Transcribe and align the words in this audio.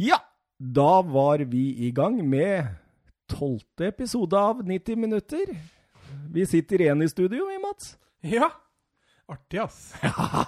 Ja, 0.00 0.16
da 0.56 1.02
var 1.04 1.42
vi 1.44 1.74
i 1.84 1.90
gang 1.92 2.14
med 2.24 2.64
tolvte 3.28 3.90
episode 3.90 4.38
av 4.38 4.62
90 4.64 4.96
minutter. 4.96 5.50
Vi 6.32 6.46
sitter 6.48 6.80
igjen 6.80 7.02
i 7.04 7.08
studio, 7.10 7.44
vi, 7.50 7.58
Mats. 7.60 7.98
Ja. 8.24 8.48
Artig, 9.28 9.60
ass. 9.60 9.90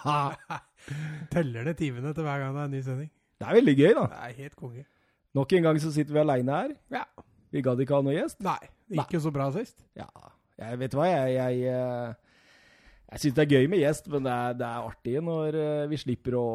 Teller 1.34 1.68
det 1.68 1.74
timene 1.82 2.14
til 2.16 2.24
hver 2.24 2.40
gang 2.40 2.56
det 2.56 2.62
er 2.62 2.70
en 2.70 2.72
ny 2.78 2.80
sending. 2.86 3.10
Det 3.12 3.48
er 3.50 3.58
veldig 3.58 3.74
gøy, 3.76 3.90
da. 3.98 4.06
Det 4.14 4.22
er 4.30 4.38
helt 4.38 4.56
konge. 4.62 4.86
Nok 5.36 5.52
en 5.58 5.68
gang 5.68 5.82
så 5.84 5.92
sitter 5.98 6.16
vi 6.16 6.22
aleine 6.22 6.56
her. 6.62 6.72
Ja. 6.96 7.04
Vi 7.52 7.64
gadd 7.68 7.84
ikke 7.84 8.00
ha 8.00 8.06
noe 8.08 8.16
gjest. 8.16 8.40
Nei, 8.46 8.56
Ikke 8.88 9.18
Nei. 9.18 9.22
så 9.26 9.34
bra 9.36 9.50
sist. 9.52 9.84
Ja, 10.00 10.08
jeg 10.62 10.80
vet 10.80 10.96
hva, 10.96 11.10
jeg 11.12 11.36
Jeg, 11.36 11.60
jeg, 11.66 12.16
jeg 13.12 13.24
syns 13.26 13.36
det 13.36 13.44
er 13.44 13.52
gøy 13.52 13.68
med 13.68 13.84
gjest, 13.84 14.08
men 14.16 14.24
det 14.24 14.32
er, 14.32 14.58
det 14.64 14.70
er 14.70 14.88
artig 14.88 15.16
når 15.28 15.60
eh, 15.66 15.86
vi 15.92 16.00
slipper 16.00 16.40
å 16.40 16.48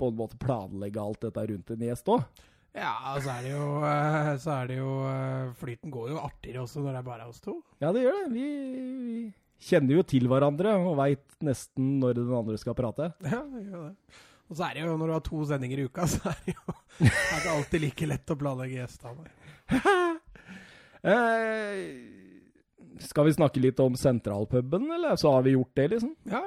på 0.00 0.10
en 0.10 0.18
måte 0.18 0.38
planlegge 0.40 1.02
alt 1.02 1.22
dette 1.24 1.46
rundt 1.50 1.72
en 1.74 1.86
gjest 1.88 2.10
òg. 2.12 2.26
Ja, 2.74 3.14
så 3.22 3.30
er 3.36 3.44
det 3.46 3.52
jo, 3.52 3.66
eh, 3.86 4.28
så 4.42 4.50
er 4.56 4.70
det 4.72 4.76
jo 4.80 4.92
eh, 5.06 5.52
Flyten 5.60 5.92
går 5.94 6.08
jo 6.10 6.22
artigere 6.24 6.64
også 6.64 6.82
når 6.82 6.96
det 6.96 7.00
er 7.00 7.06
bare 7.06 7.28
oss 7.30 7.42
to. 7.44 7.60
Ja, 7.78 7.92
det 7.94 8.02
gjør 8.02 8.16
det. 8.18 8.30
Vi, 8.34 8.46
vi 8.74 9.18
kjenner 9.62 10.00
jo 10.00 10.06
til 10.10 10.26
hverandre 10.30 10.72
og 10.82 10.96
veit 10.98 11.36
nesten 11.46 12.00
når 12.02 12.18
den 12.18 12.32
andre 12.34 12.58
skal 12.60 12.76
prate. 12.78 13.12
Ja, 13.30 13.44
det 13.46 13.62
gjør 13.68 13.90
det. 13.92 14.22
Og 14.50 14.58
så 14.58 14.66
er 14.66 14.74
det 14.76 14.82
jo, 14.84 14.96
når 14.98 15.06
du 15.08 15.14
har 15.14 15.24
to 15.24 15.44
sendinger 15.48 15.80
i 15.80 15.86
uka, 15.86 16.08
så 16.14 16.32
er 16.32 16.42
det 16.48 16.56
jo 16.56 16.74
er 17.04 17.38
det 17.44 17.54
alltid 17.54 17.86
like 17.86 18.10
lett 18.10 18.34
å 18.34 18.38
planlegge 18.38 18.82
gjestene. 18.82 19.30
eh, 21.14 21.78
skal 23.06 23.26
vi 23.26 23.38
snakke 23.38 23.62
litt 23.62 23.80
om 23.82 23.96
sentralpuben, 23.98 24.90
eller 24.98 25.16
så 25.20 25.32
har 25.34 25.46
vi 25.46 25.54
gjort 25.54 25.72
det, 25.78 25.88
liksom? 25.94 26.12
Ja, 26.30 26.42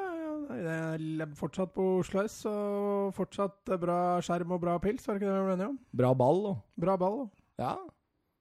det 0.48 1.26
er 1.26 1.34
fortsatt 1.36 1.74
på 1.76 1.84
Oslo 2.00 2.22
S, 2.24 2.38
og 2.50 3.14
fortsatt 3.18 3.66
bra 3.82 3.98
skjerm 4.24 4.52
og 4.56 4.62
bra 4.64 4.78
pils, 4.84 5.04
var 5.08 5.14
det 5.18 5.22
ikke 5.23 5.32
det 5.34 5.40
vi 5.42 5.46
ble 5.48 5.56
enige 5.58 5.72
om? 5.73 5.78
Bra 6.02 6.12
ball 6.16 6.40
da. 6.46 6.54
Bra 6.86 6.96
ball. 6.98 7.18
da. 7.20 7.26
Ja. 7.66 7.73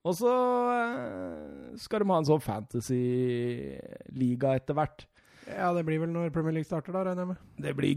Og 0.07 0.15
så 0.15 0.31
eh, 0.71 1.75
skal 1.83 2.01
de 2.05 2.11
ha 2.13 2.19
en 2.23 2.29
sånn 2.29 2.45
fantasy-liga 2.45 4.49
etter 4.61 4.75
hvert. 4.79 5.01
Ja, 5.47 5.69
det 5.77 5.85
blir 5.87 6.01
vel 6.03 6.11
når 6.11 6.33
Premier 6.35 6.57
League 6.57 6.67
starter, 6.67 6.91
da, 6.95 7.05
regner 7.07 7.23
jeg 7.23 7.31
med. 7.31 7.39
Det 7.63 7.73
blir 7.79 7.95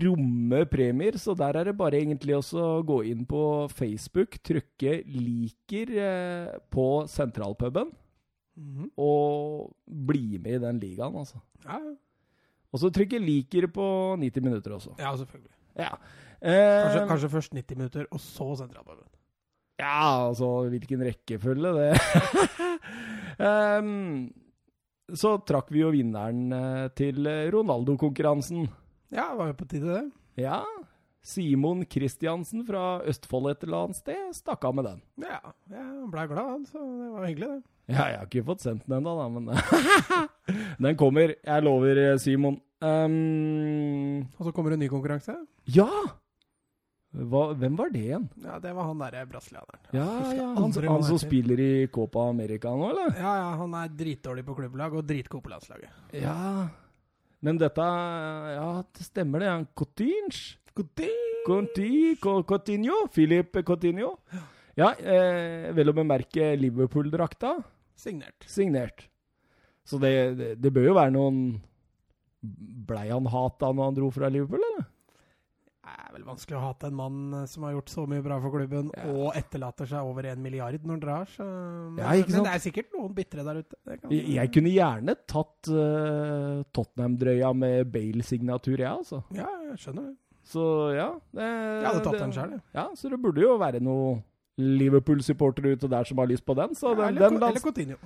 gromme 0.00 0.60
premier, 0.72 1.12
så 1.20 1.34
der 1.36 1.52
er 1.60 1.64
det 1.68 1.74
bare 1.76 1.98
egentlig 2.00 2.32
også 2.38 2.56
å 2.78 2.84
gå 2.88 3.02
inn 3.10 3.26
på 3.28 3.40
Facebook, 3.72 4.38
trykke 4.44 5.02
'liker' 5.04 5.92
eh, 5.92 6.56
på 6.72 7.04
sentralpuben, 7.08 7.92
Mhm. 8.56 8.90
og 8.96 9.76
bli 9.84 10.38
med 10.38 10.54
i 10.54 10.58
den 10.64 10.78
ligaen, 10.80 11.12
altså. 11.14 11.36
Ja, 11.66 11.76
ja. 11.76 11.92
Og 12.76 12.82
så 12.82 12.90
trykke 12.92 13.18
'liker' 13.22 13.70
på 13.72 13.86
90 14.20 14.44
minutter 14.44 14.76
også. 14.76 14.92
ja, 15.00 15.14
selvfølgelig. 15.16 15.52
Ja. 15.80 15.90
Eh, 16.36 16.82
Kanskje, 16.84 17.04
kanskje 17.08 17.28
først 17.32 17.54
90 17.56 17.76
minutter, 17.80 18.06
og 18.12 18.20
så 18.20 18.50
sentralpuben. 18.60 19.06
Ja, 19.80 20.28
altså 20.28 20.68
hvilken 20.72 21.02
rekkefølge, 21.04 21.72
det 21.76 21.90
um, 23.40 24.32
Så 25.22 25.36
trakk 25.46 25.68
vi 25.70 25.82
jo 25.84 25.90
vinneren 25.94 26.48
eh, 26.52 26.88
til 26.98 27.28
Ronaldo-konkurransen. 27.54 28.64
Ja, 29.14 29.28
det 29.30 29.38
var 29.38 29.46
jo 29.52 29.56
på 29.60 29.68
tide, 29.70 29.86
det. 30.00 30.42
Ja. 30.42 30.62
Simon 31.26 31.84
Kristiansen 31.90 32.64
fra 32.66 33.00
Østfold 33.06 33.50
et 33.52 33.62
eller 33.66 33.84
annet 33.86 33.98
sted 34.00 34.34
stakk 34.34 34.64
av 34.66 34.74
med 34.78 34.84
den. 34.88 35.00
Ja, 35.22 35.38
jeg 35.70 36.10
ble 36.10 36.24
glad, 36.32 36.50
han, 36.52 36.66
så 36.66 36.78
det 36.82 37.08
var 37.14 37.26
hyggelig, 37.28 37.48
det. 37.54 37.62
Ja, 37.94 38.04
jeg 38.10 38.18
har 38.18 38.26
ikke 38.26 38.44
fått 38.48 38.64
sendt 38.66 38.82
den 38.86 38.96
ennå, 38.98 39.14
da, 39.14 39.28
men 39.30 39.46
Den 40.88 40.98
kommer, 40.98 41.36
jeg 41.38 41.62
lover, 41.66 42.00
Simon. 42.18 42.58
Ehm, 42.84 44.26
Og 44.38 44.46
så 44.48 44.52
kommer 44.52 44.70
det 44.72 44.78
en 44.80 44.84
ny 44.86 44.92
konkurranse. 44.92 45.36
ja! 45.66 45.88
Hva, 47.16 47.54
hvem 47.56 47.76
var 47.78 47.88
det 47.88 48.00
igjen? 48.02 48.24
Ja, 48.44 48.58
det 48.60 48.74
var 48.76 48.90
han 48.90 48.98
derre 49.00 49.22
brasilianeren. 49.30 49.80
Ja, 49.94 50.06
ja, 50.36 50.48
han, 50.58 50.72
han 50.90 51.04
som 51.06 51.16
spiller 51.16 51.56
i 51.64 51.86
Copa 51.88 52.26
America 52.28 52.68
nå, 52.76 52.90
eller? 52.90 53.14
Ja, 53.16 53.30
ja, 53.40 53.46
han 53.56 53.72
er 53.78 53.88
dritdårlig 53.88 54.44
på 54.44 54.56
klubblag 54.58 54.92
og 54.98 55.06
dritgod 55.08 55.40
på 55.46 55.48
landslaget. 55.54 55.88
Ja 56.12 56.66
Men 57.40 57.56
dette 57.62 57.80
Ja, 57.86 58.82
det 58.92 59.06
stemmer 59.06 59.40
det. 59.40 59.48
Han 59.48 59.64
Coutinge. 59.74 60.58
Conti, 61.46 62.16
Co- 62.20 62.42
Coutinho. 62.44 63.06
Philip 63.14 63.56
Coutinho. 63.64 64.18
Ja, 64.76 64.90
eh, 65.00 65.72
vel 65.72 65.88
å 65.88 65.96
bemerke 65.96 66.50
Liverpool-drakta. 66.60 67.54
Signert. 67.96 68.44
Signert. 68.44 69.06
Så 69.88 69.96
det, 70.02 70.12
det, 70.36 70.50
det 70.60 70.72
bør 70.74 70.90
jo 70.90 70.98
være 70.98 71.14
noen 71.16 71.40
Blei 72.86 73.08
han 73.10 73.26
hata 73.32 73.72
når 73.72 73.84
han 73.90 73.94
dro 73.98 74.10
fra 74.14 74.28
Liverpool, 74.32 74.62
eller? 74.62 74.86
Det 75.86 75.94
er 76.02 76.14
vel 76.16 76.24
vanskelig 76.26 76.56
å 76.58 76.60
hate 76.64 76.88
en 76.88 76.96
mann 76.98 77.18
eh, 77.38 77.44
som 77.46 77.62
har 77.62 77.76
gjort 77.76 77.90
så 77.92 78.04
mye 78.10 78.22
bra 78.24 78.40
for 78.42 78.50
klubben, 78.50 78.88
Ja. 78.96 79.04
og 79.12 79.36
etterlater 79.38 79.86
seg 79.86 80.02
over 80.08 80.26
en 80.26 80.42
milliard 80.42 80.82
når 80.82 80.96
han 80.96 81.00
drar, 81.04 81.26
så 81.30 81.44
Men, 81.46 81.98
Ja, 82.02 82.10
men 82.26 82.42
det 82.48 82.52
er 82.56 82.62
sikkert 82.64 82.90
noen 82.96 83.14
bitre 83.14 83.44
der 83.46 83.60
ute. 83.62 83.76
Kan- 84.00 84.10
Jeg, 84.10 84.26
jeg 84.34 84.52
kunne 84.56 84.72
gjerne 84.74 85.14
tatt 85.30 85.70
uh, 85.70 86.62
Tottenham-drøya 86.74 87.52
med 87.54 87.92
Bale-signatur, 87.92 88.78
jeg, 88.82 88.90
altså. 88.90 89.22
Ja, 89.32 89.46
jeg 89.70 89.78
skjønner 89.78 90.08
det. 90.10 90.16
Så 90.46 90.64
ja. 90.94 91.08
Det, 91.34 91.42
Jeg 91.46 91.86
hadde 91.86 92.02
tatt 92.04 92.12
det- 92.12 92.20
den 92.20 92.32
jeg. 92.52 92.60
Ja, 92.74 92.88
så 92.94 93.10
det 93.10 93.20
burde 93.22 93.40
jo 93.46 93.56
være 93.58 93.80
noe 93.80 94.22
Liverpool-supportere 94.58 95.76
ute 95.76 95.88
der 95.90 96.04
som 96.04 96.18
har 96.18 96.26
lyst 96.26 96.44
på 96.46 96.54
den. 96.56 96.74
Så 96.74 96.94
den, 96.96 97.08
eller, 97.08 97.20
den 97.28 97.38
den, 97.40 97.48
eller 97.50 97.60
Coutinho. 97.60 97.96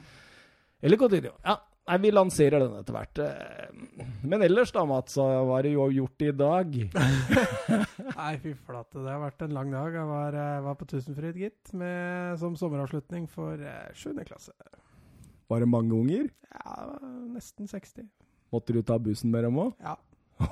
Eller 0.83 0.97
Coutinho. 0.97 1.33
Ja, 1.45 1.57
nei, 1.91 1.99
vi 2.05 2.13
lanserer 2.15 2.63
den 2.63 2.77
etter 2.79 2.95
hvert. 2.97 3.21
Eh, 3.25 4.07
Men 4.23 4.45
ellers 4.47 4.73
da, 4.75 4.85
Mats, 4.89 5.17
hva 5.19 5.43
har 5.51 5.67
du 5.67 5.73
jo 5.73 5.89
gjort 5.95 6.25
i 6.25 6.31
dag? 6.37 6.77
Nei, 8.21 8.35
fy 8.43 8.55
flate. 8.55 9.01
Det 9.01 9.09
har 9.11 9.23
vært 9.23 9.43
en 9.47 9.57
lang 9.57 9.73
dag. 9.75 9.97
Jeg 9.99 10.11
var, 10.11 10.37
eh, 10.39 10.61
var 10.67 10.79
på 10.79 10.89
Tusenfryd, 10.91 11.41
gitt, 11.41 11.73
med, 11.75 12.39
som 12.41 12.55
sommeravslutning 12.59 13.27
for 13.31 13.59
eh, 13.59 13.91
7. 13.99 14.13
klasse. 14.29 14.55
Var 15.51 15.65
det 15.65 15.71
mange 15.71 15.97
unger? 15.97 16.31
Ja, 16.53 16.77
nesten 17.35 17.67
60. 17.71 18.07
Måtte 18.55 18.75
du 18.75 18.85
ta 18.87 18.99
bussen 19.03 19.33
med 19.35 19.47
dem 19.47 19.59
òg? 19.59 19.75
Ja. 19.83 19.97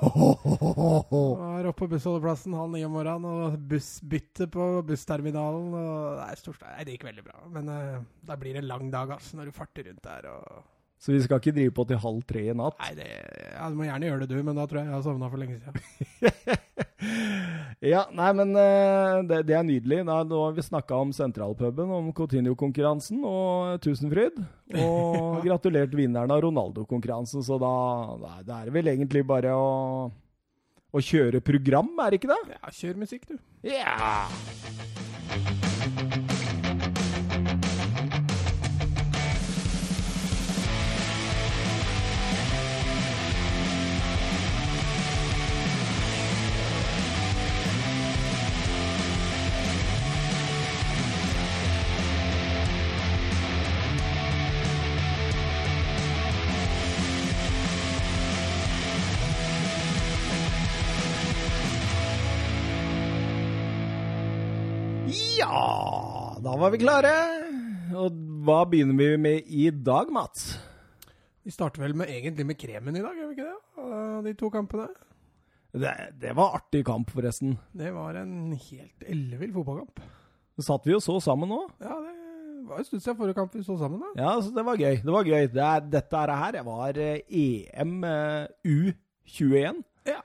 Var 1.48 1.66
oppe 1.66 1.80
på 1.80 1.88
bussholdeplassen 1.94 2.56
halv 2.58 2.74
ni 2.74 2.82
om 2.84 2.92
morgenen 2.92 3.28
og 3.28 3.60
bussbytte 3.70 4.48
på 4.52 4.66
bussterminalen. 4.88 5.70
Og 5.72 6.18
det, 6.18 6.26
er 6.26 6.42
stort, 6.42 6.60
nei, 6.66 6.84
det 6.84 6.96
gikk 6.96 7.06
veldig 7.08 7.24
bra. 7.24 7.38
Men 7.54 7.70
uh, 7.72 8.02
da 8.28 8.36
blir 8.40 8.56
det 8.56 8.64
en 8.64 8.68
lang 8.72 8.90
dag 8.92 9.14
altså, 9.16 9.38
når 9.38 9.48
du 9.48 9.56
farter 9.56 9.88
rundt 9.88 10.04
der. 10.04 10.28
Og... 10.34 10.77
Så 10.98 11.14
vi 11.14 11.20
skal 11.22 11.38
ikke 11.38 11.54
drive 11.54 11.74
på 11.76 11.84
til 11.86 12.00
halv 12.02 12.24
tre 12.26 12.42
i 12.50 12.54
natt? 12.58 12.78
Nei, 12.82 12.94
det, 12.98 13.06
ja, 13.54 13.68
Du 13.70 13.78
må 13.78 13.86
gjerne 13.86 14.08
gjøre 14.08 14.24
det, 14.24 14.30
du, 14.32 14.42
men 14.42 14.58
da 14.58 14.66
tror 14.66 14.80
jeg 14.80 14.88
jeg 14.90 14.96
har 14.96 15.04
sovna 15.06 15.30
for 15.30 15.38
lenge 15.38 15.60
siden. 15.60 16.64
Ja, 17.78 18.00
nei, 18.10 18.32
men 18.34 18.56
eh, 18.58 19.20
det, 19.28 19.36
det 19.46 19.54
er 19.54 19.66
nydelig. 19.66 20.00
Da, 20.08 20.16
nå 20.26 20.40
har 20.42 20.56
vi 20.56 20.64
snakka 20.66 20.96
om 20.98 21.12
sentralpuben, 21.14 21.92
om 21.94 22.08
Coutinho-konkurransen 22.16 23.22
og 23.22 23.78
Tusenfryd. 23.84 24.40
Og 24.82 25.38
gratulert 25.46 25.94
vinneren 25.94 26.34
av 26.34 26.42
Ronaldo-konkurransen, 26.42 27.44
så 27.46 27.60
da, 27.62 27.70
da, 28.18 28.32
da 28.42 28.58
er 28.58 28.68
det 28.68 28.74
vel 28.80 28.90
egentlig 28.96 29.22
bare 29.28 29.54
å, 29.54 29.68
å 30.90 31.04
kjøre 31.12 31.44
program, 31.44 31.94
er 32.02 32.10
det 32.10 32.22
ikke 32.22 32.34
det? 32.34 32.58
Ja, 32.58 32.74
kjør 32.80 33.00
musikk, 33.06 33.30
du. 33.30 33.38
Ja! 33.70 34.18
Var 66.58 66.72
vi 66.74 66.80
klare. 66.82 67.12
Og 67.98 68.14
hva 68.46 68.62
begynner 68.68 68.96
vi 68.98 69.08
med 69.20 69.46
i 69.46 69.68
dag, 69.70 70.10
Mats? 70.12 70.56
Vi 71.46 71.52
starter 71.54 71.84
vel 71.84 71.94
med, 71.96 72.10
egentlig 72.10 72.46
med 72.48 72.58
kremen 72.58 72.98
i 72.98 73.02
dag, 73.04 73.14
gjør 73.16 73.30
vi 73.30 73.36
ikke 73.36 73.46
det? 73.52 74.24
De 74.26 74.34
to 74.40 74.50
kampene. 74.52 74.88
Det, 75.78 75.94
det 76.18 76.34
var 76.36 76.56
artig 76.58 76.82
kamp, 76.88 77.12
forresten. 77.14 77.54
Det 77.76 77.92
var 77.94 78.18
en 78.18 78.52
helt 78.52 79.06
ellevill 79.06 79.54
fotballkamp. 79.54 80.02
Så 80.58 80.66
satt 80.66 80.88
vi 80.88 80.96
jo 80.96 81.00
så 81.04 81.20
sammen 81.22 81.52
nå. 81.52 81.60
Ja, 81.84 81.94
det 82.02 82.66
var 82.68 82.82
en 82.82 82.88
stund 82.88 83.04
siden 83.04 83.18
forrige 83.20 83.38
kamp 83.38 83.54
vi 83.54 83.64
så 83.64 83.78
sammen. 83.78 84.02
da. 84.02 84.12
Ja, 84.18 84.34
så 84.42 84.50
det 84.52 84.64
var 84.66 84.80
gøy. 84.80 84.98
Det 85.04 85.14
var 85.14 85.28
gøy. 85.30 85.48
Det 85.54 85.64
er, 85.64 85.90
dette 85.94 86.22
her 86.42 86.62
var 86.66 86.98
eh, 87.00 87.20
EM 87.30 87.98
eh, 88.04 88.48
U21. 88.66 89.84
Ja. 90.10 90.22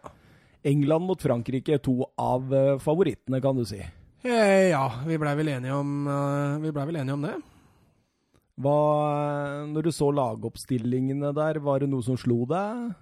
England 0.63 1.06
mot 1.06 1.21
Frankrike, 1.21 1.77
to 1.83 2.00
av 2.18 2.56
eh, 2.56 2.79
favorittene, 2.81 3.44
kan 3.44 3.59
du 3.59 3.68
si. 3.68 3.83
Eh, 4.23 4.69
ja, 4.71 4.85
vi 5.03 5.17
blei 5.19 5.35
vel 5.35 5.51
Vi 5.51 6.71
ble 6.71 6.85
vel 6.87 7.01
enige 7.01 7.17
om 7.17 7.25
det. 7.25 7.35
Hva, 8.63 8.77
når 9.67 9.87
du 9.87 9.91
så 9.91 10.11
lagoppstillingene 10.13 11.33
der, 11.33 11.59
var 11.59 11.81
det 11.81 11.89
noe 11.89 12.05
som 12.05 12.19
slo 12.19 12.43
deg? 12.45 12.93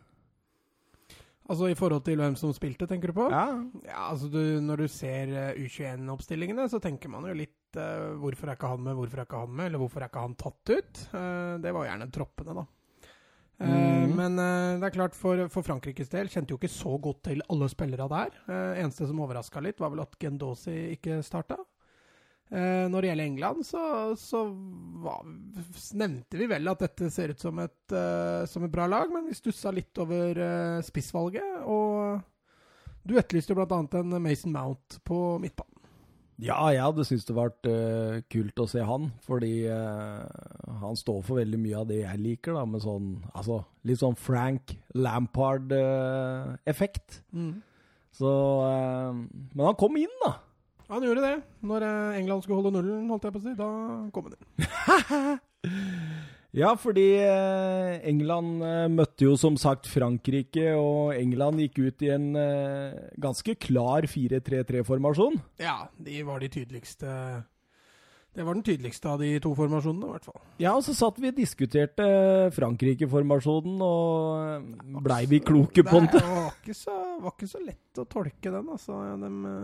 Altså 1.51 1.67
i 1.67 1.75
forhold 1.75 2.05
til 2.05 2.21
hvem 2.21 2.37
som 2.39 2.53
spilte, 2.55 2.87
tenker 2.87 3.11
du 3.11 3.17
på? 3.17 3.25
Ja. 3.33 3.47
Ja, 3.83 4.05
altså 4.07 4.29
du, 4.31 4.39
Når 4.63 4.85
du 4.85 4.87
ser 4.87 5.33
eh, 5.35 5.57
U21-oppstillingene, 5.59 6.69
så 6.71 6.79
tenker 6.79 7.11
man 7.11 7.27
jo 7.27 7.35
litt 7.35 7.75
uh, 7.75 8.15
Hvorfor 8.21 8.47
er 8.47 8.55
ikke 8.55 8.71
han 8.71 8.85
med, 8.85 8.95
hvorfor 8.95 9.19
er 9.19 9.27
ikke 9.27 9.41
han 9.43 9.57
med, 9.57 9.67
eller 9.67 9.81
hvorfor 9.81 10.01
er 10.01 10.11
ikke 10.11 10.23
han 10.23 10.37
tatt 10.39 10.71
ut? 10.71 11.01
Uh, 11.11 11.59
det 11.63 11.73
var 11.75 11.89
gjerne 11.89 12.07
troppene, 12.15 12.55
da. 12.61 12.65
Eh, 13.61 13.91
Mhm. 14.01 14.15
Men 14.17 14.39
eh, 14.39 14.79
det 14.79 14.87
er 14.87 14.95
klart, 14.95 15.15
for, 15.15 15.47
for 15.53 15.63
Frankrikes 15.65 16.09
del 16.09 16.29
kjente 16.29 16.51
jo 16.53 16.57
ikke 16.59 16.69
så 16.71 16.95
godt 17.01 17.23
til 17.29 17.43
alle 17.49 17.69
spillere 17.69 18.07
der. 18.11 18.33
Eh, 18.47 18.81
eneste 18.81 19.07
som 19.07 19.21
overraska 19.23 19.61
litt, 19.63 19.79
var 19.79 19.93
vel 19.93 20.01
at 20.03 20.17
Gendosi 20.19 20.95
ikke 20.97 21.21
starta. 21.25 21.59
Når 22.51 22.99
det 22.99 23.07
gjelder 23.07 23.23
England, 23.29 23.63
så, 23.63 23.81
så 24.19 24.41
var, 24.99 25.21
nevnte 25.95 26.35
vi 26.35 26.49
vel 26.51 26.67
at 26.67 26.81
dette 26.83 27.07
ser 27.07 27.31
ut 27.31 27.39
som 27.39 27.61
et, 27.63 27.93
som 28.51 28.65
et 28.67 28.73
bra 28.73 28.89
lag, 28.91 29.07
men 29.07 29.23
vi 29.29 29.37
stussa 29.37 29.71
litt 29.71 29.95
over 30.03 30.35
spissvalget. 30.83 31.61
Og 31.63 32.19
du 33.07 33.15
etterlyste 33.15 33.55
jo 33.55 33.61
bl.a. 33.61 33.79
en 34.01 34.17
Mason 34.19 34.51
Mount 34.51 34.99
på 35.07 35.21
midtbanen. 35.39 35.70
Ja, 36.41 36.55
jeg 36.73 36.81
hadde 36.81 37.03
syntes 37.05 37.27
det 37.27 37.35
vært 37.37 37.67
uh, 37.69 38.17
kult 38.33 38.57
å 38.63 38.65
se 38.69 38.81
han, 38.85 39.11
fordi 39.27 39.67
uh, 39.69 40.25
han 40.81 40.95
står 40.97 41.19
for 41.27 41.35
veldig 41.37 41.59
mye 41.61 41.77
av 41.83 41.87
det 41.91 41.99
jeg 41.99 42.21
liker, 42.23 42.53
da, 42.57 42.63
med 42.65 42.81
sånn 42.81 43.11
altså, 43.29 43.59
litt 43.85 43.99
sånn 44.01 44.17
Frank 44.17 44.73
Lampard-effekt. 44.97 47.21
Så 48.11 48.27
eh, 48.67 49.15
Men 49.55 49.63
han 49.63 49.79
kom 49.79 49.95
inn, 50.01 50.11
da. 50.25 50.33
Han 50.91 50.99
gjorde 51.05 51.23
det. 51.23 51.37
Når 51.63 51.79
England 52.19 52.43
skulle 52.43 52.59
holde 52.59 52.75
nullen, 52.75 53.07
holdt 53.13 53.23
jeg 53.29 53.35
på 53.37 53.39
å 53.39 53.45
si, 53.45 53.53
da 53.55 53.69
kom 54.11 54.27
han 54.27 54.35
inn. 54.35 54.43
Ja, 56.51 56.73
fordi 56.75 57.05
eh, 57.23 58.01
England 58.07 58.63
eh, 58.65 58.87
møtte 58.91 59.23
jo 59.23 59.37
som 59.39 59.55
sagt 59.59 59.87
Frankrike, 59.87 60.73
og 60.75 61.13
England 61.15 61.61
gikk 61.63 61.79
ut 61.79 62.03
i 62.03 62.11
en 62.11 62.33
eh, 62.35 62.97
ganske 63.23 63.55
klar 63.55 64.07
4-3-3-formasjon. 64.11 65.39
Ja, 65.63 65.85
de 65.95 66.19
var 66.27 66.43
de 66.43 66.51
tydeligste 66.51 67.07
Det 68.35 68.43
var 68.43 68.55
den 68.55 68.65
tydeligste 68.67 69.13
av 69.13 69.23
de 69.23 69.31
to 69.43 69.53
formasjonene, 69.55 70.09
i 70.09 70.11
hvert 70.17 70.27
fall. 70.27 70.43
Ja, 70.59 70.75
og 70.75 70.83
så 70.83 70.95
satt 70.95 71.23
vi 71.23 71.31
og 71.31 71.39
diskuterte 71.39 72.05
Frankrike-formasjonen, 72.57 73.79
og 73.87 74.99
blei 75.07 75.23
vi 75.31 75.39
kloke 75.39 75.87
på 75.87 76.03
den? 76.03 76.11
Det 76.11 76.25
var 76.35 76.51
ikke, 76.51 76.75
så, 76.75 76.97
var 77.23 77.37
ikke 77.37 77.51
så 77.53 77.63
lett 77.63 78.03
å 78.03 78.09
tolke 78.11 78.51
den, 78.51 78.73
altså. 78.75 78.99
De, 79.23 79.63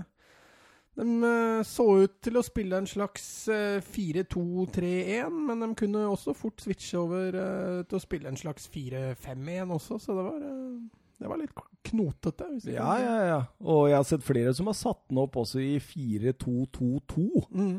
de 0.98 1.08
eh, 1.30 1.64
så 1.68 1.86
ut 2.04 2.16
til 2.26 2.40
å 2.40 2.46
spille 2.46 2.80
en 2.82 2.88
slags 2.90 3.26
eh, 3.54 3.78
4-2-3-1, 3.86 5.34
men 5.50 5.62
de 5.64 5.68
kunne 5.78 6.06
også 6.10 6.34
fort 6.38 6.64
switche 6.64 6.98
over 7.00 7.36
eh, 7.38 7.82
til 7.88 8.00
å 8.00 8.04
spille 8.04 8.32
en 8.32 8.40
slags 8.40 8.66
4-5-1 8.74 9.74
også, 9.78 10.00
så 10.02 10.16
det 10.18 10.26
var, 10.26 10.40
eh, 10.48 11.04
det 11.22 11.30
var 11.32 11.42
litt 11.42 11.62
knotete. 11.88 12.48
Ja, 12.74 12.96
ja, 13.02 13.18
ja. 13.30 13.38
Og 13.66 13.88
jeg 13.92 14.00
har 14.00 14.08
sett 14.10 14.26
flere 14.26 14.54
som 14.58 14.70
har 14.72 14.78
satt 14.78 15.04
den 15.10 15.22
opp 15.22 15.38
også 15.40 15.62
i 15.64 15.78
4-2-2-2. 15.82 17.28
Mm. 17.54 17.78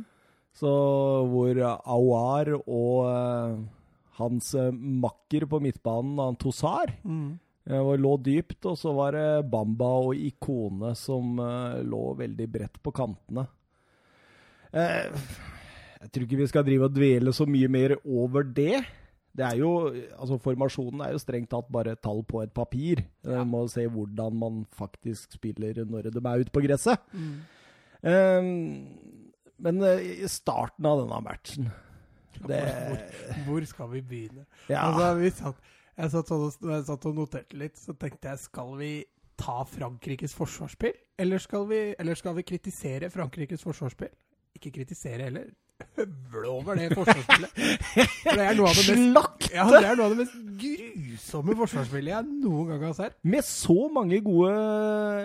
Så 0.58 0.70
hvor 1.30 1.60
Awar 1.62 2.54
og 2.58 3.02
eh, 3.10 3.58
hans 4.18 4.54
eh, 4.58 4.72
makker 4.74 5.46
på 5.50 5.60
midtbanen, 5.62 6.38
Tosar, 6.40 6.94
Mm. 7.04 7.36
Eh, 7.68 7.78
og 7.78 7.98
lå 8.00 8.16
dypt. 8.24 8.58
Og 8.70 8.78
så 8.80 8.92
var 8.96 9.14
det 9.16 9.50
Bamba 9.52 9.92
og 10.08 10.16
Ikone 10.16 10.94
som 10.98 11.38
eh, 11.44 11.80
lå 11.86 12.02
veldig 12.18 12.48
bredt 12.50 12.80
på 12.82 12.94
kantene. 12.96 13.46
Eh, 14.72 15.10
jeg 15.98 16.12
tror 16.14 16.24
ikke 16.26 16.40
vi 16.42 16.48
skal 16.50 16.66
drive 16.66 16.88
og 16.88 16.96
dvele 16.96 17.34
så 17.34 17.46
mye 17.48 17.68
mer 17.72 17.96
over 18.04 18.46
det. 18.46 18.82
Det 19.38 19.44
er 19.46 19.60
jo, 19.60 19.70
altså 20.18 20.38
Formasjonen 20.42 21.02
er 21.04 21.12
jo 21.14 21.20
strengt 21.22 21.50
tatt 21.52 21.68
bare 21.70 21.94
tall 22.02 22.24
på 22.26 22.40
et 22.42 22.52
papir. 22.54 23.04
Ja. 23.22 23.42
Man 23.44 23.52
må 23.52 23.60
se 23.70 23.84
hvordan 23.86 24.34
man 24.38 24.64
faktisk 24.74 25.36
spiller 25.38 25.84
når 25.86 26.10
de 26.10 26.22
er 26.22 26.42
ute 26.42 26.54
på 26.54 26.62
gresset. 26.64 27.02
Mm. 27.12 27.36
Um, 27.98 28.48
men 29.58 29.82
i 29.82 30.26
starten 30.30 30.86
av 30.86 31.00
denne 31.00 31.18
matchen 31.24 31.70
det, 32.46 32.60
Hvor, 32.62 33.38
hvor 33.46 33.64
skal 33.66 33.88
vi 33.90 34.02
begynne? 34.06 34.44
ja, 34.70 34.84
Altså, 34.86 35.08
vi 35.18 35.30
satt, 35.34 35.56
jeg, 35.98 36.10
satt 36.14 36.30
sånn, 36.30 36.72
jeg 36.72 36.84
satt 36.88 37.06
og 37.10 37.16
noterte 37.18 37.58
litt, 37.58 37.78
så 37.80 37.94
tenkte 37.98 38.32
jeg 38.32 38.42
skal 38.44 38.74
vi 38.78 38.92
ta 39.38 39.62
Frankrikes 39.66 40.34
forsvarsspill? 40.38 40.96
Eller 41.18 41.42
skal 41.42 41.66
vi, 41.70 41.80
eller 41.98 42.18
skal 42.18 42.36
vi 42.38 42.44
kritisere 42.46 43.10
Frankrikes 43.10 43.64
forsvarsspill? 43.66 44.12
Ikke 44.58 44.72
kritisere 44.74 45.28
heller. 45.28 45.50
Høvle 45.98 46.48
over 46.50 46.78
det 46.78 46.88
forsvarsspillet. 46.94 47.58
For 48.24 48.38
det 48.38 48.46
er 48.46 48.56
noe 48.58 48.70
av 48.70 48.78
det 48.78 48.96
mest, 48.98 49.50
ja, 49.54 49.66
det 49.70 49.82
er 49.84 49.98
noe 49.98 50.08
av 50.08 50.14
det 50.14 50.24
mest 50.24 50.38
grusomme 51.18 51.54
forsvarsspillet 51.58 52.12
jeg 52.12 52.26
noen 52.44 52.68
gang 52.70 52.84
har 52.88 52.94
sett. 52.96 53.16
Med 53.26 53.44
så 53.46 53.76
mange 53.92 54.20
gode 54.24 54.52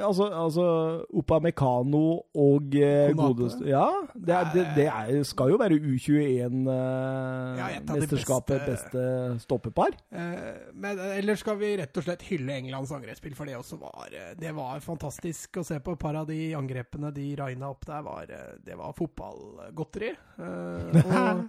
Altså, 0.03 0.27
altså 0.33 0.65
Opamecano 1.13 2.01
og 2.33 2.75
eh, 2.75 3.13
godeste 3.17 3.67
Ja, 3.69 3.85
det, 4.13 4.33
er, 4.33 4.49
det, 4.53 4.65
det 4.77 4.87
er, 4.89 5.23
skal 5.27 5.53
jo 5.53 5.59
være 5.61 5.77
Ja, 5.77 7.69
et 7.77 7.89
av 7.89 7.97
de 7.97 8.07
U21-mesterskapet 8.07 8.65
beste- 8.65 8.71
beste 8.73 9.39
stoppepar. 9.43 9.95
Eh, 10.11 10.71
men 10.73 10.99
ellers 11.13 11.43
skal 11.43 11.57
vi 11.61 11.73
rett 11.79 11.97
og 11.99 12.05
slett 12.07 12.25
hylle 12.29 12.57
Englands 12.57 12.91
angrepsspill, 12.95 13.35
for 13.37 13.49
det 13.49 13.57
også 13.57 13.79
var 13.81 14.09
eh, 14.11 14.33
Det 14.39 14.53
var 14.55 14.81
fantastisk 14.83 15.61
å 15.61 15.65
se 15.67 15.79
på. 15.83 15.93
Et 15.93 15.99
par 16.03 16.17
av 16.19 16.27
de 16.29 16.39
angrepene 16.57 17.11
de 17.13 17.27
raina 17.39 17.69
opp 17.69 17.85
der, 17.87 18.01
var, 18.05 18.29
eh, 18.33 18.55
det 18.65 18.77
var 18.79 18.95
fotballgodteri. 18.97 20.13
Eh, 20.39 21.03
og, 21.03 21.45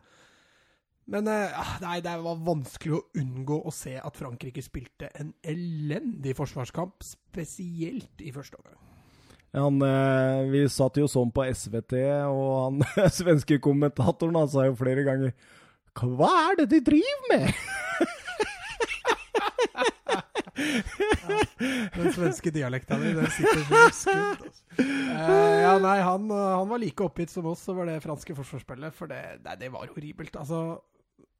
men 1.11 1.29
eh, 1.29 1.53
ah, 1.61 1.77
nei, 1.83 1.99
det 2.05 2.15
var 2.25 2.41
vanskelig 2.47 2.97
å 2.97 3.03
unngå 3.21 3.59
å 3.69 3.73
se 3.75 3.99
at 4.01 4.17
Frankrike 4.17 4.63
spilte 4.65 5.11
en 5.21 5.35
elendig 5.45 6.33
forsvarskamp, 6.39 7.05
spesielt 7.05 8.25
i 8.25 8.33
første 8.33 8.57
omgang. 8.61 8.79
Han, 9.55 9.83
eh, 9.87 10.49
vi 10.51 10.65
satt 10.73 10.97
jo 10.99 11.07
sånn 11.11 11.31
på 11.35 11.45
SVT, 11.47 11.99
og 12.27 12.49
han 12.65 12.81
svenske 13.21 13.61
kommentatoren 13.63 14.41
han 14.41 14.51
sa 14.51 14.67
jo 14.67 14.75
flere 14.81 15.05
ganger 15.07 15.35
Hva 15.95 16.31
er 16.49 16.63
det 16.63 16.71
de 16.73 16.81
driver 16.89 17.31
med?! 17.31 17.53
Den 21.95 22.13
svenske 22.15 22.51
dialekta 22.55 22.97
di, 23.01 23.11
den 23.15 23.31
sitter 23.35 23.63
så 23.63 23.65
skudd. 23.65 23.79
Altså. 23.85 24.13
Eh, 24.79 25.57
ja, 25.65 25.73
nei, 25.83 25.97
han, 26.03 26.29
han 26.31 26.69
var 26.71 26.81
like 26.83 27.03
oppgitt 27.05 27.33
som 27.33 27.47
oss 27.51 27.63
over 27.71 27.89
det 27.91 28.01
franske 28.05 28.37
forsvarsspillet, 28.39 28.95
for 28.95 29.11
det, 29.11 29.21
nei, 29.45 29.57
det 29.61 29.71
var 29.75 29.87
horribelt. 29.91 30.37
Altså, 30.41 30.79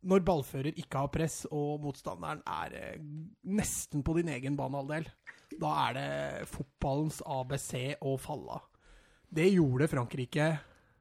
når 0.05 0.25
ballfører 0.27 0.77
ikke 0.81 1.01
har 1.05 1.11
press, 1.13 1.43
og 1.51 1.83
motstanderen 1.85 2.43
er 2.47 2.77
eh, 2.79 3.01
nesten 3.49 4.05
på 4.05 4.17
din 4.19 4.31
egen 4.35 4.59
banehalvdel, 4.59 5.09
da 5.61 5.73
er 5.87 5.97
det 5.97 6.49
fotballens 6.51 7.21
ABC 7.25 7.97
å 8.05 8.17
falle 8.21 8.59
av. 8.59 8.71
Det 9.35 9.49
gjorde 9.51 9.91
Frankrike 9.91 10.49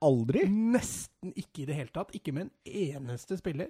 Aldri. 0.04 0.48
nesten 0.50 1.34
ikke 1.38 1.64
i 1.64 1.68
det 1.70 1.78
hele 1.78 1.94
tatt. 1.94 2.14
Ikke 2.18 2.34
med 2.36 2.50
en 2.50 2.98
eneste 2.98 3.38
spiller. 3.40 3.70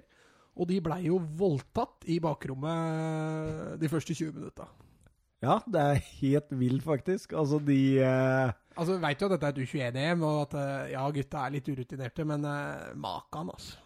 Og 0.54 0.68
de 0.70 0.80
blei 0.82 1.04
jo 1.08 1.18
voldtatt 1.18 2.06
i 2.10 2.20
bakrommet 2.22 3.76
de 3.82 3.90
første 3.90 4.14
20 4.14 4.34
minutta. 4.38 4.68
Ja, 5.44 5.58
det 5.68 5.80
er 5.80 6.04
helt 6.22 6.52
vilt, 6.56 6.84
faktisk. 6.86 7.34
Altså, 7.36 7.58
de 7.60 7.98
eh, 8.00 8.52
Altså, 8.74 8.96
Vi 8.96 9.02
veit 9.02 9.20
jo 9.20 9.28
at 9.28 9.34
dette 9.36 9.50
er 9.50 9.54
et 9.54 9.60
U21-EM, 9.62 10.22
og 10.26 10.40
at 10.46 10.54
eh, 10.58 10.92
ja, 10.94 11.04
gutta 11.14 11.44
er 11.44 11.54
litt 11.54 11.68
urutinerte, 11.68 12.24
men 12.26 12.46
eh, 12.48 12.94
makan, 12.98 13.52
altså. 13.54 13.83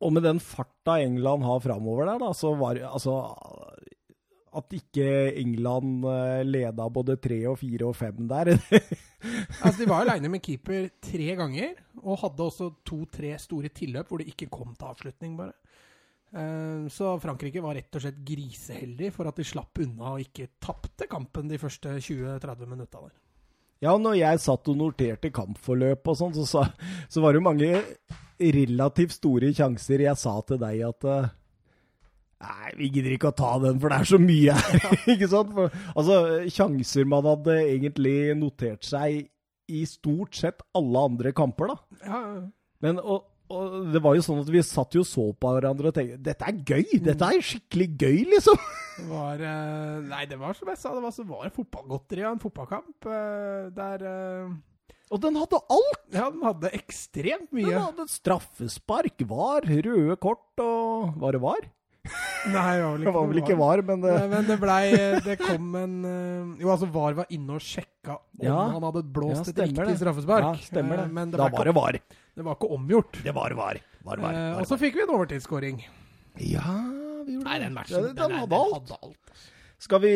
Og 0.00 0.12
med 0.16 0.24
den 0.24 0.38
farta 0.40 0.98
England 1.04 1.44
har 1.44 1.60
framover 1.60 2.08
der, 2.08 2.18
da, 2.22 2.30
så 2.36 2.54
var 2.56 2.78
altså 2.88 3.14
At 4.56 4.72
ikke 4.74 5.06
England 5.38 6.04
eh, 6.08 6.40
leda 6.48 6.88
både 6.90 7.18
tre 7.22 7.42
og 7.50 7.58
fire 7.60 7.86
og 7.90 7.96
fem 7.98 8.24
der 8.30 8.50
Altså, 9.62 9.76
De 9.82 9.88
var 9.90 10.02
aleine 10.06 10.30
med 10.32 10.40
keeper 10.42 10.88
tre 11.04 11.34
ganger, 11.36 11.74
og 12.02 12.18
hadde 12.22 12.46
også 12.46 12.70
to-tre 12.88 13.34
store 13.38 13.68
tilløp 13.68 14.08
hvor 14.08 14.22
det 14.22 14.30
ikke 14.32 14.48
kom 14.50 14.72
til 14.74 14.88
avslutning, 14.88 15.36
bare. 15.36 15.52
Eh, 16.32 16.88
Så 16.88 17.12
Frankrike 17.20 17.60
var 17.62 17.76
rett 17.76 17.94
og 17.94 18.02
slett 18.06 18.22
griseheldig 18.24 19.12
for 19.12 19.28
at 19.28 19.36
de 19.36 19.44
slapp 19.44 19.78
unna 19.84 20.14
og 20.16 20.24
ikke 20.24 20.48
tapte 20.64 21.06
kampen 21.10 21.52
de 21.52 21.60
første 21.60 21.98
20-30 22.00 22.64
minutta 22.70 23.04
der. 23.04 23.12
Ja, 23.84 23.94
når 23.96 24.16
jeg 24.18 24.40
satt 24.40 24.68
og 24.72 24.76
noterte 24.76 25.30
kampforløp 25.32 26.08
og 26.08 26.16
sånn, 26.16 26.34
så, 26.44 26.64
så 27.08 27.22
var 27.22 27.32
det 27.32 27.40
jo 27.40 27.46
mange 27.46 27.70
relativt 28.40 29.18
store 29.18 29.52
sjanser. 29.56 30.06
Jeg 30.06 30.18
sa 30.20 30.38
til 30.46 30.60
deg 30.62 30.82
at 30.88 31.06
eh, 31.10 31.30
Nei, 32.40 32.70
vi 32.78 32.86
gidder 32.88 33.12
ikke 33.12 33.34
å 33.34 33.36
ta 33.36 33.50
den, 33.60 33.76
for 33.82 33.92
det 33.92 33.98
er 34.00 34.08
så 34.08 34.18
mye 34.20 34.54
her. 34.56 34.84
ikke 35.12 35.28
sant? 35.28 35.50
For, 35.52 35.74
altså, 35.92 36.14
sjanser 36.48 37.08
man 37.08 37.26
hadde 37.28 37.56
egentlig 37.66 38.14
notert 38.40 38.86
seg 38.88 39.26
i 39.70 39.82
stort 39.86 40.38
sett 40.38 40.64
alle 40.76 41.02
andre 41.10 41.34
kamper, 41.36 41.74
da. 41.74 42.00
Ja, 42.06 42.22
Men 42.80 43.02
og, 43.02 43.26
og 43.52 43.90
det 43.92 44.00
var 44.02 44.16
jo 44.16 44.24
sånn 44.24 44.40
at 44.40 44.48
vi 44.50 44.62
satt 44.64 44.96
jo 44.96 45.04
og 45.04 45.10
så 45.10 45.26
på 45.36 45.52
hverandre 45.52 45.90
og 45.90 45.96
tenkte 45.98 46.16
Dette 46.30 46.48
er 46.48 46.62
gøy! 46.64 46.96
Dette 47.04 47.28
er 47.28 47.44
skikkelig 47.44 47.88
gøy, 48.00 48.18
liksom! 48.32 48.64
det 49.02 49.06
var 49.12 49.44
eh, 49.52 50.00
Nei, 50.08 50.24
det 50.32 50.40
var 50.40 50.56
som 50.56 50.72
jeg 50.72 50.80
sa, 50.80 50.94
det 50.96 51.04
var, 51.04 51.14
så 51.14 51.28
var 51.28 51.44
det 51.44 51.54
fotballgodteri 51.60 52.24
av 52.24 52.38
en 52.38 52.42
fotballkamp 52.46 53.10
eh, 53.12 53.68
der 53.76 54.08
Og 55.10 55.18
den 55.24 55.34
hadde 55.40 55.58
alt! 55.74 56.02
Ja, 56.14 56.28
den 56.30 56.42
hadde 56.46 56.70
ekstremt 56.76 57.50
mye. 57.54 57.66
Den 57.66 57.82
hadde 57.82 58.04
straffespark, 58.12 59.20
var, 59.26 59.66
røde 59.66 60.16
kort 60.22 60.62
og 60.62 61.16
Var 61.18 61.34
det 61.36 61.40
var. 61.42 61.66
Nei, 62.50 62.70
det 62.80 62.82
var 62.82 62.94
vel 62.94 63.02
ikke, 63.04 63.12
var 63.12 63.26
vel 63.28 63.38
ikke 63.42 63.56
var, 63.60 63.80
men 63.84 64.00
det, 64.00 64.12
Nei, 64.16 64.28
Men 64.32 64.46
det 64.48 64.54
blei 64.62 64.84
Det 65.26 65.34
kom 65.42 65.74
en 65.76 65.96
eh, 66.08 66.62
Jo, 66.62 66.70
altså 66.72 66.86
VAR 66.94 67.18
var 67.18 67.26
inne 67.36 67.58
og 67.58 67.60
sjekka 67.60 68.14
om 68.16 68.46
Ja. 68.46 68.54
han 68.72 68.86
hadde 68.86 69.02
blåst 69.12 69.50
Ja, 69.50 69.52
et 69.52 69.60
riktig 69.66 69.84
det. 69.90 69.96
straffespark. 70.00 70.46
Ja, 70.46 70.54
stemmer 70.64 71.02
det. 71.02 71.04
Eh, 71.10 71.12
Men 71.18 71.34
det 71.34 71.40
da 71.42 71.48
var, 71.52 71.68
det 71.68 71.74
var. 71.76 71.98
det 72.00 72.46
var 72.46 72.56
ikke 72.56 72.70
omgjort. 72.78 73.20
Det 73.26 73.34
var 73.36 73.52
var. 73.58 73.80
var, 74.06 74.16
var, 74.24 74.32
Eh, 74.32 74.46
var, 74.54 74.62
og 74.62 74.70
så 74.70 74.78
fikk 74.80 74.96
vi 74.96 75.02
en 75.04 75.12
overtidsskåring. 75.18 75.82
Ja, 76.40 76.76
vi 77.26 77.34
gjorde 77.36 77.44
det. 77.44 77.50
Nei, 77.50 77.58
den 77.66 77.74
matchen 77.76 78.02
den, 78.08 78.16
den 78.16 78.36
hadde 78.38 78.48
den 78.48 78.58
alt. 78.62 78.78
hadde 78.78 78.98
alt. 79.04 79.44
Skal 79.80 80.00
vi 80.00 80.14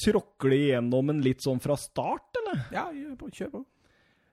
tråkle 0.00 0.56
igjennom 0.56 1.12
en 1.12 1.20
litt 1.24 1.44
sånn 1.44 1.60
fra 1.60 1.76
start, 1.76 2.40
eller? 2.40 2.64
Ja, 2.72 2.88
kjør 3.28 3.52
på. 3.58 3.64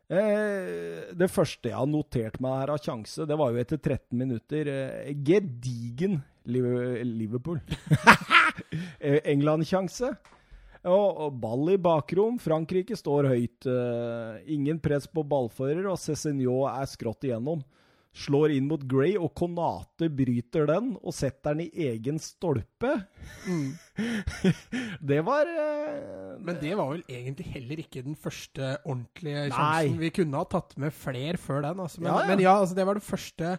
Eh, 0.08 1.12
det 1.20 1.28
første 1.28 1.68
jeg 1.68 1.76
har 1.76 1.90
notert 1.90 2.38
meg 2.44 2.62
her 2.62 2.72
av 2.78 2.80
sjanse, 2.80 3.26
det 3.28 3.36
var 3.40 3.52
jo 3.52 3.60
etter 3.60 3.80
13 3.82 4.16
minutter. 4.16 4.70
Eh, 4.72 5.14
gedigen 5.26 6.22
Liverpool. 6.48 7.62
Eh, 8.98 9.20
England-sjanse. 9.30 10.08
Og, 10.90 11.20
og 11.22 11.36
ball 11.40 11.70
i 11.72 11.78
bakrom. 11.80 12.40
Frankrike 12.42 12.96
står 12.98 13.28
høyt. 13.30 13.68
Eh, 13.70 14.40
ingen 14.56 14.80
press 14.82 15.06
på 15.08 15.22
ballfører, 15.28 15.86
og 15.92 16.00
Cézinho 16.02 16.64
er 16.72 16.90
skrått 16.90 17.28
igjennom. 17.28 17.62
Slår 18.18 18.56
inn 18.56 18.66
mot 18.70 18.82
Gray, 18.90 19.14
og 19.20 19.30
Konate 19.38 20.10
bryter 20.10 20.66
den 20.70 20.96
og 20.98 21.14
setter 21.14 21.54
den 21.54 21.68
i 21.68 21.88
egen 21.92 22.18
stolpe. 22.22 22.96
Mm. 23.46 23.76
Det 25.12 25.20
var 25.26 25.50
uh, 25.50 26.38
Men 26.42 26.58
det 26.62 26.74
var 26.78 26.92
vel 26.94 27.04
egentlig 27.10 27.48
heller 27.54 27.82
ikke 27.82 28.04
den 28.06 28.18
første 28.18 28.76
ordentlige 28.84 29.48
Nei. 29.48 29.54
sjansen. 29.54 29.98
Vi 30.02 30.12
kunne 30.20 30.42
ha 30.42 30.50
tatt 30.50 30.76
med 30.82 30.94
flere 30.94 31.38
før 31.42 31.64
den, 31.66 31.82
altså. 31.86 32.02
Men 32.02 32.12
Ja, 32.12 32.20
ja. 32.20 32.28
Men 32.32 32.44
ja 32.46 32.60
altså, 32.60 32.78
det 32.78 32.86
var 32.90 33.00
den 33.00 33.06
første 33.06 33.58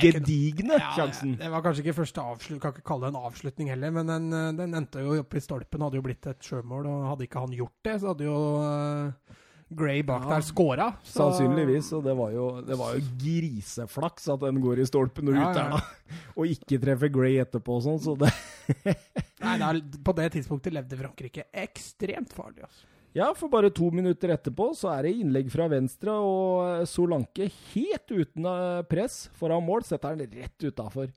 gedigne 0.00 0.76
Ja, 0.76 0.92
sjansen. 0.96 1.36
Det, 1.40 1.50
var 1.50 1.62
kanskje 1.64 1.84
ikke 1.84 1.96
første 2.02 2.20
avslutning, 2.22 2.60
kan 2.62 2.74
ikke 2.74 2.86
kalle 2.86 3.08
det 3.08 3.14
en 3.14 3.22
avslutning 3.24 3.70
heller, 3.72 3.94
men 3.96 4.10
den, 4.10 4.32
eh, 4.36 4.50
den 4.58 4.76
endte 4.76 5.04
jo 5.04 5.16
opp 5.22 5.34
i 5.34 5.40
stolpen. 5.40 5.82
Hadde 5.86 6.00
jo 6.00 6.04
blitt 6.04 6.26
et 6.28 6.44
sjømål, 6.44 6.88
og 6.90 7.06
hadde 7.14 7.26
ikke 7.26 7.44
han 7.46 7.54
gjort 7.56 7.78
det, 7.86 7.96
så 8.00 8.12
hadde 8.12 8.26
jo 8.28 8.40
eh, 8.66 9.38
Gray 9.76 10.02
bak 10.02 10.24
Ja. 10.24 10.30
der 10.34 10.42
scora. 10.42 10.86
så- 11.04 11.30
Sannsynligvis. 11.30 11.92
Og 11.96 12.02
det 12.04 12.16
var, 12.16 12.30
jo, 12.34 12.60
det 12.66 12.76
var 12.78 12.94
jo 12.96 13.00
griseflaks 13.22 14.28
at 14.34 14.40
den 14.40 14.60
går 14.60 14.80
i 14.82 14.86
stolpen 14.88 15.28
og 15.28 15.34
Ja, 15.38 15.50
ut 15.50 15.54
der, 15.54 15.70
da. 15.70 15.80
Og 16.36 16.46
ikke 16.46 16.80
treffer 16.82 17.08
Gray 17.12 17.36
etterpå 17.38 17.76
og 17.78 17.82
sånn, 17.86 18.00
så 18.02 18.16
det 18.18 18.32
Nei, 19.40 19.56
er, 19.58 19.80
på 20.04 20.14
det 20.16 20.32
tidspunktet 20.34 20.72
levde 20.74 20.98
Frankrike 20.98 21.44
ekstremt 21.54 22.32
farlig. 22.34 22.62
Altså. 22.66 22.86
Ja, 23.14 23.32
for 23.34 23.48
bare 23.50 23.70
to 23.74 23.88
minutter 23.90 24.28
etterpå 24.30 24.68
så 24.78 24.90
er 24.96 25.02
det 25.08 25.16
innlegg 25.18 25.48
fra 25.50 25.66
venstre, 25.66 26.12
og 26.14 26.84
Solanke 26.86 27.48
helt 27.72 28.06
uten 28.12 28.46
eh, 28.46 28.82
press 28.86 29.24
foran 29.34 29.64
mål 29.66 29.82
setter 29.88 30.12
han 30.14 30.20
rett 30.30 30.66
utafor. 30.68 31.08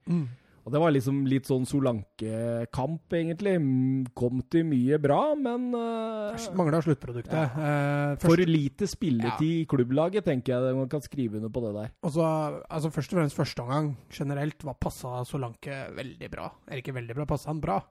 Og 0.64 0.72
det 0.72 0.80
var 0.80 0.94
liksom 0.96 1.26
litt 1.28 1.48
sånn 1.50 1.66
Solanke-kamp, 1.68 3.12
egentlig. 3.18 3.58
Kom 4.16 4.40
til 4.48 4.64
mye 4.70 5.00
bra, 5.04 5.34
men 5.36 5.66
uh, 5.76 6.46
Mangla 6.56 6.80
sluttproduktet. 6.86 7.36
Eh, 7.36 8.14
For 8.22 8.38
først, 8.38 8.48
lite 8.48 8.88
spilletid 8.88 9.64
i 9.64 9.66
klubblaget, 9.68 10.24
tenker 10.30 10.56
jeg 10.56 10.78
man 10.78 10.88
kan 10.92 11.04
skrive 11.04 11.42
under 11.42 11.52
på 11.52 11.66
det 11.66 11.74
der. 11.76 11.92
også, 12.08 12.30
altså 12.72 12.94
først 12.96 13.12
og 13.12 13.20
fremst 13.20 13.42
første 13.42 13.66
omgang 13.66 13.92
generelt 14.08 14.64
var 14.64 14.80
passa 14.80 15.26
Solanke 15.28 15.84
veldig 16.00 16.32
bra. 16.32 16.48
Eller 16.70 16.80
ikke 16.86 16.96
veldig 16.96 17.20
bra, 17.20 17.28
passa 17.36 17.52
han 17.52 17.60
bra. 17.64 17.82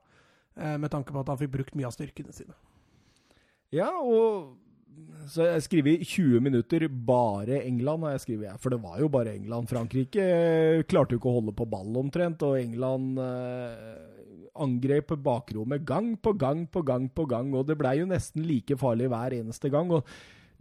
Uh, 0.57 0.73
med 0.81 0.89
tanke 0.93 1.13
på 1.13 1.21
at 1.21 1.29
han 1.29 1.41
fikk 1.43 1.53
brukt 1.53 1.77
mye 1.77 1.91
av 1.91 1.93
styrkene 1.93 2.33
sine. 2.33 2.57
Ja, 3.73 3.91
og 4.01 4.57
så 5.29 5.45
jeg 5.47 5.63
skriver 5.65 6.03
20 6.03 6.41
minutter 6.43 6.85
bare 6.91 7.61
England, 7.63 8.03
har 8.05 8.15
jeg 8.15 8.23
skrevet. 8.25 8.59
For 8.61 8.73
det 8.73 8.81
var 8.83 8.99
jo 8.99 9.09
bare 9.11 9.35
England. 9.37 9.69
Frankrike 9.71 10.23
eh, 10.23 10.83
klarte 10.89 11.15
jo 11.15 11.21
ikke 11.21 11.31
å 11.31 11.37
holde 11.39 11.55
på 11.55 11.67
ball 11.69 11.95
omtrent, 12.01 12.43
og 12.45 12.59
England 12.59 13.21
eh, 13.23 13.93
angrep 14.63 15.15
bakrommet 15.23 15.85
gang 15.87 16.13
på 16.17 16.35
gang 16.37 16.65
på 16.67 16.83
gang 16.85 17.07
på 17.09 17.25
gang, 17.29 17.53
og 17.55 17.67
det 17.69 17.77
blei 17.79 17.97
jo 18.01 18.09
nesten 18.09 18.45
like 18.47 18.77
farlig 18.79 19.09
hver 19.13 19.37
eneste 19.39 19.71
gang. 19.73 19.91
Og 19.95 20.07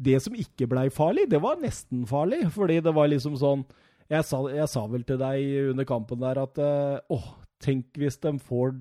det 0.03 0.19
som 0.25 0.37
ikke 0.39 0.71
blei 0.71 0.89
farlig, 0.95 1.29
det 1.31 1.43
var 1.43 1.61
nesten 1.62 2.07
farlig, 2.09 2.45
fordi 2.55 2.81
det 2.85 2.95
var 2.95 3.11
liksom 3.12 3.39
sånn 3.41 3.67
Jeg 4.12 4.27
sa, 4.29 4.43
jeg 4.51 4.69
sa 4.69 4.83
vel 4.91 5.05
til 5.09 5.17
deg 5.17 5.71
under 5.71 5.87
kampen 5.89 6.21
der 6.21 6.43
at 6.43 6.59
eh, 6.61 6.99
åh, 7.15 7.29
tenk 7.62 7.97
hvis 7.97 8.19
de 8.21 8.35
får 8.43 8.75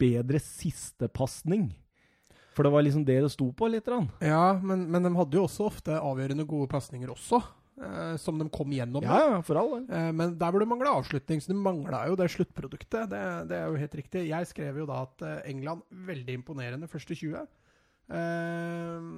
bedre 0.00 0.40
sistepasning. 0.42 1.70
For 2.54 2.62
det 2.66 2.70
var 2.74 2.84
liksom 2.86 3.04
det 3.04 3.18
det 3.24 3.30
sto 3.34 3.48
på, 3.52 3.66
litt. 3.72 3.88
Rann. 3.90 4.08
Ja, 4.22 4.54
men, 4.62 4.86
men 4.94 5.02
de 5.02 5.10
hadde 5.18 5.36
jo 5.40 5.44
også 5.48 5.66
ofte 5.66 5.96
avgjørende 5.98 6.46
gode 6.46 6.68
pasninger 6.70 7.10
også, 7.10 7.40
eh, 7.82 8.14
som 8.22 8.38
de 8.38 8.46
kom 8.54 8.70
gjennom. 8.70 9.02
Ja, 9.02 9.18
ja, 9.32 9.40
for 9.42 9.58
all. 9.58 9.74
Eh, 9.88 10.10
men 10.14 10.36
der 10.38 10.54
hvor 10.54 10.62
det 10.62 10.68
mangla 10.70 10.92
avslutning, 11.00 11.42
så 11.42 11.50
det 11.50 11.58
mangla 11.58 12.04
jo 12.08 12.14
det 12.20 12.30
sluttproduktet. 12.30 13.10
Det, 13.10 13.24
det 13.50 13.58
er 13.58 13.66
jo 13.72 13.80
helt 13.82 13.98
riktig. 13.98 14.28
Jeg 14.30 14.46
skrev 14.52 14.78
jo 14.84 14.86
da 14.86 15.02
at 15.08 15.26
eh, 15.26 15.40
England 15.50 15.82
veldig 16.06 16.38
imponerende 16.40 16.86
første 16.90 17.18
20. 17.18 17.42
Eh, 18.14 19.10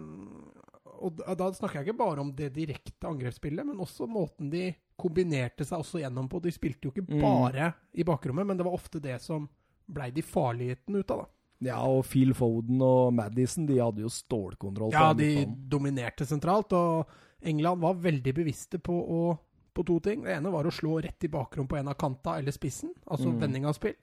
og 0.97 1.19
da, 1.21 1.35
da 1.37 1.50
snakker 1.52 1.83
jeg 1.83 1.90
ikke 1.90 1.99
bare 2.00 2.23
om 2.23 2.31
det 2.37 2.52
direkte 2.57 3.09
angrepsspillet, 3.11 3.66
men 3.69 3.81
også 3.85 4.07
måten 4.09 4.49
de 4.52 4.71
kombinerte 4.97 5.66
seg 5.69 5.83
også 5.83 6.00
gjennom 6.00 6.28
på. 6.33 6.40
De 6.45 6.52
spilte 6.55 6.88
jo 6.88 6.95
ikke 6.95 7.05
Mm. 7.12 7.21
bare 7.21 7.73
i 7.93 8.05
bakrommet, 8.07 8.47
men 8.49 8.57
det 8.57 8.64
var 8.64 8.73
ofte 8.78 9.00
det 9.02 9.19
som 9.21 9.49
blei 9.87 10.09
de 10.11 10.23
farlighetene 10.25 10.99
ut 11.05 11.11
av, 11.12 11.26
da. 11.26 11.33
Ja, 11.65 11.79
og 11.89 12.05
Phil 12.05 12.35
Foden 12.37 12.83
og 12.85 13.15
Madison 13.17 13.65
de 13.67 13.79
hadde 13.81 14.03
jo 14.05 14.09
stålkontroll. 14.13 14.93
Ja, 14.93 15.13
de 15.17 15.47
dominerte 15.73 16.27
sentralt, 16.29 16.73
og 16.77 17.07
England 17.43 17.81
var 17.81 17.95
veldig 17.95 18.35
bevisste 18.35 18.79
på, 18.79 18.93
å, 18.93 19.39
på 19.73 19.85
to 19.89 19.99
ting. 20.05 20.23
Det 20.25 20.37
ene 20.37 20.53
var 20.53 20.65
å 20.69 20.73
slå 20.75 20.99
rett 21.03 21.25
i 21.25 21.29
bakrom 21.33 21.67
på 21.69 21.79
en 21.79 21.89
av 21.89 21.95
kanta 21.97 22.37
eller 22.39 22.53
spissen, 22.53 22.93
altså 23.07 23.29
Mm. 23.33 23.39
vending 23.41 23.65
av 23.67 23.73
spill. 23.75 23.95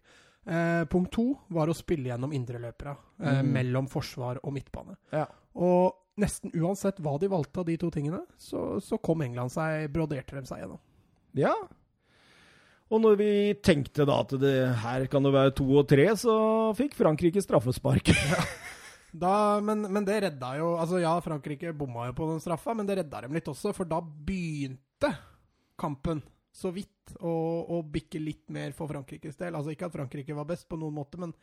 Eh, 0.46 0.84
punkt 0.86 1.12
to 1.12 1.38
var 1.50 1.68
å 1.68 1.74
spille 1.76 2.10
gjennom 2.10 2.34
indreløpere 2.34 2.98
eh, 3.22 3.42
Mm. 3.44 3.52
mellom 3.54 3.88
forsvar 3.88 4.40
og 4.44 4.54
midtbane. 4.54 4.98
Ja. 5.12 5.26
Og 5.56 5.94
nesten 6.18 6.52
uansett 6.54 6.98
hva 7.00 7.18
de 7.20 7.28
valgte 7.30 7.60
av 7.60 7.66
de 7.66 7.78
to 7.78 7.90
tingene, 7.92 8.26
så, 8.38 8.82
så 8.82 8.98
kom 9.02 9.22
England 9.22 9.52
seg, 9.52 9.92
broderte 9.94 10.36
de 10.40 10.46
seg 10.46 10.60
gjennom. 10.66 10.80
ja. 11.34 11.54
Og 12.94 13.02
når 13.02 13.16
vi 13.18 13.32
tenkte 13.66 14.06
da 14.06 14.20
at 14.22 14.36
det 14.38 14.58
her 14.84 15.08
kan 15.10 15.26
det 15.26 15.34
være 15.34 15.56
to 15.58 15.66
og 15.82 15.88
tre, 15.90 16.06
så 16.20 16.36
fikk 16.78 16.98
Frankrike 17.00 17.42
straffespark. 17.44 18.14
Da, 19.14 19.62
men, 19.62 19.84
men 19.94 20.06
det 20.08 20.16
redda 20.24 20.48
jo 20.58 20.72
Altså 20.82 20.98
ja, 20.98 21.12
Frankrike 21.22 21.70
bomma 21.78 22.08
jo 22.08 22.16
på 22.18 22.26
den 22.32 22.40
straffa, 22.42 22.74
men 22.74 22.88
det 22.90 22.96
redda 22.98 23.20
dem 23.22 23.36
litt 23.38 23.46
også, 23.52 23.70
for 23.78 23.86
da 23.86 24.00
begynte 24.02 25.12
kampen 25.78 26.24
så 26.54 26.72
vidt 26.74 27.14
å, 27.20 27.34
å 27.78 27.84
bikke 27.94 28.18
litt 28.22 28.48
mer 28.54 28.74
for 28.74 28.90
Frankrikes 28.90 29.38
del. 29.38 29.54
Altså 29.54 29.74
ikke 29.74 29.86
at 29.90 29.94
Frankrike 29.94 30.34
var 30.34 30.48
best 30.50 30.66
på 30.70 30.80
noen 30.82 30.98
måte, 30.98 31.22
men, 31.22 31.34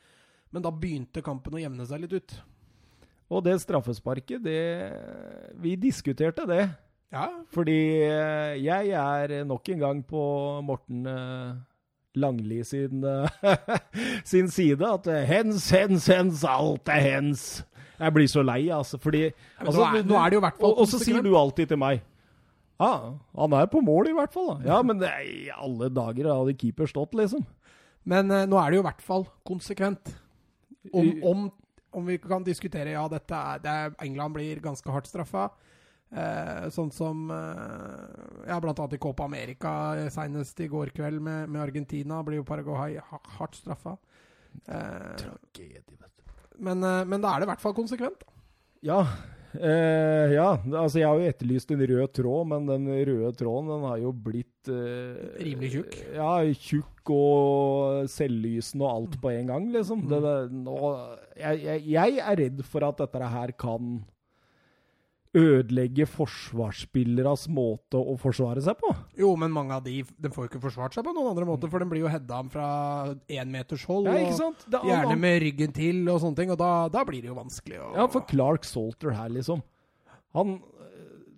men 0.51 0.67
da 0.67 0.75
begynte 0.75 1.23
kampen 1.23 1.55
å 1.55 1.63
jevne 1.63 1.87
seg 1.87 2.03
litt 2.03 2.17
ut. 2.19 2.37
og 3.31 3.45
det 3.47 3.57
straffesparket, 3.63 4.43
det 4.43 5.55
Vi 5.63 5.77
diskuterte 5.79 6.47
det. 6.51 6.65
Ja, 7.11 7.27
Fordi 7.51 7.81
eh, 8.07 8.61
jeg 8.63 8.93
er 8.95 9.43
nok 9.47 9.67
en 9.73 9.81
gang 9.83 10.01
på 10.07 10.23
Morten 10.63 11.03
eh, 11.11 11.57
Langli 12.23 12.61
sin, 12.67 13.03
eh, 13.03 13.57
sin 14.31 14.51
side. 14.51 14.87
At 14.87 15.09
hens, 15.27 15.67
hens, 15.75 16.07
hens, 16.07 16.45
alt 16.47 16.87
er 16.89 17.03
hens. 17.03 17.65
Jeg 17.99 18.15
blir 18.15 18.31
så 18.31 18.45
lei, 18.47 18.63
altså. 18.71 19.01
Fordi 19.03 19.25
altså, 19.27 19.81
nå, 19.81 19.87
er, 19.89 20.07
nå 20.07 20.21
er 20.21 20.31
det 20.31 20.39
jo 20.39 20.45
hvert 20.45 20.61
fall 20.61 20.77
Og, 20.77 20.87
så 20.89 21.01
sier 21.03 21.27
du 21.27 21.35
alltid 21.37 21.69
til 21.69 21.81
meg 21.83 21.99
Ja, 22.81 22.93
han 23.37 23.57
er 23.59 23.67
på 23.69 23.83
mål 23.85 24.13
i 24.13 24.15
hvert 24.17 24.33
fall. 24.33 24.55
Da. 24.55 24.71
Ja, 24.71 24.79
men 24.87 25.03
er 25.05 25.27
i 25.27 25.51
alle 25.51 25.91
dager 25.93 26.31
hadde 26.31 26.55
keeper 26.63 26.89
stått, 26.89 27.19
liksom. 27.19 27.43
Men 28.09 28.31
nå 28.31 28.57
er 28.57 28.71
det 28.71 28.79
jo 28.79 28.85
i 28.85 28.87
hvert 28.87 29.03
fall 29.05 29.27
konsekvent. 29.45 30.15
Om, 30.95 31.11
om, 31.27 31.43
om 31.93 32.07
vi 32.09 32.17
kan 32.23 32.47
diskutere 32.47 32.95
Ja, 32.95 33.03
dette 33.11 33.37
er, 33.37 33.61
det 33.61 33.75
er 33.75 33.99
England 34.07 34.39
blir 34.39 34.63
ganske 34.65 34.95
hardt 34.95 35.11
straffa. 35.11 35.51
Eh, 36.11 36.65
sånn 36.75 36.89
som 36.91 37.29
eh, 37.31 38.49
Ja, 38.49 38.57
annet 38.59 38.97
i 38.97 38.99
Copa 38.99 39.29
America 39.29 39.95
eh, 39.95 40.09
senest 40.11 40.59
i 40.59 40.67
går 40.71 40.91
kveld 40.97 41.23
med, 41.23 41.47
med 41.47 41.63
Argentina 41.63 42.19
blir 42.27 42.41
jo 42.41 42.47
Paraguay 42.49 42.99
hardt 43.37 43.61
straffa. 43.61 43.95
Eh, 44.67 45.13
Tragedie, 45.21 45.85
vet 46.01 46.17
du. 46.17 46.33
men, 46.59 46.83
eh, 46.83 47.05
men 47.07 47.23
da 47.23 47.35
er 47.35 47.41
det 47.43 47.47
i 47.47 47.53
hvert 47.53 47.63
fall 47.63 47.79
konsekvent. 47.79 48.27
Ja. 48.83 49.05
Eh, 49.51 50.35
ja, 50.35 50.51
altså 50.79 51.01
jeg 51.01 51.09
har 51.11 51.19
jo 51.19 51.31
etterlyst 51.31 51.73
en 51.75 51.83
rød 51.83 52.13
tråd, 52.15 52.47
men 52.53 52.69
den 52.69 52.87
røde 53.07 53.33
tråden 53.39 53.71
den 53.73 53.87
har 53.89 53.99
jo 54.03 54.13
blitt 54.15 54.71
eh, 54.71 55.41
Rimelig 55.43 55.73
tjukk. 55.75 55.97
Ja, 56.15 56.35
tjukk 56.55 57.11
og 57.15 58.07
selvlysende 58.11 58.87
og 58.87 58.93
alt 58.93 59.19
på 59.23 59.33
en 59.35 59.51
gang, 59.51 59.67
liksom. 59.75 60.05
Mm. 60.07 60.13
Det, 60.13 60.21
det, 60.27 60.37
nå, 60.67 60.79
jeg, 61.39 61.67
jeg, 61.67 61.85
jeg 61.95 62.23
er 62.23 62.43
redd 62.45 62.65
for 62.67 62.87
at 62.87 63.03
dette 63.03 63.35
her 63.35 63.55
kan 63.59 64.01
ødelegge 65.37 66.09
forsvarsspilleres 66.11 67.45
måte 67.55 68.01
å 68.01 68.17
forsvare 68.19 68.63
seg 68.65 68.79
på. 68.81 68.91
Jo, 69.21 69.31
men 69.39 69.53
mange 69.55 69.77
av 69.77 69.85
de 69.85 70.01
de 70.03 70.31
får 70.33 70.47
jo 70.47 70.51
ikke 70.51 70.63
forsvart 70.65 70.97
seg 70.97 71.07
på 71.07 71.13
noen 71.15 71.31
andre 71.31 71.47
måter, 71.47 71.71
for 71.71 71.83
de 71.83 71.87
blir 71.91 72.03
jo 72.03 72.11
heada 72.11 72.41
fra 72.51 72.67
én 73.31 73.53
meters 73.53 73.85
hold. 73.87 74.11
Ja, 74.11 74.25
ikke 74.25 74.41
sant? 74.41 74.67
Det 74.67 74.81
er 74.81 74.91
Gjerne 74.91 75.21
med 75.23 75.39
ryggen 75.45 75.77
til 75.77 76.03
og 76.11 76.19
sånne 76.25 76.41
ting, 76.43 76.51
og 76.51 76.59
da, 76.59 76.73
da 76.91 77.05
blir 77.07 77.23
det 77.23 77.31
jo 77.31 77.39
vanskelig 77.39 77.79
å 77.79 77.93
Ja, 77.95 78.09
for 78.11 78.27
Clark 78.31 78.67
Salter 78.67 79.15
her, 79.15 79.31
liksom. 79.31 79.63
Han 80.35 80.59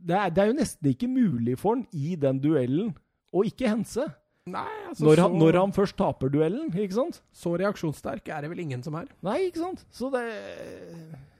det 0.02 0.16
er, 0.18 0.32
det 0.34 0.42
er 0.42 0.50
jo 0.50 0.58
nesten 0.58 0.90
ikke 0.90 1.08
mulig 1.10 1.54
for 1.60 1.76
han 1.76 1.84
i 1.94 2.16
den 2.18 2.40
duellen 2.42 2.90
å 3.32 3.44
ikke 3.46 3.70
hense. 3.70 4.08
Nei, 4.50 4.66
altså 4.88 5.06
Når 5.06 5.20
han, 5.22 5.34
så, 5.36 5.38
når 5.38 5.58
han 5.60 5.74
først 5.76 5.96
taper 6.00 6.32
duellen, 6.32 6.72
ikke 6.74 6.96
sant? 6.96 7.20
så 7.30 7.52
reaksjonssterk 7.60 8.26
er 8.26 8.42
det 8.42 8.50
vel 8.50 8.64
ingen 8.64 8.82
som 8.82 8.96
er. 8.98 9.06
Nei, 9.22 9.38
ikke 9.46 9.62
sant? 9.62 9.84
Så 9.94 10.10
det, 10.10 10.24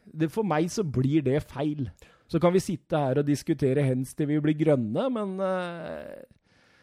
det 0.07 0.31
For 0.31 0.47
meg 0.47 0.71
så 0.71 0.85
blir 0.87 1.25
det 1.27 1.41
feil. 1.51 1.89
Så 2.33 2.41
kan 2.41 2.55
vi 2.55 2.63
sitte 2.65 2.97
her 2.97 3.21
og 3.21 3.29
diskutere 3.29 3.85
hens 3.85 4.15
til 4.17 4.31
vi 4.31 4.39
blir 4.41 4.57
grønne, 4.57 5.09
men 5.13 5.35
eh, 5.45 6.23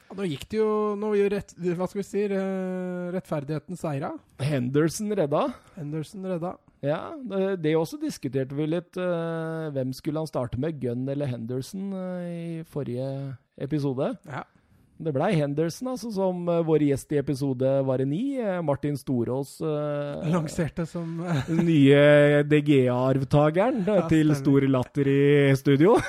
Ja, 0.09 0.15
Nå 0.17 0.25
gikk 0.29 0.45
det 0.49 0.59
jo 0.61 0.69
Nå 0.97 1.11
rett, 1.33 1.55
Hva 1.57 1.87
skal 1.89 2.01
vi 2.03 2.05
si? 2.07 2.23
Rettferdigheten 2.29 3.77
seira. 3.79 4.13
Henderson 4.41 5.09
redda. 5.17 5.47
Henderson 5.75 6.25
redda. 6.29 6.53
Ja, 6.85 6.99
det, 7.17 7.59
det 7.65 7.73
også 7.75 7.97
diskuterte 7.99 8.55
vi 8.55 8.69
litt. 8.69 8.95
eh, 8.97 9.65
hvem 9.75 9.91
skulle 9.95 10.21
han 10.21 10.29
starte 10.29 10.59
med, 10.61 10.77
Gunn 10.79 11.09
eller 11.11 11.27
Henderson, 11.27 11.89
eh, 11.91 12.29
i 12.29 12.63
forrige 12.69 13.09
episode? 13.59 14.13
Ja. 14.29 14.45
Det 14.99 15.13
blei 15.15 15.29
Henderson, 15.39 15.93
altså, 15.93 16.09
som 16.11 16.41
eh, 16.51 16.57
vår 16.67 16.83
gjest 16.89 17.13
i 17.15 17.19
episode 17.21 17.69
var 17.87 18.01
ni. 18.03 18.35
eh, 18.35 18.57
Martin 18.67 18.97
Storås. 18.99 19.61
uh, 19.63 20.25
Lanserte 20.27 20.83
som 20.85 21.21
nye 21.69 22.43
DGA-arvtakeren 22.43 23.85
Ja, 23.87 24.09
til 24.11 24.35
stor 24.35 24.67
latter 24.67 25.07
i 25.07 25.21
studio. 25.59 25.95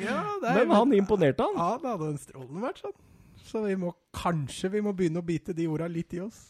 Ja, 0.00 0.20
er 0.46 0.60
Men 0.60 0.70
han 0.70 0.92
imponerte 0.94 1.42
han. 1.42 1.56
Ja, 1.58 1.72
det 1.82 1.88
hadde 1.90 2.10
en 2.12 2.20
strålende 2.22 2.60
vært 2.62 2.78
sånn. 2.78 2.94
Så 3.42 3.64
vi 3.64 3.74
må 3.74 3.90
kanskje 4.14 4.70
vi 4.70 4.82
må 4.86 4.92
begynne 4.94 5.18
å 5.18 5.26
bite 5.26 5.50
de 5.56 5.66
orda 5.66 5.88
litt 5.90 6.14
i 6.14 6.20
oss. 6.22 6.44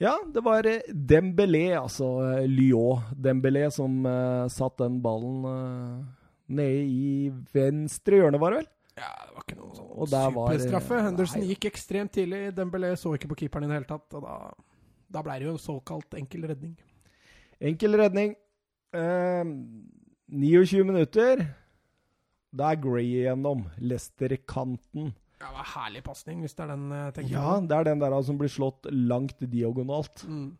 Ja, 0.00 0.14
det 0.24 0.40
var 0.46 0.64
Dembélé, 0.88 1.74
altså 1.76 2.08
Lyon 2.48 3.04
Dembélé, 3.12 3.66
som 3.74 4.00
uh, 4.08 4.48
satt 4.48 4.80
den 4.80 4.96
ballen 5.04 5.44
uh, 5.44 6.00
nede 6.48 6.80
i 6.88 7.28
venstre 7.52 8.22
hjørne, 8.22 8.40
var 8.40 8.56
det 8.56 8.62
vel? 8.62 8.70
Ja, 9.00 9.10
det 9.26 9.34
var 9.36 9.44
ikke 9.46 9.56
noe 9.58 9.76
sånn 9.78 9.90
Og 9.96 10.10
der 10.12 10.30
var- 10.36 10.50
superstraffe. 10.52 10.98
Henderson 11.06 11.40
Nei. 11.40 11.48
gikk 11.54 11.68
ekstremt 11.70 12.12
tidlig. 12.12 12.40
Dembélé 12.56 12.92
så 13.00 13.14
ikke 13.16 13.30
på 13.32 13.38
keeperen 13.42 13.64
i 13.64 13.72
det 13.72 13.78
hele 13.80 13.88
tatt. 13.88 14.14
Og 14.18 14.22
da, 14.26 14.34
da 15.10 15.22
ble 15.24 15.38
det 15.40 15.46
jo 15.48 15.54
en 15.56 15.62
såkalt 15.64 16.18
enkel 16.20 16.44
redning. 16.50 16.76
Enkel 17.60 17.96
redning. 18.00 18.34
Eh, 18.92 19.44
29 20.28 20.84
minutter. 20.84 21.46
Da 22.52 22.72
er 22.74 22.80
Gray 22.82 23.08
igjennom. 23.22 23.64
Leicester-kanten. 23.80 25.12
Ja, 25.40 25.48
det 25.48 25.56
var 25.56 25.68
herlig 25.72 26.02
pasning, 26.04 26.40
hvis 26.44 26.52
det 26.54 26.64
er 26.66 26.72
den 26.74 26.90
jeg 26.92 27.14
tenker 27.16 27.32
Ja, 27.32 27.60
det 27.64 27.72
er 27.78 27.84
den 27.84 27.98
der 28.02 28.22
som 28.26 28.36
blir 28.36 28.50
slått 28.52 28.84
langt 28.92 29.38
diagonalt. 29.40 30.26
Mm. 30.28 30.56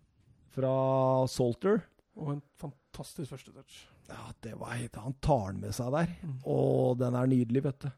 fra 0.51 1.27
Salter. 1.31 1.83
Og 2.17 2.33
en 2.33 2.41
fantastisk 2.59 3.31
første 3.31 3.53
touch. 3.55 3.87
Ja, 4.09 4.33
det 4.43 4.57
var 4.59 4.73
helt 4.75 4.97
Han 4.97 5.15
tar 5.23 5.53
den 5.53 5.61
med 5.61 5.71
seg 5.77 5.93
der. 5.95 6.09
Mm. 6.25 6.39
Og 6.51 6.99
den 6.99 7.15
er 7.15 7.27
nydelig, 7.31 7.63
vet 7.63 7.79
du. 7.85 7.91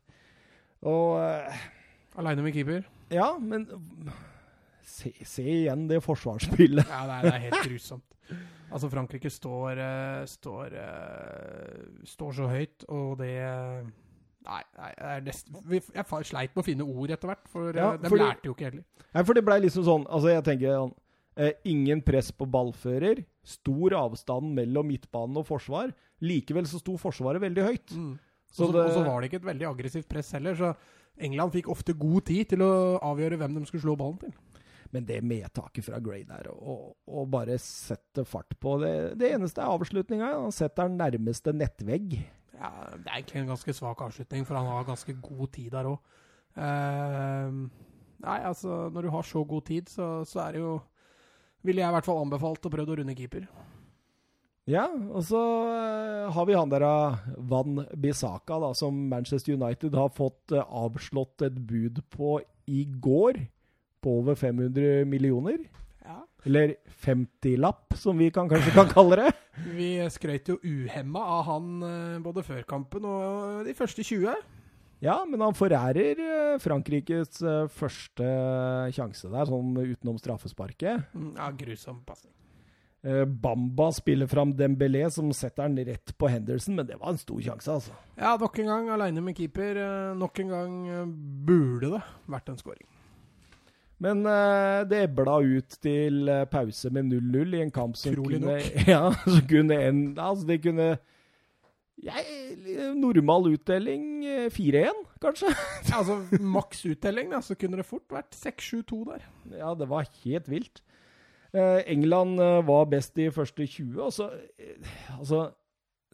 Og 0.82 1.16
uh, 1.18 1.64
Aleine 2.18 2.44
med 2.44 2.54
keeper. 2.56 2.86
Ja, 3.12 3.32
men 3.38 3.68
se, 4.84 5.12
se 5.24 5.44
igjen 5.44 5.86
det 5.90 6.02
forsvarsspillet. 6.04 6.88
Ja, 6.88 7.04
det 7.08 7.18
er, 7.18 7.28
det 7.28 7.34
er 7.34 7.44
helt 7.48 7.68
grusomt. 7.70 8.08
Altså, 8.72 8.88
Frankrike 8.88 9.30
står 9.30 9.80
eh, 9.84 10.22
står, 10.28 10.76
eh, 10.80 11.82
står 12.08 12.32
så 12.38 12.48
høyt, 12.48 12.86
og 12.88 13.18
det 13.20 13.34
Nei, 14.42 14.58
nei 14.74 14.88
det 14.98 15.10
nest, 15.28 15.52
vi, 15.70 15.78
jeg 15.94 16.26
sleit 16.26 16.56
med 16.56 16.62
å 16.64 16.66
finne 16.66 16.86
ord 16.88 17.12
etter 17.14 17.30
hvert, 17.30 17.44
for 17.52 17.76
Ja, 17.76 17.92
eh, 17.94 18.00
de 18.02 18.18
lærte 18.18 18.48
jo 18.48 18.56
ikke 18.56 18.70
heller. 18.70 18.86
Nei, 19.12 19.24
for 19.28 19.38
det 19.38 19.44
blei 19.46 19.58
liksom 19.62 19.84
sånn 19.86 20.06
Altså, 20.08 20.32
jeg 20.32 20.44
tenker 20.48 20.88
eh, 21.36 21.52
Ingen 21.68 22.02
press 22.06 22.32
på 22.34 22.48
ballfører. 22.50 23.22
Stor 23.46 23.94
avstand 24.00 24.54
mellom 24.56 24.88
midtbanen 24.90 25.38
og 25.42 25.46
forsvar. 25.50 25.92
Likevel 26.24 26.66
så 26.70 26.80
sto 26.80 26.96
Forsvaret 27.00 27.42
veldig 27.42 27.68
høyt. 27.68 27.94
Mm. 27.94 28.12
Så 28.52 28.68
Og 28.68 28.74
så- 28.92 29.04
var 29.06 29.20
det 29.20 29.30
ikke 29.30 29.40
et 29.40 29.48
veldig 29.48 29.68
aggressivt 29.70 30.08
press 30.08 30.32
heller, 30.36 30.54
så 30.54 30.74
England 31.18 31.52
fikk 31.52 31.68
ofte 31.72 31.94
god 31.96 32.24
tid 32.28 32.48
til 32.50 32.58
å 32.64 33.00
avgjøre 33.00 33.38
hvem 33.40 33.54
de 33.56 33.64
skulle 33.66 33.82
slå 33.84 33.96
ballen 33.96 34.18
til. 34.20 34.32
Men 34.92 35.06
det 35.08 35.22
medtaket 35.24 35.84
fra 35.86 35.98
Gray 36.04 36.22
der, 36.28 36.50
å 36.52 37.24
bare 37.30 37.56
sette 37.58 38.26
fart 38.28 38.52
på 38.60 38.78
Det, 38.82 39.18
det 39.18 39.30
eneste 39.32 39.62
er 39.64 39.72
avslutninga. 39.72 40.34
Han 40.42 40.52
setter 40.52 40.88
den 40.88 40.98
nærmeste 41.00 41.54
nettvegg. 41.56 42.18
Ja, 42.52 42.70
Det 42.92 43.06
er 43.08 43.22
egentlig 43.22 43.40
en 43.40 43.48
ganske 43.54 43.72
svak 43.74 44.02
avslutning, 44.04 44.44
for 44.44 44.54
han 44.60 44.66
har 44.66 44.84
ganske 44.84 45.16
god 45.20 45.52
tid 45.52 45.70
der 45.72 45.84
òg. 45.84 45.98
nei, 48.22 48.38
altså, 48.44 48.90
når 48.92 49.02
du 49.02 49.10
har 49.10 49.22
så 49.22 49.44
god 49.48 49.64
tid, 49.64 49.88
så, 49.88 50.24
så 50.28 50.46
er 50.48 50.52
det 50.52 50.60
jo 50.60 50.80
Ville 51.64 51.78
jeg 51.78 51.92
i 51.92 51.94
hvert 51.94 52.04
fall 52.08 52.24
anbefalt 52.24 52.64
å 52.66 52.70
prøve 52.74 52.90
å 52.90 52.96
runde 52.98 53.14
keeper. 53.14 53.44
Ja, 54.70 54.84
og 54.86 55.24
så 55.26 55.40
eh, 55.74 56.28
har 56.30 56.46
vi 56.46 56.54
han 56.54 56.70
der 56.70 56.84
eh, 56.86 57.22
Van 57.50 57.82
Bissaka, 57.98 58.60
da, 58.62 58.70
som 58.78 58.94
Manchester 59.10 59.56
United 59.58 59.96
har 59.98 60.12
fått 60.14 60.54
eh, 60.54 60.62
avslått 60.62 61.42
et 61.48 61.56
bud 61.66 61.98
på 62.14 62.36
i 62.70 62.84
går. 63.02 63.40
På 64.02 64.18
over 64.20 64.38
500 64.38 65.04
millioner. 65.06 65.58
Ja. 66.02 66.20
Eller 66.46 66.76
50-lapp, 67.04 67.94
som 67.98 68.18
vi 68.18 68.30
kan, 68.34 68.48
kanskje 68.50 68.74
kan 68.74 68.90
kalle 68.90 69.18
det. 69.20 69.28
Vi 69.76 69.94
skrøt 70.10 70.48
jo 70.48 70.56
uhemma 70.64 71.20
av 71.36 71.42
han 71.44 71.66
både 72.24 72.40
før 72.42 72.62
kampen 72.64 73.04
og 73.04 73.66
de 73.66 73.74
første 73.76 74.00
20. 74.00 74.32
Ja, 75.04 75.18
men 75.28 75.44
han 75.44 75.54
forærer 75.54 76.22
Frankrikes 76.62 77.42
første 77.76 78.30
sjanse 78.96 79.28
der, 79.28 79.50
sånn 79.50 79.76
utenom 79.76 80.16
straffesparket. 80.18 81.12
Mm, 81.12 81.34
Ja, 81.36 81.50
grusom 81.52 82.00
pasning. 82.08 82.32
Eh, 83.04 83.24
Bamba 83.26 83.88
spiller 83.92 84.28
fram 84.30 84.52
Dembélé, 84.54 85.08
som 85.10 85.32
setter 85.34 85.66
den 85.68 85.88
rett 85.88 86.12
på 86.18 86.28
Henderson, 86.30 86.76
men 86.78 86.86
det 86.86 87.00
var 87.00 87.10
en 87.10 87.18
stor 87.18 87.40
sjanse, 87.42 87.66
altså. 87.80 87.96
Ja, 88.14 88.36
nok 88.38 88.58
en 88.62 88.68
gang 88.70 88.90
aleine 88.94 89.24
med 89.26 89.34
keeper. 89.36 89.76
eh, 89.82 90.12
Nok 90.20 90.38
en 90.44 90.52
gang 90.52 90.76
eh, 90.88 91.06
burde 91.48 91.90
det 91.96 92.02
vært 92.30 92.52
en 92.52 92.60
scoring. 92.60 92.86
Men 94.02 94.22
eh, 94.26 94.82
det 94.90 95.00
ebla 95.08 95.36
ut 95.42 95.76
til 95.82 96.30
pause 96.50 96.90
med 96.94 97.10
0-0 97.10 97.56
i 97.58 97.60
en 97.62 97.70
kamp 97.74 97.96
som 97.98 98.14
Trolig 98.14 98.40
kunne 98.40 98.56
Ja, 98.94 99.12
som 99.26 99.44
kunne 99.50 99.76
en, 99.78 100.00
altså 100.18 100.46
det 100.48 100.60
kunne 100.64 100.88
jeg, 102.02 102.24
Normal 102.98 103.46
utdeling 103.52 104.24
eh, 104.26 104.48
4-1, 104.50 105.02
kanskje? 105.22 105.52
Ja, 105.90 106.00
altså, 106.00 106.16
Maks 106.42 106.80
uttelling, 106.90 107.30
da, 107.34 107.38
så 107.46 107.54
kunne 107.58 107.78
det 107.78 107.86
fort 107.86 108.06
vært 108.10 108.34
6-7-2 108.34 109.02
der. 109.10 109.26
Ja, 109.58 109.74
det 109.78 109.86
var 109.90 110.08
helt 110.24 110.48
vilt. 110.50 110.82
Eh, 111.52 111.82
England 111.92 112.40
eh, 112.40 112.60
var 112.64 112.86
best 112.88 113.14
de 113.18 113.26
første 113.34 113.66
20, 113.68 113.98
og 114.00 114.32
eh, 114.58 114.92
Altså, 115.18 115.42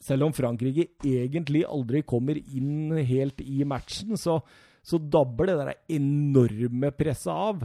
selv 0.02 0.26
om 0.28 0.32
Frankrike 0.34 0.88
egentlig 1.06 1.64
aldri 1.66 2.02
kommer 2.06 2.38
inn 2.38 2.90
helt 3.06 3.40
i 3.42 3.62
matchen, 3.66 4.16
så, 4.18 4.40
så 4.82 4.98
dabber 4.98 5.46
det 5.50 5.56
der 5.60 5.72
enorme 5.98 6.90
presset 6.94 7.32
av. 7.34 7.62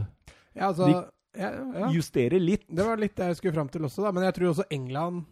Ja, 0.54 0.68
altså, 0.70 0.86
De- 0.86 1.40
ja, 1.40 1.50
ja. 1.80 1.88
Justerer 1.90 2.38
litt. 2.38 2.68
Det 2.70 2.84
var 2.86 3.00
litt 3.02 3.16
det 3.18 3.32
jeg 3.32 3.40
skulle 3.40 3.56
fram 3.56 3.68
til 3.74 3.82
også, 3.88 4.04
da. 4.06 4.12
Men 4.14 4.22
jeg 4.28 4.36
tror 4.36 4.52
også 4.52 4.68
England 4.70 5.24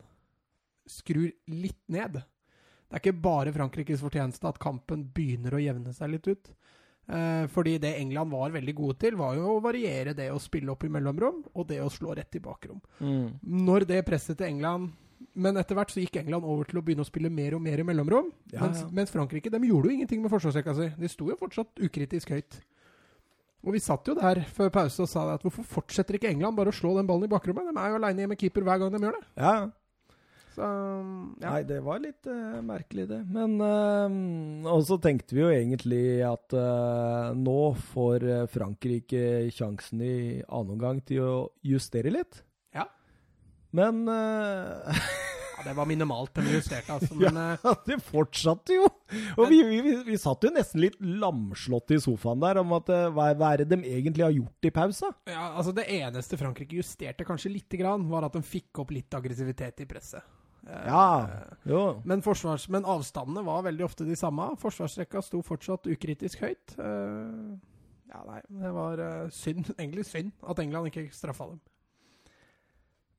skrur 0.91 1.29
litt 1.55 1.79
ned. 1.95 2.17
Det 2.19 2.99
er 2.99 3.03
ikke 3.05 3.21
bare 3.23 3.53
Frankrikes 3.55 4.03
fortjeneste 4.03 4.51
at 4.51 4.59
kampen 4.63 5.05
begynner 5.15 5.55
å 5.55 5.61
jevne 5.63 5.95
seg 5.95 6.11
litt 6.17 6.27
ut. 6.27 6.51
Eh, 7.13 7.47
fordi 7.53 7.77
det 7.83 7.93
England 8.01 8.33
var 8.33 8.55
veldig 8.55 8.75
gode 8.77 8.97
til, 9.03 9.17
var 9.21 9.37
jo 9.37 9.57
å 9.57 9.61
variere 9.65 10.15
det 10.17 10.31
å 10.33 10.41
spille 10.41 10.73
opp 10.73 10.87
i 10.87 10.91
mellomrom, 10.93 11.43
og 11.53 11.69
det 11.69 11.83
å 11.85 11.91
slå 11.93 12.15
rett 12.17 12.39
i 12.39 12.43
bakrom. 12.43 12.81
Mm. 13.03 13.39
Når 13.69 13.87
det 13.91 14.03
presset 14.07 14.39
til 14.39 14.49
England 14.49 14.93
Men 15.39 15.57
etter 15.57 15.77
hvert 15.79 15.93
så 15.93 16.01
gikk 16.03 16.17
England 16.19 16.45
over 16.45 16.67
til 16.67 16.81
å 16.81 16.83
begynne 16.85 17.05
å 17.05 17.09
spille 17.09 17.31
mer 17.31 17.55
og 17.55 17.61
mer 17.63 17.79
i 17.79 17.85
mellomrom. 17.87 18.27
Ja, 18.51 18.65
mens, 18.67 18.81
ja. 18.83 18.89
mens 18.93 19.13
Frankrike 19.15 19.53
de 19.55 19.61
gjorde 19.69 19.89
jo 19.89 19.95
ingenting 19.95 20.21
med 20.21 20.33
forsvarsrekka 20.33 20.75
si. 20.77 20.89
De 20.99 21.09
sto 21.09 21.29
jo 21.31 21.37
fortsatt 21.39 21.79
ukritisk 21.87 22.35
høyt. 22.35 22.59
Og 23.63 23.77
vi 23.77 23.81
satt 23.81 24.11
jo 24.11 24.17
der 24.19 24.43
før 24.53 24.73
pause 24.75 25.07
og 25.07 25.09
sa 25.09 25.23
at 25.33 25.47
hvorfor 25.47 25.65
fortsetter 25.79 26.19
ikke 26.19 26.29
England 26.29 26.59
bare 26.59 26.75
å 26.75 26.77
slå 26.77 26.97
den 26.99 27.09
ballen 27.09 27.31
i 27.31 27.33
bakrommet? 27.33 27.71
De 27.71 27.79
er 27.79 27.95
jo 27.95 28.01
aleine 28.01 28.27
med 28.33 28.41
keeper 28.43 28.67
hver 28.67 28.83
gang 28.83 28.93
de 28.93 29.01
gjør 29.07 29.21
det. 29.21 29.25
Ja, 29.39 29.55
Ja, 29.55 29.71
Så 30.53 30.61
ja. 31.41 31.49
Nei, 31.49 31.63
det 31.65 31.81
var 31.85 32.01
litt 32.03 32.29
uh, 32.29 32.61
merkelig, 32.65 33.07
det. 33.09 33.23
Men 33.33 33.57
uh, 33.57 34.69
Og 34.75 34.85
så 34.89 34.99
tenkte 35.01 35.37
vi 35.37 35.45
jo 35.45 35.51
egentlig 35.53 36.05
at 36.29 36.53
uh, 36.57 37.33
nå 37.37 37.73
får 37.93 38.29
Frankrike 38.53 39.49
sjansen 39.55 40.03
i 40.05 40.17
annen 40.45 40.77
omgang 40.77 41.01
til 41.09 41.25
å 41.25 41.37
justere 41.67 42.13
litt. 42.13 42.43
Ja. 42.77 42.85
Men 43.73 44.05
ja, 44.13 45.63
det 45.65 45.73
var 45.79 45.89
minimalt 45.89 46.35
de 46.37 46.45
justerte, 46.59 46.93
altså. 46.93 47.17
Men 47.17 47.41
ja, 47.55 47.73
det 47.89 47.99
fortsatte 48.05 48.77
jo! 48.77 48.91
Og 49.39 49.49
vi, 49.49 49.63
vi, 49.65 49.81
vi, 49.87 49.97
vi 50.11 50.21
satt 50.21 50.45
jo 50.45 50.53
nesten 50.53 50.85
litt 50.85 51.01
lamslått 51.01 51.97
i 51.97 52.01
sofaen 52.05 52.45
der 52.45 52.61
om 52.61 52.77
at 52.77 52.93
hva, 53.17 53.31
hva 53.39 53.55
er 53.55 53.65
det 53.65 53.71
de 53.73 53.81
egentlig 53.95 54.27
har 54.27 54.37
gjort 54.37 54.69
i 54.69 54.75
pausa? 54.75 55.15
ja, 55.33 55.49
altså 55.55 55.73
det 55.77 55.89
eneste 55.97 56.37
Frankrike 56.41 56.77
justerte 56.77 57.25
kanskje 57.29 57.57
lite 57.57 57.81
grann, 57.81 58.05
var 58.13 58.29
at 58.29 58.37
de 58.37 58.45
fikk 58.45 58.85
opp 58.85 58.93
litt 58.93 59.17
aggressivitet 59.17 59.85
i 59.87 59.89
presset. 59.89 60.29
Eh, 60.73 60.87
Ja, 60.89 61.29
jo. 61.69 61.83
Men, 62.09 62.23
forsvars, 62.25 62.69
men 62.73 62.87
avstandene 62.89 63.45
var 63.45 63.67
veldig 63.67 63.85
ofte 63.85 64.07
de 64.09 64.17
samme. 64.17 64.53
Forsvarsrekka 64.61 65.23
sto 65.25 65.43
fortsatt 65.45 65.87
ukritisk 65.93 66.41
høyt. 66.47 66.77
Eh, 66.79 67.59
ja, 68.13 68.23
nei, 68.29 68.41
det 68.63 68.73
var 68.77 69.03
eh, 69.03 69.27
synd, 69.35 69.69
egentlig 69.81 70.07
synd 70.09 70.33
at 70.49 70.63
England 70.65 70.91
ikke 70.93 71.09
straffa 71.15 71.51
dem. 71.53 71.61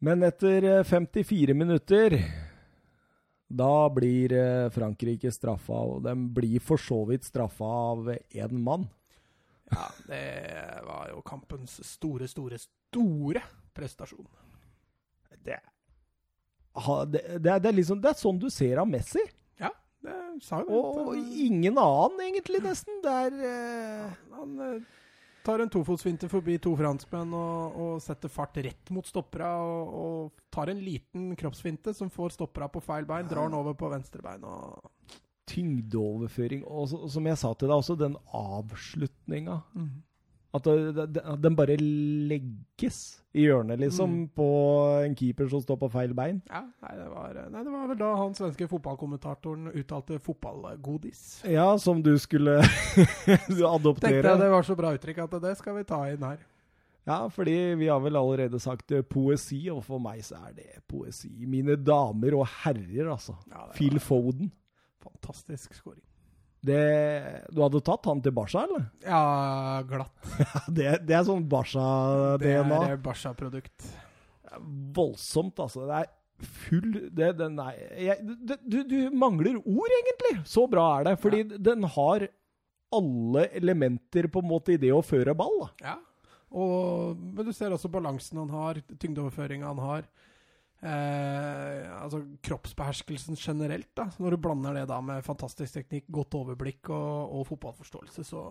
Men 0.03 0.25
etter 0.27 0.65
eh, 0.79 0.81
54 0.87 1.53
minutter 1.55 2.17
da 3.53 3.89
blir 3.93 4.33
eh, 4.33 4.67
Frankrike 4.73 5.29
straffa, 5.31 5.77
og 5.77 6.03
de 6.07 6.15
blir 6.33 6.63
for 6.63 6.81
så 6.81 7.03
vidt 7.05 7.27
straffa 7.27 7.69
av 7.93 8.09
én 8.17 8.57
mann. 8.65 8.87
Ja, 9.69 9.85
det 10.09 10.23
var 10.85 11.07
jo 11.13 11.21
kampens 11.25 11.77
store, 11.85 12.27
store, 12.29 12.57
store 12.61 13.41
prestasjon. 13.73 14.25
Det, 15.45 15.59
det, 17.05 17.21
det, 17.37 17.51
er, 17.51 17.61
det, 17.61 17.71
liksom, 17.77 18.01
det 18.01 18.11
er 18.13 18.19
sånn 18.19 18.41
du 18.41 18.49
ser 18.53 18.81
av 18.81 18.89
Messi. 18.89 19.21
Ja, 19.61 19.69
det 20.03 20.17
sa 20.45 20.63
jo 20.63 20.67
det. 20.69 21.05
Og 21.05 21.39
ingen 21.45 21.77
annen, 21.77 22.21
egentlig, 22.25 22.63
nesten. 22.65 23.01
Det 23.03 23.15
er 23.27 23.39
eh, 23.49 24.13
Han 24.33 24.55
eh, 24.65 25.01
tar 25.45 25.61
en 25.61 25.71
tofotsfinte 25.71 26.29
forbi 26.31 26.57
to 26.63 26.73
franskmenn 26.79 27.35
og, 27.37 27.77
og, 27.83 27.93
setter 28.03 28.31
fart 28.31 28.57
rett 28.65 28.93
mot 28.95 29.05
stoppera. 29.07 29.53
Og, 29.61 29.99
og, 30.05 30.47
tar 30.53 30.69
en 30.73 30.81
liten 30.81 31.31
kroppsfinte 31.37 31.93
som 31.97 32.11
får 32.13 32.35
stoppera 32.37 32.69
på 32.69 32.81
feil 32.83 33.05
bein, 33.09 33.29
drar 33.29 33.49
den 33.49 33.57
over 33.57 33.77
på 33.77 33.91
venstre 33.93 34.23
bein. 34.25 34.45
og 34.45 34.89
tyngdeoverføring. 35.53 36.63
Og 36.65 36.89
så, 36.89 36.99
som 37.11 37.27
jeg 37.27 37.39
sa 37.39 37.51
til 37.53 37.69
deg, 37.69 37.77
også 37.77 37.97
den 37.99 38.17
avslutninga. 38.33 39.59
mm. 39.75 39.93
At 40.53 40.67
den 41.41 41.55
bare 41.57 41.75
legges 41.79 42.97
i 43.33 43.47
hjørnet, 43.47 43.79
liksom, 43.81 44.09
Mm. 44.13 44.27
på 44.37 44.47
en 45.05 45.15
keeper 45.17 45.47
som 45.49 45.61
står 45.63 45.77
på 45.81 45.89
feil 45.91 46.13
bein. 46.13 46.41
Ja, 46.51 46.61
nei 46.83 46.91
det, 46.99 47.07
var, 47.09 47.33
nei, 47.49 47.63
det 47.63 47.71
var 47.73 47.87
vel 47.89 47.97
da 47.97 48.11
han 48.19 48.35
svenske 48.37 48.67
fotballkommentatoren 48.69 49.71
uttalte 49.73 50.19
'fotballgodis'. 50.21 51.49
Ja, 51.49 51.77
som 51.77 52.03
du 52.03 52.17
skulle 52.19 52.61
Tenkte 53.25 53.65
adoptere. 53.65 54.21
jeg 54.21 54.39
det 54.39 54.51
var 54.51 54.61
så 54.61 54.75
bra 54.77 54.93
uttrykk 54.93 55.23
at 55.23 55.41
det 55.41 55.57
skal 55.57 55.75
vi 55.75 55.83
ta 55.83 56.03
inn 56.11 56.21
her. 56.21 56.37
Ja, 57.07 57.27
fordi 57.27 57.73
vi 57.75 57.87
har 57.87 57.99
vel 57.99 58.15
allerede 58.15 58.59
sagt 58.61 58.91
eh, 58.91 59.01
poesi, 59.01 59.67
og 59.69 59.83
for 59.83 59.99
meg 59.99 60.21
så 60.23 60.35
er 60.47 60.53
det 60.53 60.83
poesi. 60.87 61.33
Mine 61.45 61.75
damer 61.75 62.37
og 62.37 62.47
herrer, 62.47 63.09
altså. 63.11 63.33
Ja, 63.49 63.65
Phil 63.73 63.99
Foden. 63.99 64.51
Fantastisk 65.01 65.73
scoring. 65.73 66.03
Det, 66.63 66.79
du 67.51 67.59
hadde 67.59 67.81
tatt 67.83 68.05
han 68.07 68.21
til 68.23 68.31
Barca, 68.35 68.61
eller? 68.63 68.85
Ja, 69.13 69.81
glatt. 69.87 70.13
Det, 70.71 70.85
det 71.03 71.17
er 71.17 71.25
sånn 71.27 71.43
Det 71.43 71.51
Barca-DNA. 71.51 72.77
er 72.93 73.01
Barca-produkt. 73.03 73.89
Voldsomt, 74.95 75.59
altså. 75.59 75.87
Det 75.89 75.97
er 76.03 76.11
full 76.43 76.87
det, 77.15 77.29
det 77.39 77.49
Nei. 77.53 77.73
jeg, 78.03 78.23
det, 78.47 78.57
du, 78.63 78.79
du 78.87 78.97
mangler 79.15 79.59
ord, 79.59 79.97
egentlig. 79.99 80.33
Så 80.49 80.65
bra 80.71 80.87
er 80.99 81.09
det. 81.09 81.17
Fordi 81.23 81.43
den 81.57 81.83
har 81.97 82.27
alle 82.93 83.47
elementer 83.57 84.27
på 84.31 84.43
en 84.43 84.49
måte 84.51 84.75
i 84.75 84.79
det 84.81 84.91
å 84.93 85.03
føre 85.05 85.33
ball. 85.37 85.55
da. 85.63 85.69
Ja. 85.87 85.95
Og, 86.53 87.17
men 87.17 87.47
du 87.47 87.53
ser 87.55 87.73
også 87.73 87.89
balansen 87.89 88.37
han 88.43 88.51
har, 88.53 88.77
tyngdeoverføringa 89.01 89.71
han 89.71 89.81
har. 89.81 90.03
Eh, 90.83 92.03
altså 92.03 92.19
kroppsbeherskelsen 92.43 93.37
generelt. 93.39 93.89
da 93.95 94.09
Når 94.19 94.35
du 94.35 94.41
blander 94.43 94.75
det 94.75 94.87
da 94.89 94.99
med 95.01 95.23
fantastisk 95.23 95.77
teknikk, 95.77 96.09
godt 96.11 96.35
overblikk 96.35 96.89
og, 96.91 97.39
og 97.39 97.47
fotballforståelse, 97.47 98.25
så 98.27 98.43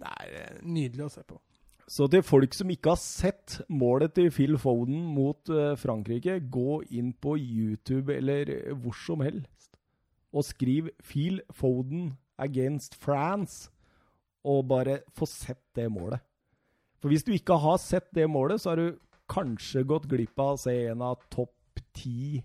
det 0.00 0.08
er 0.08 0.36
eh, 0.40 0.60
nydelig 0.64 1.04
å 1.04 1.12
se 1.12 1.24
på. 1.28 1.36
Så 1.90 2.06
til 2.06 2.22
folk 2.22 2.54
som 2.54 2.70
ikke 2.70 2.92
har 2.94 3.00
sett 3.02 3.58
målet 3.68 4.14
til 4.14 4.30
Phil 4.32 4.56
Foden 4.62 5.02
mot 5.10 5.50
eh, 5.50 5.74
Frankrike, 5.76 6.38
gå 6.48 6.80
inn 6.96 7.12
på 7.12 7.34
YouTube 7.36 8.14
eller 8.14 8.52
eh, 8.54 8.72
hvor 8.78 8.96
som 8.96 9.24
helst 9.26 9.74
og 10.30 10.46
skriv 10.46 10.88
'Phil 11.02 11.40
Foden 11.50 12.14
against 12.38 12.94
France' 12.94 13.68
og 14.46 14.68
bare 14.68 15.00
få 15.12 15.26
sett 15.26 15.60
det 15.76 15.90
målet. 15.92 16.22
For 17.02 17.08
hvis 17.08 17.24
du 17.24 17.32
ikke 17.32 17.58
har 17.58 17.76
sett 17.82 18.08
det 18.14 18.30
målet, 18.30 18.60
så 18.60 18.70
har 18.70 18.76
du 18.76 18.98
kanskje 19.30 19.86
gått 19.88 20.08
glipp 20.10 20.38
av 20.42 20.56
å 20.56 20.60
se 20.60 20.74
en 20.90 21.04
av 21.06 21.22
topp 21.32 21.82
ti 21.96 22.40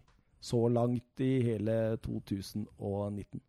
så 0.45 0.67
langt 0.69 1.21
i 1.23 1.31
hele 1.47 1.97
2019. 2.05 3.41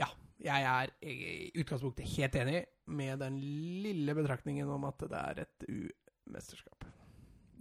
Ja, 0.00 0.08
jeg 0.42 0.66
er 0.66 0.90
i 1.06 1.52
utgangspunktet 1.62 2.10
helt 2.16 2.36
enig 2.40 2.64
med 2.90 3.22
den 3.22 3.38
lille 3.84 4.16
betraktningen 4.16 4.68
om 4.70 4.86
at 4.88 5.06
det 5.06 5.20
er 5.20 5.42
et 5.44 5.66
U-mesterskap. 5.68 6.84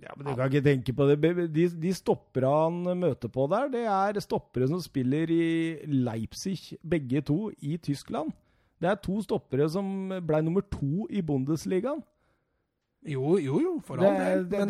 Ja, 0.04 0.12
men 0.18 0.28
Du 0.28 0.34
kan 0.36 0.50
ikke 0.50 0.66
tenke 0.66 0.94
på 0.98 1.06
det. 1.08 1.20
De, 1.54 1.68
de 1.80 1.92
stoppere 1.96 2.50
han 2.50 2.82
møter 3.00 3.32
på 3.32 3.46
der, 3.52 3.70
det 3.72 3.84
er 3.88 4.20
stoppere 4.24 4.68
som 4.68 4.82
spiller 4.84 5.32
i 5.32 5.46
Leipzig, 5.88 6.76
begge 6.84 7.22
to, 7.24 7.54
i 7.62 7.78
Tyskland. 7.78 8.34
Det 8.82 8.90
er 8.90 9.00
to 9.00 9.22
stoppere 9.24 9.70
som 9.72 9.86
ble 10.28 10.42
nummer 10.44 10.66
to 10.68 11.06
i 11.08 11.22
Bundesligaen. 11.24 12.04
Jo, 13.06 13.38
jo, 13.38 13.60
jo, 13.60 13.72
for 13.84 13.98
Det, 13.98 14.06
all 14.08 14.16
er- 14.22 14.36
del. 14.44 14.46
det, 14.50 14.60
er- 14.60 14.68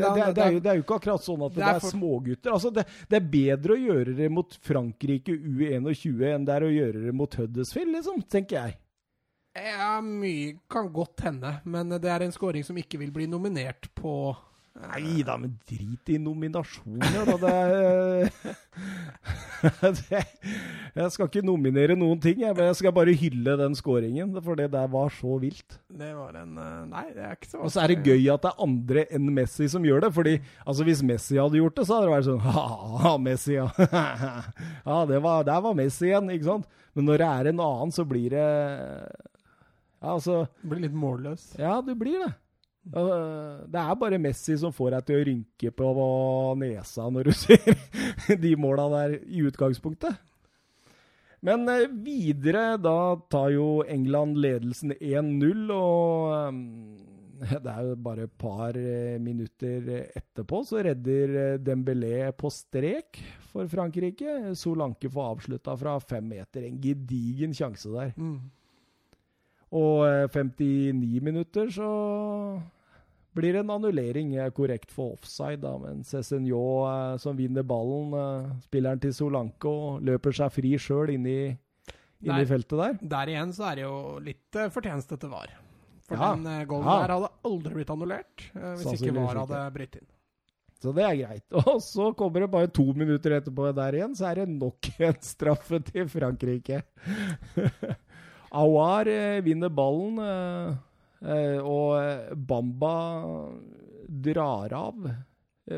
er 0.47 0.51
jo, 0.51 0.59
er 0.71 0.79
ikke 0.81 0.95
akkurat 0.99 1.21
sånn 1.21 1.43
at 1.45 1.53
det, 1.53 1.59
Det 1.61 1.67
er 1.67 1.75
er 1.75 1.79
for- 1.79 1.91
smågutter. 1.91 2.51
Altså, 2.51 2.71
det, 2.73 2.85
det 3.09 3.17
er 3.19 3.27
bedre 3.29 3.75
å 3.75 3.81
gjøre 3.83 4.15
det 4.17 4.31
mot 4.31 4.57
Frankrike 4.61 5.35
U21 5.37 6.23
enn 6.35 6.45
det 6.45 6.55
er 6.55 6.61
å 6.65 6.71
gjøre 6.73 7.03
det 7.05 7.13
mot 7.13 7.35
Huddersfield, 7.35 7.91
liksom, 7.93 8.23
tenker 8.27 8.57
jeg. 8.57 8.77
Ja, 9.55 10.01
mye 10.01 10.55
kan 10.67 10.89
godt 10.91 11.21
hende, 11.21 11.61
men 11.65 11.89
det 11.89 12.05
er 12.09 12.23
en 12.25 12.31
scoring 12.31 12.63
som 12.65 12.75
ikke 12.75 12.97
vil 12.97 13.11
bli 13.11 13.27
nominert 13.27 13.85
på 13.93 14.35
Nei 14.73 15.21
da, 15.21 15.35
men 15.37 15.51
drit 15.69 16.09
i 16.09 16.15
nominasjoner, 16.17 17.27
da. 17.29 17.35
Det 17.43 18.53
det, 20.09 20.21
Jeg 20.97 21.11
skal 21.13 21.29
ikke 21.29 21.43
nominere 21.45 21.93
noen 21.97 22.17
ting, 22.21 22.41
jeg, 22.41 22.55
men 22.57 22.71
jeg 22.71 22.79
skal 22.79 22.95
bare 22.95 23.13
hylle 23.17 23.53
den 23.59 23.77
scoringen. 23.77 24.33
For 24.41 24.57
det 24.57 24.71
der 24.73 24.89
var 24.91 25.13
så 25.13 25.37
vilt. 25.43 25.77
Det 25.93 26.09
var 26.17 26.39
en 26.41 26.57
eh, 26.57 26.79
Nei, 26.89 27.05
det 27.13 27.21
er 27.21 27.37
ikke 27.37 27.51
så 27.51 27.61
Og 27.61 27.73
så 27.73 27.83
er 27.83 27.93
det 27.93 28.01
gøy 28.01 28.25
at 28.33 28.43
det 28.47 28.51
er 28.51 28.65
andre 28.65 29.05
enn 29.13 29.29
Messi 29.37 29.69
som 29.69 29.85
gjør 29.85 30.07
det. 30.07 30.11
Fordi 30.17 30.35
altså 30.65 30.89
hvis 30.89 31.05
Messi 31.05 31.37
hadde 31.37 31.61
gjort 31.61 31.77
det, 31.77 31.85
så 31.87 31.99
hadde 31.99 32.09
det 32.09 32.15
vært 32.17 32.29
sånn 32.31 32.45
Ha, 33.05 33.15
Messi, 33.29 33.57
ja. 33.59 33.69
ja, 34.89 34.99
det 35.13 35.21
var, 35.23 35.45
der 35.47 35.65
var 35.69 35.77
Messi 35.77 36.09
igjen, 36.09 36.33
ikke 36.33 36.49
sant? 36.49 36.69
Men 36.97 37.11
når 37.11 37.21
det 37.21 37.29
er 37.29 37.53
en 37.53 37.65
annen, 37.69 37.93
så 37.93 38.09
blir 38.09 38.33
det 38.33 38.47
Ja, 40.01 40.15
altså 40.17 40.47
Blir 40.65 40.81
litt 40.87 40.97
målløs. 40.97 41.51
Ja, 41.61 41.77
du 41.85 41.93
blir 41.97 42.25
det. 42.25 42.33
Det 42.83 43.79
er 43.79 43.95
bare 43.95 44.19
Messi 44.19 44.57
som 44.59 44.73
får 44.75 44.97
deg 44.97 45.07
til 45.07 45.19
å 45.19 45.25
rynke 45.29 45.71
på 45.71 45.89
nesa 46.59 47.07
når 47.07 47.29
du 47.29 47.33
ser 47.45 48.37
de 48.43 48.53
måla 48.59 48.89
der 48.91 49.17
i 49.23 49.43
utgangspunktet. 49.47 50.19
Men 51.43 51.67
eh, 51.67 51.89
videre, 51.91 52.77
da 52.79 53.15
tar 53.31 53.51
jo 53.51 53.67
England 53.83 54.39
ledelsen 54.39 54.93
1-0, 54.95 55.65
og 55.75 56.31
um, 56.31 56.61
det 57.43 57.67
er 57.73 57.89
jo 57.89 57.97
bare 57.99 58.27
et 58.29 58.35
par 58.39 58.77
eh, 58.79 59.17
minutter 59.19 59.89
etterpå 60.05 60.61
så 60.67 60.83
redder 60.87 61.35
eh, 61.41 61.59
Dembélé 61.59 62.29
på 62.39 62.51
strek 62.53 63.19
for 63.51 63.67
Frankrike. 63.71 64.55
Solanke 64.55 65.11
får 65.11 65.33
avslutta 65.33 65.75
fra 65.79 65.97
fem 65.99 66.31
meter. 66.31 66.63
En 66.69 66.79
gedigen 66.83 67.55
sjanse 67.57 67.91
der. 67.91 68.15
Mm. 68.15 68.39
Og 69.73 70.03
eh, 70.05 70.27
59 70.29 71.21
minutter 71.25 71.71
så 71.73 71.87
blir 73.33 73.55
en 73.57 73.71
annullering 73.73 74.35
eh, 74.37 74.51
korrekt 74.53 74.91
for 74.93 75.15
offside, 75.17 75.61
da, 75.63 75.71
men 75.81 76.03
Cézinho 76.05 76.59
eh, 76.85 77.17
som 77.23 77.37
vinner 77.39 77.65
ballen, 77.65 78.13
eh, 78.13 78.51
spilleren 78.67 79.01
til 79.01 79.15
Solanke, 79.17 79.65
og 79.71 80.03
løper 80.05 80.35
seg 80.37 80.53
fri 80.53 80.75
sjøl 80.77 81.15
inni, 81.15 81.37
inni 82.21 82.37
der, 82.43 82.45
feltet 82.51 82.77
der. 82.83 82.99
Der 83.15 83.33
igjen 83.33 83.53
så 83.57 83.71
er 83.71 83.81
det 83.81 83.87
jo 83.87 83.97
litt 84.21 84.59
eh, 84.61 84.69
fortjeneste 84.75 85.17
til 85.23 85.33
VAR. 85.33 85.55
For 86.05 86.19
Ja. 86.19 86.33
den 86.35 86.45
eh, 86.51 86.65
goalen 86.69 86.85
Ja. 86.91 86.99
der 87.07 87.15
hadde 87.15 87.31
aldri 87.49 87.73
blitt 87.79 87.89
annullert 87.95 88.45
eh, 88.53 88.73
hvis 88.77 88.99
ikke 88.99 89.15
VAR 89.17 89.41
hadde 89.41 89.63
brytt 89.79 89.97
inn. 90.01 90.09
Så 90.83 90.91
det 90.93 91.03
er 91.07 91.15
greit. 91.15 91.45
Og 91.63 91.77
så 91.81 92.09
kommer 92.19 92.43
det 92.43 92.51
bare 92.51 92.67
to 92.75 92.83
minutter 92.93 93.37
etterpå 93.39 93.69
der 93.73 93.97
igjen, 93.97 94.13
så 94.19 94.29
er 94.29 94.43
det 94.43 94.49
nok 94.53 94.89
en 94.99 95.17
straffe 95.33 95.79
til 95.89 96.05
Frankrike. 96.11 96.83
Awar 98.53 99.07
eh, 99.09 99.41
vinner 99.45 99.69
ballen, 99.73 100.19
eh, 100.21 100.75
eh, 101.25 101.59
og 101.65 102.35
Bamba 102.37 102.95
drar 104.23 104.73
av 104.77 105.07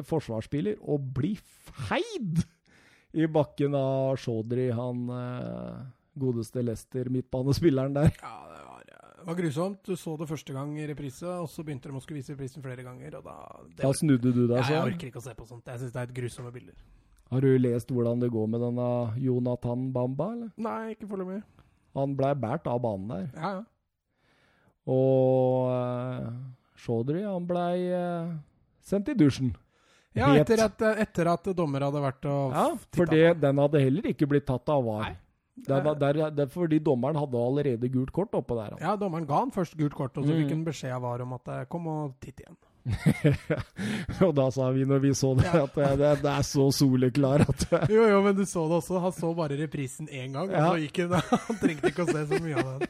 forsvarsspiller 0.10 0.80
og 0.82 1.04
blir 1.16 1.38
feid 1.86 2.42
i 3.16 3.28
bakken 3.32 3.76
av 3.78 4.18
Chaudhry, 4.20 4.72
han 4.76 5.06
godeste 6.18 6.64
Lester-midtbanespilleren 6.66 7.94
der. 7.96 8.10
Ja, 8.18 8.34
det 8.50 8.64
var, 8.66 8.82
det 8.90 9.28
var 9.30 9.38
grusomt. 9.38 9.80
Du 9.86 9.94
så 10.00 10.16
det 10.20 10.28
første 10.28 10.56
gang 10.58 10.74
i 10.82 10.88
reprise, 10.90 11.30
og 11.30 11.48
så 11.54 11.64
begynte 11.64 11.92
de 11.92 11.96
å 11.96 12.02
skulle 12.04 12.20
vise 12.20 12.34
reprisen 12.34 12.66
flere 12.66 12.84
ganger, 12.84 13.20
og 13.22 13.30
da 13.30 13.38
Da 13.86 13.94
snudde 13.96 14.34
du 14.34 14.48
deg, 14.50 14.58
ja, 14.58 14.66
Jeg 14.66 14.82
så. 14.82 14.90
orker 14.90 15.12
ikke 15.14 15.22
å 15.22 15.28
se 15.30 15.36
på 15.38 15.48
sånt. 15.48 15.70
Jeg 15.70 15.84
syns 15.86 15.94
det 15.96 16.02
er 16.02 16.10
et 16.10 16.18
grusomme 16.18 16.52
bilder. 16.56 16.82
Har 17.32 17.42
du 17.46 17.52
lest 17.58 17.94
hvordan 17.94 18.20
det 18.26 18.32
går 18.34 18.50
med 18.52 18.62
denne 18.66 18.90
Jonathan 19.22 19.88
Bamba, 19.94 20.32
eller? 20.36 20.52
Nei, 20.58 20.96
ikke 20.98 21.08
foreløpig. 21.14 21.44
Han 21.96 22.16
blei 22.20 22.34
båret 22.36 22.68
av 22.68 22.82
banen 22.84 23.08
der. 23.14 23.28
Ja, 23.40 23.52
ja. 23.60 23.64
Og 24.86 25.70
uh, 25.72 26.32
Chaudhry, 26.86 27.24
han 27.26 27.46
blei 27.50 27.88
uh, 27.90 28.34
sendt 28.86 29.10
i 29.10 29.16
dusjen. 29.18 29.54
Ja, 30.16 30.30
etter 30.40 30.62
at, 30.64 30.80
etter 31.02 31.28
at 31.28 31.48
dommer 31.58 31.84
hadde 31.84 32.00
vært 32.04 32.26
og 32.32 32.54
Ja, 32.56 32.66
for 32.96 33.10
det, 33.12 33.24
den 33.42 33.58
hadde 33.60 33.82
heller 33.84 34.06
ikke 34.14 34.28
blitt 34.32 34.46
tatt 34.48 34.70
av 34.72 34.86
VAR. 34.88 35.10
Nei. 35.10 35.16
Det 35.66 35.80
var 35.84 35.96
der, 36.00 36.20
det 36.36 36.44
er 36.46 36.52
fordi 36.52 36.78
dommeren 36.84 37.18
hadde 37.20 37.40
allerede 37.40 37.90
gult 37.92 38.12
kort 38.16 38.34
oppå 38.36 38.56
der. 38.60 38.76
Ja, 38.84 38.94
dommeren 39.00 39.26
ga 39.28 39.42
han 39.42 39.52
først 39.56 39.76
gult 39.80 39.96
kort, 39.96 40.16
og 40.20 40.24
så 40.28 40.32
Mm. 40.36 40.40
fikk 40.44 40.50
han 40.54 40.64
beskjed 40.68 40.92
av 40.96 41.02
VAR 41.04 41.24
om 41.24 41.34
at 41.38 41.48
eh, 41.52 41.62
kom 41.72 41.88
og 41.88 42.16
titt 42.24 42.40
igjen. 42.44 42.58
og 44.26 44.34
da 44.38 44.46
sa 44.54 44.68
vi 44.76 44.84
når 44.86 45.00
vi 45.02 45.12
så 45.18 45.32
det, 45.38 45.48
at 45.50 45.78
det, 45.98 46.10
det, 46.22 46.32
er 46.32 46.44
så 46.46 46.68
soleklar 46.76 47.42
at 47.42 47.64
Jo, 47.90 48.04
jo, 48.12 48.20
men 48.22 48.36
du 48.38 48.44
så 48.46 48.68
det 48.70 48.78
også. 48.78 49.00
Han 49.02 49.16
så 49.16 49.32
bare 49.38 49.58
reprisen 49.58 50.10
én 50.10 50.36
gang, 50.36 50.52
Ja. 50.54 50.68
og 50.68 50.76
så 50.76 50.84
gikk 50.84 51.02
han. 51.06 51.16
Han 51.48 51.62
trengte 51.64 51.92
ikke 51.92 52.06
å 52.06 52.12
se 52.12 52.26
så 52.30 52.42
mye 52.44 52.62
av 52.62 52.84
den. 52.84 52.90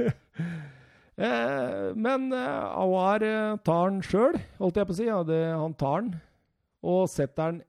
eh, 1.28 1.86
men 1.96 2.28
eh, 2.36 2.80
Awar 2.84 3.24
uh, 3.24 3.56
tar 3.64 3.88
den 3.88 4.02
sjøl, 4.04 4.36
holdt 4.60 4.82
jeg 4.82 4.90
på 4.90 4.96
å 4.96 5.00
si. 5.00 5.08
Ja, 5.08 5.22
det, 5.26 5.40
han 5.56 5.76
tar 5.80 6.04
den 6.04 6.18
og 6.80 7.08
setter 7.12 7.54
den 7.54 7.62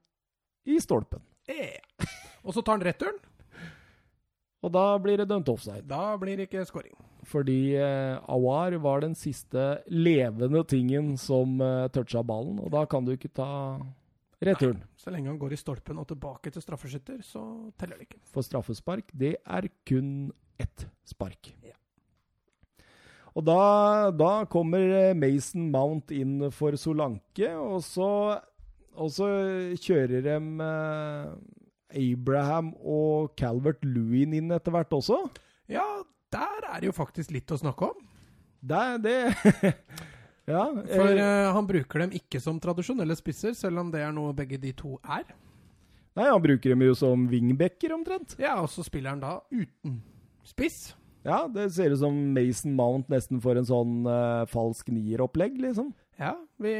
i 0.71 0.79
stolpen. 0.83 1.23
Eh. 1.51 1.79
Og 2.43 2.55
så 2.55 2.63
tar 2.63 2.79
han 2.79 2.85
returen. 2.85 3.19
Og 4.61 4.71
da 4.73 4.85
blir 5.01 5.17
det 5.17 5.29
dømt 5.29 5.49
offside. 5.49 5.87
Da 5.89 6.15
blir 6.21 6.37
det 6.37 6.49
ikke 6.49 6.65
scoring. 6.69 6.93
Fordi 7.31 7.75
uh, 7.79 8.19
Awar 8.31 8.75
var 8.83 9.03
den 9.05 9.15
siste 9.15 9.81
levende 9.87 10.63
tingen 10.67 11.13
som 11.19 11.59
uh, 11.63 11.87
toucha 11.93 12.23
ballen, 12.27 12.59
og 12.59 12.71
da 12.73 12.83
kan 12.89 13.07
du 13.07 13.13
ikke 13.15 13.31
ta 13.31 13.49
returen. 14.43 14.81
Nei, 14.81 14.99
så 14.99 15.13
lenge 15.13 15.31
han 15.31 15.39
går 15.39 15.55
i 15.55 15.59
stolpen 15.59 16.01
og 16.01 16.09
tilbake 16.09 16.51
til 16.51 16.63
straffeskytter, 16.65 17.21
så 17.23 17.43
teller 17.79 18.01
det 18.01 18.09
ikke. 18.09 18.21
For 18.33 18.45
straffespark, 18.45 19.13
det 19.15 19.37
er 19.39 19.69
kun 19.87 20.31
ett 20.61 20.87
spark. 21.07 21.53
Ja. 21.63 21.77
Og 23.31 23.45
da, 23.47 23.61
da, 24.11 24.31
kommer 24.51 25.13
Mason 25.15 25.69
Mount 25.71 26.11
inn 26.11 26.49
for 26.51 26.75
Solanke, 26.75 27.53
og 27.55 27.79
så, 27.85 28.09
og 28.91 29.13
så 29.15 29.29
kjører 29.79 30.25
de 30.25 30.35
Abraham 31.95 32.73
og 32.75 33.31
Calvert 33.39 33.85
Lewin 33.87 34.35
inn 34.35 34.51
etter 34.51 34.75
hvert 34.75 34.91
også. 34.95 35.21
Ja, 35.71 35.85
der 36.33 36.71
er 36.71 36.79
det 36.79 36.89
jo 36.89 36.95
faktisk 36.95 37.33
litt 37.35 37.51
å 37.51 37.59
snakke 37.61 37.91
om. 37.91 38.07
Det 38.61 38.85
det 39.05 39.19
Ja. 40.49 40.65
For 40.89 41.17
uh, 41.17 41.53
han 41.55 41.67
bruker 41.69 42.03
dem 42.03 42.15
ikke 42.17 42.41
som 42.43 42.59
tradisjonelle 42.61 43.15
spisser, 43.17 43.53
selv 43.57 43.83
om 43.83 43.91
det 43.93 44.01
er 44.03 44.13
noe 44.15 44.33
begge 44.35 44.59
de 44.61 44.73
to 44.77 44.97
er. 45.05 45.27
Nei, 46.17 46.27
han 46.27 46.41
bruker 46.43 46.73
dem 46.73 46.83
jo 46.83 46.95
som 46.97 47.27
wingbacker, 47.31 47.93
omtrent. 47.95 48.35
Ja, 48.41 48.57
og 48.59 48.67
så 48.73 48.83
spiller 48.83 49.13
han 49.13 49.21
da 49.23 49.37
uten 49.53 50.01
spiss. 50.47 50.91
Ja, 51.23 51.45
det 51.51 51.69
ser 51.75 51.93
ut 51.93 52.01
som 52.01 52.17
Mason 52.33 52.73
Mount 52.75 53.11
nesten 53.13 53.39
får 53.43 53.61
en 53.61 53.69
sånn 53.69 53.97
uh, 54.09 54.43
falsk 54.49 54.89
nier-opplegg, 54.91 55.59
liksom. 55.61 55.93
Ja, 56.21 56.33
vi, 56.61 56.73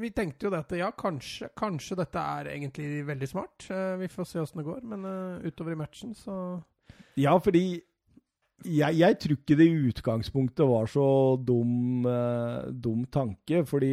vi, 0.00 0.10
tenkte 0.16 0.46
jo 0.46 0.52
det 0.52 0.62
at 0.62 0.76
ja, 0.78 0.92
kanskje, 0.96 1.50
kanskje 1.58 1.98
dette 1.98 2.22
er 2.38 2.52
egentlig 2.52 3.02
veldig 3.08 3.28
smart. 3.28 3.66
Uh, 3.72 3.96
vi 4.00 4.12
får 4.12 4.28
se 4.28 4.44
åssen 4.44 4.62
det 4.62 4.68
går, 4.68 4.84
men 4.92 5.08
utover 5.48 5.74
i 5.74 5.80
matchen 5.80 6.14
så 6.16 6.36
Ja, 7.18 7.34
fordi 7.42 7.80
jeg, 8.66 8.96
jeg, 8.98 9.18
tror 9.22 9.36
ikke 9.36 9.56
det 9.58 9.66
i 9.68 9.82
utgangspunktet 9.90 10.66
var 10.66 10.88
så 10.90 11.06
dum, 11.38 12.06
dum 12.82 13.04
tanke, 13.12 13.62
fordi 13.68 13.92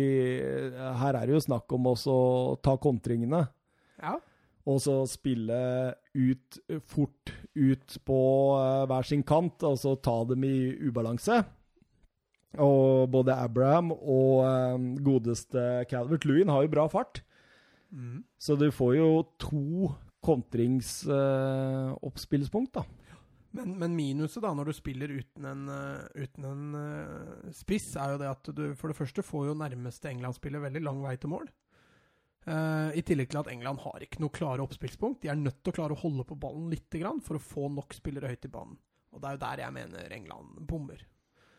her 0.73 1.19
er 1.19 1.27
det 1.27 1.35
jo 1.35 1.43
snakk 1.45 1.75
om 1.77 1.91
også 1.91 2.15
å 2.15 2.55
ta 2.65 2.73
kontringene. 2.81 3.43
Ja. 4.01 4.15
Og 4.65 4.79
så 4.81 5.03
spille 5.05 5.59
ut 6.17 6.57
fort 6.89 7.35
ut 7.55 7.95
på 8.07 8.19
eh, 8.59 8.85
hver 8.89 9.03
sin 9.07 9.23
kant, 9.27 9.63
og 9.63 9.77
så 9.79 9.95
ta 9.95 10.23
dem 10.29 10.43
i 10.47 10.75
ubalanse. 10.87 11.43
Og 12.61 13.09
både 13.11 13.35
Abraham 13.35 13.91
og 13.95 14.45
eh, 14.47 14.77
godeste 15.05 15.85
Calvert 15.91 16.25
Lewin 16.25 16.49
har 16.51 16.61
jo 16.65 16.73
bra 16.73 16.87
fart. 16.91 17.15
Mm. 17.93 18.23
Så 18.41 18.55
du 18.59 18.71
får 18.73 18.95
jo 18.97 19.23
to 19.39 19.93
kontringsoppspillspunkt, 20.25 22.71
uh, 22.73 22.77
da. 22.81 22.85
Men, 23.55 23.75
men, 23.79 23.93
minuset 23.95 24.43
da, 24.43 24.51
når 24.57 24.69
du 24.69 24.75
spiller 24.75 25.11
uten 25.15 25.45
en, 25.47 25.67
uh, 25.71 26.07
uten 26.17 26.47
en 26.49 26.63
uh, 26.75 27.53
spiss, 27.55 27.93
er 28.01 28.15
jo 28.15 28.19
det 28.21 28.31
at 28.31 28.49
du 28.57 28.65
for 28.75 28.91
det 28.91 28.97
første 28.97 29.23
får 29.23 29.49
jo 29.49 29.59
nærmeste 29.59 30.11
England-spiller 30.11 30.63
veldig 30.65 30.83
lang 30.83 30.99
vei 31.05 31.15
til 31.21 31.31
mål. 31.31 31.47
Uh, 32.45 32.91
I 32.93 33.01
tillegg 33.01 33.31
til 33.31 33.41
at 33.41 33.49
England 33.49 33.81
har 33.85 34.03
ikke 34.05 34.21
noe 34.21 34.33
klare 34.33 34.61
oppspillspunkt. 34.65 35.23
De 35.23 35.31
er 35.31 35.39
nødt 35.39 35.63
til 35.63 35.73
å 35.73 35.77
klare 35.79 35.95
å 35.95 36.01
holde 36.03 36.27
på 36.27 36.37
ballen 36.37 36.67
litt 36.73 36.99
grann 36.99 37.23
for 37.23 37.39
å 37.39 37.41
få 37.41 37.71
nok 37.73 37.95
spillere 37.97 38.29
høyt 38.29 38.45
i 38.45 38.53
banen. 38.53 38.77
Og 39.15 39.23
det 39.23 39.29
er 39.29 39.37
jo 39.37 39.43
der 39.45 39.63
jeg 39.63 39.75
mener 39.79 40.13
England 40.13 40.59
bommer. 40.67 41.05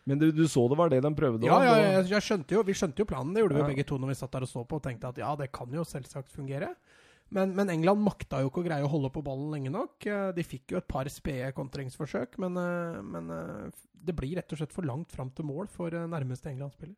Men 0.07 0.21
du, 0.21 0.29
du 0.31 0.45
så 0.47 0.63
det 0.71 0.77
var 0.79 0.93
det 0.93 1.01
de 1.03 1.11
prøvde? 1.19 1.49
Ja, 1.49 1.57
ja 1.65 1.75
jeg, 1.81 2.05
jeg 2.13 2.23
skjønte 2.23 2.55
jo, 2.55 2.63
vi 2.63 2.77
skjønte 2.79 3.03
jo 3.03 3.09
planen. 3.11 3.33
Det 3.35 3.43
gjorde 3.43 3.57
ja. 3.57 3.65
vi 3.65 3.75
begge 3.75 3.87
to 3.89 3.99
når 3.99 4.13
vi 4.13 4.19
satt 4.21 4.37
der 4.37 4.47
og 4.47 4.51
så 4.53 4.63
på 4.63 4.79
og 4.79 4.85
tenkte 4.85 5.11
at 5.11 5.19
ja, 5.19 5.33
det 5.41 5.49
kan 5.55 5.73
jo 5.75 5.83
selvsagt 5.89 6.31
fungere. 6.31 6.69
Men, 7.29 7.55
men, 7.57 7.71
England 7.71 8.05
makta 8.07 8.41
jo 8.43 8.51
ikke 8.51 8.63
å 8.63 8.67
greie 8.69 8.87
å 8.87 8.91
holde 8.91 9.11
på 9.15 9.23
ballen 9.27 9.51
lenge 9.55 9.73
nok. 9.75 10.07
Eh, 10.07 10.29
de 10.37 10.45
fikk 10.47 10.75
jo 10.75 10.81
et 10.81 10.89
par 10.89 11.09
spede 11.11 11.51
kontringsforsøk, 11.57 12.39
men, 12.43 12.59
eh, 12.61 13.01
men, 13.03 13.33
det 14.07 14.15
blir 14.15 14.37
rett 14.39 14.53
og 14.55 14.61
slett 14.61 14.75
for 14.75 14.87
langt 14.87 15.11
fram 15.15 15.33
til 15.35 15.49
mål 15.49 15.67
for 15.73 15.91
nærmeste 15.91 16.53
England-spiller. 16.53 16.95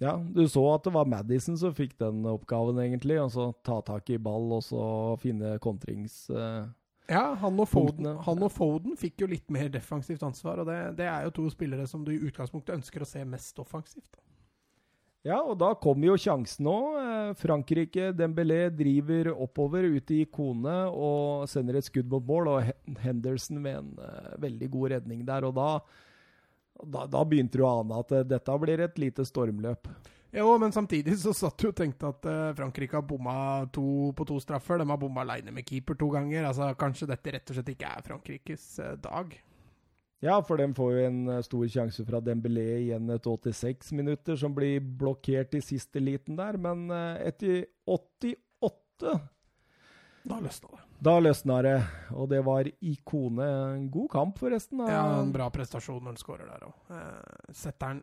Ja, 0.00 0.16
du 0.16 0.46
så 0.50 0.62
at 0.72 0.86
det 0.86 0.94
var 0.94 1.06
Madison 1.06 1.58
som 1.60 1.74
fikk 1.76 1.92
den 2.00 2.24
oppgaven, 2.26 2.80
egentlig. 2.82 3.20
Altså 3.22 3.52
ta 3.62 3.76
tak 3.86 4.08
i 4.10 4.18
ball 4.18 4.56
og 4.56 4.64
så 4.66 4.84
finne 5.22 5.58
kontrings... 5.62 6.24
Ja, 7.10 7.34
han 7.34 7.58
og, 7.60 7.66
Foden, 7.68 8.06
han 8.24 8.42
og, 8.46 8.52
Foden, 8.54 8.94
fikk 8.96 9.24
jo 9.24 9.28
litt 9.28 9.50
mer 9.52 9.66
defensivt 9.74 10.22
ansvar, 10.24 10.62
og 10.62 10.68
det, 10.70 10.78
det, 11.00 11.08
er 11.10 11.26
jo 11.26 11.34
to 11.34 11.48
spillere 11.52 11.84
som 11.90 12.06
du 12.06 12.12
i 12.14 12.20
utgangspunktet 12.28 12.78
ønsker 12.78 13.02
å 13.02 13.08
se 13.10 13.24
mest 13.28 13.58
offensivt. 13.60 14.08
Da. 14.14 14.22
Ja, 15.22 15.36
og 15.38 15.54
da 15.60 15.68
kommer 15.78 16.10
jo 16.10 16.18
sjansen 16.18 16.66
nå. 16.66 16.76
Eh, 16.98 17.28
Frankrike, 17.38 18.08
Dembélé 18.18 18.64
driver 18.74 19.30
oppover 19.30 19.86
ut 19.94 20.10
i 20.10 20.24
kone 20.26 20.74
og 20.90 21.44
sender 21.50 21.78
et 21.78 21.86
skudd 21.86 22.08
mot 22.10 22.24
mål, 22.26 22.50
og 22.50 22.96
Henderson 23.04 23.60
med 23.62 23.78
en 23.78 23.92
uh, 24.02 24.32
veldig 24.42 24.70
god 24.72 24.96
redning 24.96 25.22
der. 25.26 25.46
og 25.46 25.54
da 25.58 25.68
da, 26.82 27.04
da, 27.06 27.20
begynte 27.28 27.60
du 27.60 27.62
å 27.62 27.70
ane 27.78 27.94
at 27.94 28.10
uh, 28.10 28.24
dette 28.26 28.56
blir 28.58 28.82
et 28.82 28.98
lite 28.98 29.22
stormløp. 29.28 29.86
Jo, 30.34 30.56
men 30.58 30.74
samtidig 30.74 31.14
så 31.20 31.30
satt 31.36 31.60
du 31.60 31.68
og 31.68 31.76
tenkte 31.76 32.08
at 32.08 32.26
Frankrike 32.56 32.96
har 32.96 33.04
bomma 33.04 33.68
to 33.70 34.10
på 34.16 34.24
to 34.26 34.40
straffer. 34.40 34.80
De 34.80 34.88
har 34.88 34.98
bomma 34.98 35.22
aleine 35.22 35.52
med 35.52 35.68
keeper 35.68 35.94
to 36.00 36.08
ganger. 36.10 36.48
Altså, 36.48 36.70
Kanskje 36.80 37.10
dette 37.12 37.34
rett 37.36 37.52
og 37.52 37.58
slett 37.58 37.74
ikke 37.74 37.90
er 37.92 38.06
Frankrikes 38.06 38.64
dag? 39.04 39.36
Ja, 40.22 40.36
for 40.46 40.60
de 40.60 40.68
får 40.74 40.92
jo 40.94 41.04
en 41.08 41.20
stor 41.42 41.66
sjanse 41.74 42.04
fra 42.06 42.20
Dembélé 42.22 42.66
igjen 42.84 43.10
etter 43.10 43.34
86 43.34 43.90
minutter, 43.98 44.38
som 44.38 44.54
blir 44.54 44.78
blokkert 44.80 45.56
i 45.58 45.62
siste 45.64 45.98
liten 45.98 46.38
der. 46.38 46.60
Men 46.62 46.86
etter 46.94 47.64
88 47.90 49.18
da 50.22 50.38
løsna 50.38 50.68
det. 50.70 50.82
Da 51.02 51.14
løsna 51.18 51.62
det, 51.66 51.78
og 52.14 52.28
det 52.30 52.40
var 52.46 52.68
ikone. 52.80 53.46
En 53.74 53.86
god 53.90 54.10
kamp, 54.10 54.38
forresten. 54.38 54.84
Ja, 54.86 55.02
en 55.18 55.32
bra 55.34 55.48
prestasjon 55.50 55.98
når 55.98 56.14
han 56.14 56.20
skårer 56.20 56.50
der 56.52 56.66
òg. 56.68 56.76
Eh, 56.94 57.48
setter 57.58 57.90
han 57.90 58.02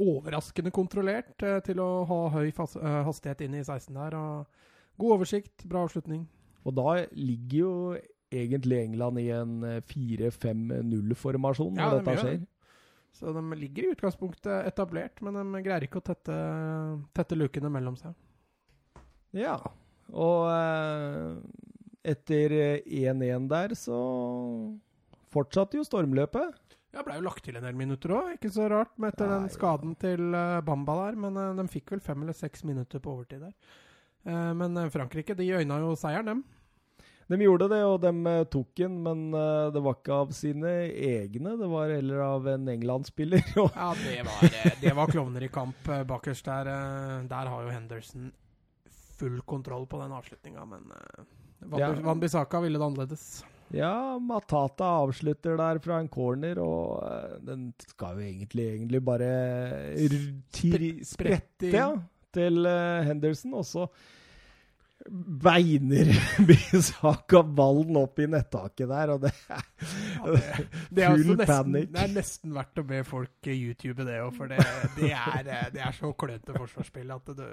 overraskende 0.00 0.72
kontrollert 0.74 1.44
eh, 1.44 1.60
til 1.66 1.82
å 1.84 1.88
ha 2.08 2.20
høy 2.38 2.48
eh, 2.48 2.96
hastighet 3.06 3.44
inn 3.44 3.58
i 3.60 3.64
16 3.64 3.92
der. 3.92 4.16
og 4.16 4.96
God 4.96 5.18
oversikt, 5.18 5.66
bra 5.68 5.84
avslutning. 5.84 6.24
Og 6.64 6.76
da 6.78 7.04
ligger 7.12 7.58
jo 7.58 7.74
egentlig 8.42 8.80
England 8.82 9.22
i 9.22 9.28
en 9.34 9.54
4-5-0-formasjon 9.90 11.72
når 11.76 11.84
ja, 11.84 11.94
dette 11.98 12.16
skjer. 12.20 12.42
Så 13.14 13.30
de 13.30 13.42
ligger 13.54 13.86
i 13.86 13.92
utgangspunktet 13.94 14.66
etablert, 14.66 15.20
men 15.22 15.38
de 15.38 15.62
greier 15.62 15.86
ikke 15.86 16.00
å 16.00 16.06
tette, 16.08 16.34
tette 17.14 17.38
lukene 17.38 17.70
mellom 17.70 17.94
seg. 18.00 18.16
Ja, 19.34 19.54
og 20.14 20.48
eh, 20.50 21.36
etter 22.14 22.54
1-1 22.82 23.46
der, 23.50 23.76
så 23.78 24.00
fortsatte 25.34 25.78
jo 25.78 25.86
stormløpet. 25.86 26.58
Ja, 26.94 27.02
ble 27.02 27.16
jo 27.18 27.24
lagt 27.26 27.42
til 27.46 27.56
en 27.58 27.64
del 27.66 27.78
minutter 27.78 28.12
òg, 28.14 28.34
ikke 28.36 28.52
så 28.54 28.68
rart 28.70 28.92
med 29.02 29.14
etter 29.14 29.30
Nei, 29.30 29.38
den 29.42 29.54
skaden 29.54 29.94
til 29.98 30.36
Bamba 30.66 30.94
der. 31.00 31.16
Men 31.18 31.38
de 31.58 31.64
fikk 31.70 31.94
vel 31.94 32.02
fem 32.04 32.22
eller 32.22 32.36
seks 32.38 32.62
minutter 32.66 33.02
på 33.02 33.16
overtid 33.16 33.42
der. 33.42 33.56
Men 34.54 34.78
Frankrike 34.94 35.34
de 35.36 35.48
øyna 35.58 35.80
jo 35.82 35.96
seieren, 35.98 36.30
dem. 36.30 36.44
De 37.30 37.38
gjorde 37.40 37.70
det, 37.72 37.80
og 37.88 38.02
de 38.02 38.34
tok 38.52 38.70
den, 38.76 38.98
men 39.04 39.22
det 39.72 39.80
var 39.80 39.96
ikke 39.96 40.18
av 40.26 40.34
sine 40.36 40.72
egne. 40.92 41.54
Det 41.56 41.68
var 41.72 41.92
heller 41.94 42.20
av 42.20 42.48
en 42.52 42.68
England-spiller. 42.68 43.40
ja, 43.56 43.88
det 44.02 44.18
var, 44.28 44.58
det 44.82 44.92
var 44.98 45.12
klovner 45.12 45.46
i 45.46 45.48
kamp 45.52 45.88
bakerst 46.08 46.50
der. 46.50 46.68
Der 47.30 47.50
har 47.54 47.64
jo 47.64 47.72
Henderson 47.72 48.28
full 49.18 49.40
kontroll 49.48 49.88
på 49.88 50.02
den 50.02 50.12
avslutninga, 50.12 50.68
men. 50.68 50.92
Van 52.04 52.20
Bissaka 52.20 52.60
ville 52.60 52.78
det 52.78 52.84
annerledes. 52.84 53.44
Ja, 53.74 54.18
Matata 54.18 54.84
avslutter 54.84 55.56
der 55.58 55.78
fra 55.82 55.98
en 55.98 56.08
corner, 56.12 56.58
og 56.62 57.00
den 57.42 57.70
skal 57.88 58.18
jo 58.18 58.26
egentlig, 58.26 58.66
egentlig 58.76 59.00
bare 59.04 59.30
sprette 61.06 61.72
ja, 61.72 61.88
til 62.34 62.68
Henderson. 63.08 63.56
Og 63.58 63.66
så 63.66 63.88
beiner 65.10 66.08
Bisaka 66.48 67.42
ballen 67.42 67.96
opp 68.00 68.18
i 68.22 68.26
nettaket 68.30 68.88
der, 68.88 69.12
og 69.14 69.26
det 69.26 69.32
er, 69.52 69.66
ja, 69.84 70.32
det, 70.32 70.66
det 70.96 71.04
er 71.04 71.18
full 71.20 71.42
panikk. 71.44 71.92
Det 71.92 72.02
er 72.06 72.12
nesten 72.14 72.56
verdt 72.56 72.80
å 72.80 72.86
be 72.88 73.02
folk 73.06 73.50
YouTube 73.50 74.06
det 74.08 74.18
òg, 74.24 74.32
for 74.38 74.50
det, 74.50 74.64
det, 74.96 75.12
er, 75.12 75.44
det, 75.74 75.82
er, 75.82 75.94
så 75.96 76.12
klønete 76.16 76.56
forsvarsspill 76.56 77.14
at 77.14 77.32
det 77.36 77.50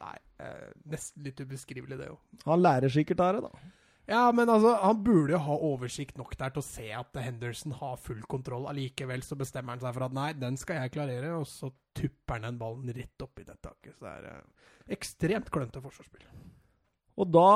Nei, 0.00 0.16
eh, 0.42 0.68
nesten 0.90 1.26
litt 1.26 1.40
ubeskrivelig, 1.44 2.00
det 2.00 2.10
òg. 2.14 2.20
Han 2.48 2.64
lærer 2.64 2.92
sikkert 2.92 3.24
av 3.24 3.36
det, 3.36 3.48
da. 3.48 3.72
Ja, 4.08 4.24
men 4.36 4.50
altså, 4.52 4.74
han 4.82 5.00
burde 5.04 5.32
jo 5.32 5.40
ha 5.46 5.54
oversikt 5.64 6.18
nok 6.20 6.34
der 6.36 6.52
til 6.52 6.60
å 6.60 6.66
se 6.66 6.90
at 6.92 7.16
Henderson 7.24 7.72
har 7.78 8.00
full 8.00 8.20
kontroll. 8.28 8.66
Allikevel 8.68 9.24
så 9.24 9.36
bestemmer 9.40 9.76
han 9.76 9.84
seg 9.84 9.96
for 9.96 10.08
at 10.08 10.16
nei, 10.16 10.26
den 10.36 10.58
skal 10.60 10.82
jeg 10.82 10.92
klarere, 10.96 11.32
og 11.38 11.48
så 11.48 11.72
tupper 11.96 12.36
han 12.36 12.50
den 12.50 12.60
ballen 12.60 12.92
rett 12.96 13.24
opp 13.24 13.40
i 13.40 13.46
nettaket. 13.48 13.96
Så 13.96 14.04
det 14.04 14.12
er 14.18 14.28
eh, 14.34 14.68
ekstremt 14.98 15.48
klønete 15.52 15.80
forsvarsspill. 15.84 16.28
Og 17.20 17.30
da, 17.30 17.50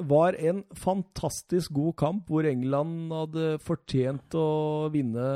var 0.00 0.36
en 0.40 0.62
fantastisk 0.78 1.74
god 1.76 1.96
kamp 2.00 2.30
hvor 2.30 2.46
England 2.48 3.12
hadde 3.12 3.48
fortjent 3.62 4.34
å 4.38 4.88
vinne 4.92 5.26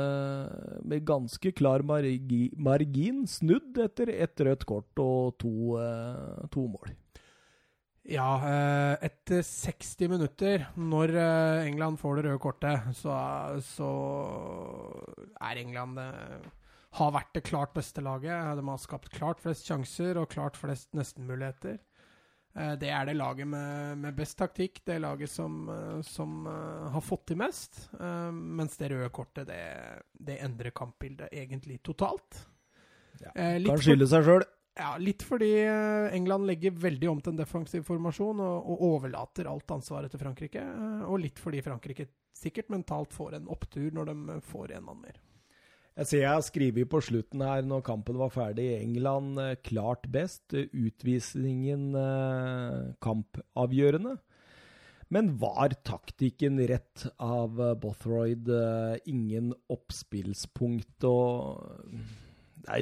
med 0.87 1.05
ganske 1.07 1.51
klar 1.55 1.85
margi 1.85 2.47
margin. 2.57 3.25
Snudd 3.29 3.77
etter 3.83 4.11
ett 4.15 4.39
rødt 4.41 4.65
kort 4.67 5.03
og 5.03 5.37
to, 5.41 5.77
eh, 5.77 6.47
to 6.51 6.67
mål. 6.67 6.95
Ja, 8.07 8.39
eh, 8.47 8.97
etter 9.03 9.43
60 9.43 10.07
minutter, 10.07 10.67
når 10.77 11.15
eh, 11.15 11.67
England 11.67 11.99
får 11.99 12.15
det 12.15 12.25
røde 12.25 12.39
kortet, 12.39 12.95
så, 12.95 13.13
så 13.61 13.89
er 15.43 15.59
England 15.59 15.99
har 16.97 17.11
vært 17.13 17.33
det 17.35 17.43
klart 17.43 17.75
beste 17.75 18.01
laget. 18.01 18.55
De 18.57 18.63
har 18.63 18.79
skapt 18.79 19.11
klart 19.11 19.43
flest 19.43 19.67
sjanser 19.67 20.17
og 20.17 20.31
klart 20.31 20.57
flest 20.57 20.95
nestenmuligheter. 20.97 21.77
Eh, 22.57 22.73
Det 22.79 22.89
er 22.89 23.05
det 23.05 23.15
laget 23.17 23.47
med, 23.47 23.97
med 24.01 24.15
best 24.17 24.37
taktikk, 24.39 24.81
det 24.85 24.99
laget 25.03 25.29
som, 25.29 25.69
eh, 25.69 26.01
som 26.01 26.47
eh, 26.49 26.89
har 26.93 27.01
fått 27.05 27.27
til 27.31 27.37
mest. 27.37 27.89
Mens 28.33 28.77
det 28.77 28.91
røde 28.91 29.09
kortet, 29.13 29.47
det, 29.47 29.61
det 30.13 30.39
endrer 30.43 30.73
kampbildet 30.75 31.29
egentlig 31.31 31.81
totalt. 31.85 32.45
Ja, 33.21 33.31
Kan 33.33 33.81
skylde 33.81 34.05
seg 34.09 34.25
sjøl. 34.27 34.43
ja, 34.77 34.91
litt 35.01 35.23
fordi 35.25 35.49
England 36.13 36.45
legger 36.45 36.75
veldig 36.77 37.07
om 37.09 37.21
til 37.21 37.33
en 37.33 37.39
defensiv 37.39 37.81
formasjon 37.87 38.43
og, 38.45 38.67
og 38.73 38.83
overlater 38.91 39.49
alt 39.49 39.73
ansvaret 39.73 40.13
til 40.13 40.21
Frankrike. 40.21 40.61
Og 41.09 41.17
litt 41.23 41.41
fordi 41.41 41.63
Frankrike 41.65 42.05
sikkert 42.37 42.69
mentalt 42.69 43.15
får 43.15 43.39
en 43.39 43.49
opptur 43.49 43.89
når 43.89 44.11
de 44.11 44.37
får 44.51 44.75
en 44.77 44.85
mann 44.85 45.01
mer. 45.01 45.17
Jeg 45.97 46.05
ser 46.05 46.19
jeg 46.21 46.29
har 46.29 46.43
skrevet 46.45 46.89
på 46.91 46.99
slutten 47.01 47.41
her, 47.41 47.63
når 47.65 47.81
kampen 47.87 48.19
var 48.21 48.29
ferdig, 48.29 48.67
i 48.69 48.81
England 48.83 49.39
eh, 49.41 49.55
klart 49.65 50.05
best. 50.13 50.53
eh, 50.53 50.69
Utvisningen 50.69 51.87
eh, 51.97 52.93
kampavgjørende. 53.01 54.13
Men 55.09 55.31
var 55.41 55.73
taktikken 55.87 56.59
rett 56.69 57.07
av 57.23 57.55
Bothroyd? 57.79 58.49
Ingen 59.07 59.53
oppspillspunkt 59.71 61.05
og 61.07 61.63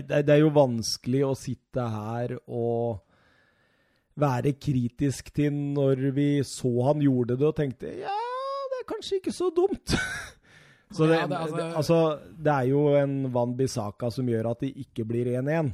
det 0.09 0.33
er 0.33 0.41
jo 0.41 0.49
vanskelig 0.49 1.21
å 1.27 1.35
sitte 1.37 1.85
her 1.85 2.33
og 2.49 3.03
være 4.17 4.55
kritisk 4.57 5.29
til 5.37 5.53
når 5.77 6.01
vi 6.17 6.29
så 6.49 6.73
han 6.89 7.05
gjorde 7.05 7.37
det 7.37 7.45
og 7.51 7.59
tenkte 7.61 7.93
ja, 8.01 8.17
det 8.73 8.81
er 8.81 8.89
kanskje 8.89 9.21
ikke 9.21 9.35
så 9.37 9.51
dumt. 9.53 9.93
Så 10.95 11.07
det, 11.09 11.19
Ja, 11.19 11.27
det- 11.27 11.37
altså- 11.43 11.57
det, 11.59 11.67
altså, 11.81 11.99
det 12.47 12.53
er 12.55 12.67
jo 12.71 12.81
en 12.95 13.15
Van 13.35 13.55
Bissaka 13.57 14.09
som 14.11 14.25
gjør 14.31 14.51
at 14.51 14.59
de 14.65 14.71
ikke 14.85 15.05
blir 15.07 15.27
1-1. 15.35 15.73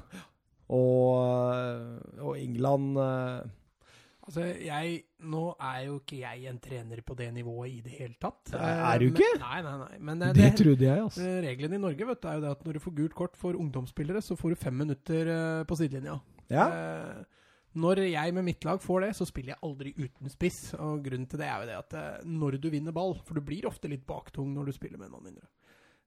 Og, 0.71 2.21
og 2.21 2.37
England 2.39 2.97
eh, 2.97 3.41
Altså, 4.21 4.43
jeg 4.63 5.01
Nå 5.25 5.55
er 5.59 5.79
jo 5.87 5.95
ikke 5.99 6.19
jeg 6.21 6.45
en 6.47 6.59
trener 6.61 7.01
på 7.05 7.15
det 7.17 7.31
nivået 7.33 7.71
i 7.73 7.81
det 7.83 7.91
hele 7.97 8.13
tatt. 8.21 8.53
Er- 8.53 8.99
du 9.01 9.05
ikke? 9.09 9.17
du 9.17 9.17
men- 9.17 9.21
ikke? 9.21 9.39
Nei, 9.41 9.61
nei, 9.65 9.77
nei. 9.81 9.97
Men 9.99 10.19
det, 10.21 10.29
Det 10.35 10.43
det, 10.43 10.65
trodde 10.65 10.85
jeg, 10.85 11.01
altså. 11.03 11.21
eh, 11.25 11.41
reglene 11.47 11.75
i 11.75 11.81
Norge 11.81 12.07
vet 12.07 12.21
du, 12.21 12.27
er 12.29 12.33
jo 12.37 12.41
det 12.45 12.51
at 12.51 12.63
når 12.65 12.73
du 12.73 12.79
får 12.79 12.95
gult 12.95 13.15
kort 13.15 13.35
for 13.35 13.53
ungdomsspillere, 13.53 14.21
så 14.21 14.37
får 14.37 14.49
du 14.49 14.55
fem 14.55 14.73
minutter 14.77 15.27
eh, 15.27 15.63
på 15.65 15.75
sidelinja. 15.75 16.19
Ja. 16.49 16.67
Eh, 16.69 17.23
når 17.73 18.01
jeg 18.09 18.33
med 18.35 18.43
mitt 18.43 18.65
lag 18.67 18.81
får 18.83 19.05
det, 19.05 19.09
så 19.15 19.25
spiller 19.29 19.53
jeg 19.53 19.63
aldri 19.63 19.93
uten 19.95 20.31
spiss. 20.33 20.73
Og 20.75 21.03
grunnen 21.05 21.27
til 21.31 21.39
det 21.39 21.47
er 21.47 21.61
jo 21.61 21.69
det 21.69 21.77
at 21.77 21.93
eh, 21.95 22.25
når 22.27 22.57
du 22.59 22.69
vinner 22.73 22.91
ball 22.95 23.15
For 23.23 23.37
du 23.37 23.45
blir 23.47 23.67
ofte 23.69 23.87
litt 23.91 24.03
baktung 24.07 24.51
når 24.55 24.67
du 24.67 24.75
spiller 24.75 24.99
med 24.99 25.13
noen 25.13 25.29
mindre. 25.29 25.47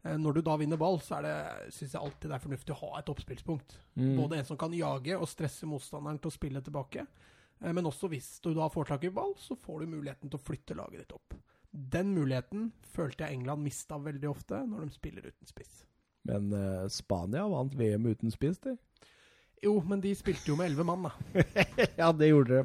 Eh, 0.05 0.18
Når 0.20 0.37
du 0.37 0.40
da 0.44 0.57
vinner 0.61 0.77
ball, 0.81 0.98
så 1.00 1.18
er 1.18 1.24
det, 1.29 1.37
synes 1.72 1.94
jeg 1.96 2.03
alltid 2.03 2.29
det 2.31 2.37
er 2.37 2.44
fornuftig 2.44 2.74
å 2.74 2.81
ha 2.83 2.98
et 3.00 3.09
oppspillspunkt. 3.14 3.79
Mm. 3.96 4.11
Både 4.18 4.38
en 4.42 4.50
som 4.50 4.61
kan 4.61 4.77
jage 4.77 5.16
og 5.16 5.31
stresse 5.31 5.68
motstanderen 5.70 6.20
til 6.20 6.29
å 6.33 6.37
spille 6.37 6.61
tilbake. 6.64 7.07
eh, 7.62 7.72
Men 7.72 7.88
også 7.88 8.12
hvis 8.12 8.40
du 8.44 8.53
da 8.53 8.68
får 8.68 8.92
tak 8.92 9.09
i 9.09 9.14
ball, 9.14 9.33
så 9.40 9.57
får 9.57 9.81
du 9.81 9.94
muligheten 9.96 10.29
til 10.29 10.38
å 10.38 10.44
flytte 10.44 10.77
laget 10.77 11.07
ditt 11.07 11.16
opp. 11.16 11.38
Den 11.72 12.12
muligheten 12.14 12.68
følte 12.92 13.24
jeg 13.24 13.38
England 13.40 13.64
mista 13.64 13.96
veldig 13.98 14.29
ofte 14.31 14.61
når 14.68 14.85
de 14.85 14.94
spiller 14.94 15.24
uten 15.27 15.48
spiss. 15.48 15.81
Men 16.29 16.53
uh, 16.55 16.85
Spania 16.88 17.48
vant 17.50 17.74
VM 17.74 18.07
uten 18.07 18.31
spiss, 18.31 18.61
de. 18.62 18.77
Jo, 19.64 19.79
men 19.88 20.00
de 20.05 20.12
spilte 20.18 20.50
jo 20.53 20.57
med 20.61 20.68
elleve 20.70 20.85
mann, 20.85 21.07
da. 21.09 21.44
ja, 22.03 22.11
det 22.12 22.29
gjorde 22.31 22.62
de. 22.62 22.64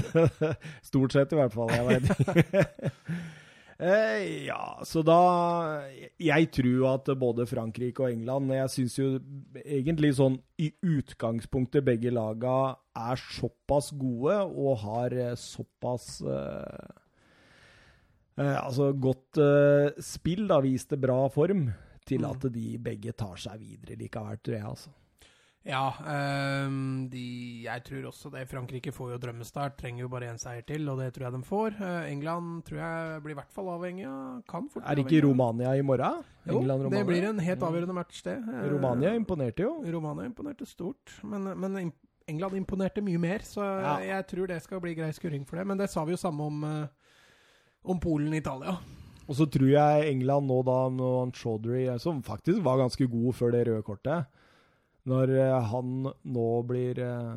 Stort 0.90 1.16
sett, 1.16 1.32
i 1.34 1.38
hvert 1.40 1.54
fall. 1.56 1.72
Jeg 1.74 1.88
vet. 1.88 2.04
Eh, 3.74 4.44
ja, 4.46 4.78
så 4.86 5.00
da 5.02 5.16
Jeg 6.22 6.46
tror 6.54 6.84
at 6.92 7.08
både 7.18 7.42
Frankrike 7.50 8.04
og 8.04 8.12
England 8.12 8.52
Jeg 8.54 8.70
syns 8.70 8.94
jo 9.00 9.06
egentlig 9.64 10.12
sånn 10.14 10.36
i 10.62 10.68
utgangspunktet 10.86 11.82
begge 11.84 12.12
laga 12.14 12.76
er 12.94 13.18
såpass 13.34 13.90
gode 13.98 14.36
og 14.46 14.78
har 14.84 15.16
eh, 15.18 15.34
såpass 15.34 16.20
eh, 16.22 16.94
eh, 18.38 18.56
Altså 18.62 18.92
godt 18.94 19.42
eh, 19.42 19.98
spill, 20.06 20.46
da, 20.54 20.60
viste 20.62 20.94
bra 20.94 21.24
form, 21.34 21.66
til 22.06 22.22
Mm. 22.22 22.30
at 22.30 22.46
de 22.54 22.78
begge 22.78 23.12
tar 23.18 23.34
seg 23.42 23.58
videre 23.58 23.98
likevel, 23.98 24.38
tror 24.38 24.54
jeg. 24.54 24.70
altså. 24.70 24.94
Ja, 25.64 25.94
um, 26.68 27.06
de, 27.08 27.62
jeg 27.64 27.80
tror 27.86 28.10
også 28.10 28.28
det. 28.34 28.42
Frankrike 28.50 28.92
får 28.92 29.14
jo 29.14 29.18
drømmestart, 29.22 29.78
trenger 29.80 30.02
jo 30.04 30.10
bare 30.12 30.28
én 30.28 30.36
seier 30.40 30.60
til, 30.68 30.84
og 30.92 30.98
det 31.00 31.06
tror 31.16 31.24
jeg 31.30 31.32
de 31.38 31.40
får. 31.48 31.78
Uh, 31.80 32.10
England 32.10 32.62
tror 32.66 32.82
jeg 32.82 33.22
blir 33.24 33.32
i 33.32 33.38
hvert 33.38 33.54
fall 33.54 33.70
avhengig 33.72 34.04
av 34.04 34.42
Er 34.84 34.94
det 34.98 35.06
ikke 35.06 35.22
Romania 35.24 35.72
i 35.72 35.80
morgen? 35.82 36.20
Jo, 36.44 36.58
England-Romania? 36.60 36.98
det 36.98 37.06
blir 37.08 37.28
en 37.30 37.38
helt 37.38 37.60
Mm. 37.60 37.68
avgjørende 37.68 37.94
match, 37.96 38.22
det. 38.22 38.36
Uh, 38.44 38.68
Romania 38.74 39.14
imponerte 39.14 39.62
jo. 39.64 39.72
Romania 39.88 40.26
imponerte 40.28 40.66
stort, 40.66 41.16
men, 41.24 41.44
men 41.58 41.92
England 42.28 42.56
imponerte 42.56 43.00
mye 43.00 43.18
mer, 43.18 43.38
så 43.38 43.62
Ja. 43.64 43.96
jeg 44.00 44.26
tror 44.26 44.46
det 44.46 44.62
skal 44.62 44.80
bli 44.80 44.94
grei 44.94 45.12
skurring 45.12 45.46
for 45.46 45.56
det. 45.56 45.66
Men 45.66 45.78
det 45.78 45.88
sa 45.90 46.04
vi 46.04 46.12
jo 46.12 46.16
samme 46.16 46.40
om, 46.44 46.62
eh, 46.64 46.86
om 47.84 47.98
Polen-Italia. 48.00 48.76
Og 49.28 49.34
så 49.34 49.46
tror 49.50 49.68
jeg 49.68 50.10
England 50.12 50.46
nå, 50.46 50.62
da, 50.62 50.88
når 50.90 51.32
Chaudhry, 51.32 51.98
som 51.98 52.22
faktisk 52.22 52.62
var 52.62 52.76
ganske 52.76 53.08
god 53.08 53.32
før 53.32 53.50
det 53.52 53.66
røde 53.68 53.82
kortet 53.82 54.26
Når 55.10 55.34
eh, 55.36 55.58
han 55.72 55.92
nå 56.06 56.48
blir 56.68 57.00
eh, 57.04 57.36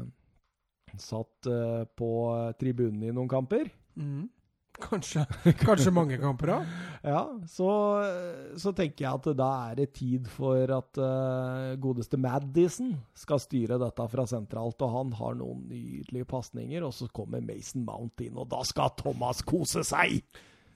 satt 0.97 1.49
eh, 1.51 1.84
på 1.99 2.12
tribunen 2.60 3.03
i 3.03 3.13
noen 3.13 3.32
kamper, 3.32 3.69
Mm. 3.97 4.27
Kanskje, 4.77 5.23
kanskje 5.65 5.89
mange 5.89 6.19
kamper 6.21 6.51
òg. 6.53 6.73
ja, 7.01 7.21
så, 7.49 7.69
så 8.62 8.73
tenker 8.77 9.08
jeg 9.08 9.10
at 9.10 9.30
da 9.39 9.47
er 9.71 9.80
det 9.80 9.88
tid 9.97 10.27
for 10.30 10.69
at 10.75 10.99
uh, 11.01 11.71
godeste 11.82 12.19
Madison 12.21 12.91
skal 13.17 13.41
styre 13.41 13.80
dette 13.82 14.06
fra 14.12 14.27
sentralt. 14.30 14.77
Og 14.86 14.93
han 14.93 15.15
har 15.17 15.39
noen 15.39 15.63
nydelige 15.71 16.30
pasninger, 16.30 16.86
og 16.86 16.93
så 16.93 17.10
kommer 17.10 17.41
Mason 17.41 17.88
Mount 17.88 18.21
inn, 18.21 18.38
og 18.38 18.51
da 18.53 18.62
skal 18.69 18.93
Thomas 19.01 19.41
kose 19.47 19.82
seg! 19.88 20.21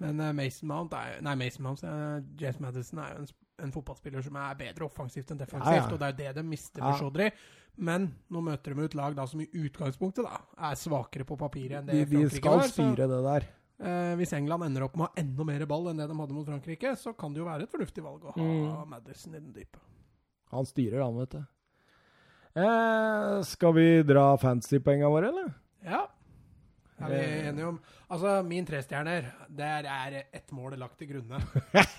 Men 0.01 0.17
uh, 0.17 0.31
Mason 0.33 0.71
Mount 0.71 0.97
er 0.97 1.21
Nei, 1.21 1.37
Mason 1.37 1.67
Mount, 1.67 1.85
uh, 1.85 2.17
James 2.41 2.57
Madison 2.63 3.03
er 3.05 3.13
jo 3.13 3.21
en, 3.21 3.31
en 3.63 3.71
fotballspiller 3.71 4.23
som 4.25 4.35
er 4.41 4.55
bedre 4.59 4.85
offensivt 4.87 5.31
enn 5.31 5.37
defensivt, 5.41 5.71
Ja, 5.75 5.85
ja. 5.85 5.93
og 5.93 5.99
det 5.99 6.07
er 6.07 6.11
jo 6.11 6.17
det 6.23 6.35
de 6.41 6.43
mister 6.49 6.81
Ja. 6.81 6.89
med 6.91 6.99
Chaudhry. 6.99 7.31
Men 7.77 8.09
nå 8.29 8.41
møter 8.43 8.75
de 8.75 8.83
et 8.85 8.95
lag 8.99 9.15
da 9.15 9.25
som 9.25 9.39
i 9.41 9.47
utgangspunktet 9.47 10.25
da 10.27 10.41
er 10.71 10.75
svakere 10.75 11.23
på 11.25 11.37
papiret 11.39 11.79
enn 11.79 11.85
det 11.87 11.93
De, 11.93 12.05
de 12.05 12.17
Frankrike 12.27 12.41
skal 12.41 12.57
var. 12.57 12.67
Så, 12.67 12.73
styre 12.75 13.07
det 13.07 13.21
der. 13.23 13.47
eh, 13.81 14.15
hvis 14.19 14.33
England 14.33 14.63
ender 14.67 14.83
opp 14.83 14.95
med 14.97 15.07
å 15.07 15.09
ha 15.09 15.13
enda 15.23 15.43
mer 15.47 15.65
ball 15.65 15.87
enn 15.89 15.97
det 15.97 16.07
de 16.09 16.17
hadde 16.19 16.33
mot 16.35 16.45
Frankrike, 16.45 16.91
så 16.99 17.15
kan 17.17 17.33
det 17.33 17.39
jo 17.39 17.45
være 17.47 17.63
et 17.63 17.71
fornuftig 17.71 18.03
valg 18.03 18.21
å 18.25 18.33
ha 18.35 18.41
Mm. 18.41 18.89
Madison 18.89 19.33
i 19.35 19.39
den 19.39 19.53
dype. 19.53 19.79
Han 20.51 20.65
styrer, 20.65 21.01
han, 21.01 21.17
vet 21.17 21.29
du. 21.31 21.45
Eh, 22.53 23.41
skal 23.47 23.73
vi 23.73 24.03
dra 24.03 24.35
fantasypenga 24.37 25.07
våre, 25.09 25.29
eller? 25.31 25.53
Ja. 25.85 26.07
Er 27.01 27.09
vi 27.09 27.19
Eh. 27.21 27.47
enige 27.49 27.67
om 27.67 27.79
Altså, 28.11 28.41
min 28.43 28.65
trestjerner, 28.65 29.23
der 29.57 29.85
er 29.87 30.23
ett 30.33 30.51
mål 30.51 30.73
lagt 30.77 30.97
til 30.99 31.07
grunne. 31.13 31.39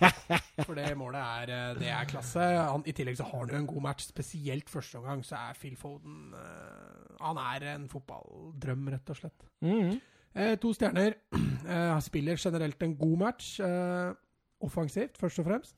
For 0.67 0.75
det 0.77 0.91
målet 1.01 1.21
er, 1.23 1.53
eh, 1.71 1.75
det 1.79 1.89
er 1.89 2.05
klasse. 2.11 2.41
Han, 2.69 2.83
I 2.87 2.93
tillegg 2.93 3.17
så 3.17 3.25
har 3.25 3.39
han 3.47 3.49
jo 3.55 3.57
en 3.63 3.67
god 3.67 3.83
match. 3.83 4.09
Spesielt 4.11 4.69
første 4.71 4.99
omgang 5.01 5.25
så 5.25 5.37
er 5.41 5.55
Phil 5.59 5.77
Foden 5.77 6.35
uh, 6.35 7.17
Han 7.27 7.37
er 7.41 7.65
en 7.75 7.89
fotballdrøm, 7.89 8.89
rett 8.93 9.11
og 9.15 9.17
slett. 9.17 9.47
Mm. 9.65 10.01
Eh, 10.35 10.55
to 10.57 10.73
stjerner. 10.77 11.15
Eh, 11.63 11.99
spiller 12.03 12.37
generelt 12.43 12.83
en 12.83 12.97
god 12.99 13.19
match. 13.19 13.61
Eh, 13.63 14.13
offensivt, 14.67 15.17
først 15.17 15.39
og 15.39 15.47
fremst. 15.47 15.77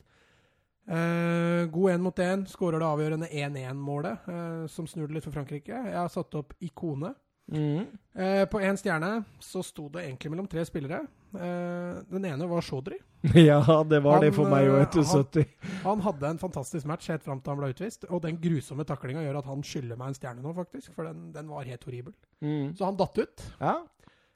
Eh, 0.89 1.67
god 1.73 1.91
én 1.93 2.01
mot 2.03 2.19
én. 2.19 2.47
Skårer 2.49 2.81
det 2.81 2.89
avgjørende 2.89 3.29
1-1-målet, 3.29 4.27
eh, 4.29 4.67
som 4.73 4.87
snur 4.89 5.07
det 5.09 5.15
litt 5.19 5.25
for 5.29 5.33
Frankrike. 5.37 5.77
Jeg 5.77 5.97
har 5.97 6.09
satt 6.13 6.35
opp 6.41 6.55
ikone. 6.65 7.15
Mm. 7.53 7.85
Eh, 8.15 8.45
på 8.49 8.61
én 8.65 8.77
stjerne 8.81 9.19
så 9.43 9.61
sto 9.65 9.89
det 9.93 10.07
egentlig 10.07 10.31
mellom 10.33 10.47
tre 10.49 10.65
spillere. 10.65 11.03
Eh, 11.35 11.99
den 12.09 12.25
ene 12.25 12.47
var 12.49 12.63
Chaudry. 12.65 13.01
Ja, 13.35 13.61
det 13.89 14.03
var 14.05 14.21
det 14.21 14.35
for 14.37 14.49
meg 14.53 14.67
eh, 14.69 14.83
etter 14.85 15.01
han- 15.05 15.25
70. 15.25 15.45
Han 15.85 16.01
hadde 16.05 16.29
en 16.29 16.41
fantastisk 16.41 16.87
match 16.89 17.09
helt 17.09 17.25
fram 17.25 17.41
til 17.41 17.53
han 17.55 17.61
ble 17.61 17.71
utvist. 17.73 18.05
Og 18.11 18.23
den 18.25 18.37
grusomme 18.41 18.85
taklinga 18.89 19.23
gjør 19.25 19.39
at 19.41 19.49
han 19.49 19.65
skylder 19.65 19.97
meg 20.01 20.13
en 20.13 20.19
stjerne 20.19 20.45
nå, 20.45 20.53
faktisk. 20.57 20.93
For 20.97 21.09
den, 21.09 21.31
den 21.35 21.49
var 21.53 21.65
helt 21.69 21.85
horribel. 21.89 22.15
Mm. 22.45 22.75
Så 22.77 22.85
han 22.85 22.99
datt 23.01 23.19
ut. 23.21 23.47
Ja. 23.61 23.79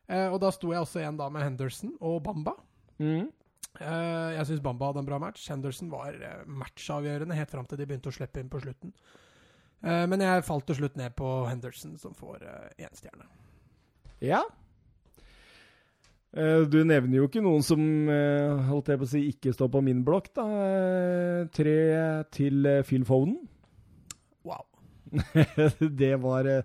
Eh, 0.08 0.28
og 0.32 0.38
da 0.40 0.52
sto 0.52 0.72
jeg 0.72 0.80
også 0.84 1.02
igjen 1.02 1.20
da 1.20 1.28
med 1.32 1.44
Henderson 1.44 1.94
og 2.00 2.22
Bamba. 2.24 2.56
Mm. 2.98 3.28
Jeg 3.78 4.46
syns 4.48 4.62
Bamba 4.64 4.88
hadde 4.88 5.04
en 5.04 5.06
bra 5.06 5.18
match. 5.22 5.44
Henderson 5.52 5.90
var 5.92 6.16
matchavgjørende 6.50 7.36
helt 7.36 7.52
fram 7.52 7.66
til 7.68 7.78
de 7.78 7.86
begynte 7.86 8.10
å 8.10 8.16
slippe 8.16 8.40
inn 8.42 8.48
på 8.50 8.58
slutten. 8.64 8.90
Eh, 9.84 10.06
men 10.10 10.20
jeg 10.24 10.44
falt 10.46 10.66
til 10.66 10.80
slutt 10.80 10.96
ned 10.98 11.14
på 11.18 11.28
Henderson, 11.48 11.96
som 11.98 12.14
får 12.14 12.42
én 12.78 12.94
stjerne. 12.98 13.28
ja. 14.20 14.42
Eh, 16.36 16.60
Du 16.68 16.82
nevner 16.84 17.16
jo 17.16 17.28
ikke 17.28 17.40
noen 17.42 17.62
som 17.64 17.80
eh, 18.12 18.58
holdt 18.68 18.90
jeg 18.92 18.98
på 19.00 19.06
å 19.06 19.08
si, 19.08 19.22
ikke 19.32 19.52
står 19.54 19.70
på 19.72 19.80
min 19.86 20.02
blokk. 20.04 20.28
da. 20.36 20.44
Eh, 20.44 21.46
Tre 21.54 21.76
til 22.34 22.66
eh, 22.68 22.82
Phil 22.84 23.04
Foden. 23.08 23.38
Wow. 24.44 24.66
det, 26.02 26.10
var, 26.20 26.44
eh, 26.44 26.62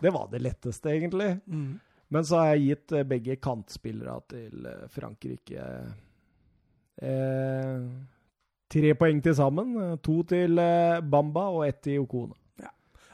det 0.00 0.12
var 0.14 0.28
det 0.30 0.42
letteste, 0.44 0.92
egentlig. 0.94 1.32
Mm. 1.50 1.80
Men 2.12 2.24
så 2.28 2.36
har 2.44 2.52
jeg 2.54 2.66
gitt 2.68 2.92
eh, 3.00 3.06
begge 3.08 3.36
kantspillere 3.42 4.20
til 4.30 4.66
eh, 4.70 4.86
Frankrike 4.92 5.66
eh, 7.02 7.82
tre 8.72 8.94
poeng 9.00 9.22
til 9.24 9.34
sammen. 9.34 9.74
Eh, 9.82 9.96
To 10.04 10.20
til 10.30 10.58
eh, 10.62 11.00
Bamba 11.02 11.48
og 11.56 11.66
ett 11.66 11.82
til 11.88 12.04
Okone. 12.06 12.38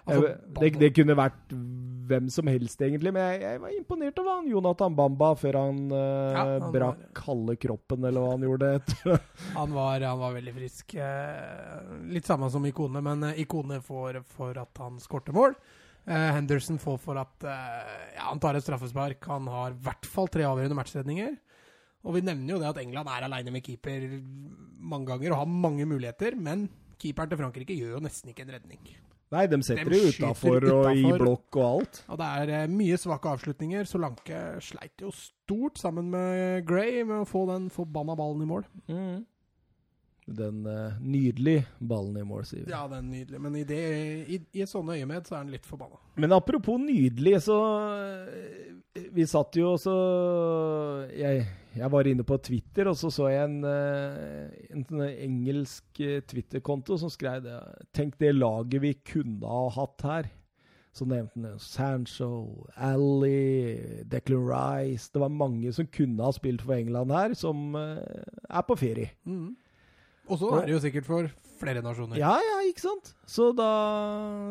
Altså, 0.08 0.34
det, 0.58 0.70
det 0.80 0.90
kunne 0.96 1.16
vært 1.18 1.54
hvem 2.08 2.28
som 2.32 2.48
helst, 2.48 2.80
egentlig, 2.80 3.12
men 3.12 3.24
jeg, 3.24 3.40
jeg 3.44 3.62
var 3.62 3.74
imponert 3.76 4.20
over 4.22 4.38
han 4.38 4.46
Jonathan 4.48 4.94
Bamba 4.96 5.32
før 5.38 5.58
han, 5.60 5.82
uh, 5.92 5.98
Ja, 6.32 6.44
han 6.54 6.72
brakk 6.74 7.20
halve 7.26 7.56
kroppen, 7.60 8.06
eller 8.08 8.24
hva 8.24 8.30
han 8.34 8.46
gjorde. 8.46 8.70
han, 9.58 9.74
var, 9.76 10.06
han 10.08 10.22
var 10.22 10.38
veldig 10.38 10.54
frisk. 10.56 10.94
Eh, 10.96 11.90
litt 12.14 12.28
samme 12.28 12.48
som 12.52 12.64
Ikone, 12.68 13.02
men 13.04 13.28
eh, 13.30 13.42
Ikone 13.44 13.82
får 13.84 14.22
for 14.36 14.56
at 14.62 14.82
han 14.84 14.96
skorter 15.02 15.36
mål. 15.36 15.58
Henderson 16.08 16.78
får 16.80 16.94
for 17.02 17.18
at 17.20 17.44
ja, 17.44 18.22
han 18.30 18.38
tar 18.40 18.56
et 18.56 18.64
straffespark. 18.64 19.26
Han 19.28 19.44
har 19.52 19.74
i 19.74 19.82
hvert 19.84 20.06
fall 20.08 20.30
tre 20.32 20.46
avgjørende 20.48 20.78
matchredninger. 20.78 21.34
Og 22.08 22.16
vi 22.16 22.22
nevner 22.24 22.54
jo 22.54 22.60
det 22.62 22.70
at 22.70 22.80
England 22.80 23.10
er 23.12 23.26
aleine 23.26 23.52
med 23.52 23.66
keeper 23.66 24.06
mange 24.78 25.10
ganger 25.10 25.34
og 25.34 25.42
har 25.42 25.52
mange 25.66 25.84
muligheter, 25.90 26.38
men 26.40 26.64
keeperen 26.96 27.28
til 27.28 27.42
Frankrike 27.42 27.76
gjør 27.76 27.98
jo 27.98 28.04
nesten 28.06 28.32
ikke 28.32 28.46
en 28.46 28.54
redning. 28.56 28.88
Nei, 29.34 29.44
de 29.50 29.58
setter 29.60 29.92
De 29.92 29.98
det 29.98 30.12
utafor 30.16 30.64
og 30.72 30.86
i 30.96 31.02
blokk 31.04 31.58
og 31.60 31.64
alt. 31.66 32.02
Og 32.08 32.20
det 32.20 32.28
er 32.42 32.52
eh, 32.62 32.70
mye 32.72 32.96
svake 33.00 33.32
avslutninger. 33.34 33.88
Solanke 33.88 34.44
sleit 34.64 35.04
jo 35.04 35.12
stort 35.12 35.80
sammen 35.80 36.08
med 36.12 36.64
Gray 36.68 37.02
med 37.02 37.24
å 37.24 37.28
få 37.28 37.44
den 37.50 37.68
forbanna 37.72 38.16
ballen 38.16 38.46
i 38.46 38.48
mål. 38.48 38.64
Den 40.28 40.66
uh, 40.66 40.96
nydelige 41.00 41.64
ballen 41.80 42.16
i 42.20 42.24
mål, 42.28 42.44
sier 42.44 42.66
vi. 42.66 42.72
Ja, 42.72 42.82
den 42.88 43.06
nydelige. 43.10 43.40
men 43.40 43.54
i, 43.56 43.62
det, 43.64 43.78
i, 44.28 44.40
i 44.52 44.64
et 44.64 44.68
sånne 44.68 44.98
øyemed 44.98 45.24
så 45.28 45.38
er 45.38 45.46
den 45.46 45.54
litt 45.56 45.68
forbanna. 45.68 46.00
Men 46.20 46.36
apropos 46.36 46.76
nydelig, 46.82 47.38
så 47.46 47.56
eh, 47.96 49.06
Vi 49.14 49.24
satt 49.30 49.56
jo 49.56 49.72
også 49.76 49.94
jeg, 51.16 51.46
jeg 51.78 51.92
var 51.92 52.08
inne 52.10 52.24
på 52.26 52.38
Twitter, 52.42 52.88
og 52.90 52.96
så 52.98 53.10
så 53.12 53.28
jeg 53.32 53.44
en, 53.48 53.60
en, 53.64 54.50
en 54.74 54.84
sånn 54.88 55.04
engelsk 55.08 56.02
eh, 56.04 56.20
Twitter-konto 56.26 56.98
som 57.00 57.12
skrev 57.12 57.44
det. 57.46 57.60
Tenk 57.96 58.18
det 58.20 58.34
laget 58.36 58.82
vi 58.84 58.92
kunne 59.06 59.46
ha 59.46 59.68
hatt 59.78 60.06
her. 60.06 60.28
Så 60.98 61.06
nevnte 61.06 61.38
han 61.44 61.60
Sancho, 61.62 62.66
Ally, 62.74 64.02
Declan 64.10 64.48
Rice 64.48 65.12
Det 65.12 65.20
var 65.22 65.30
mange 65.30 65.70
som 65.76 65.86
kunne 65.94 66.24
ha 66.24 66.32
spilt 66.34 66.64
for 66.64 66.74
England 66.74 67.12
her, 67.14 67.34
som 67.38 67.76
eh, 67.78 68.24
er 68.48 68.66
på 68.66 68.78
ferie. 68.80 69.12
Mm. 69.28 69.52
Og 70.28 70.40
så 70.40 70.50
er 70.58 70.66
det 70.68 70.74
jo 70.74 70.80
sikkert 70.82 71.06
for 71.08 71.28
flere 71.58 71.82
nasjoner. 71.82 72.18
Ja, 72.20 72.34
ja, 72.42 72.58
ikke 72.68 72.84
sant? 72.84 73.10
Så 73.28 73.48
da 73.56 73.68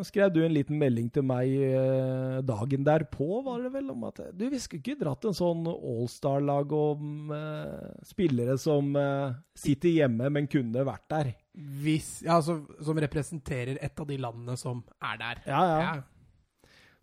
skrev 0.08 0.32
du 0.36 0.42
en 0.44 0.56
liten 0.56 0.78
melding 0.80 1.08
til 1.14 1.26
meg 1.28 1.54
eh, 1.54 2.40
dagen 2.48 2.84
derpå, 2.88 3.42
var 3.46 3.64
det 3.64 3.72
vel, 3.76 3.92
om 3.94 4.08
at 4.10 4.22
du, 4.34 4.48
vi 4.52 4.60
skulle 4.62 4.84
ikke 4.84 5.00
dratt 5.06 5.28
en 5.30 5.38
sånn 5.38 5.64
Allstar-lag 5.72 6.74
om 6.76 7.32
eh, 7.36 7.88
spillere 8.08 8.58
som 8.62 8.92
eh, 9.00 9.38
sitter 9.58 9.96
hjemme, 10.02 10.32
men 10.34 10.52
kunne 10.52 10.86
vært 10.88 11.08
der. 11.14 11.32
Hvis, 11.56 12.18
ja, 12.26 12.38
altså, 12.42 12.60
som 12.84 13.00
representerer 13.02 13.80
et 13.82 14.04
av 14.04 14.10
de 14.10 14.20
landene 14.22 14.58
som 14.60 14.84
er 15.00 15.24
der. 15.24 15.44
Ja, 15.48 15.64
ja. 15.78 15.96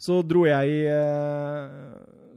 Så 0.04 0.18
dro 0.26 0.42
jeg 0.44 0.84
eh, 0.90 1.74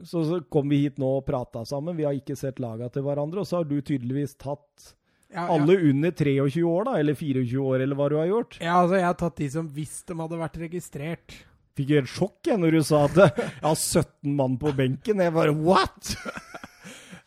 så, 0.06 0.22
så 0.24 0.38
kom 0.50 0.70
vi 0.70 0.84
hit 0.84 0.98
nå 1.00 1.18
og 1.18 1.26
prata 1.26 1.64
sammen. 1.66 1.96
Vi 1.98 2.06
har 2.06 2.16
ikke 2.16 2.36
sett 2.38 2.62
laga 2.62 2.88
til 2.92 3.04
hverandre, 3.06 3.42
og 3.42 3.50
så 3.50 3.60
har 3.60 3.68
du 3.68 3.80
tydeligvis 3.80 4.36
tatt 4.38 4.94
Ja, 5.28 5.42
ja. 5.44 5.48
alle 5.58 5.74
under 5.90 6.10
23 6.16 6.62
år, 6.64 6.84
da, 6.88 6.94
eller 7.02 7.14
24 7.18 7.60
år, 7.60 7.82
eller 7.84 7.98
hva 7.98 8.06
du 8.08 8.16
har 8.16 8.30
gjort. 8.30 8.56
Ja, 8.64 8.78
altså, 8.80 8.96
jeg 8.96 9.04
har 9.10 9.18
tatt 9.20 9.36
de 9.42 9.48
som 9.52 9.66
hvis 9.76 9.98
de 10.08 10.16
hadde 10.16 10.38
vært 10.40 10.56
registrert. 10.62 11.34
Fikk 11.78 11.92
helt 11.94 12.10
sjokk 12.10 12.48
jeg 12.48 12.58
når 12.58 12.78
du 12.78 12.80
sa 12.82 13.04
at 13.06 13.18
jeg 13.20 13.50
har 13.62 13.76
17 13.76 14.32
mann 14.38 14.56
på 14.58 14.72
benken. 14.74 15.20
Jeg 15.22 15.34
bare 15.36 15.52
what?! 15.54 16.14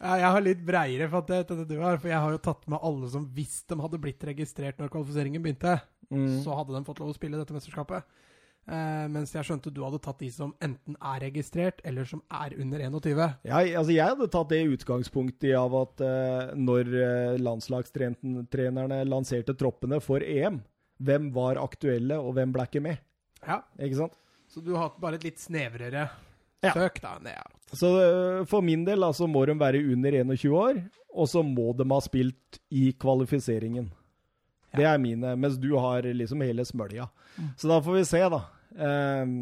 Ja, 0.01 0.15
jeg 0.17 0.29
har 0.33 0.41
litt 0.41 0.61
breiere 0.65 1.05
fattighet 1.11 1.51
enn 1.53 1.59
det 1.61 1.75
du 1.75 1.81
har, 1.83 1.99
for 2.01 2.09
jeg 2.09 2.17
har 2.17 2.31
jo 2.33 2.39
tatt 2.41 2.63
med 2.73 2.81
alle 2.81 3.05
som 3.13 3.27
hvis 3.35 3.59
de 3.69 3.75
hadde 3.83 3.99
blitt 4.01 4.23
registrert 4.25 4.79
når 4.81 4.89
kvalifiseringen 4.95 5.43
begynte, 5.45 5.75
Mm. 6.11 6.41
så 6.43 6.51
hadde 6.57 6.73
de 6.75 6.81
fått 6.83 6.97
lov 6.99 7.11
å 7.13 7.15
spille 7.15 7.37
dette 7.39 7.53
mesterskapet. 7.55 8.03
Eh, 8.69 9.05
mens 9.09 9.31
jeg 9.33 9.47
skjønte 9.47 9.71
du 9.73 9.81
hadde 9.83 9.99
tatt 10.05 10.19
de 10.21 10.29
som 10.31 10.51
enten 10.61 10.95
er 10.95 11.23
registrert, 11.25 11.81
eller 11.87 12.05
som 12.07 12.21
er 12.29 12.53
under 12.61 12.83
21. 12.85 13.21
Ja, 13.49 13.61
altså 13.63 13.95
jeg 13.95 14.05
hadde 14.13 14.27
tatt 14.31 14.51
det 14.53 14.61
utgangspunktet 14.75 15.55
av 15.57 15.73
at 15.79 16.03
uh, 16.05 16.51
når 16.55 16.91
eh, 16.93 17.39
landslagstrenerne 17.41 19.01
lanserte 19.09 19.55
troppene 19.57 19.99
for 20.03 20.23
EM, 20.23 20.61
hvem 21.01 21.31
var 21.33 21.57
aktuelle, 21.61 22.19
og 22.21 22.35
hvem 22.37 22.53
ble 22.53 22.67
ikke 22.69 22.83
med? 22.85 23.01
Ja, 23.41 23.63
Ikke 23.81 24.03
sant? 24.03 24.19
Så 24.51 24.61
du 24.61 24.75
har 24.75 24.89
hatt 24.89 24.99
bare 25.01 25.17
et 25.17 25.25
litt 25.25 25.39
snevrere 25.41 26.09
Ja. 26.61 26.73
søk, 26.75 26.99
da, 27.01 27.15
det 27.23 27.33
jeg. 27.33 27.53
Så 27.73 27.89
uh, 27.89 28.43
for 28.45 28.61
min 28.61 28.85
del 28.85 29.01
altså, 29.03 29.25
må 29.25 29.41
de 29.49 29.55
være 29.57 29.81
under 29.95 30.19
21 30.21 30.53
år, 30.53 30.83
og 31.11 31.27
så 31.27 31.41
må 31.43 31.71
de 31.73 31.87
ha 31.89 31.99
spilt 32.05 32.61
i 32.69 32.91
kvalifiseringen. 32.93 33.89
Det 34.75 34.85
er 34.87 34.97
mine, 35.03 35.35
mens 35.35 35.57
du 35.59 35.69
har 35.77 36.01
liksom 36.03 36.41
hele 36.45 36.63
smølja. 36.65 37.09
Så 37.59 37.67
da 37.67 37.81
får 37.83 37.93
vi 37.99 38.03
se, 38.07 38.21
da. 38.31 38.41
Um, 38.71 39.33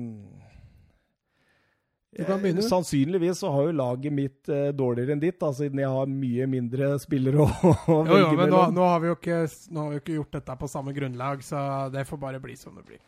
Du 2.18 2.24
kan 2.26 2.42
begynne. 2.42 2.64
Sannsynligvis 2.66 3.38
så 3.44 3.52
har 3.54 3.68
jo 3.68 3.74
laget 3.78 4.12
mitt 4.18 4.50
eh, 4.50 4.72
dårligere 4.74 5.14
enn 5.14 5.20
ditt, 5.22 5.38
da, 5.40 5.52
siden 5.54 5.78
jeg 5.84 5.92
har 5.94 6.10
mye 6.10 6.48
mindre 6.50 6.88
spillere 7.00 7.38
å, 7.46 7.46
å 7.46 8.00
Jo, 8.00 8.00
velge 8.08 8.24
jo, 8.24 8.32
men 8.40 8.50
nå, 8.50 8.56
mellom. 8.58 8.74
nå, 8.80 8.88
har 8.90 9.04
vi 9.04 9.12
jo 9.12 9.18
ikke, 9.20 9.38
nå 9.70 9.84
har 9.84 9.92
vi 9.94 10.00
jo 10.00 10.02
ikke 10.04 10.16
gjort 10.18 10.34
dette 10.40 10.56
på 10.64 10.70
samme 10.74 10.94
grunnlag, 10.98 11.44
så 11.46 11.62
det 11.94 12.08
får 12.10 12.18
bare 12.26 12.42
bli 12.42 12.56
som 12.58 12.74
det 12.80 12.88
blir. 12.90 13.00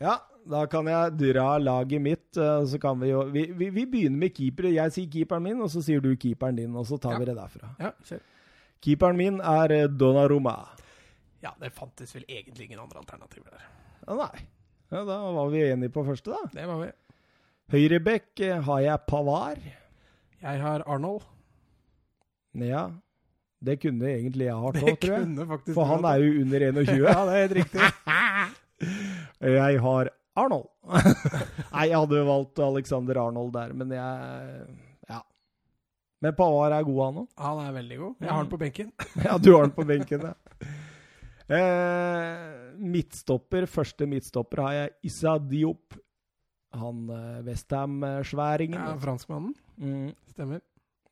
Ja, 0.00 0.14
da 0.48 0.62
kan 0.70 0.88
jeg 0.88 1.18
dra 1.20 1.46
laget 1.60 2.00
mitt. 2.00 2.36
eh, 2.40 2.64
Så 2.70 2.80
kan 2.80 2.96
vi 3.02 3.10
jo 3.10 3.26
Vi, 3.34 3.44
vi, 3.52 3.68
vi 3.74 3.84
begynner 3.84 4.16
med 4.24 4.32
keepere. 4.34 4.70
Jeg 4.72 4.92
sier 4.96 5.10
keeperen 5.12 5.42
min, 5.44 5.60
og 5.60 5.68
så 5.74 5.82
sier 5.84 6.00
du 6.00 6.14
keeperen 6.16 6.56
din, 6.56 6.72
og 6.74 6.86
så 6.88 6.96
tar 7.02 7.12
Ja. 7.12 7.18
vi 7.18 7.28
det 7.28 7.36
derfra. 7.36 7.74
Ja, 7.82 7.92
kjør. 8.08 8.20
Keeperen 8.80 9.16
min 9.20 9.40
er 9.44 9.72
eh, 9.82 9.88
Donnarumma. 9.90 10.56
Ja, 11.44 11.52
det 11.60 11.70
fantes 11.76 12.14
vel 12.16 12.24
egentlig 12.28 12.66
ingen 12.68 12.80
andre 12.82 12.98
alternativer 13.02 13.54
der. 13.54 13.66
Ja, 14.06 14.14
nei. 14.18 14.46
Ja, 14.90 15.02
da 15.04 15.18
var 15.36 15.50
vi 15.52 15.60
enige 15.68 15.92
på 15.94 16.02
første, 16.06 16.32
da. 16.32 16.48
Det 16.54 16.64
var 16.66 16.80
vi. 16.82 16.88
Høyrebekk 17.74 18.40
eh, 18.46 18.62
har 18.64 18.80
jeg 18.80 19.02
Pavar. 19.06 19.58
Jeg 20.40 20.62
har 20.62 20.84
Arnold. 20.88 21.26
Ja, 22.58 22.86
det 23.62 23.76
kunne 23.82 24.08
egentlig 24.08 24.46
jeg 24.48 24.56
hatt 24.64 24.78
òg, 24.80 24.96
tror 25.02 25.14
jeg. 25.18 25.46
faktisk 25.52 25.74
For 25.76 25.90
han 25.90 26.06
er 26.08 26.22
jo 26.24 26.30
under 26.42 26.64
21. 26.70 27.04
Ja, 27.04 27.16
det 27.28 27.34
er 27.36 27.42
helt 27.44 27.56
riktig. 27.60 27.88
Jeg 29.58 29.80
har 29.82 30.08
Arnold. 30.38 30.68
Nei, 31.74 31.84
jeg 31.90 31.98
hadde 31.98 32.18
jo 32.20 32.26
valgt 32.28 32.60
Alexander 32.62 33.18
Arnold 33.24 33.50
der, 33.56 33.72
men 33.74 33.90
jeg 33.90 34.68
Ja. 35.10 35.18
Men 36.22 36.36
Pavar 36.38 36.74
er 36.76 36.86
god, 36.86 37.00
han 37.04 37.18
òg. 37.24 37.26
Han 37.42 37.62
er 37.64 37.72
veldig 37.74 37.98
god. 37.98 38.14
Jeg 38.22 38.30
har 38.30 38.38
han 38.38 38.50
på 38.52 38.60
benken. 38.62 38.92
Ja, 39.24 39.34
du 39.42 39.50
har 39.56 39.66
den 39.66 39.74
på 39.74 39.84
benken, 39.88 40.28
ja. 40.30 40.47
Eh, 41.48 42.74
midtstopper, 42.76 43.64
første 43.70 44.06
midtstopper 44.08 44.60
har 44.66 44.74
jeg 44.76 44.90
Issa 45.08 45.36
Diop. 45.40 45.96
Han 46.76 47.06
eh, 47.08 47.38
Westham-sværingen. 47.46 48.76
Ja, 48.78 48.96
franskmannen. 49.00 49.54
mm. 49.80 50.10
Stemmer. 50.34 50.60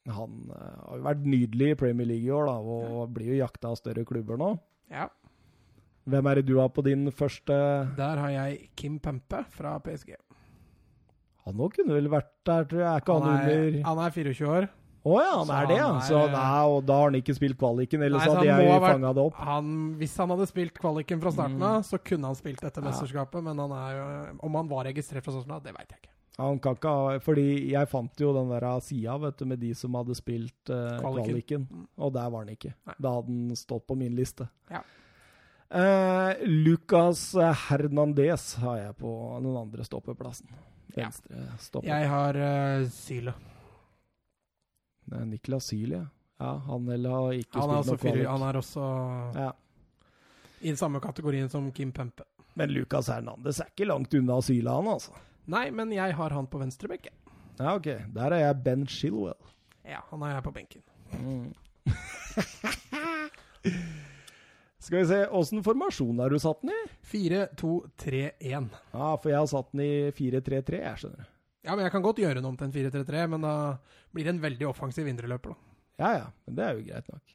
Han 0.07 0.51
eh, 0.53 0.75
har 0.87 0.99
jo 1.01 1.07
vært 1.09 1.25
nydelig 1.27 1.71
i 1.73 1.79
Premier 1.81 2.07
League 2.13 2.29
i 2.29 2.35
år, 2.37 2.51
da, 2.51 2.59
og 2.61 3.15
blir 3.17 3.33
jo 3.33 3.41
jakta 3.41 3.73
av 3.73 3.81
større 3.81 4.05
klubber 4.07 4.39
nå. 4.41 4.53
Ja. 4.93 5.09
Hvem 6.07 6.29
er 6.31 6.39
det 6.39 6.47
du 6.47 6.59
har 6.61 6.69
på 6.71 6.85
din 6.87 7.09
første 7.11 7.55
Der 7.99 8.21
har 8.23 8.31
jeg 8.31 8.69
Kim 8.79 9.01
Pempe 9.03 9.41
fra 9.51 9.73
PSG. 9.83 10.13
Han 11.47 11.63
òg 11.63 11.75
kunne 11.79 11.97
vel 11.97 12.07
vært 12.13 12.31
der, 12.47 12.69
tror 12.69 12.83
jeg. 12.83 12.91
Er 12.93 13.03
ikke 13.03 13.17
han, 13.17 13.25
Han 13.27 13.41
er, 13.41 13.65
under 13.67 13.89
han 13.89 14.03
er 14.05 14.15
24 14.15 14.53
år. 14.53 14.69
Å 15.07 15.19
ja, 15.23 15.35
han 15.39 15.51
er 15.55 15.67
det, 15.71 15.77
ja. 15.79 15.87
han 15.93 16.01
er- 16.01 16.07
Så 16.09 16.21
nei, 16.33 16.63
og 16.67 16.81
da 16.89 16.95
har 16.99 17.11
han 17.13 17.19
ikke 17.21 17.35
spilt 17.37 17.57
kvaliken, 17.61 18.03
eller 18.03 18.19
så 18.25 18.33
hadde 18.35 18.47
jeg 18.49 18.81
fanga 18.83 19.13
det 19.15 19.23
opp. 19.23 19.37
Han, 19.47 19.69
hvis 20.01 20.17
han 20.19 20.33
hadde 20.35 20.47
spilt 20.51 20.75
kvaliken 20.83 21.21
fra 21.23 21.31
starten 21.31 21.61
Mm. 21.61 21.63
av, 21.69 21.83
så 21.87 21.99
kunne 22.03 22.27
han 22.27 22.35
spilt 22.35 22.61
dette 22.61 22.83
Ja. 22.83 22.89
mesterskapet. 22.91 23.43
Men 23.45 23.59
han 23.59 23.71
er 23.71 24.35
om 24.43 24.55
han 24.55 24.67
var 24.69 24.85
registrert 24.85 25.23
fra 25.23 25.33
starten 25.37 25.53
av, 25.55 25.63
det 25.63 25.73
veit 25.77 25.89
jeg 25.95 26.01
ikke. 26.03 26.11
Han 26.39 26.59
kan 26.59 26.75
ikke 26.77 26.89
ha 26.91 27.19
Fordi 27.19 27.71
jeg 27.71 27.89
fant 27.89 28.15
jo 28.21 28.33
den 28.35 28.51
der 28.51 28.81
sida, 28.81 29.17
vet 29.19 29.37
du, 29.39 29.45
med 29.47 29.59
de 29.61 29.73
som 29.75 29.95
hadde 29.95 30.15
spilt 30.15 30.69
uh, 30.69 30.99
Kvaliken. 31.01 31.69
Mm. 31.71 31.87
og 31.99 32.13
der 32.13 32.29
var 32.31 32.45
han 32.45 32.55
ikke. 32.57 32.75
Nei. 32.87 32.95
Da 33.01 33.09
hadde 33.15 33.27
han 33.29 33.57
stått 33.57 33.87
på 33.87 33.97
min 33.97 34.15
liste. 34.17 34.49
Ja. 34.71 34.83
Uh, 35.73 36.35
Lucas 36.47 37.33
Hernandez 37.69 38.55
har 38.57 38.77
jeg 38.79 38.97
på 38.99 39.41
den 39.43 39.57
andre 39.57 39.83
stoppeplassen. 39.85 40.47
Ja. 40.97 41.09
Stopper. 41.59 41.89
Jeg 41.89 42.09
har 42.09 42.37
uh, 42.37 42.87
Syle. 42.89 43.35
Niklas 45.07 45.65
Syli, 45.71 45.97
ja. 46.39 46.53
Han 46.67 46.89
eller 46.93 47.11
har 47.11 47.33
ikke 47.33 47.61
Han 47.63 47.83
spilt 47.85 47.87
noe 47.87 47.99
kvalik. 48.03 48.27
han 48.29 48.43
er 48.49 48.59
også 48.61 48.87
Ja. 49.37 49.53
i 50.61 50.69
den 50.69 50.77
samme 50.77 51.01
kategorien 51.01 51.49
som 51.51 51.71
Kim 51.73 51.93
Pempe. 51.93 52.25
Men 52.55 52.71
Lucas 52.73 53.09
Hernandez 53.09 53.61
er 53.61 53.67
ikke 53.75 53.87
langt 53.89 54.15
unna 54.15 54.41
Syla, 54.43 54.75
han 54.81 54.87
altså. 54.89 55.13
Nei, 55.47 55.71
men 55.71 55.93
jeg 55.93 56.15
har 56.15 56.31
han 56.31 56.47
på 56.47 56.59
venstrebekken. 56.59 57.13
Ja, 57.59 57.75
ok. 57.77 57.87
Der 58.13 58.33
er 58.33 58.39
jeg 58.49 58.63
Ben 58.65 58.87
Shilwell. 58.87 59.35
Ja, 59.87 60.01
han 60.11 60.23
er 60.23 60.41
på 60.43 60.51
benken. 60.53 60.83
Mm. 61.13 61.53
Skal 64.79 64.99
vi 64.99 65.07
se, 65.09 65.21
åssen 65.35 65.63
formasjon 65.67 66.19
har 66.23 66.31
du 66.31 66.39
satt 66.39 66.61
den 66.63 66.71
i? 66.71 66.81
4-2-3-1. 67.11 68.69
Ja, 68.93 69.17
for 69.17 69.31
jeg 69.33 69.39
har 69.41 69.47
satt 69.51 69.73
den 69.73 69.81
i 69.83 70.11
4-3-3, 70.15 70.81
jeg 70.83 71.01
skjønner. 71.03 71.31
Ja, 71.67 71.75
men 71.75 71.85
jeg 71.85 71.93
kan 71.97 72.05
godt 72.05 72.21
gjøre 72.23 72.39
den 72.39 72.47
om 72.47 72.57
til 72.59 72.69
en 72.69 72.75
4-3-3, 72.75 73.25
men 73.33 73.43
da 73.43 73.55
blir 74.15 74.27
det 74.29 74.37
en 74.37 74.45
veldig 74.45 74.69
offensiv 74.71 75.09
indreløper, 75.11 75.55
da. 75.55 75.73
Ja 75.97 76.11
ja, 76.13 76.29
men 76.45 76.59
det 76.59 76.65
er 76.65 76.77
jo 76.77 76.85
greit 76.87 77.09
nok. 77.11 77.35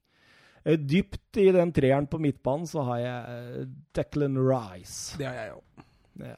Eh, 0.61 0.77
Dypt 0.77 1.39
i 1.41 1.47
den 1.51 1.73
treeren 1.73 2.07
på 2.07 2.19
midtbanen 2.21 2.69
så 2.69 2.85
har 2.85 3.01
jeg 3.01 3.35
eh, 3.35 3.67
Declan 3.97 4.37
Rice. 4.37 5.17
Det 5.19 5.27
har 5.27 5.39
jeg 5.39 5.57
òg. 5.57 5.85
Ja. 6.21 6.37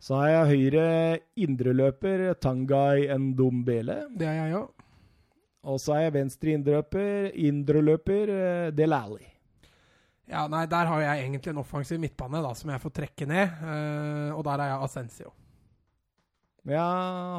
Så 0.00 0.18
har 0.18 0.28
jeg 0.30 0.52
høyre 0.54 0.84
indreløper 1.36 2.28
Tangai 2.40 3.08
Ndombele. 3.18 4.04
Det 4.16 4.28
har 4.30 4.38
jeg 4.40 4.60
òg. 4.62 4.86
Og 5.68 5.80
så 5.82 5.96
har 5.96 6.06
jeg 6.06 6.14
venstre 6.16 6.54
indreløper, 6.56 7.34
indreløper 7.34 8.30
Delali. 8.30 8.78
Del 8.78 8.96
Alli. 8.96 9.34
Ja, 10.28 10.44
nei, 10.50 10.66
der 10.68 10.88
har 10.90 11.00
jeg 11.00 11.24
egentlig 11.24 11.52
en 11.54 11.60
offensiv 11.62 12.00
midtbane 12.00 12.40
da, 12.44 12.52
som 12.56 12.70
jeg 12.72 12.82
får 12.82 12.92
trekke 13.00 13.28
ned, 13.28 13.60
eh, 13.64 14.32
og 14.36 14.42
der 14.44 14.60
har 14.60 14.74
jeg 14.74 14.84
Ascencio. 14.84 15.32
Ja, 16.68 16.86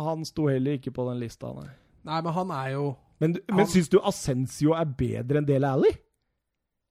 han 0.08 0.26
sto 0.26 0.48
heller 0.50 0.78
ikke 0.80 0.92
på 0.96 1.06
den 1.10 1.20
lista, 1.22 1.52
nei. 1.54 1.70
Nei, 2.10 2.22
men 2.26 2.34
han 2.34 2.52
er 2.56 2.70
jo 2.74 2.86
Men, 3.20 3.36
Han- 3.52 3.68
syns 3.68 3.90
du 3.92 4.00
Ascencio 4.00 4.72
er 4.74 4.86
bedre 4.86 5.38
enn 5.42 5.46
Dele 5.46 5.68
Alli? 5.68 5.90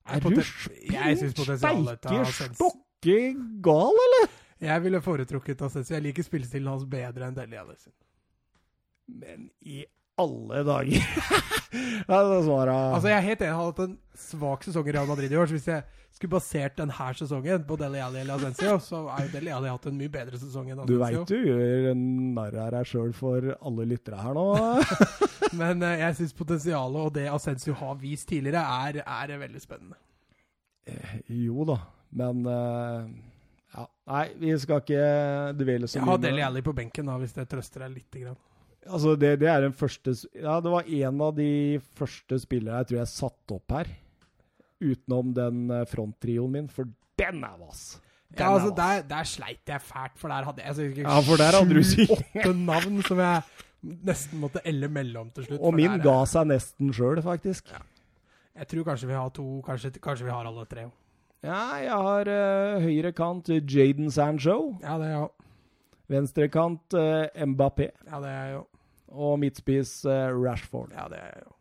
Er 0.08 0.20
du 0.20 0.36
steike 0.42 2.34
stokke 2.54 3.16
gal, 3.64 3.96
eller? 4.06 4.28
Jeg 4.60 4.82
ville 4.82 5.00
foretrukket 5.00 5.62
Ascencio. 5.62 5.94
Jeg 5.96 6.02
liker 6.08 6.22
spillestilen 6.26 6.68
hans 6.68 6.84
bedre 6.90 7.28
enn 7.28 7.34
Dele 7.36 7.60
Alli 7.60 7.76
sin. 7.78 7.92
Men 9.08 9.50
i 9.62 9.84
alle 10.18 10.64
dager 10.66 11.06
svaret 12.48 12.74
Altså, 12.94 13.08
jeg 13.08 13.16
er 13.16 13.24
helt 13.26 13.42
enig. 13.42 13.52
Han 13.52 13.60
har 13.60 13.70
hatt 13.70 13.84
en 13.84 13.96
svak 14.18 14.64
sesong 14.66 14.88
i 14.88 14.94
Real 14.96 15.08
Madrid 15.08 15.32
i 15.32 15.38
år. 15.38 15.50
Så 15.50 15.58
hvis 15.58 15.68
jeg 15.68 15.84
skulle 16.16 16.34
basert 16.34 16.78
denne 16.78 17.10
sesongen 17.18 17.64
på 17.68 17.76
Deli 17.78 18.00
Alli 18.02 18.22
eller 18.22 18.38
Ascencio, 18.38 18.78
så 18.82 19.04
har 19.08 19.26
jo 19.26 19.32
Deli 19.34 19.52
Alli 19.54 19.70
hatt 19.70 19.86
en 19.90 19.98
mye 19.98 20.12
bedre 20.12 20.40
sesong 20.40 20.72
enn 20.72 20.82
Du 20.88 20.96
Ascencio. 20.98 21.22
veit 21.22 21.28
du 21.28 21.46
gjør 21.50 21.94
narr 22.38 22.58
av 22.64 22.72
deg 22.74 22.90
sjøl 22.90 23.14
for 23.16 23.52
alle 23.60 23.86
lyttere 23.92 24.18
her 24.22 24.34
nå. 24.38 24.46
Men 25.60 25.84
uh, 25.84 25.94
jeg 26.00 26.18
syns 26.18 26.34
potensialet 26.36 27.06
og 27.06 27.14
det 27.14 27.28
Ascencio 27.30 27.76
har 27.78 27.96
vist 28.00 28.28
tidligere, 28.28 28.64
er, 28.88 29.02
er 29.04 29.38
veldig 29.40 29.62
spennende. 29.62 30.00
Eh, 30.88 31.14
jo 31.44 31.64
da, 31.68 31.76
men 32.16 32.44
uh, 32.48 33.04
Ja, 33.74 33.82
nei, 34.08 34.22
vi 34.40 34.54
skal 34.60 34.80
ikke 34.80 35.00
dvele 35.58 35.88
så 35.88 35.98
mye. 35.98 36.04
Jeg 36.04 36.08
har 36.08 36.20
Deli. 36.22 36.44
Alli 36.44 36.62
på 36.64 36.72
benken, 36.76 37.08
da, 37.08 37.18
hvis 37.20 37.36
det 37.36 37.44
trøster 37.52 37.84
deg 37.84 37.98
lite 37.98 38.22
grann. 38.24 38.38
Altså, 38.86 39.16
det, 39.18 39.34
det 39.42 39.48
er 39.50 39.64
den 39.66 39.74
første 39.76 40.14
Ja, 40.38 40.60
det 40.64 40.70
var 40.72 40.86
en 40.86 41.20
av 41.24 41.34
de 41.36 41.48
første 41.98 42.38
spillere 42.40 42.78
jeg 42.82 42.90
tror 42.92 43.00
jeg 43.02 43.10
satte 43.12 43.56
opp 43.58 43.74
her. 43.74 43.90
Utenom 44.78 45.32
den 45.34 45.64
eh, 45.74 45.86
fronttrioen 45.90 46.52
min, 46.54 46.68
for 46.70 46.86
den 47.18 47.42
er 47.44 47.56
vass. 47.58 47.98
Den 48.30 48.44
Ja, 48.44 48.52
altså, 48.54 48.70
er 48.70 48.76
der, 48.78 49.02
der 49.10 49.24
sleit 49.26 49.66
jeg 49.72 49.82
fælt, 49.82 50.14
for 50.20 50.28
der 50.30 50.46
hadde 50.46 50.62
jeg 50.62 50.68
altså, 50.68 50.86
ikke 50.86 51.02
Ja, 51.08 51.18
for 51.26 51.40
der 51.40 51.58
hadde 51.58 51.74
du 51.74 51.82
sju-åtte 51.82 52.52
navn 52.54 53.02
som 53.08 53.18
jeg 53.24 53.42
nesten 54.06 54.40
måtte 54.42 54.62
elle 54.68 54.88
mellom 54.92 55.30
til 55.34 55.48
slutt. 55.48 55.60
Og 55.60 55.74
min 55.74 55.90
der 55.90 55.98
er- 55.98 56.04
ga 56.06 56.16
seg 56.30 56.46
nesten 56.52 56.92
sjøl, 56.94 57.20
faktisk. 57.24 57.72
Jeg 58.58 58.66
tror 58.70 58.84
kanskje 58.90 59.06
vi 59.10 59.14
har 59.14 59.28
to, 59.30 59.46
kanskje, 59.66 59.92
kanskje 60.02 60.26
vi 60.26 60.34
har 60.34 60.46
alle 60.46 60.64
tre. 60.66 60.88
Ja, 61.46 61.60
jeg 61.78 61.94
har 61.94 62.26
uh, 62.26 62.80
høyre 62.82 63.12
kant 63.14 63.46
Jaden 63.48 64.10
Sancho. 64.10 64.78
Ja, 64.82 64.96
det 64.98 65.06
er 65.06 65.14
jeg 65.14 65.28
òg. 66.08 66.16
Venstre 66.16 66.48
eh, 66.48 67.46
Mbappé. 67.46 67.90
Ja, 68.08 68.20
det 68.24 68.32
er 68.32 68.44
jeg 68.48 68.56
jo. 68.56 68.64
Og 69.08 69.38
midtspiss 69.40 70.04
eh, 70.04 70.28
Rashford. 70.34 70.92
Ja, 70.96 71.08
det 71.08 71.20
er 71.20 71.32
jeg 71.36 71.46
jo. 71.46 71.54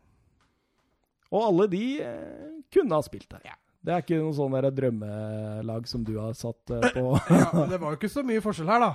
Og 1.37 1.47
alle 1.49 1.67
de 1.71 1.85
eh, 2.01 2.49
kunne 2.73 2.95
ha 2.95 3.03
spilt 3.03 3.29
der. 3.31 3.43
Ja. 3.45 3.55
Det 3.87 3.93
er 3.93 4.03
ikke 4.03 4.17
noe 4.19 4.35
sånn 4.35 4.55
drømmelag 4.75 5.85
som 5.87 6.03
du 6.03 6.17
har 6.19 6.33
satt 6.35 6.73
eh, 6.75 6.89
på 6.95 7.05
Ja, 7.29 7.51
men 7.53 7.69
det 7.71 7.79
var 7.79 7.93
jo 7.93 7.99
ikke 8.01 8.11
så 8.11 8.23
mye 8.25 8.43
forskjell 8.43 8.67
her, 8.71 8.83
da. 8.83 8.91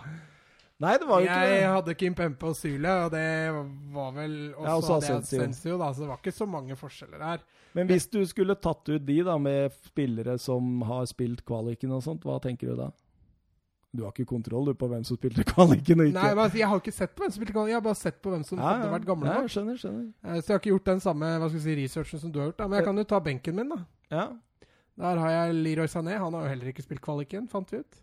Nei, 0.82 0.96
det 0.98 1.07
var 1.07 1.20
jo 1.22 1.28
ikke 1.28 1.42
Jeg 1.46 1.61
det. 1.61 1.66
hadde 1.70 1.94
Kim 2.00 2.14
Pempe 2.18 2.48
og 2.50 2.57
Syle, 2.59 2.92
og 3.05 3.12
det 3.14 3.26
var 3.94 4.14
vel 4.16 4.34
også, 4.50 4.64
Ja, 4.66 4.74
også 4.74 4.96
hadde 4.96 5.07
Asensio. 5.07 5.38
Asensio, 5.38 5.76
da, 5.78 5.90
så 5.94 6.03
det 6.03 6.09
var 6.11 6.18
ikke 6.18 6.34
så 6.34 6.48
mange 6.50 6.76
forskjeller 6.76 7.22
her. 7.22 7.44
Men 7.76 7.88
hvis 7.88 8.09
du 8.11 8.18
skulle 8.28 8.57
tatt 8.59 8.90
ut 8.90 9.05
de 9.07 9.18
da, 9.24 9.36
med 9.40 9.76
spillere 9.86 10.34
som 10.42 10.82
har 10.88 11.07
spilt 11.09 11.44
kvaliken 11.48 11.94
og 11.94 12.03
sånt, 12.05 12.26
hva 12.26 12.40
tenker 12.42 12.72
du 12.72 12.82
da? 12.82 12.90
Du 13.93 14.03
har 14.07 14.12
ikke 14.14 14.24
kontroll 14.30 14.70
du, 14.70 14.72
på 14.78 14.88
hvem 14.88 15.03
som 15.05 15.18
spilte 15.18 15.45
kvaliken 15.53 16.01
og 16.01 16.07
ikke. 16.09 16.16
Nei, 16.16 16.28
men 16.34 16.45
altså, 16.47 16.59
Jeg 16.59 16.68
har 16.70 16.80
ikke 16.80 16.95
sett 16.97 17.12
på 17.14 17.24
hvem 17.24 17.32
som 17.34 17.43
spilte 17.43 17.64
Jeg 17.68 17.76
har 17.76 17.84
bare 17.84 17.99
sett 18.01 18.22
på 18.24 18.30
hvem 18.32 18.45
som 18.49 18.59
ja, 18.59 18.70
hadde 18.70 18.93
vært 18.95 19.09
gamle 19.11 19.28
nok. 19.34 19.51
skjønner, 19.53 19.76
skjønner. 19.82 20.07
Eh, 20.24 20.38
Så 20.40 20.47
jeg 20.49 20.55
har 20.57 20.62
ikke 20.62 20.72
gjort 20.72 20.88
den 20.93 21.03
samme 21.05 21.32
hva 21.38 21.51
skal 21.51 21.59
jeg 21.61 21.66
si, 21.66 21.74
researchen 21.82 22.22
som 22.22 22.32
du 22.32 22.38
har 22.40 22.49
gjort. 22.51 22.59
da 22.62 22.68
Men 22.70 22.78
jeg 22.80 22.88
kan 22.88 23.03
jo 23.03 23.05
ta 23.12 23.20
benken 23.20 23.59
min, 23.61 23.68
da. 23.74 23.80
Ja. 24.12 24.24
Der 25.03 25.20
har 25.24 25.30
jeg 25.36 25.55
Leroy 25.61 25.86
Sané. 25.93 26.16
Han 26.20 26.32
har 26.38 26.47
jo 26.47 26.53
heller 26.55 26.72
ikke 26.72 26.84
spilt 26.86 27.05
kvaliken, 27.05 27.49
fant 27.53 27.70
vi 27.72 27.82
ut. 27.84 28.01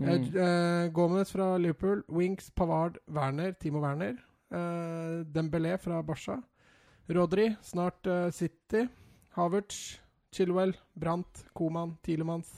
Mm. 0.00 0.08
Eh, 0.08 0.40
eh, 0.46 0.88
Gomez 0.92 1.30
fra 1.32 1.56
Liverpool. 1.60 2.02
Winks, 2.08 2.50
Pavard, 2.56 2.96
Werner, 3.08 3.52
Timo 3.60 3.80
Werner. 3.84 4.16
Eh, 4.52 5.24
Dembélé 5.36 5.76
fra 5.80 6.00
Barca. 6.04 6.40
Rodri, 7.12 7.50
snart 7.62 8.06
eh, 8.06 8.30
City. 8.32 8.86
Havertz, 9.36 9.98
Chilwell, 10.32 10.72
Brandt, 10.96 11.44
Koman, 11.56 11.96
Tilemans, 12.04 12.48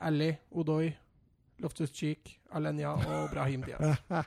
Ally, 0.00 0.32
Odoi, 0.52 0.94
Loftus 1.62 1.90
Cheek, 1.92 2.38
Alenya 2.52 2.92
og 2.96 3.30
Brahim 3.32 3.62
Diaz. 3.64 3.96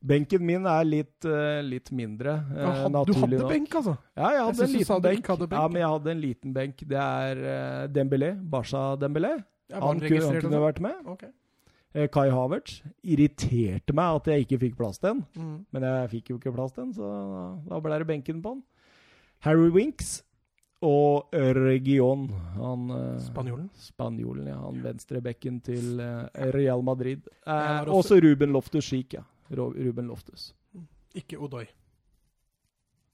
Benken 0.00 0.40
min 0.48 0.64
er 0.64 0.86
litt, 0.88 1.26
uh, 1.28 1.58
litt 1.60 1.90
mindre, 1.92 2.32
eh, 2.54 2.60
Ja, 2.62 2.70
had- 2.88 3.06
du 3.06 3.12
hadde 3.12 3.36
nok. 3.42 3.50
benk, 3.50 3.74
altså? 3.74 3.96
Ja, 4.16 4.30
jeg 4.32 4.44
hadde 4.46 4.56
jeg 4.56 4.68
en 4.70 4.78
liten 4.78 5.02
benk. 5.02 5.26
hadde 5.28 5.46
benk. 5.50 5.60
Ja, 5.60 5.68
men 5.68 5.80
jeg 5.82 5.90
hadde 5.92 6.10
en 6.14 6.20
liten 6.22 6.54
benk. 6.56 6.76
Det 6.88 6.96
er 6.96 7.36
uh, 7.36 7.88
Dembélé, 7.92 8.30
Barca 8.50 8.96
Dembélé. 8.96 9.44
Jeg 9.68 9.76
Han, 9.82 10.00
kunne, 10.00 10.22
han 10.24 10.40
kunne 10.40 10.56
også. 10.56 10.64
vært 10.64 10.80
med. 10.80 10.94
Okay. 11.06 11.28
Eh, 11.94 12.06
Kai 12.08 12.30
Havertz 12.30 12.80
irriterte 13.04 13.92
meg 13.92 14.16
at 14.22 14.26
jeg 14.32 14.46
ikke 14.46 14.58
fikk 14.64 14.76
plass 14.78 14.98
til 14.98 15.10
den. 15.10 15.24
Mm. 15.36 15.66
Men 15.72 15.82
jeg 15.82 16.10
fikk 16.10 16.30
jo 16.30 16.38
ikke 16.38 16.54
plass 16.54 16.72
til 16.72 16.84
den, 16.84 16.92
så 16.94 17.10
da 17.68 17.78
ble 17.84 17.98
det 17.98 18.06
benken 18.08 18.40
på 18.42 18.54
den. 18.56 18.62
Harry 19.40 19.68
Winks 19.70 20.22
og 20.82 21.28
Region. 21.34 22.28
Han, 22.56 22.86
eh, 22.90 23.18
Spanjolen. 23.20 23.68
Spanjolen, 23.76 24.46
ja. 24.48 24.56
Han 24.62 24.78
venstrebekken 24.84 25.60
til 25.62 26.00
eh, 26.00 26.46
Real 26.54 26.82
Madrid. 26.82 27.26
Eh, 27.46 27.84
også- 27.86 28.20
Ruben 28.24 28.52
Loftus 28.52 28.84
Cheek, 28.88 29.12
ja. 29.18 29.22
Ruben 29.50 30.06
Loftus. 30.08 30.54
Ikke 31.14 31.36
Odoi. 31.42 31.66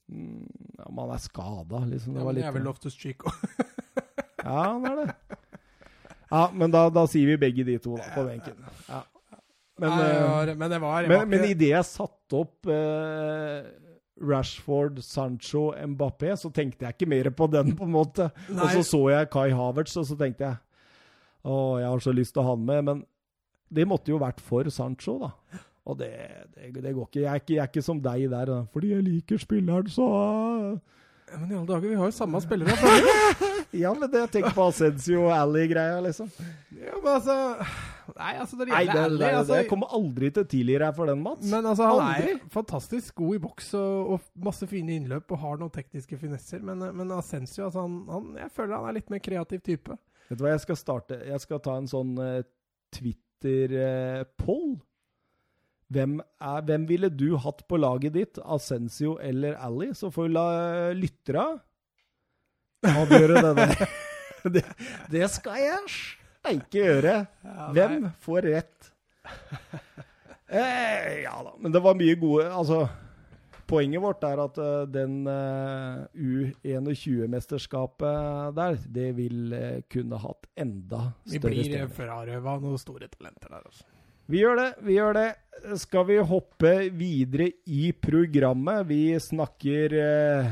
Mm, 0.07 0.45
ja, 0.77 0.85
men 0.89 0.99
han 1.03 1.09
er 1.15 1.19
skada, 1.19 1.79
liksom. 1.89 2.13
Det 2.13 2.19
Ja, 2.21 2.23
var 2.25 2.31
men 2.33 2.35
litt 2.35 2.45
er 2.45 2.51
vel 2.55 2.63
Loftus 2.63 2.93
Cheek 2.95 3.25
òg. 3.27 3.33
Ja, 4.47 4.61
han 4.71 4.85
er 4.85 4.95
det. 5.01 5.37
Ja, 6.31 6.45
men 6.53 6.71
da, 6.71 6.85
da 6.93 7.03
sier 7.09 7.27
vi 7.33 7.35
begge 7.41 7.65
de 7.67 7.73
to 7.83 7.97
da, 7.97 8.05
på 8.15 8.23
benken. 8.29 8.55
Ja. 8.87 9.01
Men, 9.81 9.91
eh, 9.91 10.53
men 10.55 10.71
det 10.71 10.79
var, 10.81 11.01
men, 11.07 11.17
var 11.19 11.25
men 11.27 11.39
ikke- 11.43 11.55
idet 11.57 11.69
jeg 11.73 11.85
satte 11.89 12.39
opp 12.39 12.69
eh, 12.71 13.67
Rashford, 14.21 15.01
Sancho, 15.05 15.71
Mbappé, 15.93 16.33
så 16.39 16.49
tenkte 16.53 16.85
jeg 16.87 16.95
ikke 16.95 17.09
mer 17.09 17.29
på 17.35 17.47
den, 17.53 17.75
på 17.77 17.85
en 17.85 17.93
måte. 17.93 18.29
Og 18.49 18.65
så 18.73 18.83
så 18.85 19.01
jeg 19.13 19.29
Kai 19.33 19.51
Havertz, 19.53 19.97
og 19.99 20.07
så 20.09 20.17
tenkte 20.19 20.47
jeg 20.47 20.57
Å, 21.47 21.57
jeg 21.79 21.87
har 21.87 22.01
så 22.03 22.11
lyst 22.11 22.33
til 22.35 22.41
å 22.43 22.47
ha 22.49 22.55
han 22.57 22.65
med. 22.67 22.83
Men 22.87 23.03
det 23.69 23.85
måtte 23.87 24.11
jo 24.11 24.19
vært 24.19 24.41
for 24.43 24.67
Sancho, 24.73 25.17
da. 25.21 25.31
Og 25.87 25.95
det, 26.01 26.11
det, 26.55 26.73
det 26.83 26.91
går 26.91 27.07
ikke. 27.07 27.21
Jeg 27.21 27.29
er 27.31 27.41
ikke, 27.43 27.53
jeg 27.53 27.63
er 27.63 27.69
ikke 27.71 27.85
som 27.85 28.01
deg 28.03 28.25
der. 28.33 28.49
Da. 28.51 28.57
Fordi 28.73 28.91
jeg 28.91 29.05
liker 29.05 29.39
spilleren, 29.39 29.87
så 29.91 30.07
Ja, 31.27 31.37
Men 31.39 31.51
i 31.51 31.55
alle 31.55 31.67
dager, 31.67 31.87
vi 31.87 31.95
har 31.99 32.11
jo 32.11 32.15
samme 32.15 32.41
spillere. 32.43 32.75
Ja, 33.75 33.91
men 33.93 34.09
det 34.11 34.23
tenker 34.31 34.53
på 34.55 34.69
Asensio 34.69 35.25
og 35.25 35.33
Ally-greia, 35.35 35.99
liksom. 36.05 36.29
ja, 36.71 36.95
men 36.95 37.13
altså 37.17 37.35
Nei, 38.15 38.33
altså, 38.39 38.55
det 38.55 38.69
Nei, 38.71 38.85
det, 38.87 38.99
Ally 39.01 39.19
det, 39.19 39.29
altså, 39.41 39.55
jeg 39.59 39.67
kommer 39.67 39.91
aldri 39.97 40.29
til 40.31 40.45
tidligere 40.47 40.87
her 40.87 40.95
for 40.95 41.11
den, 41.11 41.19
Mats. 41.25 41.43
Men 41.51 41.65
altså, 41.67 41.89
han 41.89 42.03
Aldri. 42.05 42.35
er 42.37 42.51
fantastisk 42.53 43.17
god 43.19 43.35
i 43.35 43.41
boks 43.43 43.73
og, 43.75 44.13
og 44.13 44.45
masse 44.47 44.67
fine 44.71 44.95
innløp 44.95 45.33
og 45.35 45.41
har 45.41 45.59
noen 45.59 45.73
tekniske 45.75 46.19
finesser. 46.21 46.63
Men, 46.63 46.85
men 46.95 47.11
Asensio, 47.17 47.65
altså, 47.67 47.83
han, 47.83 47.97
han, 48.11 48.29
jeg 48.39 48.53
føler 48.55 48.77
han 48.77 48.87
er 48.87 48.97
litt 49.01 49.11
mer 49.11 49.23
kreativ 49.25 49.63
type. 49.65 49.97
Vet 50.29 50.39
du 50.39 50.43
hva, 50.45 50.53
jeg 50.55 50.63
skal 50.63 50.79
starte 50.79 51.19
Jeg 51.23 51.39
skal 51.43 51.61
ta 51.63 51.75
en 51.79 51.87
sånn 51.91 52.15
uh, 52.19 52.39
Twitter-poll. 52.95 54.77
hvem, 55.93 56.17
er, 56.39 56.63
hvem 56.67 56.87
ville 56.89 57.11
du 57.11 57.29
hatt 57.43 57.67
på 57.67 57.79
laget 57.79 58.15
ditt? 58.15 58.39
Asensio 58.43 59.17
eller 59.19 59.59
Ally? 59.67 59.91
Så 59.95 60.11
får 60.15 60.29
vi 60.29 60.35
la 60.35 60.47
eh, 60.63 60.95
lyttera 60.95 61.49
avgjøre 62.85 63.41
det 63.41 63.55
der. 63.57 63.75
det, 64.57 64.63
det 65.11 65.27
skal 65.33 65.57
jeg 65.63 65.79
steike 65.91 66.77
gjøre. 66.77 67.15
Hvem 67.75 68.05
får 68.23 68.41
rett? 68.47 68.91
Eh, 70.47 71.25
ja 71.25 71.35
da, 71.43 71.51
men 71.59 71.73
det 71.75 71.81
var 71.83 71.97
mye 71.99 72.15
gode 72.15 72.45
Altså, 72.47 72.85
poenget 73.67 73.99
vårt 73.99 74.23
er 74.23 74.39
at 74.39 74.55
uh, 74.63 74.87
den 74.87 75.27
uh, 75.27 76.07
U21-mesterskapet 76.15 78.55
der, 78.55 78.77
det 78.95 79.09
vil 79.17 79.51
uh, 79.51 79.83
kunne 79.91 80.15
hatt 80.23 80.47
enda 80.55 81.09
Vi 81.27 81.35
større 81.35 81.51
blir 81.51 81.67
stjerner. 81.67 81.91
frarøva 81.97 82.55
noen 82.63 82.79
store 82.79 83.11
talenter 83.11 83.51
der, 83.51 83.59
altså. 83.67 83.83
Vi 84.27 84.41
gjør 84.41 84.57
det, 84.59 84.69
vi 84.83 84.95
gjør 84.97 85.13
det. 85.15 85.27
Skal 85.79 86.03
vi 86.09 86.17
hoppe 86.31 86.71
videre 86.95 87.45
i 87.71 87.91
programmet? 87.95 88.81
Vi 88.89 89.15
snakker 89.23 89.93
eh, 89.95 90.49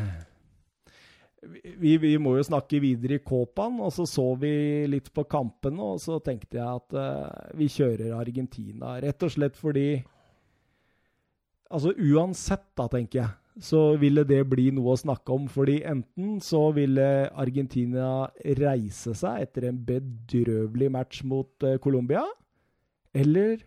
vi, 1.77 1.95
vi, 2.01 2.15
må 2.21 2.35
jo 2.37 2.45
snakke 2.47 2.79
videre 2.83 3.19
i 3.19 3.23
Kåpan, 3.23 3.79
og 3.83 3.93
så 3.93 4.05
så 4.09 4.27
vi 4.39 4.51
litt 4.89 5.11
på 5.13 5.25
kampene, 5.29 5.93
og 5.93 6.01
så 6.03 6.19
tenkte 6.23 6.59
jeg 6.59 6.65
at 6.65 6.97
uh, 6.97 7.55
vi 7.57 7.69
kjører 7.71 8.15
Argentina. 8.17 8.95
Rett 9.03 9.25
og 9.25 9.33
slett 9.35 9.57
fordi 9.59 9.89
Altså 11.75 11.89
uansett, 11.97 12.67
da, 12.77 12.85
tenker 12.87 13.17
jeg, 13.17 13.29
så 13.65 13.79
ville 13.99 14.21
det 14.29 14.43
bli 14.47 14.67
noe 14.77 14.93
å 14.93 14.99
snakke 15.01 15.33
om. 15.33 15.47
Fordi 15.49 15.79
enten 15.89 16.37
så 16.45 16.67
ville 16.75 17.25
Argentina 17.33 18.27
reise 18.61 19.15
seg 19.17 19.47
etter 19.47 19.65
en 19.71 19.79
bedrøvelig 19.87 20.91
match 20.93 21.23
mot 21.27 21.65
uh, 21.65 21.75
Colombia, 21.81 22.21
eller 23.17 23.65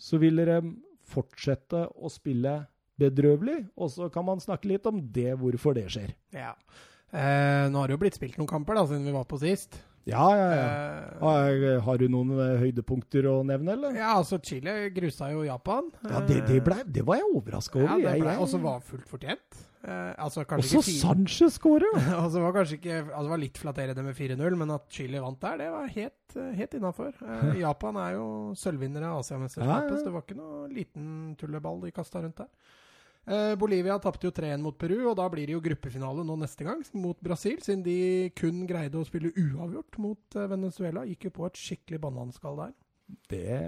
så 0.00 0.18
ville 0.22 0.48
de 0.48 0.72
fortsette 1.04 1.84
å 1.94 2.10
spille 2.10 2.56
bedrøvelig. 2.98 3.60
Og 3.76 3.92
så 3.92 4.08
kan 4.12 4.26
man 4.26 4.42
snakke 4.42 4.72
litt 4.72 4.88
om 4.88 5.04
det, 5.14 5.34
hvorfor 5.38 5.76
det 5.76 5.86
skjer. 5.92 6.16
Ja. 6.34 6.54
Eh, 7.14 7.64
nå 7.70 7.78
har 7.80 7.90
det 7.90 7.94
jo 7.94 8.02
blitt 8.02 8.16
spilt 8.18 8.38
noen 8.40 8.50
kamper 8.50 8.78
da, 8.78 8.86
siden 8.90 9.06
vi 9.06 9.14
var 9.14 9.26
på 9.30 9.38
sist. 9.42 9.78
Ja, 10.04 10.24
ja, 10.36 10.48
ja. 10.52 10.64
Eh, 11.16 11.82
har 11.84 12.00
du 12.00 12.08
noen 12.12 12.34
eh, 12.36 12.58
høydepunkter 12.60 13.24
å 13.30 13.38
nevne, 13.46 13.72
eller? 13.72 13.94
Ja, 13.96 14.16
altså 14.18 14.36
Chile 14.44 14.90
grusa 14.92 15.30
jo 15.32 15.46
Japan. 15.46 15.88
Ja, 16.04 16.20
Det, 16.28 16.42
det, 16.50 16.58
ble, 16.66 16.82
det 16.84 17.04
var 17.06 17.22
jeg 17.22 17.30
overraska 17.30 17.80
over. 17.80 17.94
Ja, 18.02 18.12
det 18.12 18.26
ble 18.26 18.34
også 18.44 18.60
var 18.60 18.82
fullt 18.84 19.08
fortjent. 19.08 19.62
Eh, 19.84 20.12
altså, 20.20 20.44
også 20.44 20.80
Sanchez 20.84 21.56
skårer! 21.56 21.96
altså, 22.16 22.40
var 22.44 22.54
kanskje 22.56 22.78
ikke, 22.78 23.00
altså, 23.06 23.30
var 23.32 23.40
litt 23.40 23.58
flatterende 23.60 24.04
med 24.04 24.16
4-0, 24.16 24.60
men 24.60 24.76
at 24.76 24.86
Chile 24.92 25.20
vant 25.24 25.40
der, 25.40 25.58
det 25.60 25.72
var 25.72 25.90
helt, 25.96 26.38
helt 26.60 26.78
innafor. 26.78 27.12
Eh, 27.24 27.58
Japan 27.64 28.00
er 28.00 28.14
jo 28.18 28.28
sølvvinnere 28.60 29.08
av 29.12 29.24
Asiamesterskapet, 29.24 29.88
ja, 29.88 29.92
ja. 29.92 30.00
så 30.00 30.08
det 30.08 30.14
var 30.14 30.24
ikke 30.24 30.40
noe 30.40 30.64
liten 30.72 31.08
tulleball 31.40 31.80
de 31.84 31.92
kasta 31.96 32.24
rundt 32.24 32.44
der. 32.44 32.52
Eh, 33.24 33.54
Bolivia 33.56 33.96
tapte 34.02 34.28
jo 34.28 34.34
3-1 34.36 34.60
mot 34.64 34.76
Peru, 34.76 34.98
og 35.08 35.16
da 35.16 35.28
blir 35.32 35.48
det 35.48 35.56
jo 35.56 35.62
gruppefinale 35.64 36.24
nå 36.26 36.36
neste 36.42 36.66
gang 36.66 36.82
mot 37.00 37.16
Brasil, 37.24 37.56
siden 37.64 37.84
de 37.86 38.30
kun 38.36 38.64
greide 38.68 39.00
å 39.00 39.06
spille 39.08 39.32
uavgjort 39.32 40.00
mot 40.04 40.40
eh, 40.40 40.48
Venezuela. 40.50 41.06
Gikk 41.08 41.30
jo 41.30 41.38
på 41.40 41.46
et 41.48 41.60
skikkelig 41.60 42.02
bananskall 42.04 42.58
der. 42.60 42.74
Det 43.28 43.60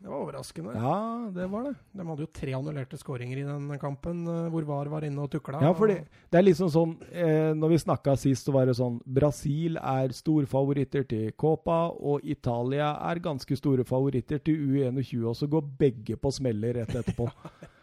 Det 0.00 0.08
var 0.08 0.20
overraskende. 0.20 0.72
Ja, 0.74 1.30
det 1.32 1.46
var 1.50 1.62
det. 1.64 1.74
De 1.96 2.04
hadde 2.06 2.24
jo 2.24 2.32
tre 2.32 2.52
annullerte 2.52 2.98
skåringer 3.00 3.38
i 3.40 3.44
den 3.46 3.78
kampen, 3.80 4.26
eh, 4.28 4.48
hvor 4.52 4.64
VAR 4.68 4.90
var 4.92 5.04
inne 5.04 5.22
og 5.24 5.30
tukla. 5.32 5.60
Ja, 5.64 5.72
for 5.72 5.88
det, 5.88 6.04
er 6.32 6.44
liksom 6.44 6.68
sånn 6.72 6.96
eh, 7.10 7.52
Når 7.56 7.72
vi 7.72 7.78
snakka 7.84 8.16
sist, 8.20 8.44
så 8.44 8.52
var 8.52 8.66
det 8.68 8.76
sånn 8.76 9.00
Brasil 9.04 9.76
er 9.80 10.12
storfavoritter 10.12 11.08
til 11.08 11.32
Copa, 11.32 11.86
og 11.92 12.24
Italia 12.24 12.94
er 13.10 13.20
ganske 13.24 13.56
store 13.56 13.84
favoritter 13.84 14.40
til 14.44 14.60
U21, 14.68 15.24
og 15.24 15.36
så 15.36 15.48
går 15.48 15.72
begge 15.80 16.20
på 16.20 16.32
smeller 16.32 16.80
rett 16.80 17.00
etterpå. 17.00 17.30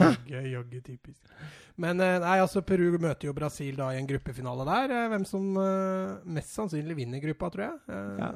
jogge, 0.00 0.42
jogge, 0.52 0.82
typisk. 0.86 1.32
Men 1.78 2.00
eh, 2.02 2.18
nei, 2.22 2.36
altså 2.42 2.62
Peru 2.66 2.98
møter 3.00 3.28
jo 3.28 3.34
Brasil 3.36 3.78
da 3.78 3.90
i 3.94 3.98
en 4.00 4.08
gruppefinale 4.08 4.66
der. 4.68 4.94
Eh, 4.94 5.08
hvem 5.14 5.26
som 5.28 5.50
uh, 5.58 6.18
mest 6.26 6.54
sannsynlig 6.54 6.98
vinner 6.98 7.22
gruppa, 7.22 7.50
tror 7.54 7.66
jeg. 7.68 7.98
Ja. 8.22 8.32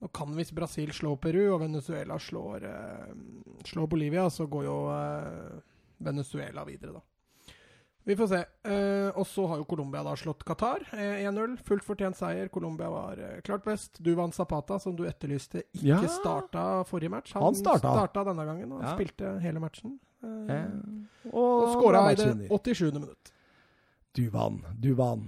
Nå 0.00 0.08
kan 0.16 0.32
Hvis 0.32 0.54
Brasil 0.56 0.92
slår 0.96 1.18
Peru, 1.20 1.42
og 1.52 1.60
Venezuela 1.60 2.16
slår, 2.16 2.64
slår 3.68 3.88
Bolivia, 3.92 4.22
så 4.32 4.46
går 4.48 4.64
jo 4.64 4.76
Venezuela 6.00 6.64
videre, 6.64 6.94
da. 6.96 7.02
Vi 8.04 8.16
får 8.16 8.26
se. 8.26 8.38
Eh, 8.70 9.18
og 9.18 9.26
så 9.26 9.46
har 9.46 9.60
jo 9.60 9.64
Colombia 9.68 10.02
da 10.04 10.16
slått 10.16 10.44
Qatar 10.48 10.82
eh, 10.96 11.20
1-0. 11.28 11.56
Fullt 11.66 11.84
fortjent 11.84 12.16
seier. 12.18 12.48
Colombia 12.52 12.88
var 12.90 13.20
eh, 13.20 13.40
klart 13.46 13.64
best. 13.64 14.00
Du 14.00 14.14
vant 14.18 14.34
Zapata, 14.34 14.78
som 14.80 14.96
du 14.96 15.04
etterlyste, 15.08 15.66
ikke 15.76 15.92
ja. 15.92 16.12
starta 16.14 16.64
forrige 16.88 17.12
match. 17.12 17.34
Han, 17.36 17.50
Han 17.50 17.58
starta. 17.58 17.92
starta. 17.92 18.24
denne 18.32 18.46
gangen 18.48 18.72
og 18.72 18.82
ja. 18.82 18.94
spilte 18.96 19.36
hele 19.44 19.62
matchen. 19.62 19.98
Eh, 20.22 20.64
og 21.32 21.50
og 21.50 21.74
skåra 21.76 22.04
i 22.12 22.16
det 22.18 22.48
87. 22.50 22.92
minutt. 22.92 23.32
Duvan, 24.16 24.60
Duvan. 24.82 25.26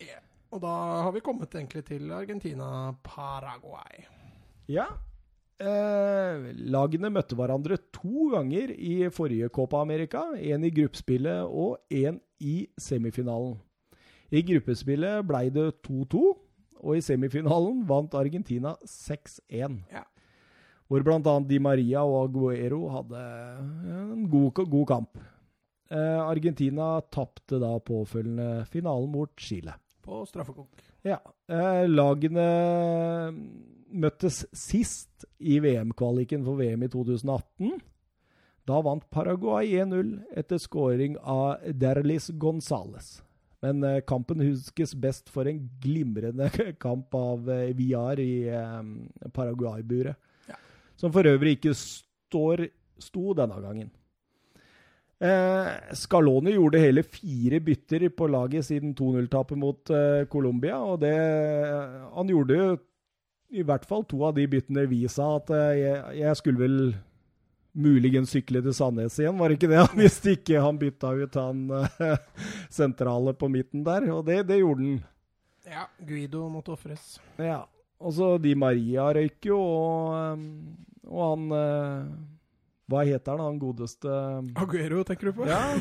Yeah. 0.00 0.22
Og 0.50 0.62
da 0.62 0.74
har 1.04 1.12
vi 1.12 1.22
kommet 1.24 1.54
egentlig 1.54 1.84
til 1.84 2.12
Argentina-Paraguay. 2.12 4.06
Ja. 4.72 4.86
Eh, 5.60 6.48
lagene 6.66 7.10
møtte 7.14 7.36
hverandre 7.38 7.78
to 7.94 8.30
ganger 8.32 8.72
i 8.74 9.10
forrige 9.14 9.50
Copa 9.54 9.82
America. 9.84 10.24
Én 10.34 10.64
i 10.66 10.72
gruppespillet 10.74 11.44
og 11.44 11.78
én 11.92 12.18
i 12.40 12.66
semifinalen. 12.78 13.58
I 14.34 14.42
gruppespillet 14.42 15.22
ble 15.28 15.44
det 15.54 15.68
2-2, 15.86 16.24
og 16.84 16.96
i 16.96 17.04
semifinalen 17.04 17.84
vant 17.86 18.16
Argentina 18.18 18.74
6-1. 18.88 19.84
Ja. 19.92 20.02
Hvor 20.88 21.04
bl.a. 21.04 21.36
Di 21.48 21.58
Maria 21.62 22.02
og 22.04 22.28
Aguero 22.28 22.82
hadde 22.92 23.22
en 24.14 24.26
god, 24.30 24.64
god 24.68 24.86
kamp. 24.90 25.22
Eh, 25.90 26.20
Argentina 26.20 26.98
tapte 27.12 27.60
da 27.62 27.72
påfølgende 27.80 28.66
finalen 28.70 29.10
mot 29.12 29.32
Chile. 29.40 29.76
På 30.04 30.24
straffekonk. 30.28 30.84
Ja. 31.04 31.20
Eh, 31.48 31.84
lagene 31.88 32.46
møttes 33.94 34.44
sist 34.56 35.26
i 35.38 35.58
VM-kvaliken 35.62 36.44
for 36.44 36.60
VM 36.60 36.86
i 36.86 36.90
2018. 36.92 37.76
Da 38.64 38.80
vant 38.84 39.04
Paraguay 39.12 39.74
1-0 39.76 40.16
etter 40.40 40.60
scoring 40.60 41.18
av 41.20 41.64
Derlis 41.80 42.30
Gonzales. 42.40 43.18
Men 43.64 43.84
eh, 43.84 44.02
kampen 44.04 44.42
huskes 44.44 44.94
best 45.00 45.30
for 45.32 45.48
en 45.48 45.62
glimrende 45.80 46.50
kamp 46.84 47.14
av 47.16 47.48
eh, 47.52 47.72
Viar 47.76 48.20
i 48.20 48.46
eh, 48.48 48.80
Paraguay-buret. 49.36 50.16
Som 50.96 51.12
for 51.14 51.26
øvrig 51.26 51.56
ikke 51.58 51.74
står, 51.76 52.66
sto 53.02 53.34
denne 53.36 53.60
gangen. 53.62 53.90
Eh, 55.24 55.94
Scaloni 55.96 56.56
gjorde 56.56 56.82
hele 56.82 57.04
fire 57.06 57.60
bytter 57.64 58.08
på 58.12 58.26
laget 58.28 58.66
siden 58.66 58.94
2-0-tapet 58.98 59.58
mot 59.58 59.90
eh, 59.90 60.26
Colombia. 60.30 60.78
Og 60.82 61.00
det 61.00 61.14
Han 62.14 62.28
gjorde 62.28 62.58
jo 62.58 62.68
i 63.54 63.62
hvert 63.62 63.84
fall 63.86 64.02
to 64.08 64.24
av 64.26 64.34
de 64.34 64.46
byttene 64.50 64.86
vi 64.90 65.04
sa 65.10 65.36
at 65.38 65.50
eh, 65.54 65.80
jeg, 65.80 65.98
jeg 66.20 66.38
skulle 66.40 66.64
vel 66.64 66.78
muligens 67.74 68.30
sykle 68.30 68.62
til 68.62 68.74
Sandnes 68.74 69.16
igjen, 69.18 69.38
var 69.38 69.50
det 69.50 69.58
ikke 69.58 69.70
det? 69.72 69.82
Hvis 69.98 70.18
ikke 70.34 70.62
han 70.62 70.78
bytta 70.80 71.12
ut 71.18 71.38
han 71.38 71.64
eh, 71.80 72.16
sentrale 72.72 73.34
på 73.38 73.50
midten 73.50 73.84
der. 73.86 74.10
Og 74.14 74.24
det, 74.28 74.44
det 74.50 74.60
gjorde 74.62 74.86
han. 74.86 74.98
Ja, 75.64 75.86
Guido 76.04 76.44
måtte 76.52 76.74
ofres. 76.74 77.16
Ja. 77.40 77.62
Og 78.04 78.12
så 78.12 78.38
Di 78.42 78.52
Maria 78.58 79.12
røyk 79.16 79.46
jo, 79.48 79.58
og, 79.58 80.14
eh, 80.18 80.36
og 81.08 81.20
han 81.24 81.42
uh, 81.54 82.02
Hva 82.90 83.00
heter 83.08 83.32
han, 83.32 83.44
han 83.48 83.60
godeste 83.60 84.08
Aguero, 84.60 84.98
tenker 85.08 85.26
du 85.30 85.32
på? 85.40 85.44
Ja. 85.48 85.62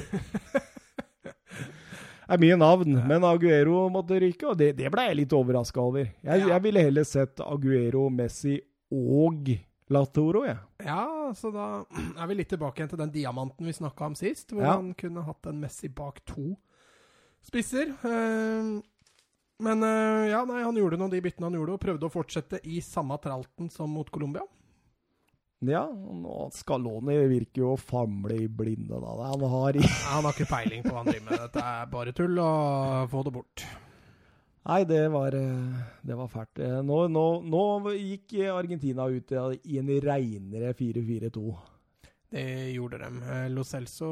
er 2.34 2.39
mye 2.39 2.57
navn, 2.59 2.91
men 3.07 3.26
Aguero 3.28 3.89
måtte 3.91 4.19
ryke, 4.24 4.45
og 4.53 4.57
det, 4.59 4.69
det 4.80 4.91
ble 4.93 5.03
jeg 5.09 5.19
litt 5.19 5.36
overraska 5.36 5.80
over. 5.84 6.05
Jeg, 6.07 6.43
ja. 6.45 6.47
jeg, 6.53 6.63
ville 6.63 6.86
heller 6.88 7.05
sett 7.07 7.36
Aguero, 7.43 8.07
Messi 8.13 8.55
og 8.93 9.51
Latoro, 9.93 10.45
jeg. 10.47 10.59
Ja, 10.86 11.34
så 11.36 11.51
da 11.53 11.65
er 12.21 12.30
vi 12.32 12.39
litt 12.39 12.51
tilbake 12.53 12.82
igjen 12.82 12.93
til 12.93 13.01
den 13.03 13.13
diamanten 13.13 13.67
vi 13.67 13.76
snakka 13.76 14.07
om 14.07 14.15
sist, 14.17 14.55
hvor 14.55 14.63
ja. 14.63 14.78
han 14.78 14.93
kunne 14.97 15.26
hatt 15.28 15.51
en 15.51 15.59
Messi 15.63 15.91
bak 15.91 16.24
to 16.30 16.53
spisser. 17.43 17.91
Uh, 18.05 18.80
men 19.64 19.86
uh, 19.86 20.26
ja, 20.30 20.43
nei, 20.49 20.61
han 20.66 20.78
gjorde 20.78 20.99
av 21.01 21.14
de 21.14 21.22
byttene 21.24 21.49
han 21.49 21.57
gjorde, 21.57 21.78
og 21.78 21.86
prøvde 21.86 22.09
å 22.09 22.14
fortsette 22.14 22.59
i 22.70 22.82
samme 22.84 23.18
tralten 23.24 23.72
som 23.74 23.91
mot 23.91 24.09
Colombia. 24.14 24.43
Ja, 25.64 25.86
og 25.88 26.51
Scaloni 26.51 27.16
virker 27.32 27.61
jo 27.61 27.72
å 27.74 27.80
famle 27.80 28.36
i 28.43 28.49
blinde, 28.51 28.99
da. 28.99 29.14
Han 29.32 29.45
har, 29.47 29.80
han 30.09 30.28
har 30.28 30.36
ikke 30.36 30.49
peiling 30.49 30.84
på 30.84 30.91
hva 30.91 31.03
han 31.03 31.11
driver 31.11 31.30
med. 31.30 31.39
Dette 31.45 31.64
er 31.64 31.89
bare 31.93 32.16
tull, 32.18 32.36
og 32.43 33.09
få 33.14 33.24
det 33.24 33.36
bort. 33.38 33.66
Nei, 34.64 34.84
det 34.88 35.01
var, 35.11 35.36
eh, 35.36 35.80
det 36.07 36.16
var 36.16 36.30
fælt. 36.32 36.59
Eh, 36.64 36.80
nå, 36.88 36.97
nå, 37.11 37.26
nå, 37.43 37.64
gikk 37.99 38.38
Argentina 38.53 39.09
ut 39.11 39.32
i 39.68 39.80
en 39.82 39.91
reinere 40.05 40.72
4-4-2. 40.80 41.43
Det 42.32 42.45
gjorde 42.72 43.01
de. 43.01 43.09
Eh, 43.28 43.49
Lo 43.51 43.66
Celso 43.68 44.11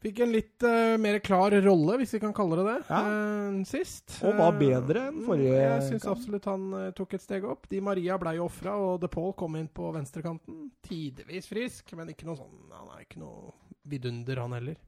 Fikk 0.00 0.22
en 0.24 0.30
litt 0.32 0.64
uh, 0.64 0.96
mer 0.96 1.18
klar 1.20 1.52
rolle, 1.60 1.98
hvis 2.00 2.14
vi 2.16 2.20
kan 2.22 2.32
kalle 2.36 2.56
det 2.60 2.64
det, 2.70 2.76
ja. 2.88 3.00
uh, 3.04 3.58
sist. 3.68 4.14
Og 4.24 4.38
var 4.38 4.54
bedre 4.56 5.02
enn 5.10 5.18
forrige 5.26 5.58
uh, 5.58 5.64
Jeg 5.66 5.82
syns 5.90 6.06
absolutt 6.08 6.48
han 6.48 6.64
tok 6.96 7.18
et 7.18 7.24
steg 7.24 7.44
opp. 7.44 7.68
Di 7.68 7.82
Maria 7.84 8.16
ble 8.20 8.38
jo 8.38 8.46
ofra, 8.48 8.78
og 8.80 9.02
De 9.02 9.10
Paul 9.12 9.34
kom 9.36 9.58
inn 9.60 9.68
på 9.68 9.90
venstrekanten. 9.92 10.70
Tidvis 10.88 11.50
frisk, 11.50 11.92
men 12.00 12.14
ikke 12.14 12.30
noe 12.30 12.40
sånn 12.40 12.72
Han 12.78 12.94
er 12.96 13.04
ikke 13.04 13.20
noe 13.20 13.52
vidunder, 13.90 14.40
han 14.40 14.56
heller. 14.56 14.80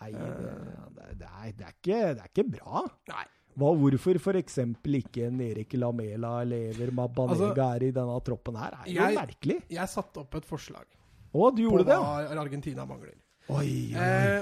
Nei, 0.00 0.10
det, 0.10 0.26
det, 0.34 0.50
er, 0.50 1.14
det, 1.14 1.30
er, 1.30 1.72
ikke, 1.76 1.98
det 2.18 2.24
er 2.24 2.30
ikke 2.32 2.48
bra. 2.56 2.84
Nei. 3.12 3.24
Hva, 3.54 3.70
hvorfor 3.78 4.18
f.eks. 4.18 4.56
ikke 4.98 5.28
en 5.28 5.42
Erik 5.44 5.76
Lamela 5.78 6.40
eller 6.42 6.90
Mabanega 6.90 7.36
altså, 7.36 7.66
er 7.68 7.84
i 7.86 7.90
denne 7.94 8.16
troppen 8.26 8.58
her, 8.58 8.80
er 8.82 8.90
jo 8.90 9.10
merkelig. 9.14 9.60
Jeg 9.70 9.92
satte 9.92 10.24
opp 10.24 10.34
et 10.40 10.48
forslag 10.48 10.88
Å, 11.30 11.50
du 11.54 11.62
gjorde 11.62 11.84
på 11.84 11.90
det, 11.92 11.98
hva 12.02 12.40
Argentina 12.42 12.86
mangler. 12.88 13.14
Oi, 13.52 13.92
oi. 13.92 14.00
Eh, 14.00 14.40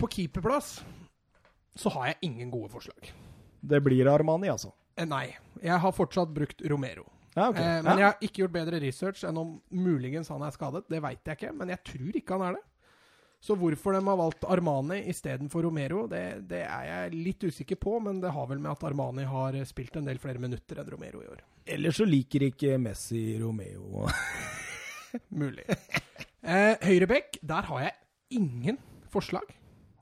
på 0.00 0.08
keeperplass 0.10 0.80
så 1.78 1.92
har 1.94 2.10
jeg 2.10 2.30
ingen 2.30 2.50
gode 2.50 2.72
forslag. 2.72 3.12
Det 3.60 3.78
blir 3.84 4.08
Armani, 4.10 4.50
altså? 4.50 4.72
Eh, 4.96 5.06
nei. 5.06 5.28
Jeg 5.62 5.78
har 5.82 5.94
fortsatt 5.94 6.32
brukt 6.34 6.62
Romero. 6.66 7.06
Ja, 7.36 7.48
okay. 7.48 7.62
Eh, 7.62 7.82
men 7.84 7.92
ja. 7.92 7.98
jeg 7.98 8.08
har 8.08 8.26
ikke 8.26 8.42
gjort 8.42 8.56
bedre 8.56 8.80
research 8.82 9.22
enn 9.28 9.38
om 9.38 9.54
muligens 9.70 10.32
han 10.32 10.42
er 10.42 10.54
skadet. 10.56 10.88
Det 10.90 11.02
veit 11.04 11.22
jeg 11.22 11.38
ikke, 11.38 11.54
men 11.56 11.70
jeg 11.76 11.82
tror 11.92 12.20
ikke 12.20 12.38
han 12.38 12.46
er 12.48 12.58
det. 12.58 12.64
Så 13.40 13.54
hvorfor 13.56 13.94
de 13.96 14.02
har 14.04 14.18
valgt 14.20 14.42
Armani 14.44 14.98
istedenfor 15.08 15.64
Romero, 15.64 16.02
det, 16.10 16.42
det 16.50 16.60
er 16.66 16.88
jeg 16.90 17.14
litt 17.14 17.46
usikker 17.46 17.78
på. 17.80 17.94
Men 18.04 18.18
det 18.20 18.34
har 18.34 18.50
vel 18.50 18.60
med 18.60 18.74
at 18.74 18.84
Armani 18.90 19.24
har 19.30 19.56
spilt 19.68 19.96
en 19.96 20.10
del 20.10 20.20
flere 20.20 20.42
minutter 20.42 20.82
enn 20.82 20.90
Romero 20.92 21.22
i 21.22 21.30
år. 21.30 21.40
Ellers 21.70 22.00
så 22.02 22.08
liker 22.08 22.50
ikke 22.50 22.76
Messi 22.82 23.38
Romeo. 23.40 24.04
Mulig. 25.40 25.64
Eh, 25.70 26.74
Høyrebekk, 26.84 27.40
der 27.46 27.70
har 27.70 27.86
jeg 27.86 27.96
ingen 28.30 28.78
forslag. 29.10 29.56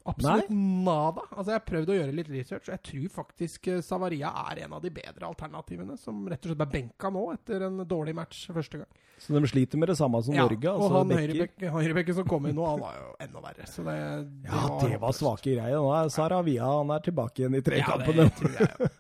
Absolutt 0.09 0.49
nada. 0.49 1.21
Altså, 1.37 1.51
Jeg 1.53 1.59
har 1.59 1.65
prøvd 1.69 1.91
å 1.93 1.97
gjøre 1.99 2.15
litt 2.17 2.29
research, 2.33 2.69
og 2.71 2.73
jeg 2.79 2.83
tror 2.89 3.09
faktisk 3.13 3.67
eh, 3.69 3.83
Savaria 3.85 4.31
er 4.49 4.63
en 4.65 4.73
av 4.79 4.81
de 4.81 4.89
bedre 4.95 5.29
alternativene. 5.29 5.99
Som 6.01 6.23
rett 6.33 6.41
og 6.47 6.55
slett 6.55 6.65
er 6.65 6.71
benka 6.73 7.11
nå 7.13 7.27
etter 7.35 7.67
en 7.67 7.83
dårlig 7.89 8.15
match 8.17 8.47
første 8.55 8.81
gang. 8.81 8.89
Så 9.21 9.35
de 9.37 9.51
sliter 9.51 9.81
med 9.83 9.91
det 9.93 9.99
samme 9.99 10.23
som 10.25 10.33
Norge. 10.39 10.71
og 10.71 10.87
altså 10.87 11.03
han 11.03 11.13
høyrebekken 11.19 11.73
høyrebekk- 11.75 12.15
som 12.17 12.29
kom 12.31 12.47
inn 12.49 12.57
nå, 12.57 12.65
han 12.71 12.81
var 12.81 12.97
jo 13.03 13.09
enda 13.27 13.45
verre. 13.51 13.69
Så 13.69 13.85
det, 13.85 13.99
Ja, 14.49 14.65
det 14.81 15.01
var 15.03 15.17
svake 15.19 15.53
greier. 15.59 15.77
Nå 15.77 15.93
er 15.99 16.09
Saravia 16.15 16.71
han 16.79 16.95
er 16.97 17.05
tilbake 17.05 17.43
igjen 17.45 17.59
i 17.59 17.65
Ja, 17.83 17.97
det 17.99 18.31
tror 18.39 18.55
jeg 18.57 18.71
jo. 18.79 18.93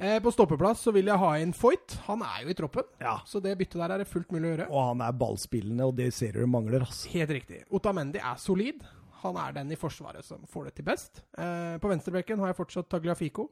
Eh, 0.00 0.16
på 0.24 0.32
stoppeplass 0.32 0.80
så 0.86 0.92
vil 0.96 1.10
jeg 1.10 1.20
ha 1.20 1.30
inn 1.42 1.50
Foyt. 1.52 1.98
Han 2.06 2.22
er 2.24 2.46
jo 2.46 2.52
i 2.52 2.56
troppen, 2.56 2.86
Ja. 3.02 3.18
så 3.28 3.40
det 3.44 3.52
byttet 3.58 3.76
der 3.82 3.92
er 3.92 3.98
det 3.98 4.08
fullt 4.08 4.30
mulig 4.32 4.48
å 4.48 4.52
gjøre. 4.56 4.68
Og 4.70 4.86
han 4.88 5.02
er 5.04 5.12
ballspillende, 5.12 5.84
og 5.86 5.96
det 5.96 6.08
ser 6.16 6.32
du 6.32 6.46
mangler. 6.46 6.86
Altså. 6.86 7.10
Helt 7.12 7.30
riktig. 7.36 7.64
Otamendi 7.70 8.18
er 8.18 8.38
solid. 8.40 8.80
Han 9.22 9.36
er 9.36 9.52
den 9.52 9.70
i 9.72 9.76
forsvaret 9.76 10.24
som 10.24 10.40
får 10.48 10.64
det 10.70 10.74
til 10.76 10.84
best. 10.88 11.20
Eh, 11.36 11.76
på 11.76 11.90
venstrebekken 11.90 12.38
har 12.40 12.48
jeg 12.54 12.56
fortsatt 12.56 12.88
Tagliafico. 12.88 13.50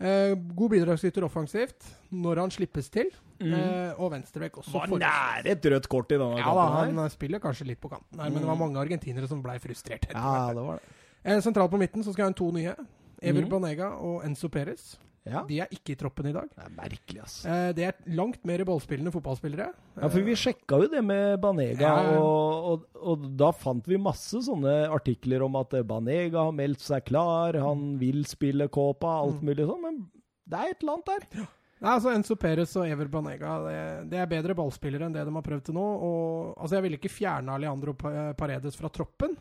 Eh, 0.00 0.34
god 0.34 0.70
bidragsyter 0.72 1.22
offensivt 1.22 1.84
når 2.10 2.40
han 2.40 2.50
slippes 2.50 2.88
til. 2.90 3.12
Eh, 3.44 3.92
og 4.00 4.10
venstrebekk 4.14 4.58
også. 4.62 4.72
Var 4.72 4.98
nære 4.98 5.52
et 5.52 5.68
rødt 5.70 5.88
kort 5.92 6.10
i 6.10 6.16
denne 6.16 6.38
Ja 6.38 6.54
da, 6.54 6.64
Han 6.80 6.94
her. 6.96 7.00
han 7.02 7.10
spiller 7.10 7.38
kanskje 7.38 7.66
litt 7.66 7.80
på 7.80 7.90
kanten 7.92 8.18
her, 8.18 8.30
men 8.30 8.40
det 8.40 8.48
var 8.48 8.56
mange 8.56 8.80
argentinere 8.80 9.28
som 9.28 9.42
ble 9.42 9.58
frustrert. 9.60 10.08
Ja, 10.10 10.52
det 10.54 10.64
var 10.64 10.80
det. 10.80 10.82
Eh, 11.24 11.40
sentralt 11.40 11.70
på 11.70 11.78
midten 11.78 12.02
så 12.02 12.12
skal 12.12 12.24
jeg 12.24 12.26
ha 12.26 12.32
en 12.32 12.40
to 12.40 12.50
nye. 12.50 12.74
Ever 13.20 13.42
mm. 13.44 13.50
Banega 13.50 13.92
og 14.00 14.24
Enzo 14.24 14.48
Perez. 14.48 14.96
Ja. 15.24 15.40
De 15.48 15.56
er 15.64 15.70
ikke 15.72 15.94
i 15.94 15.96
troppen 15.96 16.26
i 16.28 16.32
dag. 16.36 16.50
Det 16.52 16.64
er 16.66 16.72
merkelig, 16.76 17.20
ass. 17.24 17.36
Eh, 17.48 17.70
det 17.72 17.84
er 17.88 17.94
langt 18.12 18.42
mer 18.44 18.60
ballspillende 18.68 19.08
fotballspillere. 19.14 19.70
Ja, 19.96 20.08
for 20.12 20.20
vi 20.26 20.34
sjekka 20.36 20.82
jo 20.82 20.88
det 20.92 21.00
med 21.06 21.38
Banega, 21.40 21.80
Ja, 21.80 22.02
ja. 22.12 22.18
og, 22.20 22.68
og, 22.68 22.84
og 23.14 23.24
da 23.40 23.48
fant 23.56 23.88
vi 23.88 23.96
masse 23.96 24.42
sånne 24.44 24.74
artikler 24.92 25.46
om 25.46 25.56
at 25.62 25.72
Banega 25.88 26.44
har 26.50 26.52
meldt 26.52 26.84
seg 26.84 27.06
klar, 27.08 27.56
han 27.56 27.94
vil 28.02 28.20
spille 28.28 28.68
Copa, 28.68 29.14
alt 29.24 29.40
Mm. 29.40 29.48
mulig 29.48 29.64
sånn, 29.70 29.80
men 29.86 30.02
det 30.44 30.60
er 30.60 30.74
et 30.74 30.82
eller 30.84 30.98
annet 30.98 31.08
der. 31.14 31.48
Nei, 31.84 31.90
altså 31.98 32.12
Enzo 32.14 32.36
Perez 32.40 32.76
og 32.80 32.86
Ever 32.88 33.08
Banega 33.12 33.54
det, 33.64 33.80
det 34.12 34.20
er 34.20 34.28
bedre 34.30 34.54
ballspillere 34.56 35.04
enn 35.08 35.12
det 35.16 35.24
de 35.26 35.32
har 35.34 35.42
prøvd 35.44 35.64
til 35.66 35.74
nå. 35.76 35.82
Og, 36.04 36.54
altså 36.60 36.76
Jeg 36.78 36.84
ville 36.84 37.00
ikke 37.00 37.10
fjerne 37.12 37.56
Alejandro 37.56 37.92
Paredes 37.96 38.76
fra 38.76 38.88
troppen, 38.92 39.34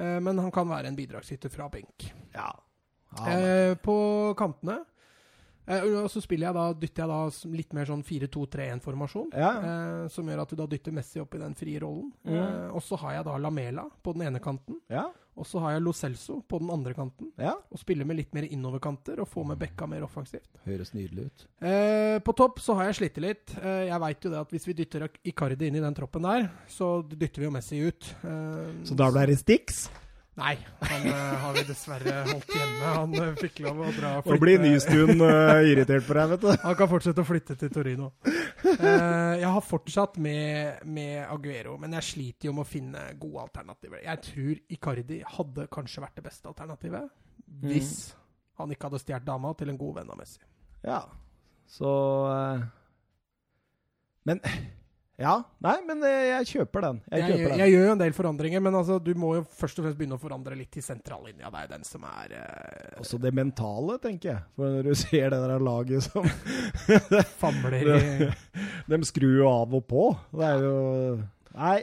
eh, 0.00 0.16
men 0.24 0.40
han 0.40 0.50
kan 0.52 0.68
være 0.68 0.88
en 0.88 0.96
bidragsyter 0.96 1.52
fra 1.52 1.68
benk. 1.72 2.08
Ja. 2.34 2.48
Eh, 3.28 3.76
på 3.78 3.94
kantene 4.36 4.80
eh, 4.80 4.90
og 5.66 6.10
så 6.12 6.20
spiller 6.20 6.48
jeg 6.50 6.54
da, 6.58 6.64
dytter 6.76 7.02
jeg 7.02 7.08
da 7.08 7.50
litt 7.56 7.72
mer 7.72 7.86
sånn 7.88 8.02
4-2-3-1-formasjon. 8.04 9.30
Ja. 9.32 9.50
Eh, 9.64 10.08
som 10.12 10.28
gjør 10.28 10.42
at 10.44 10.50
du 10.52 10.56
da 10.60 10.66
dytter 10.70 10.92
Messi 10.92 11.20
opp 11.22 11.34
i 11.34 11.40
den 11.42 11.54
frie 11.58 11.80
rollen. 11.82 12.10
Mm. 12.24 12.34
Eh, 12.36 12.70
og 12.76 12.82
så 12.84 12.98
har 13.00 13.18
jeg 13.18 13.24
da 13.30 13.36
Lamela 13.40 13.86
på 14.04 14.12
den 14.16 14.26
ene 14.28 14.40
kanten. 14.44 14.80
ja. 14.92 15.10
Og 15.34 15.42
så 15.50 15.58
har 15.58 15.72
jeg 15.74 15.82
Lo 15.82 15.90
Celso 15.90 16.36
på 16.46 16.60
den 16.62 16.68
andre 16.70 16.92
kanten. 16.94 17.32
ja. 17.42 17.56
Og 17.74 17.78
spiller 17.80 18.06
med 18.06 18.20
litt 18.20 18.32
mer 18.36 18.44
innoverkanter 18.46 19.18
og 19.18 19.26
får 19.26 19.48
med 19.48 19.58
Bekka 19.58 19.88
mer 19.90 20.04
offensivt. 20.06 20.46
Høres 20.64 20.92
nydelig 20.94 21.24
ut. 21.26 21.46
Eh, 21.58 22.20
på 22.22 22.34
topp 22.38 22.60
så 22.62 22.76
har 22.78 22.84
jeg 22.92 22.94
slitt 23.00 23.18
litt. 23.18 23.56
Eh, 23.58 23.88
jeg 23.88 23.98
veit 24.04 24.22
jo 24.22 24.30
det 24.30 24.38
at 24.44 24.54
hvis 24.54 24.68
vi 24.68 24.76
dytter 24.78 25.08
Icardi 25.26 25.66
inn 25.66 25.80
i 25.80 25.82
den 25.82 25.96
troppen 25.98 26.22
der, 26.22 26.46
så 26.70 27.00
dytter 27.02 27.42
vi 27.42 27.48
jo 27.48 27.50
Messi 27.50 27.80
ut. 27.82 28.12
Eh, 28.22 28.84
Så 28.86 28.94
da 28.94 29.10
blir 29.10 29.26
det 29.26 29.40
Stix? 29.42 29.88
Nei, 30.34 30.56
han 30.80 31.04
uh, 31.06 31.34
har 31.44 31.52
vi 31.54 31.62
dessverre 31.68 32.14
holdt 32.26 32.48
hjemme. 32.50 32.86
Han 32.96 33.12
uh, 33.14 33.26
fikk 33.38 33.60
lov 33.62 33.84
å 33.86 33.90
dra 33.94 34.08
Nå 34.26 34.38
blir 34.42 34.58
Nystuen 34.58 35.22
uh, 35.22 35.60
irritert 35.62 36.08
på 36.08 36.16
deg, 36.18 36.32
vet 36.32 36.42
du. 36.42 36.48
Han 36.64 36.74
kan 36.80 36.90
fortsette 36.90 37.22
å 37.22 37.28
flytte 37.28 37.54
til 37.60 37.70
Torino. 37.70 38.08
Eh, 38.24 39.34
jeg 39.38 39.50
har 39.54 39.62
fortsatt 39.62 40.18
med, 40.22 40.82
med 40.90 41.20
Aguero, 41.28 41.76
men 41.78 41.94
jeg 42.00 42.08
sliter 42.08 42.48
jo 42.48 42.56
med 42.56 42.64
å 42.64 42.68
finne 42.68 43.04
gode 43.20 43.44
alternativer. 43.44 44.02
Jeg 44.02 44.22
tror 44.26 44.62
Icardi 44.74 45.20
hadde 45.36 45.68
kanskje 45.78 46.02
vært 46.02 46.18
det 46.18 46.26
beste 46.26 46.50
alternativet 46.50 47.06
hvis 47.62 47.92
han 48.58 48.72
ikke 48.74 48.88
hadde 48.88 49.02
stjålet 49.04 49.26
dama 49.28 49.52
til 49.58 49.70
en 49.70 49.78
god 49.78 50.00
venn 50.00 50.10
av 50.10 50.18
Messi. 50.18 50.42
Ja, 50.82 51.04
så 51.70 51.92
Men 54.26 54.42
Ja. 55.20 55.34
Nei, 55.62 55.76
men 55.86 56.00
eh, 56.02 56.24
jeg 56.32 56.48
kjøper 56.50 56.82
den. 56.88 56.96
Jeg 57.06 57.20
Jeg, 57.22 57.28
kjøper 57.28 57.44
jeg, 57.44 57.58
den. 57.60 57.70
gjør 57.70 57.84
jo 57.86 57.92
en 57.92 58.00
del 58.00 58.14
forandringer, 58.16 58.62
men 58.66 58.74
altså, 58.80 58.96
du 58.98 59.12
må 59.18 59.34
jo 59.36 59.44
først 59.46 59.78
og 59.78 59.86
fremst 59.86 59.98
begynne 60.00 60.18
å 60.18 60.22
forandre 60.22 60.58
litt 60.58 60.72
til 60.74 60.82
sentrallinja. 60.82 61.52
Det 61.54 61.60
er 61.62 61.70
den 61.70 61.86
som 61.86 62.06
er 62.08 62.34
uh, 62.34 62.98
Også 63.04 63.20
det 63.22 63.30
mentale, 63.36 63.98
tenker 64.02 64.32
jeg. 64.32 64.42
For 64.58 64.74
når 64.74 64.90
du 64.90 64.94
ser 65.04 65.30
det 65.30 65.40
der 65.44 65.64
laget 65.70 66.08
som 66.08 66.26
famler 67.42 67.78
i 67.78 68.30
De 68.90 69.00
skrur 69.06 69.38
jo 69.38 69.48
av 69.52 69.78
og 69.78 69.86
på. 69.90 70.04
Det 70.34 70.50
er 70.50 70.66
jo 70.66 70.76
Nei. 71.54 71.78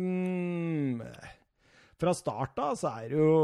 mm, 0.00 1.02
fra 2.00 2.12
start 2.16 2.58
av 2.64 2.76
så 2.80 2.94
er 3.02 3.12
det 3.12 3.20
jo 3.20 3.36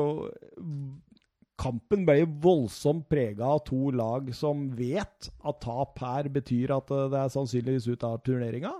Kampen 1.63 2.07
ble 2.09 2.25
voldsomt 2.43 3.07
prega 3.11 3.47
av 3.55 3.61
to 3.69 3.93
lag 3.95 4.33
som 4.35 4.65
vet 4.75 5.31
at 5.31 5.61
tap 5.63 6.01
her 6.03 6.29
betyr 6.33 6.73
at 6.75 6.91
eh, 6.91 7.11
det 7.13 7.21
er 7.21 7.35
sannsynligvis 7.37 7.87
ut 7.93 8.07
av 8.09 8.19
turneringa. 8.27 8.73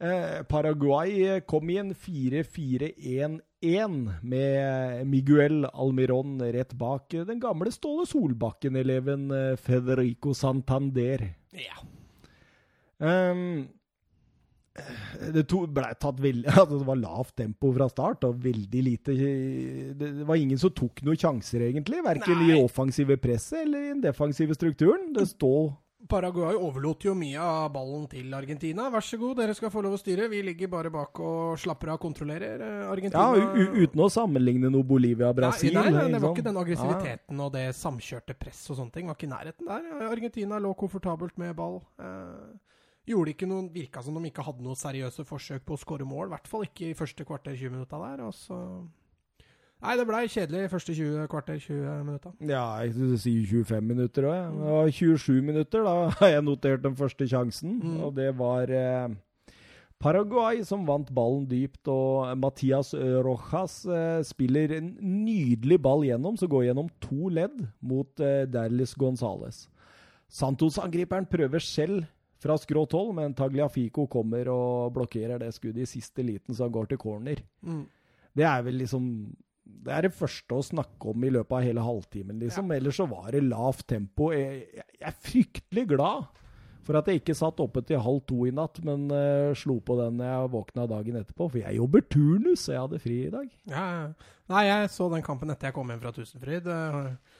Eh, 0.00 0.42
Paraguay 0.48 1.40
kom 1.46 1.70
i 1.70 1.76
en 1.78 1.94
4-4-1-1 1.94 3.40
med 4.22 5.06
Miguel 5.06 5.66
Almiron 5.70 6.40
rett 6.40 6.72
bak 6.72 7.12
den 7.28 7.40
gamle 7.42 7.70
Ståle 7.74 8.06
Solbakken-eleven 8.08 9.30
eh, 9.30 9.56
Federico 9.60 10.34
Santander. 10.34 11.34
Ja. 11.52 11.78
Um, 13.00 13.68
det 15.34 15.44
to, 15.50 15.64
ble 15.66 15.90
tatt 16.00 16.20
veldig 16.20 16.48
altså 16.62 16.78
Det 16.78 16.88
var 16.88 17.00
lavt 17.02 17.36
tempo 17.42 17.72
fra 17.76 17.88
start, 17.90 18.24
og 18.28 18.40
veldig 18.44 18.82
lite 18.86 19.16
Det 20.00 20.10
var 20.28 20.40
ingen 20.40 20.58
som 20.60 20.72
tok 20.74 21.02
noen 21.06 21.20
sjanser, 21.20 21.66
egentlig. 21.68 22.02
Verken 22.04 22.46
i 22.48 22.56
offensive 22.58 23.16
presset 23.20 23.64
eller 23.66 23.86
i 23.86 23.92
den 23.94 24.02
defensive 24.04 24.56
strukturen. 24.56 25.12
Det 25.16 25.28
står 25.28 25.70
Paraguay 26.08 26.56
overlot 26.56 27.04
jo 27.04 27.12
mye 27.14 27.38
av 27.38 27.66
ballen 27.74 28.06
til 28.10 28.32
Argentina. 28.34 28.86
Vær 28.90 29.04
så 29.04 29.18
god, 29.20 29.36
dere 29.42 29.54
skal 29.54 29.70
få 29.72 29.82
lov 29.84 29.98
å 29.98 30.00
styre. 30.00 30.30
Vi 30.32 30.40
ligger 30.46 30.70
bare 30.72 30.90
bak 30.92 31.20
og 31.20 31.60
slapper 31.60 31.92
av 31.92 31.98
og 31.98 32.06
kontrollerer. 32.06 32.62
Argentina. 32.88 33.20
Ja, 33.20 33.36
Argentina 33.36 33.76
u 33.76 33.84
uten 33.84 34.00
å 34.00 34.08
sammenligne 34.10 34.70
noe 34.72 34.86
Bolivia-Brasil. 34.88 35.74
Nei, 35.76 35.90
nei, 35.90 36.06
nei, 36.08 36.14
det 36.16 36.22
var 36.24 36.32
ikke 36.32 36.46
den 36.48 36.56
Ja. 36.56 36.64
aggressiviteten 36.64 37.44
og 37.44 37.52
det 37.52 37.66
samkjørte 37.76 38.38
press 38.38 38.64
og 38.70 38.80
sånne 38.80 38.92
ting. 38.96 39.06
Var 39.06 39.14
ikke 39.18 39.28
i 39.28 39.34
nærheten 39.34 39.68
der. 39.68 40.08
Argentina 40.08 40.58
lå 40.58 40.72
komfortabelt 40.74 41.36
med 41.36 41.54
ball. 41.54 41.82
Eh, 42.00 42.58
gjorde 43.12 43.34
ikke 43.34 43.48
noen, 43.50 43.68
Virka 43.74 44.02
som 44.04 44.16
de 44.16 44.30
ikke 44.30 44.44
hadde 44.46 44.64
noe 44.64 44.78
seriøse 44.78 45.26
forsøk 45.28 45.66
på 45.66 45.76
å 45.76 45.80
skåre 45.80 46.06
mål. 46.08 46.28
I 46.28 46.34
hvert 46.36 46.50
fall 46.50 46.66
ikke 46.66 46.90
i 46.90 46.96
første 46.98 47.26
kvarter 47.28 47.56
20 47.56 47.76
minutta 47.76 48.00
der. 48.02 48.24
Og 48.26 48.34
så 48.36 48.58
Nei, 49.80 49.94
det 49.96 50.04
blei 50.04 50.26
kjedelig 50.28 50.68
første 50.68 50.92
20 50.92 51.28
kvarter 51.32 51.56
20 51.56 52.02
minutter. 52.04 52.32
Ja, 52.44 52.64
jeg 52.84 52.92
skulle 52.92 53.20
si 53.22 53.32
25 53.48 53.86
minutter 53.88 54.26
òg. 54.28 54.36
Ja. 54.36 54.50
Det 54.52 54.74
var 54.74 54.90
27 54.98 55.40
minutter, 55.40 55.86
da 55.86 55.94
har 56.18 56.32
jeg 56.34 56.44
notert 56.44 56.84
den 56.84 56.96
første 56.98 57.28
sjansen. 57.30 57.78
Mm. 57.80 57.94
Og 58.04 58.12
det 58.18 58.28
var 58.36 58.74
eh, 58.76 59.14
Paraguay 60.00 60.60
som 60.68 60.84
vant 60.88 61.08
ballen 61.16 61.46
dypt, 61.48 61.88
og 61.88 62.28
Matias 62.40 62.92
Rojas 63.24 63.80
eh, 63.88 64.20
spiller 64.28 64.76
en 64.76 64.92
nydelig 65.00 65.80
ball 65.80 66.04
gjennom, 66.04 66.36
som 66.36 66.52
går 66.52 66.68
gjennom 66.68 66.92
to 67.00 67.32
ledd 67.32 67.64
mot 67.80 68.20
eh, 68.20 68.44
Derlis 68.52 68.92
Gonzales. 69.00 69.64
Santos-angriperen 70.28 71.24
prøver 71.28 71.64
selv 71.64 72.04
fra 72.40 72.56
skrått 72.60 72.96
hold, 72.96 73.12
men 73.18 73.36
Tagliafico 73.36 74.06
kommer 74.10 74.48
og 74.52 74.94
blokkerer 74.96 75.40
det 75.42 75.52
skuddet 75.56 75.84
i 75.84 75.90
siste 75.90 76.24
liten, 76.24 76.56
så 76.56 76.66
han 76.66 76.74
går 76.74 76.90
til 76.90 77.00
corner. 77.02 77.42
Mm. 77.66 77.84
Det 78.36 78.46
er 78.46 78.66
vel 78.66 78.78
liksom 78.80 79.06
Det 79.70 79.92
er 79.94 80.06
det 80.06 80.16
første 80.16 80.56
å 80.56 80.64
snakke 80.64 81.12
om 81.12 81.24
i 81.24 81.30
løpet 81.30 81.54
av 81.54 81.62
hele 81.62 81.82
halvtimen, 81.84 82.40
liksom. 82.42 82.72
Ellers 82.74 82.96
så 82.98 83.06
var 83.06 83.30
det 83.30 83.44
lavt 83.46 83.86
tempo. 83.92 84.32
Jeg, 84.34 84.64
jeg, 84.74 84.86
jeg 84.98 85.06
er 85.06 85.18
fryktelig 85.28 85.84
glad 85.92 86.26
for 86.90 86.98
at 86.98 87.06
jeg 87.06 87.20
ikke 87.20 87.36
satt 87.38 87.60
oppe 87.62 87.82
til 87.86 88.00
halv 88.02 88.22
to 88.26 88.40
i 88.48 88.52
natt, 88.56 88.80
men 88.86 89.06
uh, 89.12 89.52
slo 89.58 89.78
på 89.84 89.94
den 90.00 90.18
jeg 90.24 90.50
våkna 90.50 90.88
dagen 90.90 91.20
etterpå. 91.20 91.46
For 91.52 91.60
jeg 91.62 91.78
jobber 91.78 92.02
turnus, 92.10 92.66
og 92.66 92.74
jeg 92.74 92.82
hadde 92.82 93.02
fri 93.04 93.18
i 93.26 93.32
dag. 93.34 93.52
Ja, 93.70 93.84
ja. 93.94 94.32
Nei, 94.50 94.64
jeg 94.66 94.90
så 94.90 95.06
den 95.12 95.22
kampen 95.22 95.52
etter 95.52 95.70
jeg 95.70 95.76
kom 95.76 95.92
hjem 95.92 96.02
fra 96.02 96.10
Tusenfryd. 96.16 96.66
eh, 96.66 97.38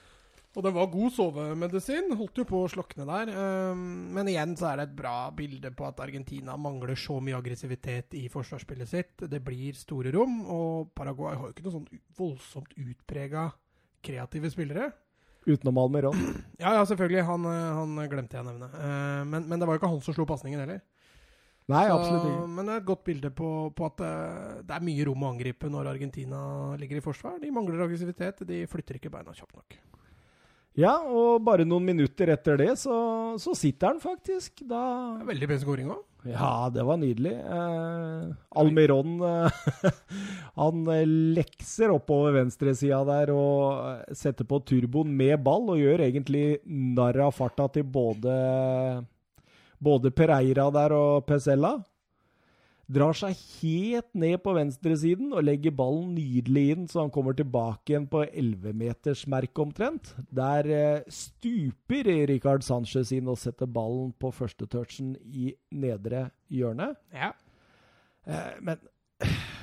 Og 0.51 0.63
det 0.65 0.73
var 0.75 0.89
god 0.91 1.13
sovemedisin. 1.15 2.09
Holdt 2.19 2.41
jo 2.41 2.43
på 2.43 2.59
å 2.65 2.69
slokne 2.71 3.05
der. 3.07 3.29
eh, 3.31 3.75
Men 3.75 4.27
igjen 4.27 4.57
så 4.59 4.71
er 4.73 4.77
det 4.81 4.89
et 4.89 4.95
bra 4.97 5.31
bilde 5.31 5.71
på 5.71 5.85
at 5.87 5.99
Argentina 6.03 6.57
mangler 6.59 6.95
så 6.99 7.21
mye 7.23 7.37
aggressivitet 7.39 8.13
i 8.19 8.25
forsvarsspillet 8.27 8.87
sitt. 8.89 9.15
Det 9.31 9.39
blir 9.43 9.73
store 9.73 10.11
rom, 10.11 10.41
og 10.51 10.89
Paraguay 10.93 11.35
har 11.35 11.47
jo 11.47 11.53
ikke 11.53 11.63
noe 11.63 11.77
sånn 11.77 11.87
voldsomt 12.17 12.73
utprega 12.75 13.51
kreative 14.03 14.51
spillere. 14.51 14.91
Utenom 15.47 15.77
Almeron. 15.77 16.19
Ja, 16.61 16.73
ja, 16.75 16.83
selvfølgelig. 16.85 17.23
Han, 17.25 17.45
eh, 17.45 17.73
han 17.79 17.95
glemte 18.11 18.35
jeg 18.37 18.43
å 18.45 18.49
nevne. 18.51 18.67
Eh, 18.75 19.23
men, 19.31 19.47
men 19.47 19.57
det 19.59 19.65
var 19.69 19.77
jo 19.77 19.79
ikke 19.81 19.89
han 19.95 20.01
som 20.03 20.13
slo 20.13 20.25
pasningen 20.29 20.59
heller. 20.59 20.81
Nei, 21.71 21.85
Så- 21.87 21.95
absolutt 21.95 22.27
ikke. 22.27 22.47
Men 22.57 22.65
det 22.67 22.73
er 22.75 22.81
et 22.83 22.89
godt 22.91 23.03
bilde 23.07 23.31
på, 23.31 23.49
på 23.73 23.85
at 23.87 24.03
eh, 24.03 24.59
det 24.67 24.75
er 24.75 24.83
mye 24.83 25.05
rom 25.07 25.23
å 25.23 25.31
angripe 25.31 25.71
når 25.71 25.93
Argentina 25.95 26.75
ligger 26.75 26.99
i 26.99 27.05
forsvar. 27.07 27.39
De 27.39 27.49
mangler 27.55 27.81
aggressivitet. 27.87 28.43
De 28.45 28.65
flytter 28.67 28.99
ikke 28.99 29.13
beina 29.15 29.31
kjapt 29.31 29.55
nok. 29.55 29.79
Ja, 30.79 30.93
og 31.03 31.41
bare 31.43 31.65
noen 31.67 31.83
minutter 31.83 32.31
etter 32.31 32.55
det, 32.61 32.69
så, 32.79 32.95
så 33.41 33.51
sitter 33.57 33.91
han 33.91 33.99
faktisk. 33.99 34.63
Da 34.67 35.19
veldig 35.27 35.49
pen 35.51 35.59
skåring 35.59 35.91
òg. 35.91 36.05
Ja, 36.31 36.69
det 36.71 36.83
var 36.85 36.99
nydelig. 37.01 37.33
Eh, 37.33 38.27
Almiron 38.61 39.15
eh, 39.25 39.61
han 40.61 40.83
eh, 40.93 41.01
lekser 41.35 41.91
oppover 41.91 42.37
venstresida 42.37 43.01
der 43.07 43.33
og 43.33 43.81
eh, 43.89 44.13
setter 44.15 44.45
på 44.47 44.61
turboen 44.69 45.11
med 45.17 45.41
ball, 45.43 45.73
og 45.73 45.81
gjør 45.81 46.05
egentlig 46.05 46.61
narr 46.69 47.19
av 47.25 47.33
farta 47.35 47.67
til 47.73 47.87
både, 47.89 48.35
både 49.81 50.13
Pereira 50.13 50.69
der 50.71 50.95
og 50.95 51.25
Pesella. 51.27 51.79
Drar 52.91 53.15
seg 53.15 53.37
helt 53.61 54.09
ned 54.17 54.41
på 54.43 54.53
venstresiden 54.57 55.31
og 55.31 55.45
legger 55.47 55.71
ballen 55.75 56.09
nydelig 56.17 56.63
inn, 56.73 56.87
så 56.91 57.05
han 57.05 57.13
kommer 57.13 57.35
tilbake 57.37 57.93
igjen 57.93 58.07
på 58.11 58.25
11-metersmerket 58.25 59.61
omtrent. 59.63 60.11
Der 60.27 60.67
eh, 60.67 61.05
stuper 61.07 62.09
Rikard 62.27 62.65
Sanchez 62.67 63.13
inn 63.15 63.31
og 63.31 63.39
setter 63.39 63.69
ballen 63.71 64.11
på 64.19 64.33
første 64.35 64.67
touchen 64.67 65.13
i 65.23 65.53
nedre 65.71 66.27
hjørne. 66.51 66.91
Ja. 67.15 67.31
Eh, 68.27 68.59
men, 68.59 68.81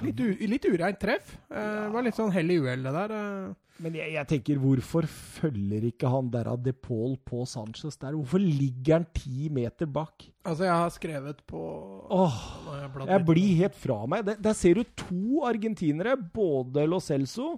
Litt, 0.04 0.20
u, 0.20 0.28
litt 0.46 0.66
ureint 0.68 0.98
treff. 1.02 1.32
Eh, 1.50 1.56
det 1.84 1.88
var 1.94 2.04
litt 2.06 2.18
sånn 2.18 2.30
hell 2.34 2.50
i 2.54 2.58
uhellet 2.62 2.94
der. 2.94 3.14
eh. 3.16 3.54
men 3.82 3.96
jeg, 3.98 4.12
jeg 4.14 4.26
tenker, 4.30 4.60
hvorfor 4.62 5.06
følger 5.10 5.88
ikke 5.88 6.10
han 6.12 6.30
der 6.34 6.50
av 6.52 6.60
De 6.62 6.72
Paul 6.72 7.16
på 7.26 7.44
Sanchez 7.46 7.98
der? 7.98 8.14
Hvorfor 8.14 8.42
ligger 8.42 9.00
han 9.00 9.06
ti 9.14 9.48
meter 9.54 9.86
bak? 9.90 10.28
Altså, 10.44 10.66
jeg 10.68 10.74
har 10.74 10.94
skrevet 10.94 11.42
på 11.50 11.62
Åh, 12.10 12.38
jeg 12.78 13.08
jeg 13.10 13.26
blir 13.26 13.56
helt 13.64 13.78
fra 13.78 13.98
meg. 14.06 14.24
Der, 14.26 14.38
der 14.48 14.56
ser 14.58 14.78
du 14.78 14.84
to 14.98 15.42
argentinere, 15.48 16.14
både 16.16 16.86
Lo 16.86 17.00
Celso 17.02 17.56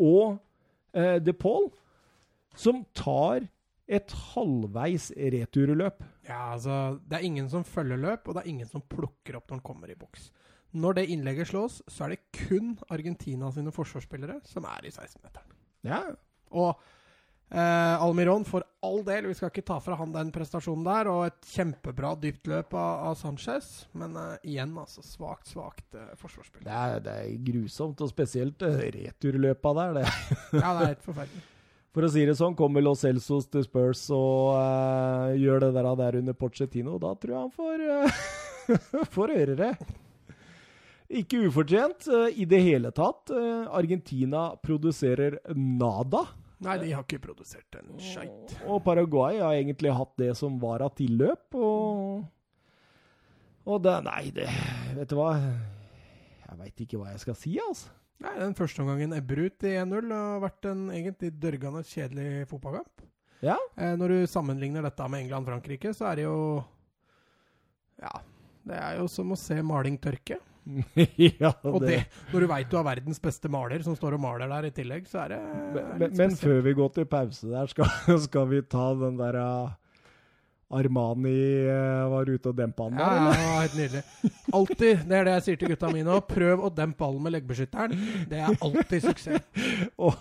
og 0.00 0.38
eh, 0.96 1.18
De 1.24 1.32
Paul, 1.32 1.70
som 2.56 2.84
tar 2.96 3.48
et 3.92 4.12
halvveis 4.32 5.10
returløp. 5.16 6.04
Ja, 6.28 6.52
altså, 6.54 6.98
Det 7.08 7.18
er 7.18 7.24
ingen 7.26 7.48
som 7.50 7.64
følger 7.64 7.98
løp, 8.00 8.28
og 8.28 8.36
det 8.36 8.44
er 8.44 8.52
ingen 8.52 8.68
som 8.68 8.84
plukker 8.88 9.36
opp 9.36 9.50
når 9.50 9.58
han 9.58 9.64
kommer 9.66 9.90
i 9.92 9.96
boks. 9.98 10.30
Når 10.72 10.96
det 10.96 11.06
innlegget 11.12 11.50
slås, 11.50 11.82
så 11.90 12.06
er 12.06 12.14
det 12.14 12.22
kun 12.46 12.74
Argentina 12.92 13.50
sine 13.52 13.72
forsvarsspillere 13.74 14.40
som 14.48 14.64
er 14.70 14.88
i 14.88 14.92
16-meteren. 14.94 15.52
Ja, 15.84 16.00
Og 16.52 16.78
eh, 17.52 18.02
Almiron, 18.04 18.44
for 18.48 18.64
all 18.84 19.02
del, 19.04 19.26
vi 19.28 19.36
skal 19.36 19.50
ikke 19.52 19.64
ta 19.68 19.78
fra 19.84 19.96
han 20.00 20.12
den 20.14 20.32
prestasjonen 20.32 20.84
der, 20.86 21.10
og 21.12 21.26
et 21.26 21.48
kjempebra 21.52 22.14
dypt 22.20 22.48
løp 22.50 22.72
av, 22.76 23.06
av 23.10 23.16
Sanchez, 23.20 23.86
men 23.98 24.16
eh, 24.16 24.50
igjen, 24.54 24.72
altså, 24.80 25.04
svakt, 25.04 25.48
svakt 25.52 25.96
eh, 25.98 26.12
forsvarsspill. 26.20 26.64
det 26.66 26.76
er, 26.76 27.00
det 27.04 27.16
er 27.22 27.40
grusomt, 27.50 28.00
og 28.04 28.12
spesielt 28.12 28.64
eh, 28.68 28.84
returløpa 28.96 29.74
der. 29.80 29.98
Det. 30.00 30.06
Ja, 30.62 30.72
det 30.76 30.76
er 30.76 30.92
helt 30.94 31.08
forferdelig. 31.08 31.48
For 31.92 32.06
å 32.06 32.08
si 32.08 32.22
det 32.24 32.38
sånn, 32.38 32.54
kommer 32.56 32.80
Los 32.80 33.02
Celsos 33.04 33.50
til 33.52 33.66
Spurs 33.66 34.06
og 34.16 34.54
eh, 34.56 35.34
gjør 35.42 35.66
det 35.66 35.74
der, 35.76 35.90
der 36.00 36.16
under 36.22 36.36
Pochettino, 36.40 36.96
da 37.02 37.12
tror 37.20 37.34
jeg 37.34 37.42
han 37.42 37.52
får, 37.52 37.84
eh, 37.98 39.04
får 39.18 39.34
høre 39.36 39.58
det. 39.58 39.72
Ikke 41.12 41.42
ufortjent 41.44 42.06
eh, 42.08 42.38
i 42.40 42.46
det 42.48 42.62
hele 42.64 42.92
tatt. 42.96 43.30
Eh, 43.34 43.66
Argentina 43.68 44.46
produserer 44.62 45.36
nada. 45.52 46.24
Nei, 46.62 46.76
de 46.78 46.92
har 46.94 47.02
ikke 47.04 47.20
produsert 47.24 47.74
en 47.76 47.98
skeit. 48.00 48.54
Og 48.70 48.80
Paraguay 48.86 49.40
har 49.42 49.56
egentlig 49.58 49.92
hatt 49.92 50.12
det 50.20 50.30
som 50.38 50.60
var 50.62 50.84
av 50.86 50.94
tilløp. 50.96 51.56
Og, 51.58 52.22
og 53.66 53.82
det 53.82 53.96
Nei, 54.06 54.22
det 54.34 54.46
Vet 54.94 55.10
du 55.10 55.16
hva? 55.18 55.32
Jeg 55.42 56.60
veit 56.60 56.84
ikke 56.84 57.00
hva 57.00 57.10
jeg 57.10 57.22
skal 57.24 57.36
si, 57.38 57.56
altså. 57.60 57.90
Nei, 58.22 58.36
Den 58.38 58.54
første 58.54 58.84
omgangen 58.84 59.16
ebber 59.16 59.40
ut 59.48 59.64
i 59.66 59.72
1-0 59.80 59.98
og 60.04 60.12
har 60.14 60.44
vært 60.44 60.68
en 60.70 60.84
egentlig 60.94 61.32
dørgende 61.42 61.82
kjedelig 61.88 62.46
fotballkamp. 62.52 63.02
Ja. 63.42 63.56
Eh, 63.74 63.96
når 63.98 64.14
du 64.14 64.30
sammenligner 64.30 64.86
dette 64.86 65.08
med 65.10 65.24
England-Frankrike, 65.24 65.90
så 65.96 66.12
er 66.12 66.20
det 66.20 66.28
jo 66.28 66.38
Ja. 68.00 68.14
Det 68.62 68.78
er 68.78 69.00
jo 69.00 69.08
som 69.10 69.32
å 69.34 69.38
se 69.38 69.56
maling 69.66 69.96
tørke. 69.98 70.38
ja 71.42 71.50
Og 71.66 71.82
det, 71.82 72.04
når 72.30 72.44
du 72.44 72.48
veit 72.50 72.70
du 72.70 72.78
har 72.78 72.86
verdens 72.86 73.20
beste 73.22 73.50
maler 73.50 73.82
som 73.82 73.96
står 73.98 74.16
og 74.16 74.22
maler 74.22 74.50
der 74.50 74.68
i 74.68 74.74
tillegg, 74.74 75.08
så 75.10 75.24
er 75.24 75.34
det 75.34 75.42
Men, 75.74 75.92
men, 75.98 76.16
men 76.20 76.34
før 76.38 76.60
vi 76.66 76.74
går 76.78 76.92
til 76.98 77.08
pause 77.10 77.50
der, 77.50 77.70
skal, 77.70 78.18
skal 78.28 78.50
vi 78.50 78.62
ta 78.70 78.92
den 79.00 79.18
der 79.18 79.38
uh, 79.42 79.72
Armani 80.72 81.34
uh, 81.68 82.08
var 82.14 82.30
ute 82.30 82.48
og 82.48 82.56
dempa 82.56 82.86
han 82.86 82.96
der, 82.96 83.16
eller? 83.18 83.42
ja, 83.42 83.56
helt 83.60 83.74
nydelig. 83.76 84.02
Alltid, 84.56 85.02
det 85.10 85.18
er 85.18 85.26
det 85.26 85.34
jeg 85.34 85.44
sier 85.46 85.60
til 85.60 85.72
gutta 85.74 85.90
mine 85.92 86.14
òg. 86.14 86.22
Prøv 86.30 86.62
å 86.64 86.70
dempe 86.72 87.02
ballen 87.02 87.26
med 87.26 87.34
leggbeskytteren. 87.34 88.06
Det 88.30 88.40
er 88.40 88.54
alltid 88.54 89.04
suksess. 89.04 89.44
Og 90.06 90.16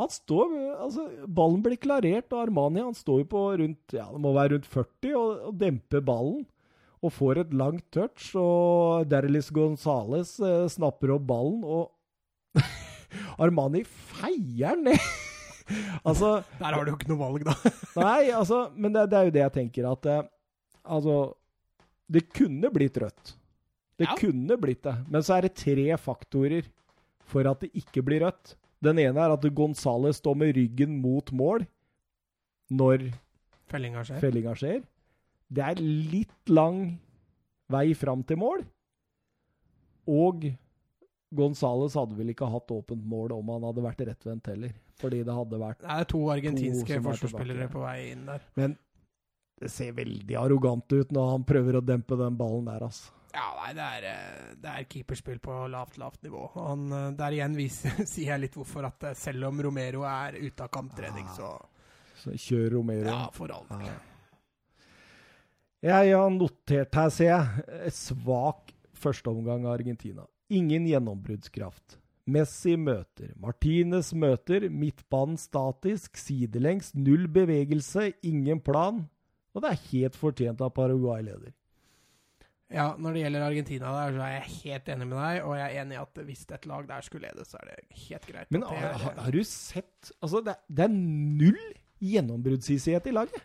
han 0.00 0.10
står 0.10 0.56
Altså, 0.78 1.06
ballen 1.30 1.62
blir 1.62 1.78
klarert, 1.78 2.26
og 2.32 2.42
Armani 2.48 2.82
han 2.82 2.96
står 2.96 3.22
jo 3.22 3.28
på 3.30 3.44
rundt 3.60 3.94
Ja, 3.94 4.08
det 4.10 4.22
må 4.22 4.34
være 4.34 4.56
rundt 4.56 4.66
40 4.70 5.14
og, 5.18 5.46
og 5.50 5.60
demper 5.62 6.02
ballen. 6.06 6.42
Og 7.02 7.12
får 7.14 7.38
et 7.44 7.52
langt 7.54 7.84
touch, 7.94 8.32
og 8.40 9.06
Derlis 9.10 9.52
Gonzales 9.54 10.32
eh, 10.42 10.64
snapper 10.72 11.12
opp 11.14 11.26
ballen, 11.28 11.60
og 11.62 11.92
Armani 13.42 13.84
feier 13.86 14.76
ned! 14.80 14.98
altså 16.08 16.38
Der 16.58 16.72
har 16.74 16.84
du 16.86 16.90
jo 16.94 16.96
ikke 16.96 17.10
noe 17.12 17.20
valg, 17.20 17.44
da. 17.46 17.54
Nei, 18.02 18.30
altså, 18.34 18.64
men 18.74 18.94
det, 18.96 19.06
det 19.12 19.18
er 19.20 19.28
jo 19.28 19.34
det 19.36 19.42
jeg 19.44 19.54
tenker 19.60 19.90
at 19.92 20.08
eh, 20.10 20.22
Altså, 20.88 21.14
det 22.08 22.22
kunne 22.32 22.70
blitt 22.72 22.96
rødt. 23.02 23.34
Det 24.00 24.06
Ja. 24.08 24.14
kunne 24.16 24.56
blitt 24.56 24.80
det. 24.86 24.94
Men 25.12 25.20
så 25.26 25.34
er 25.36 25.44
det 25.44 25.56
tre 25.60 25.84
faktorer 26.00 26.64
for 27.28 27.44
at 27.50 27.60
det 27.60 27.68
ikke 27.76 28.00
blir 28.06 28.22
rødt. 28.24 28.54
Den 28.80 28.96
ene 29.02 29.20
er 29.20 29.34
at 29.34 29.44
Gonzales 29.58 30.16
står 30.22 30.38
med 30.40 30.54
ryggen 30.56 30.94
mot 31.02 31.28
mål 31.36 31.66
når 32.72 33.04
Fellinga 33.68 34.00
skjer. 34.06 34.20
fellinga 34.22 34.54
skjer. 34.56 34.80
Det 35.48 35.64
er 35.64 35.82
litt 35.82 36.52
lang 36.52 36.98
vei 37.72 37.92
fram 37.96 38.24
til 38.28 38.40
mål. 38.40 38.64
Og 40.08 40.48
Gonzales 41.36 41.96
hadde 41.98 42.16
vel 42.16 42.32
ikke 42.32 42.48
hatt 42.48 42.72
åpent 42.72 43.04
mål 43.04 43.34
om 43.36 43.50
han 43.52 43.66
hadde 43.68 43.84
vært 43.84 44.04
rettvendt 44.08 44.48
heller. 44.48 44.72
Fordi 44.98 45.20
det 45.26 45.34
hadde 45.34 45.60
vært 45.60 45.84
Det 45.84 45.94
er 45.94 46.08
to 46.10 46.22
argentinske 46.32 46.96
er 46.96 47.04
forsvarsspillere 47.04 47.68
på 47.72 47.84
vei 47.84 47.98
inn 48.14 48.24
der. 48.28 48.46
Men 48.58 48.74
det 49.58 49.70
ser 49.74 49.94
veldig 49.96 50.36
arrogant 50.38 50.92
ut 50.94 51.14
når 51.14 51.30
han 51.34 51.46
prøver 51.46 51.78
å 51.78 51.84
dempe 51.84 52.18
den 52.18 52.36
ballen 52.38 52.68
der, 52.70 52.84
altså. 52.88 53.14
Ja, 53.34 53.48
nei, 53.58 53.72
det 53.76 53.84
er, 53.84 54.04
eh, 54.08 54.52
det 54.62 54.70
er 54.72 54.86
keeperspill 54.88 55.40
på 55.44 55.54
lavt, 55.68 55.98
lavt 56.00 56.22
nivå. 56.24 56.46
Han, 56.54 56.86
eh, 56.96 57.08
der 57.18 57.36
igjen 57.36 57.56
viser, 57.58 57.98
sier 58.08 58.32
jeg 58.32 58.46
litt 58.46 58.56
hvorfor 58.56 58.88
at 58.88 59.10
eh, 59.10 59.18
selv 59.18 59.50
om 59.50 59.60
Romero 59.68 60.06
er 60.08 60.38
ute 60.40 60.64
av 60.64 60.72
kamptrening, 60.72 61.28
så 61.36 61.58
Så 62.18 62.32
kjør 62.34 62.72
Romero. 62.78 63.06
Ja, 63.12 63.28
for 63.30 63.52
all 63.54 63.66
del. 63.68 63.84
Ja. 63.86 63.98
Jeg 65.84 66.10
har 66.16 66.30
notert 66.34 66.94
her, 66.98 67.10
ser 67.14 67.28
jeg, 67.30 67.92
svak 67.94 68.72
førsteomgang 68.98 69.66
av 69.68 69.76
Argentina. 69.76 70.24
Ingen 70.50 70.88
gjennombruddskraft. 70.90 71.98
Messi 72.28 72.74
møter, 72.76 73.30
Martinez 73.40 74.10
møter, 74.12 74.66
midtbanen 74.68 75.38
statisk, 75.40 76.18
sidelengs, 76.20 76.90
null 76.98 77.24
bevegelse, 77.32 78.10
ingen 78.26 78.60
plan. 78.60 79.04
Og 79.56 79.62
det 79.64 79.70
er 79.70 79.86
helt 79.92 80.18
fortjent 80.18 80.60
av 80.66 80.74
Paraguay-leder. 80.76 81.54
Ja, 82.68 82.90
når 83.00 83.14
det 83.16 83.22
gjelder 83.22 83.46
Argentina, 83.46 83.92
der, 83.96 84.12
så 84.18 84.24
er 84.26 84.34
jeg 84.34 84.50
helt 84.58 84.90
enig 84.92 85.06
med 85.08 85.16
deg. 85.16 85.38
Og 85.46 85.54
jeg 85.56 85.64
er 85.70 85.80
enig 85.86 85.96
i 85.96 86.00
at 86.02 86.20
hvis 86.26 86.42
et 86.52 86.66
lag 86.68 86.84
der 86.90 87.06
skulle 87.06 87.30
lede, 87.30 87.46
så 87.48 87.56
er 87.62 87.70
det 87.70 88.02
helt 88.02 88.26
greit. 88.28 88.50
Men 88.52 88.66
har, 88.68 88.98
har- 89.22 89.30
du 89.32 89.40
sett 89.48 90.10
Altså, 90.20 90.42
det, 90.44 90.58
det 90.68 90.84
er 90.84 90.92
null 90.92 91.62
gjennombruddshissighet 92.04 93.08
i 93.08 93.14
laget. 93.16 93.40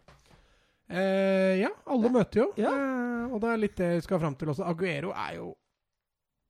Eh, 0.89 1.55
ja, 1.61 1.69
alle 1.87 2.09
møter 2.11 2.43
jo. 2.43 2.47
Ja. 2.59 2.71
Eh, 2.73 3.33
og 3.33 3.39
det 3.41 3.49
er 3.53 3.61
litt 3.61 3.75
det 3.79 3.89
vi 3.95 4.01
skal 4.05 4.19
fram 4.19 4.35
til 4.35 4.51
også. 4.53 4.65
Aguero 4.67 5.13
er 5.15 5.37
jo 5.39 5.53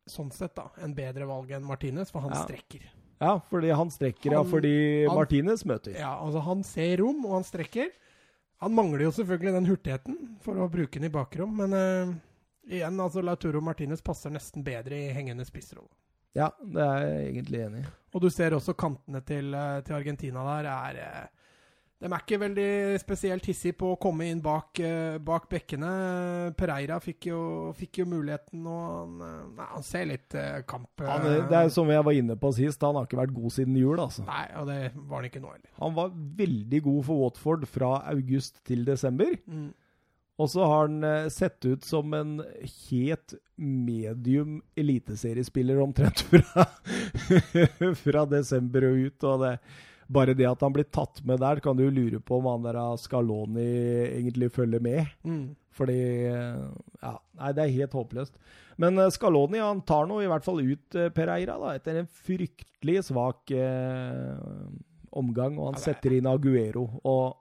sånn 0.09 0.31
sett 0.35 0.55
da, 0.57 0.65
en 0.83 0.93
bedre 0.97 1.27
valg 1.29 1.51
enn 1.55 1.63
Martinez, 1.63 2.11
for 2.11 2.25
han 2.25 2.33
Ja. 2.35 2.43
strekker. 2.43 2.81
Ja, 3.21 3.39
fordi 3.49 3.69
han 3.71 3.89
strekker, 3.89 4.31
ja, 4.33 4.43
fordi 4.43 5.05
han- 5.07 5.15
Martinez 5.15 5.63
møter. 5.65 5.93
Ja, 5.97 6.17
altså 6.19 6.41
Han 6.43 6.63
ser 6.63 6.97
rom, 6.97 7.25
og 7.25 7.33
han 7.33 7.43
strekker. 7.43 7.89
Han 8.59 8.73
mangler 8.75 8.99
jo 9.03 9.11
selvfølgelig 9.11 9.53
den 9.53 9.65
hurtigheten 9.65 10.17
for 10.41 10.55
å 10.55 10.69
bruke 10.69 10.91
den 10.99 11.05
i 11.05 11.09
bakrom, 11.09 11.55
men 11.55 11.73
eh, 11.73 12.13
igjen, 12.79 12.99
altså 12.99 13.21
Lauturo 13.23 13.61
Martinez 13.61 14.01
passer 14.01 14.29
nesten 14.29 14.63
bedre 14.63 14.91
i 15.09 15.13
hengende 15.13 15.45
spissrolle. 15.45 15.89
Ja, 16.35 16.49
det 16.59 16.81
er 16.81 16.99
jeg 16.99 17.33
egentlig 17.35 17.59
enig 17.65 17.79
i. 17.85 17.87
Og 18.15 18.21
du 18.21 18.29
ser 18.29 18.51
også 18.51 18.73
kantene 18.75 19.23
til, 19.25 19.53
eh, 19.53 19.81
til 19.81 19.95
Argentina 19.95 20.43
der 20.61 20.69
er 20.69 20.97
eh, 20.97 21.27
De 22.03 22.09
er 22.11 22.19
ikke 22.19 22.39
veldig 22.41 22.71
spesielt 22.99 23.45
hissige 23.47 23.77
på 23.79 23.93
å 23.93 23.99
komme 24.01 24.25
inn 24.27 24.41
bak, 24.43 24.75
eh, 24.83 25.15
bak 25.23 25.45
bekkene. 25.51 25.91
Pereira 26.59 26.97
fikk 26.99 27.29
jo, 27.29 27.43
fikk 27.77 28.01
jo 28.01 28.05
muligheten, 28.11 28.65
og 28.67 28.81
han, 28.89 29.13
eh, 29.23 29.61
han 29.69 29.85
ser 29.87 30.09
litt 30.09 30.35
eh, 30.35 30.65
kamp... 30.67 30.89
Han, 30.99 31.23
det 31.47 31.61
er 31.61 31.71
som 31.71 31.87
jeg 31.93 32.03
var 32.03 32.17
inne 32.19 32.35
på 32.39 32.51
sist, 32.57 32.83
han 32.83 32.99
har 32.99 33.07
ikke 33.07 33.21
vært 33.21 33.35
god 33.37 33.53
siden 33.55 33.77
jul, 33.79 34.01
altså. 34.03 34.25
Nei, 34.27 34.43
og 34.59 34.67
det 34.67 34.81
var 34.97 35.21
han 35.21 35.29
ikke 35.29 35.43
nå 35.45 35.53
heller. 35.53 35.69
Han 35.77 35.95
var 35.95 36.11
veldig 36.41 36.81
god 36.89 36.99
for 37.07 37.23
Watford 37.23 37.63
fra 37.71 37.93
august 38.11 38.59
til 38.67 38.83
desember. 38.89 39.31
Mm. 39.47 39.71
Og 40.43 40.51
så 40.51 40.67
har 40.67 40.89
han 40.89 41.31
sett 41.31 41.63
ut 41.63 41.87
som 41.87 42.11
en 42.17 42.35
helt 42.89 43.37
medium 43.55 44.59
eliteseriespiller 44.75 45.79
omtrent 45.79 46.25
fra, 46.33 46.67
fra 48.01 48.27
desember 48.27 48.89
og 48.89 49.03
ut. 49.07 49.29
og 49.29 49.43
det 49.45 49.55
bare 50.13 50.35
det 50.37 50.45
at 50.49 50.61
han 50.63 50.73
blir 50.75 50.85
tatt 50.93 51.19
med 51.25 51.39
der, 51.43 51.59
kan 51.63 51.75
du 51.77 51.83
lure 51.89 52.19
på 52.23 52.37
om 52.39 52.47
han 52.51 52.63
der 52.67 52.79
Scaloni 53.01 53.65
egentlig 54.13 54.51
følger 54.55 54.81
med. 54.83 55.07
Mm. 55.25 55.55
Fordi 55.73 55.97
Ja, 57.01 57.17
nei, 57.39 57.51
det 57.57 57.63
er 57.65 57.73
helt 57.79 57.95
håpløst. 57.97 58.35
Men 58.77 58.97
eh, 59.01 59.09
Scaloni 59.13 59.59
han 59.61 59.81
tar 59.85 60.05
nå 60.09 60.21
i 60.23 60.27
hvert 60.29 60.45
fall 60.45 60.61
ut 60.61 60.89
Per 60.93 61.09
Pereira 61.17 61.57
da, 61.61 61.73
etter 61.77 61.99
en 62.01 62.07
fryktelig 62.09 63.03
svak 63.09 63.51
eh, 63.53 64.37
omgang, 65.13 65.57
og 65.59 65.71
han 65.71 65.77
Ja, 65.77 65.79
er- 65.79 65.85
setter 65.93 66.15
inn 66.17 66.29
Aguero. 66.29 66.87
Og 67.03 67.37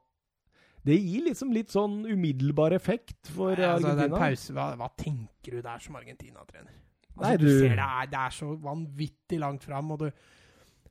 det 0.85 0.97
gir 0.99 1.25
liksom 1.29 1.53
litt 1.55 1.70
sånn 1.70 2.01
umiddelbar 2.11 2.73
effekt 2.75 3.29
for 3.31 3.55
Nei, 3.55 3.68
altså, 3.68 3.93
Argentina. 3.95 4.18
pause, 4.18 4.53
hva, 4.57 4.70
hva 4.77 4.89
tenker 4.99 5.57
du 5.59 5.62
der 5.62 5.79
som 5.79 5.97
Argentina-trener? 5.97 6.75
Altså, 7.12 7.29
Nei, 7.29 7.37
du, 7.37 7.47
du- 7.47 7.59
ser 7.61 7.77
det 7.77 7.87
er, 7.87 8.07
det 8.11 8.18
er 8.18 8.31
så 8.41 8.57
vanvittig 8.64 9.39
langt 9.41 9.62
fram, 9.68 9.91
og 9.93 9.99
du 10.07 10.11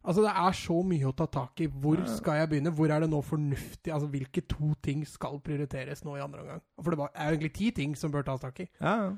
Altså, 0.02 0.24
det 0.26 0.32
er 0.34 0.56
så 0.58 0.78
mye 0.88 1.10
å 1.10 1.16
ta 1.16 1.28
tak 1.30 1.62
i. 1.62 1.68
Hvor 1.70 2.00
skal 2.10 2.40
jeg 2.40 2.50
begynne? 2.50 2.74
Hvor 2.74 2.90
er 2.90 3.04
det 3.04 3.10
nå 3.12 3.20
fornuftig? 3.26 3.92
Altså, 3.94 4.10
Hvilke 4.10 4.42
to 4.50 4.72
ting 4.82 5.04
skal 5.08 5.38
prioriteres 5.46 6.02
nå 6.08 6.16
i 6.18 6.24
andre 6.24 6.42
omgang? 6.42 6.64
For 6.82 6.96
det 6.96 7.06
er 7.12 7.28
jo 7.30 7.36
egentlig 7.36 7.54
ti 7.60 7.70
ting 7.82 7.94
som 7.98 8.14
bør 8.14 8.26
tas 8.26 8.42
tak 8.42 8.64
i. 8.66 8.70
Ja, 8.82 9.12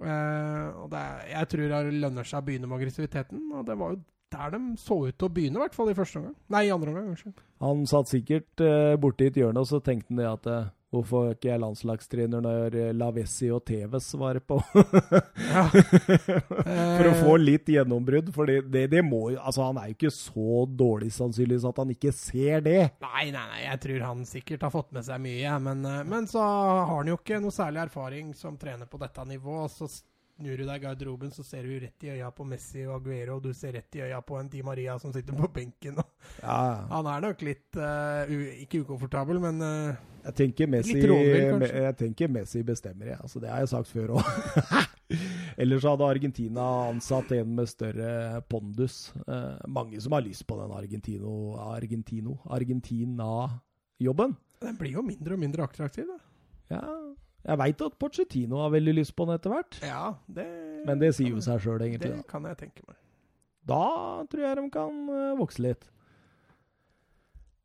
Uh, 0.00 0.80
og 0.80 0.86
det 0.94 0.96
er, 0.98 1.24
jeg 1.28 1.48
tror 1.52 1.66
det 1.68 1.98
lønner 2.00 2.24
seg 2.24 2.40
å 2.40 2.44
begynne 2.46 2.68
med 2.70 2.78
aggressiviteten, 2.78 3.42
og 3.52 3.66
det 3.68 3.74
var 3.76 3.92
jo 3.92 3.98
der 4.32 4.52
de 4.54 4.60
så 4.80 4.96
ut 5.02 5.16
til 5.18 5.26
å 5.26 5.32
begynne, 5.34 5.58
i 5.58 5.62
hvert 5.64 5.76
fall 5.76 5.90
i 5.90 5.96
første 5.98 6.20
omgang. 6.20 6.36
Nei, 6.54 6.62
i 6.68 6.70
andre 6.72 6.92
omgang, 6.92 7.10
unnskyld. 7.12 7.42
Han 7.60 7.82
satt 7.90 8.08
sikkert 8.08 8.62
uh, 8.64 8.94
borti 9.02 9.28
et 9.28 9.36
hjørne, 9.36 9.60
og 9.60 9.68
så 9.68 9.82
tenkte 9.84 10.14
han 10.14 10.22
det 10.22 10.28
at 10.30 10.48
eh, 10.48 10.70
Hvorfor 10.90 11.28
er 11.28 11.36
ikke 11.36 11.52
jeg 11.52 11.62
landslagstrener 11.62 12.42
når 12.42 12.74
eh, 12.74 12.88
Lavessi 12.98 13.46
og 13.54 13.62
Tevez 13.68 14.08
var 14.18 14.40
på? 14.42 14.58
Ja. 15.50 15.64
For 17.00 17.08
å 17.08 17.14
få 17.16 17.34
litt 17.40 17.68
gjennombrudd. 17.70 18.28
For 18.34 18.46
det, 18.50 18.60
det, 18.70 18.84
det 18.92 19.00
må 19.06 19.22
jo 19.32 19.38
Altså, 19.40 19.64
han 19.68 19.78
er 19.80 19.90
jo 19.90 19.96
ikke 19.96 20.12
så 20.14 20.64
dårlig 20.66 21.10
sannsynligvis 21.14 21.66
at 21.70 21.80
han 21.82 21.94
ikke 21.94 22.12
ser 22.14 22.64
det. 22.66 22.80
Nei, 23.02 23.24
nei, 23.30 23.46
nei, 23.54 23.62
jeg 23.64 23.82
tror 23.86 24.04
han 24.08 24.26
sikkert 24.28 24.66
har 24.66 24.74
fått 24.74 24.92
med 24.96 25.06
seg 25.06 25.22
mye, 25.22 25.56
men, 25.62 25.86
eh, 25.86 26.02
men 26.10 26.28
så 26.30 26.42
har 26.42 26.90
han 26.92 27.10
jo 27.10 27.18
ikke 27.18 27.40
noe 27.42 27.54
særlig 27.54 27.84
erfaring 27.86 28.34
som 28.36 28.58
trener 28.60 28.90
på 28.90 29.00
dette 29.00 29.26
nivået. 29.30 29.74
Så 29.74 29.88
snur 30.40 30.56
du 30.56 30.64
deg 30.64 30.80
i 30.80 30.84
garderoben, 30.86 31.30
så 31.34 31.44
ser 31.44 31.66
du 31.68 31.74
rett 31.82 32.06
i 32.06 32.14
øya 32.14 32.30
på 32.32 32.46
Messi 32.48 32.86
og 32.86 32.96
Aguero, 32.96 33.36
og 33.36 33.44
du 33.44 33.52
ser 33.56 33.74
rett 33.76 33.98
i 33.98 34.04
øya 34.06 34.20
på 34.24 34.38
en 34.40 34.48
Di 34.48 34.62
Maria 34.64 34.96
som 34.98 35.12
sitter 35.12 35.36
på 35.36 35.50
benken. 35.52 36.00
Ja, 36.40 36.86
han 36.88 37.08
er 37.08 37.22
nok 37.24 37.42
litt 37.44 37.76
uh, 37.80 38.28
Ikke 38.60 38.82
ukomfortabel, 38.84 39.40
men 39.42 39.60
uh, 39.64 39.98
jeg 40.26 40.36
tenker 40.36 40.68
Messi, 40.68 40.96
Litt 40.96 41.08
rådvill, 41.08 41.46
kanskje? 41.54 41.84
jeg 41.84 41.96
tenker 42.00 42.32
Messi 42.32 42.64
bestemmer, 42.66 43.12
jeg. 43.12 43.20
Altså, 43.20 43.40
det 43.42 43.52
har 43.52 43.62
jeg 43.62 43.72
sagt 43.72 43.92
før 43.92 44.16
òg. 44.18 44.32
Ellers 45.60 45.86
hadde 45.88 46.06
Argentina 46.06 46.66
ansatt 46.88 47.32
en 47.36 47.54
med 47.56 47.68
større 47.68 48.42
pondus. 48.52 48.98
Uh, 49.26 49.56
mange 49.68 50.00
som 50.00 50.16
har 50.16 50.24
lyst 50.24 50.46
på 50.48 50.60
den 50.60 50.76
Argentino, 50.76 51.34
Argentino, 51.70 52.38
Argentina-jobben. 52.48 54.36
den 54.60 54.78
blir 54.80 55.00
jo 55.00 55.04
mindre 55.04 55.36
og 55.36 55.42
mindre 55.42 55.66
attraktiv, 55.68 56.08
da. 56.08 56.20
Ja, 56.70 56.84
jeg 57.46 57.58
veit 57.58 57.80
at 57.82 57.94
Pochettino 57.98 58.58
har 58.62 58.70
veldig 58.74 58.94
lyst 58.98 59.14
på 59.16 59.24
den 59.26 59.34
etter 59.38 59.50
hvert. 59.54 59.78
Ja, 59.82 60.14
det 60.28 60.46
Men 60.86 60.98
det 61.00 61.14
sier 61.16 61.30
jo 61.34 61.40
seg 61.44 61.60
sjøl, 61.64 61.80
egentlig. 61.80 62.10
Det 62.10 62.16
Da. 62.16 62.28
kan 62.28 62.44
jeg 62.44 62.56
tenke 62.58 62.82
meg. 62.88 62.96
da 63.66 64.24
tror 64.30 64.42
jeg 64.46 64.56
de 64.56 64.70
kan 64.70 65.08
eh, 65.14 65.38
vokse 65.38 65.62
litt. 65.62 65.84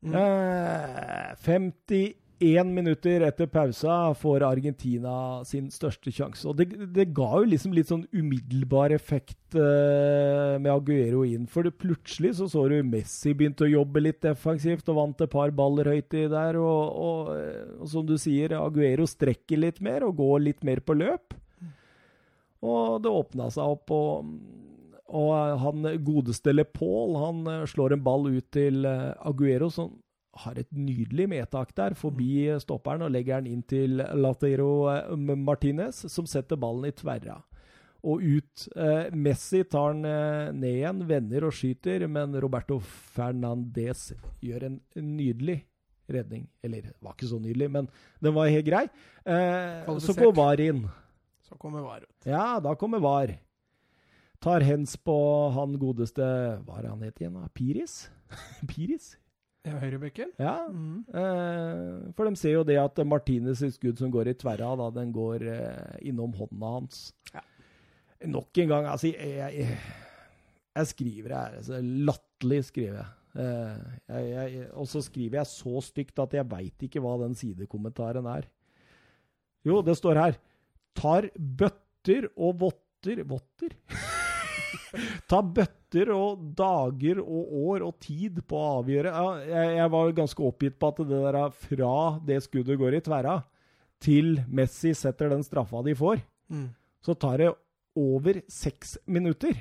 Mm. 0.06 0.14
Eh, 0.14 1.34
51 1.42 2.14
minutter 2.38 3.22
etter 3.24 3.46
pausa 3.46 4.14
får 4.14 4.42
Argentina 4.44 5.42
sin 5.44 5.70
største 5.70 6.12
sjanse. 6.12 6.46
Og 6.48 6.56
det, 6.56 6.92
det 6.92 7.14
ga 7.16 7.40
jo 7.40 7.48
liksom 7.48 7.72
litt 7.72 7.88
sånn 7.88 8.06
umiddelbar 8.12 8.92
effekt 8.92 9.56
uh, 9.56 10.58
med 10.60 10.68
Aguero 10.68 11.24
inn. 11.24 11.46
For 11.46 11.64
det, 11.64 11.78
plutselig 11.78 12.36
så 12.36 12.48
så 12.48 12.68
du 12.68 12.82
Messi 12.82 13.32
begynte 13.32 13.64
å 13.64 13.72
jobbe 13.72 14.04
litt 14.04 14.20
defensivt 14.22 14.88
og 14.92 15.00
vant 15.00 15.24
et 15.24 15.32
par 15.32 15.50
baller 15.50 15.88
høyt 15.88 16.12
i 16.12 16.26
der. 16.28 16.60
Og, 16.60 17.00
og, 17.06 17.32
eh, 17.38 17.80
og 17.80 17.88
som 17.88 18.06
du 18.06 18.16
sier, 18.20 18.52
Aguero 18.60 19.06
strekker 19.08 19.62
litt 19.62 19.80
mer 19.80 20.04
og 20.04 20.16
går 20.20 20.44
litt 20.50 20.64
mer 20.64 20.84
på 20.84 20.96
løp. 20.96 21.36
Og 22.66 23.00
det 23.00 23.12
åpna 23.12 23.50
seg 23.52 23.76
opp, 23.76 23.92
og, 23.92 24.28
og 25.14 25.60
han 25.62 25.88
godeste 26.04 26.52
LePaul 26.52 27.16
han 27.20 27.46
eh, 27.52 27.68
slår 27.70 27.96
en 27.96 28.04
ball 28.04 28.28
ut 28.28 28.50
til 28.52 28.84
Aguero, 28.84 29.72
som 29.72 29.94
har 30.42 30.58
et 30.60 30.70
nydelig 30.74 31.28
medtak 31.30 31.74
der, 31.76 31.96
forbi 31.98 32.48
stopperen, 32.62 33.06
og 33.06 33.12
legger 33.14 33.40
den 33.40 33.54
inn 33.54 33.62
til 33.68 34.00
Latero 34.18 34.88
eh, 34.92 35.12
Martinez, 35.16 36.04
som 36.12 36.28
setter 36.28 36.60
ballen 36.60 36.88
i 36.90 36.96
tverra. 36.96 37.40
Og 38.06 38.22
ut. 38.22 38.66
Eh, 38.76 39.08
Messi 39.16 39.64
tar 39.66 39.94
den 39.94 40.04
eh, 40.10 40.52
ned 40.54 40.76
igjen, 40.82 41.06
vender 41.08 41.48
og 41.48 41.56
skyter, 41.56 42.06
men 42.10 42.36
Roberto 42.42 42.78
Fernandez 42.80 44.12
gjør 44.44 44.68
en 44.68 44.78
nydelig 45.00 45.62
redning. 46.12 46.46
Eller, 46.62 46.92
det 46.92 47.02
var 47.02 47.16
ikke 47.16 47.32
så 47.32 47.40
nydelig, 47.42 47.70
men 47.72 47.90
den 48.22 48.36
var 48.36 48.52
helt 48.52 48.68
grei. 48.68 48.84
Eh, 49.26 49.98
så 50.02 50.14
går 50.16 50.36
VAR 50.36 50.62
inn. 50.62 50.86
Så 51.46 51.58
kommer 51.58 51.84
VAR 51.84 52.06
ut. 52.06 52.26
Ja, 52.26 52.58
da 52.62 52.74
kommer 52.78 53.02
VAR. 53.02 53.36
Tar 54.42 54.60
hens 54.66 54.98
på 55.00 55.14
han 55.54 55.78
godeste 55.80 56.24
Hva 56.66 56.80
er 56.80 56.90
han 56.90 57.04
het 57.06 57.22
igjen? 57.22 57.38
da? 57.38 57.48
Piris? 57.56 58.10
Piris? 58.70 59.14
Ja, 59.66 59.74
Høyrebekken? 59.82 60.30
Ja. 60.38 60.54
Mm. 60.70 61.02
Eh, 61.10 62.12
for 62.14 62.28
de 62.28 62.38
ser 62.38 62.54
jo 62.54 62.64
det 62.66 62.78
at 62.78 63.00
Martinez' 63.08 63.64
skudd 63.74 63.98
som 63.98 64.12
går 64.14 64.30
i 64.30 64.36
tverra, 64.38 64.70
da 64.78 64.88
den 64.94 65.10
går 65.14 65.46
eh, 65.50 65.96
innom 66.06 66.34
hånda 66.38 66.72
hans. 66.76 67.08
Ja. 67.34 67.42
Nok 68.30 68.62
en 68.62 68.70
gang, 68.70 68.86
altså 68.88 69.10
Jeg, 69.10 69.32
jeg, 69.58 69.78
jeg 70.76 70.90
skriver 70.92 71.34
her. 71.34 71.56
Altså, 71.58 71.80
latterlig 71.82 72.62
skriver 72.70 73.00
jeg. 73.02 73.12
Eh. 73.36 74.60
Og 74.78 74.86
så 74.88 75.02
skriver 75.04 75.42
jeg 75.42 75.50
så 75.50 75.82
stygt 75.84 76.22
at 76.22 76.38
jeg 76.38 76.50
veit 76.50 76.86
ikke 76.86 77.02
hva 77.04 77.16
den 77.24 77.36
sidekommentaren 77.36 78.28
er. 78.30 78.46
Jo, 79.66 79.82
det 79.82 79.98
står 79.98 80.22
her. 80.22 80.38
Tar 80.96 81.28
bøtter 81.34 82.30
og 82.36 82.60
votter 82.62 83.26
Votter? 83.28 83.74
Ta 85.30 85.40
bøtter 85.42 86.10
og 86.14 86.46
dager 86.58 87.20
og 87.22 87.52
år 87.72 87.84
og 87.86 87.98
tid 88.04 88.40
på 88.46 88.58
å 88.60 88.70
avgjøre. 88.80 89.12
Ja, 89.12 89.34
jeg, 89.50 89.76
jeg 89.80 89.92
var 89.96 90.16
ganske 90.20 90.46
oppgitt 90.48 90.78
på 90.80 90.90
at 90.92 91.02
det 91.04 91.20
der 91.26 91.38
er 91.44 91.54
fra 91.66 91.92
det 92.26 92.40
skuddet 92.46 92.78
går 92.80 92.98
i 92.98 93.04
tverra, 93.06 93.36
til 94.02 94.36
Messi 94.52 94.92
setter 94.94 95.32
den 95.32 95.44
straffa 95.46 95.82
de 95.86 95.94
får, 95.96 96.24
Mm. 96.46 96.68
så 97.02 97.14
tar 97.18 97.40
det 97.40 97.48
over 97.98 98.36
seks 98.46 98.98
minutter. 99.10 99.56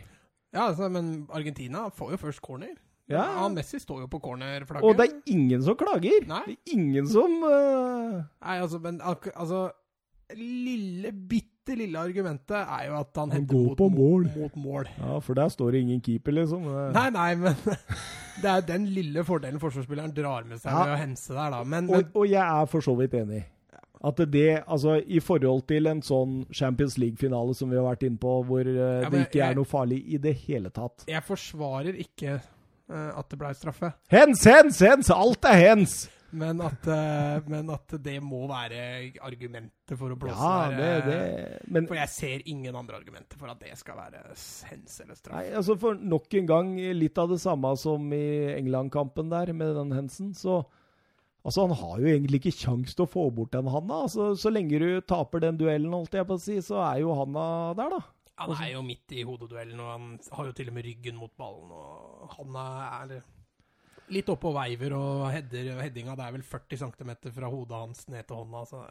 Ja, 0.53 0.67
altså, 0.67 0.85
men 0.91 1.25
Argentina 1.33 1.87
får 1.89 2.11
jo 2.13 2.17
først 2.27 2.41
corner. 2.45 2.75
Ja. 3.09 3.23
ja. 3.23 3.47
Messi 3.53 3.79
står 3.81 4.03
jo 4.03 4.09
på 4.11 4.19
cornerflagget. 4.21 4.85
Og 4.85 4.97
det 4.97 5.07
er 5.07 5.33
ingen 5.33 5.63
som 5.65 5.77
klager! 5.79 6.25
Nei. 6.29 6.43
Det 6.45 6.55
er 6.57 6.75
ingen 6.77 7.09
som 7.09 7.35
uh... 7.41 8.21
Nei, 8.21 8.55
altså, 8.59 8.79
men 8.81 9.01
altså 9.01 9.67
Lille, 10.33 11.11
bitte 11.13 11.75
lille 11.77 11.99
argumentet 12.01 12.57
er 12.57 12.87
jo 12.87 12.95
at 12.97 13.17
han 13.21 13.45
går 13.45 13.75
mot, 13.77 13.81
mål. 13.93 14.25
mot 14.35 14.55
mål. 14.57 14.87
Ja, 14.97 15.19
for 15.21 15.37
der 15.37 15.49
står 15.53 15.71
det 15.75 15.81
ingen 15.85 16.01
keeper, 16.01 16.31
liksom. 16.33 16.65
Nei, 16.95 17.09
nei, 17.13 17.27
men 17.35 17.55
det 18.41 18.49
er 18.49 18.61
den 18.65 18.87
lille 18.93 19.23
fordelen 19.27 19.59
forsvarsspilleren 19.61 20.13
drar 20.17 20.47
med 20.49 20.57
seg 20.61 20.71
Ja. 20.73 20.83
ved 20.83 20.95
å 20.95 21.01
hense 21.03 21.33
der, 21.37 21.51
da. 21.53 21.63
Men, 21.63 21.89
Og, 21.93 22.09
og 22.15 22.25
jeg 22.29 22.41
er 22.41 22.65
for 22.71 22.81
så 22.85 22.95
vidt 22.97 23.13
enig. 23.21 23.43
At 24.05 24.19
det, 24.29 24.63
altså 24.69 24.99
I 25.07 25.19
forhold 25.23 25.63
til 25.69 25.87
en 25.89 26.01
sånn 26.05 26.43
Champions 26.53 26.97
League-finale 27.01 27.55
som 27.57 27.69
vi 27.71 27.77
har 27.79 27.85
vært 27.87 28.03
inne 28.05 28.19
på, 28.21 28.33
hvor 28.45 28.61
uh, 28.67 29.01
Ja, 29.05 29.09
det 29.09 29.23
ikke 29.29 29.39
jeg- 29.39 29.49
er 29.51 29.55
noe 29.57 29.65
farlig 29.69 30.01
i 30.13 30.17
det 30.21 30.35
hele 30.45 30.69
tatt. 30.69 31.05
jeg 31.09 31.23
forsvarer 31.25 31.95
ikke 32.03 32.35
uh, 32.37 33.11
at 33.17 33.29
det 33.29 33.39
ble 33.41 33.53
straffe. 33.57 33.93
Hens, 34.13 34.43
hens, 34.45 34.79
hens! 34.85 35.09
Alt 35.09 35.45
er 35.49 35.57
hens! 35.63 35.95
Men 36.35 36.61
at, 36.65 36.87
eh, 36.91 37.47
men 37.51 37.69
at 37.73 37.95
det 38.03 38.15
må 38.23 38.41
være 38.49 38.79
argumentet 39.23 39.95
for 39.97 40.11
å 40.11 40.17
blåse 40.19 40.35
Ja, 40.35 40.69
der. 40.69 41.01
det, 41.05 41.15
eh, 41.15 41.49
det 41.63 41.71
Men 41.71 41.87
For 41.87 41.99
jeg 41.99 42.11
ser 42.11 42.45
ingen 42.51 42.75
andre 42.75 42.99
argumenter 42.99 43.39
for 43.39 43.51
at 43.53 43.59
det 43.63 43.75
skal 43.79 43.99
være 43.99 44.23
hens 44.69 44.99
eller 45.01 45.15
straff. 45.15 45.35
Nei, 45.37 45.51
altså 45.55 45.77
for 45.79 45.95
nok 45.95 46.33
en 46.41 46.49
gang 46.49 46.73
litt 46.99 47.17
av 47.21 47.29
det 47.31 47.39
samme 47.43 47.71
som 47.79 48.11
i 48.13 48.25
England-kampen 48.55 49.29
der, 49.31 49.53
med 49.53 49.75
den 49.75 49.95
hensen. 49.95 50.33
Så 50.35 50.65
altså, 51.45 51.67
han 51.67 51.77
har 51.79 51.99
jo 52.01 52.11
egentlig 52.11 52.41
ikke 52.43 52.59
kjangs 52.65 52.95
til 52.95 53.05
å 53.05 53.11
få 53.11 53.29
bort 53.33 53.55
den 53.55 53.71
handa. 53.71 54.03
Altså, 54.09 54.33
så 54.35 54.51
lenge 54.51 54.81
du 54.81 55.01
taper 55.01 55.39
den 55.39 55.57
duellen, 55.57 55.93
holdt 55.93 56.17
jeg 56.19 56.27
på 56.27 56.35
å 56.35 56.41
si, 56.41 56.59
så 56.65 56.81
er 56.83 57.01
jo 57.05 57.15
handa 57.15 57.73
der, 57.79 57.95
da. 57.97 58.03
Han 58.43 58.51
er 58.51 58.73
jo 58.73 58.81
midt 58.83 59.13
i 59.15 59.23
hodeduellen, 59.23 59.79
og 59.79 59.91
han 59.93 60.07
har 60.35 60.49
jo 60.49 60.55
til 60.57 60.67
og 60.67 60.75
med 60.75 60.83
ryggen 60.83 61.15
mot 61.15 61.31
ballen. 61.39 61.71
Og 61.71 62.33
han 62.35 62.57
er 62.59 63.21
Litt 64.13 64.27
oppå 64.29 64.51
veiver 64.53 64.93
og 64.97 65.27
header, 65.33 65.79
headinga. 65.81 66.13
Det 66.17 66.25
er 66.27 66.35
vel 66.35 66.43
40 66.45 66.81
cm 66.83 67.13
fra 67.33 67.49
hodet 67.49 67.79
hans 67.79 68.05
ned 68.11 68.27
til 68.27 68.41
hånda. 68.41 68.65
Så 68.69 68.83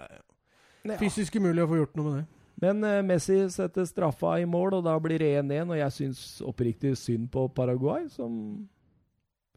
det 0.85 0.97
er 0.97 1.01
fysisk 1.01 1.39
umulig 1.39 1.63
å 1.65 1.71
få 1.71 1.79
gjort 1.83 2.01
noe 2.01 2.09
med 2.09 2.19
det. 2.23 2.45
Men 2.63 2.85
eh, 2.87 3.01
Messi 3.07 3.39
setter 3.51 3.87
straffa 3.89 4.37
i 4.41 4.47
mål, 4.49 4.79
og 4.79 4.87
da 4.87 4.95
blir 5.03 5.23
det 5.23 5.33
1-1. 5.41 5.73
Og 5.73 5.81
jeg 5.81 5.97
syns 5.99 6.23
oppriktig 6.45 6.95
synd 7.01 7.31
på 7.33 7.49
Paraguay, 7.55 8.07
som 8.13 8.37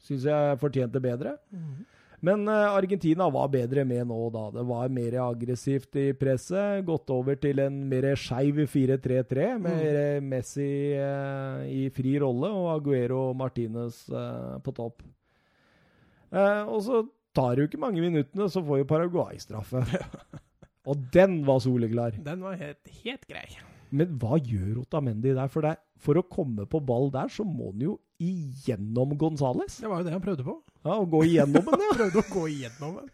syns 0.07 0.25
jeg 0.29 0.59
fortjente 0.61 1.01
bedre. 1.03 1.37
Men 2.25 2.47
eh, 2.49 2.69
Argentina 2.73 3.27
var 3.33 3.51
bedre 3.53 3.85
med 3.85 4.07
nå, 4.09 4.17
da. 4.33 4.47
Det 4.55 4.65
var 4.71 4.93
mer 4.93 5.19
aggressivt 5.27 5.99
i 6.01 6.07
presset. 6.17 6.85
Gått 6.87 7.13
over 7.13 7.37
til 7.41 7.61
en 7.61 7.83
mer 7.91 8.09
skeiv 8.17 8.63
4-3-3, 8.65 9.51
med 9.61 9.83
mm. 9.83 10.31
Messi 10.31 10.71
eh, 10.97 11.67
i 11.69 11.85
fri 11.93 12.17
rolle 12.23 12.49
og 12.49 12.71
Aguero 12.79 13.27
og 13.29 13.37
Martinez 13.43 14.05
på 14.07 14.73
topp. 14.73 15.05
Eh, 16.32 16.63
og 16.67 16.82
så 16.86 17.03
tar 17.38 17.55
det 17.55 17.63
jo 17.65 17.69
ikke 17.71 17.82
mange 17.86 18.03
minuttene, 18.03 18.49
så 18.51 18.63
får 18.65 18.84
jo 18.84 18.89
Paraguay 18.89 19.39
straffe. 19.41 19.84
og 20.89 21.07
den 21.13 21.41
var 21.47 21.61
soleklar. 21.63 22.17
Den 22.23 22.45
var 22.45 22.57
helt, 22.59 22.93
helt 23.03 23.28
grei. 23.30 23.47
Men 23.95 24.17
hva 24.19 24.39
gjør 24.41 24.82
Otamendi 24.84 25.32
der? 25.32 25.47
For, 25.51 25.63
det, 25.63 25.78
for 26.03 26.19
å 26.19 26.25
komme 26.28 26.65
på 26.67 26.82
ball 26.84 27.11
der, 27.13 27.32
så 27.32 27.45
må 27.47 27.71
han 27.71 27.86
jo 27.86 27.95
igjennom 28.19 29.13
Gonzales. 29.19 29.78
Det 29.80 29.89
var 29.91 30.01
jo 30.01 30.07
det 30.07 30.15
han 30.15 30.23
prøvde 30.23 30.45
på. 30.47 30.55
Ja, 30.88 30.95
Å 30.97 31.05
gå 31.09 31.19
igjennom 31.28 31.67
den, 31.67 31.84
ja. 31.84 31.91
Prøvde 31.99 32.21
å 32.23 32.30
gå 32.32 32.43
igjennom 32.49 32.95
den. 33.01 33.11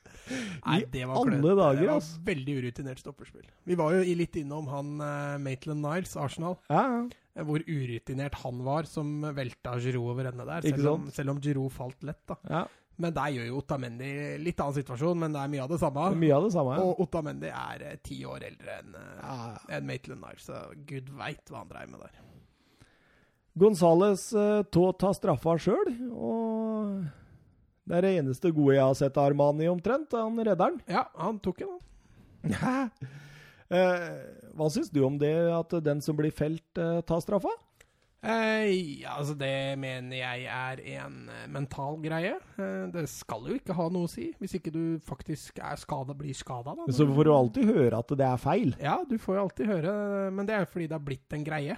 Nei, 0.64 0.78
det 0.94 1.08
var 1.10 1.20
klønete. 1.20 1.50
Det 1.50 1.58
var 1.58 1.98
ass. 1.98 2.12
veldig 2.24 2.56
urutinert 2.62 3.02
stopperspill. 3.04 3.48
Vi 3.68 3.78
var 3.80 3.98
jo 3.98 4.16
litt 4.22 4.38
innom 4.40 4.70
han 4.72 4.94
uh, 5.02 5.36
Maitland 5.44 5.84
Niles, 5.84 6.16
Arsenal. 6.20 6.56
ja. 6.72 6.84
ja. 6.96 7.02
eh, 7.36 7.46
Hvor 7.50 7.66
urutinert 7.68 8.38
han 8.44 8.64
var 8.66 8.88
som 8.90 9.12
velta 9.36 9.76
Giroud 9.84 10.14
over 10.16 10.32
ende 10.32 10.48
der. 10.48 10.70
Selv 10.70 10.94
om, 10.94 11.10
selv 11.14 11.36
om 11.36 11.44
Giroud 11.44 11.74
falt 11.76 12.06
lett, 12.08 12.24
da. 12.30 12.40
ja. 12.50 12.64
Men 13.02 13.16
der 13.16 13.32
gjør 13.34 13.48
jo 13.48 13.62
Otamendi 13.64 14.12
litt 14.44 14.60
annen 14.62 14.76
situasjon, 14.76 15.18
men 15.24 15.34
det 15.34 15.42
er 15.42 15.50
mye 15.50 15.64
av 15.64 15.72
det 15.74 15.80
samme. 15.82 16.10
Mye 16.22 16.36
av 16.36 16.46
det 16.46 16.52
samme. 16.54 16.76
Ja. 16.78 16.84
Og 16.86 17.02
Otamendi 17.08 17.50
er 17.50 17.88
eh, 17.88 17.96
ti 18.06 18.20
år 18.30 18.46
eldre 18.52 18.78
enn 18.84 19.00
eh, 19.00 19.58
enn 19.78 19.90
Maitland 19.90 20.22
Niles, 20.22 20.46
så 20.46 20.62
gud 20.90 21.10
veit 21.18 21.50
hva 21.50 21.64
han 21.64 21.72
dreier 21.72 21.90
med 21.90 22.06
der. 22.06 22.22
Gonzales 23.58 24.32
uh, 24.34 24.64
tar 24.74 25.14
straffa 25.14 25.54
sjøl, 25.62 25.92
og 26.10 27.04
det 27.86 27.98
er 27.98 28.06
det 28.06 28.14
eneste 28.22 28.50
gode 28.56 28.78
jeg 28.78 28.86
har 28.86 28.96
sett 28.98 29.18
av 29.20 29.30
Armani 29.30 29.68
omtrent. 29.70 30.16
Han 30.18 30.40
redder 30.40 30.74
den. 30.74 30.80
Ja, 30.90 31.04
han 31.20 31.38
tok 31.44 31.62
den, 31.62 31.76
han. 32.62 32.90
Eh, 33.74 34.02
hva 34.54 34.68
syns 34.70 34.92
du 34.94 35.00
om 35.02 35.16
det, 35.18 35.34
at 35.50 35.72
den 35.82 36.02
som 36.04 36.14
blir 36.14 36.30
felt, 36.36 36.78
eh, 36.78 37.00
tar 37.08 37.24
straffa? 37.24 37.50
Eh, 38.24 39.04
altså 39.12 39.34
det 39.36 39.76
mener 39.82 40.16
jeg 40.16 40.46
er 40.48 40.80
en 40.96 41.16
eh, 41.28 41.48
mental 41.52 41.98
greie. 42.00 42.38
Eh, 42.56 42.86
det 42.94 43.04
skal 43.12 43.50
jo 43.50 43.58
ikke 43.58 43.76
ha 43.76 43.90
noe 43.92 44.08
å 44.08 44.12
si, 44.12 44.30
hvis 44.40 44.56
ikke 44.60 44.72
du 44.72 44.84
faktisk 45.04 45.60
er 45.60 45.80
skada, 45.82 46.16
blir 46.16 46.36
skada. 46.38 46.72
da. 46.78 46.88
Så 46.88 47.08
får 47.10 47.28
du 47.28 47.34
alltid 47.36 47.74
høre 47.74 48.00
at 48.00 48.14
det 48.20 48.28
er 48.30 48.40
feil. 48.40 48.72
Ja, 48.80 49.02
du 49.10 49.18
får 49.20 49.36
jo 49.36 49.44
alltid 49.44 49.74
høre, 49.74 49.96
men 50.32 50.48
det 50.48 50.56
er 50.56 50.70
fordi 50.70 50.88
det 50.88 50.96
har 50.96 51.04
blitt 51.04 51.36
en 51.36 51.44
greie. 51.44 51.78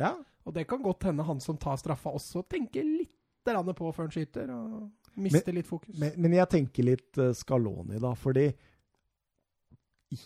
Ja. 0.00 0.14
Og 0.48 0.56
det 0.56 0.64
kan 0.70 0.80
godt 0.82 1.04
hende 1.10 1.28
han 1.28 1.44
som 1.44 1.60
tar 1.60 1.76
straffa 1.78 2.16
også 2.16 2.46
tenker 2.48 2.86
litt 2.86 3.12
på 3.42 3.88
før 3.90 4.06
han 4.06 4.12
skyter, 4.14 4.50
og 4.54 5.18
mister 5.18 5.52
litt 5.54 5.66
fokus. 5.66 5.96
Men, 5.98 6.14
men 6.16 6.36
jeg 6.36 6.48
tenker 6.48 6.86
litt 6.86 7.18
uh, 7.18 7.32
Scaloni, 7.34 7.98
da, 8.00 8.12
fordi 8.14 8.46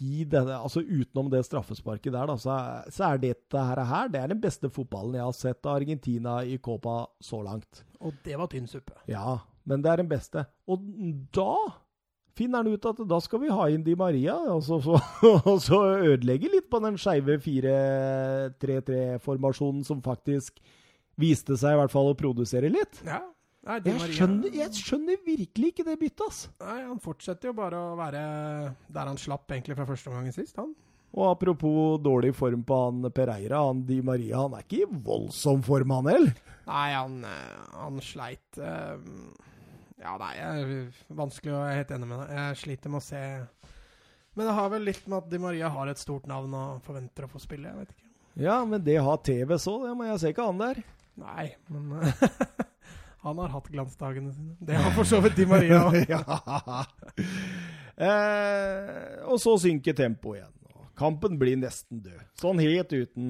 i 0.03 0.25
denne, 0.29 0.59
altså 0.59 0.81
Utenom 0.83 1.31
det 1.31 1.45
straffesparket 1.47 2.13
der, 2.13 2.27
da, 2.29 2.37
så 2.41 2.57
så 2.93 3.05
er 3.11 3.17
dette 3.23 3.59
her, 3.69 3.79
her 3.87 4.09
det 4.13 4.21
er 4.21 4.29
den 4.33 4.43
beste 4.43 4.69
fotballen 4.73 5.15
jeg 5.19 5.27
har 5.27 5.37
sett 5.37 5.67
av 5.67 5.77
Argentina 5.81 6.33
i 6.45 6.59
Copa 6.63 7.07
så 7.23 7.43
langt. 7.45 7.85
Og 8.01 8.13
det 8.25 8.37
var 8.39 8.47
tynn 8.53 8.69
suppe. 8.71 8.95
Ja, 9.11 9.39
men 9.67 9.83
det 9.85 9.91
er 9.93 9.97
den 10.03 10.11
beste. 10.11 10.41
Og 10.71 10.77
da 11.35 11.55
finner 12.37 12.57
han 12.61 12.73
ut 12.73 12.89
at 12.91 12.99
da 13.09 13.19
skal 13.25 13.41
vi 13.43 13.49
ha 13.53 13.65
inn 13.73 13.85
Di 13.87 13.95
Maria, 13.99 14.37
og 14.53 14.63
så, 14.67 14.77
så, 14.85 14.95
og 15.51 15.59
så 15.65 15.79
ødelegge 16.13 16.49
litt 16.53 16.69
på 16.73 16.79
den 16.85 16.97
skeive 17.01 17.35
4-3-3-formasjonen 17.45 19.83
som 19.87 19.99
faktisk 20.05 20.53
viste 21.21 21.55
seg 21.57 21.71
i 21.73 21.79
hvert 21.81 21.95
fall 21.95 22.09
å 22.11 22.19
produsere 22.19 22.69
litt. 22.73 22.95
Ja. 23.07 23.21
Nei, 23.67 23.81
Jeg 23.83 23.99
Maria- 23.99 24.15
skjønner, 24.15 24.53
jeg 24.55 24.71
skjønner 24.79 25.17
virkelig 25.27 25.71
ikke 25.73 25.85
det 25.89 25.97
byttet, 25.99 26.23
ass. 26.29 26.43
Nei, 26.63 26.81
han 26.87 27.01
fortsetter 27.03 27.49
jo 27.51 27.55
bare 27.59 27.79
å 27.83 27.97
være 27.99 28.21
der 28.95 29.09
han 29.11 29.19
slapp 29.19 29.49
egentlig 29.51 29.75
fra 29.79 29.87
første 29.89 30.13
omgang 30.13 30.29
sist, 30.35 30.57
han. 30.61 30.75
Og 31.17 31.25
apropos 31.33 31.97
dårlig 32.05 32.35
form 32.37 32.63
på 32.67 32.77
han 32.85 33.11
Pereira, 33.15 33.63
han 33.67 33.81
Di 33.89 34.01
Maria, 34.05 34.43
han 34.45 34.55
er 34.59 34.63
ikke 34.67 34.83
i 34.85 34.89
voldsom 35.07 35.63
form, 35.67 35.91
han 35.97 36.11
heller. 36.13 36.35
Nei, 36.69 36.87
han, 36.93 37.19
eh, 37.25 37.67
han 37.79 37.99
sleit 38.05 38.59
eh, 38.59 38.97
Ja, 40.03 40.17
nei, 40.21 40.33
jeg, 40.37 40.81
vanskelig 41.17 41.55
å 41.57 41.63
er 41.67 41.79
helt 41.81 41.91
enig 41.97 42.07
med 42.11 42.21
deg. 42.21 42.35
Jeg 42.37 42.57
sliter 42.63 42.93
med 42.93 43.01
å 43.01 43.07
se 43.07 43.23
Men 44.37 44.47
det 44.51 44.55
har 44.59 44.69
vel 44.75 44.85
litt 44.85 45.07
med 45.09 45.19
at 45.23 45.31
Di 45.33 45.39
Maria 45.41 45.71
har 45.73 45.89
et 45.89 45.99
stort 46.03 46.27
navn 46.29 46.53
og 46.55 46.83
forventer 46.85 47.25
å 47.25 47.31
få 47.33 47.41
spille. 47.41 47.71
Jeg 47.73 47.81
vet 47.81 47.95
ikke. 47.97 48.11
Ja, 48.45 48.59
men 48.69 48.83
det 48.85 48.99
har 49.01 49.17
TV 49.25 49.57
så, 49.59 49.79
det 49.87 49.95
må 49.97 50.05
jeg 50.11 50.21
se 50.21 50.35
ikke 50.35 50.45
han 50.51 50.59
der. 50.61 50.83
Nei, 51.17 51.47
men 51.73 52.13
Han 53.27 53.41
har 53.43 53.55
hatt 53.57 53.71
glansdagene 53.75 54.33
sine. 54.35 54.55
Det 54.63 54.77
har 54.79 54.93
for 54.95 55.09
så 55.09 55.19
vidt 55.25 55.39
Di 55.41 55.47
Maria 55.51 55.83
òg. 55.89 55.97
ja. 56.07 56.23
eh, 57.97 59.25
og 59.27 59.41
så 59.43 59.57
synker 59.61 59.97
tempoet 59.99 60.41
igjen. 60.41 60.53
Kampen 60.97 61.35
blir 61.37 61.59
nesten 61.61 61.99
død. 62.01 62.21
Sånn 62.41 62.61
helt 62.63 62.93
uten 62.95 63.27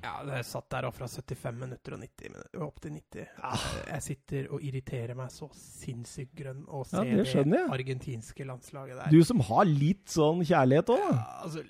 Ja, 0.00 0.14
det 0.24 0.38
satt 0.48 0.70
der 0.72 0.86
og 0.88 0.94
fra 0.96 1.04
75 1.12 1.58
minutter 1.60 1.92
og 1.98 2.00
90 2.00 2.30
minutter, 2.32 2.62
opp 2.64 2.78
til 2.80 2.94
90. 2.94 3.26
Ah. 3.44 3.66
Jeg 3.90 4.04
sitter 4.06 4.46
og 4.48 4.64
irriterer 4.64 5.18
meg 5.18 5.28
så 5.34 5.50
sinnssykt 5.58 6.32
grønn 6.38 6.62
og 6.70 6.86
Ja, 6.94 7.02
det 7.04 7.44
det, 7.52 7.60
argentinske 7.76 8.46
landslaget 8.48 8.96
der. 8.96 9.12
Du 9.12 9.20
som 9.28 9.44
har 9.50 9.68
litt 9.68 10.06
sånn 10.14 10.40
kjærlighet 10.40 10.94
òg. 10.94 11.04
Ja, 11.04 11.26
altså, 11.44 11.66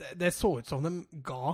det, 0.00 0.14
det 0.24 0.32
så 0.32 0.54
ut 0.56 0.72
som 0.72 0.88
de 0.88 0.94
ga 1.20 1.52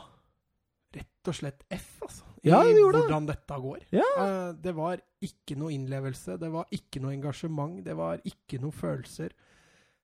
rett 0.94 1.32
og 1.32 1.40
slett 1.42 1.66
F, 1.74 1.90
altså. 2.06 2.35
Ja, 2.46 2.62
i 2.62 2.72
det. 2.74 2.84
hvordan 2.84 3.26
dette 3.28 3.58
går. 3.62 3.82
Ja. 3.94 4.06
Uh, 4.16 4.52
det 4.62 4.72
var 4.76 5.02
ikke 5.24 5.56
noe 5.58 5.74
innlevelse, 5.74 6.38
det 6.40 6.50
var 6.52 6.70
ikke 6.74 7.02
noe 7.02 7.14
engasjement, 7.16 7.82
det 7.84 7.96
var 7.98 8.22
ikke 8.26 8.60
noe 8.62 8.74
følelser. 8.74 9.34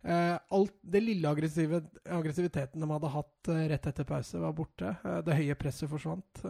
Uh, 0.03 0.34
alt 0.34 0.74
det 0.82 1.05
lille 1.05 1.30
aggressive, 1.30 1.78
aggressiviteten 2.11 2.82
de 2.82 2.90
hadde 2.90 3.11
hatt 3.14 3.51
uh, 3.53 3.64
rett 3.70 3.90
etter 3.93 4.09
pause, 4.09 4.40
var 4.43 4.57
borte. 4.57 4.95
Det 5.26 5.38
høye 5.38 5.59
presset 5.59 5.90
forsvant. 5.90 6.43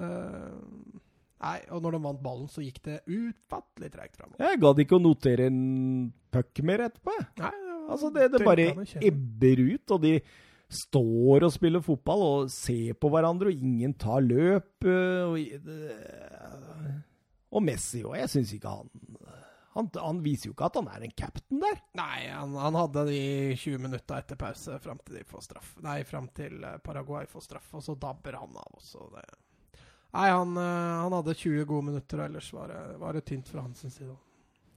Nei, 1.43 1.59
og 1.75 1.83
når 1.83 1.97
de 1.97 2.01
vant 2.05 2.23
ballen, 2.23 2.47
så 2.49 2.63
gikk 2.63 2.79
det 2.87 3.01
utfattelig 3.11 3.91
treigt 3.93 4.17
framover. 4.17 4.41
Jeg 4.47 4.63
gadd 4.63 4.81
ikke 4.85 4.97
å 4.97 5.03
notere 5.03 5.51
en 5.51 5.61
puck 6.33 6.63
mer 6.65 6.87
etterpå. 6.87 7.19
jeg. 7.19 7.59
Altså, 7.83 8.13
det, 8.15 8.29
det 8.31 8.45
bare 8.47 8.69
ebber 9.03 9.63
ut, 9.67 9.95
og 9.97 10.05
de 10.05 10.13
står 10.73 11.45
og 11.47 11.53
spiller 11.55 11.83
fotball 11.85 12.23
og 12.27 12.51
ser 12.53 12.95
på 12.99 13.11
hverandre, 13.13 13.51
og 13.53 13.63
ingen 13.67 13.95
tar 13.95 14.21
løp. 14.25 14.85
øh, 14.85 15.31
Og, 15.31 15.37
det- 15.67 17.03
og 17.53 17.63
Messi 17.63 18.03
òg. 18.03 18.17
Jeg 18.17 18.31
syns 18.33 18.53
ikke 18.57 18.69
han, 18.73 18.89
han 19.75 19.89
Han 20.01 20.23
viser 20.25 20.49
jo 20.49 20.53
ikke 20.55 20.67
at 20.71 20.75
han 20.81 20.89
er 20.89 21.05
en 21.05 21.15
captain 21.17 21.61
der. 21.61 21.81
Nei, 21.95 22.27
han, 22.29 22.55
han 22.57 22.75
hadde 22.75 23.07
de 23.11 23.21
20 23.57 23.79
minutta 23.79 24.19
etter 24.23 24.37
pause 24.41 24.79
fram 24.81 24.99
til 25.05 25.17
de 25.21 25.25
får 25.29 25.45
straff. 25.47 25.75
Nei, 25.85 26.03
fram 26.09 26.29
til 26.35 26.63
eh, 26.65 26.79
Paraguay 26.85 27.27
får 27.29 27.43
straff, 27.47 27.71
og 27.75 27.83
så 27.85 27.95
dabber 28.01 28.37
han 28.41 28.57
av 28.57 28.77
også. 28.81 29.11
Det. 29.15 29.25
Nei, 30.13 30.29
han, 30.29 30.57
eh, 30.57 31.01
han 31.05 31.13
hadde 31.17 31.35
20 31.35 31.65
gode 31.69 31.85
minutter, 31.91 32.21
og 32.21 32.31
ellers 32.31 32.53
var 32.53 32.69
det, 32.73 32.99
var 33.01 33.13
det 33.17 33.25
tynt 33.29 33.49
fra 33.49 33.65
hans 33.65 33.85
side. 33.85 34.17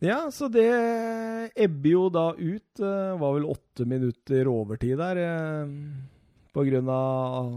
Ja, 0.04 0.28
så 0.32 0.50
det 0.52 0.66
ebber 1.56 1.90
jo 1.90 2.06
da 2.12 2.30
ut. 2.36 2.68
Det 2.78 2.94
Var 3.22 3.34
vel 3.38 3.48
åtte 3.48 3.86
minutter 3.88 4.48
overtid 4.52 4.98
der. 5.00 5.18
øh, 5.18 5.70
På 6.54 6.64
grunn 6.68 6.90
av 6.90 7.52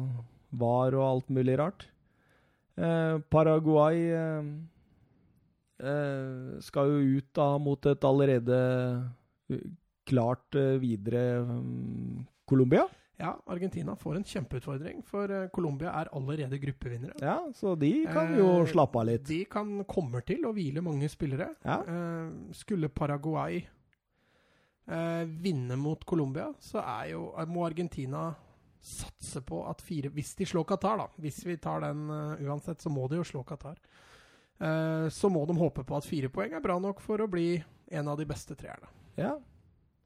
VAR 0.50 0.94
og 0.94 1.04
alt 1.08 1.28
mulig 1.30 1.58
rart. 1.58 1.86
Eh, 2.78 3.18
Paraguay 3.30 3.98
eh, 4.14 4.42
eh, 5.82 6.58
skal 6.62 6.92
jo 6.94 7.18
ut 7.18 7.28
da 7.34 7.48
mot 7.58 7.86
et 7.90 8.06
allerede 8.06 8.58
eh, 9.50 9.66
klart 10.06 10.54
eh, 10.54 10.78
videre 10.78 11.42
mm, 11.44 12.24
Colombia. 12.46 12.86
Ja, 13.18 13.32
Argentina 13.50 13.96
får 13.98 14.16
en 14.16 14.24
kjempeutfordring, 14.24 15.02
for 15.06 15.30
eh, 15.34 15.48
Colombia 15.54 15.90
er 16.00 16.10
allerede 16.14 16.60
gruppevinnere. 16.62 17.16
Ja, 17.22 17.40
så 17.54 17.74
de 17.74 17.92
kan 18.06 18.36
jo 18.38 18.60
Eh, 18.60 18.68
slappe 18.70 19.00
av 19.00 19.08
litt. 19.08 19.24
De 19.26 19.40
kan 19.50 19.82
kommer 19.90 20.22
til 20.26 20.46
å 20.46 20.54
hvile 20.54 20.82
mange 20.84 21.10
spillere. 21.10 21.50
Ja. 21.66 21.80
Eh, 21.82 22.52
skulle 22.54 22.88
Paraguay 22.88 23.58
eh, 24.86 25.24
vinne 25.26 25.76
mot 25.76 26.04
Colombia, 26.06 26.52
så 26.62 26.78
er 26.84 27.10
jo, 27.16 27.32
eh, 27.36 27.50
må 27.50 27.66
Argentina 27.66 28.30
satse 28.80 29.42
på 29.42 29.64
at 29.68 29.82
fire 29.82 30.08
Hvis 30.14 30.36
de 30.38 30.46
slår 30.46 30.64
Qatar, 30.64 31.00
da. 31.00 31.08
Hvis 31.18 31.42
vi 31.46 31.56
tar 31.58 31.82
den 31.82 32.08
uh, 32.10 32.38
uansett, 32.46 32.80
så 32.80 32.88
må 32.88 33.08
de 33.10 33.18
jo 33.18 33.26
slå 33.26 33.42
Qatar. 33.42 33.76
Eh, 34.58 35.08
så 35.08 35.28
må 35.30 35.44
de 35.46 35.54
håpe 35.58 35.84
på 35.86 35.96
at 35.96 36.06
fire 36.06 36.30
poeng 36.34 36.56
er 36.56 36.62
bra 36.62 36.78
nok 36.82 37.02
for 37.02 37.22
å 37.22 37.30
bli 37.30 37.62
en 37.94 38.10
av 38.10 38.18
de 38.18 38.26
beste 38.26 38.56
treerne. 38.58 38.90
Ja. 39.18 39.36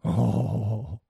Åh, 0.05 0.93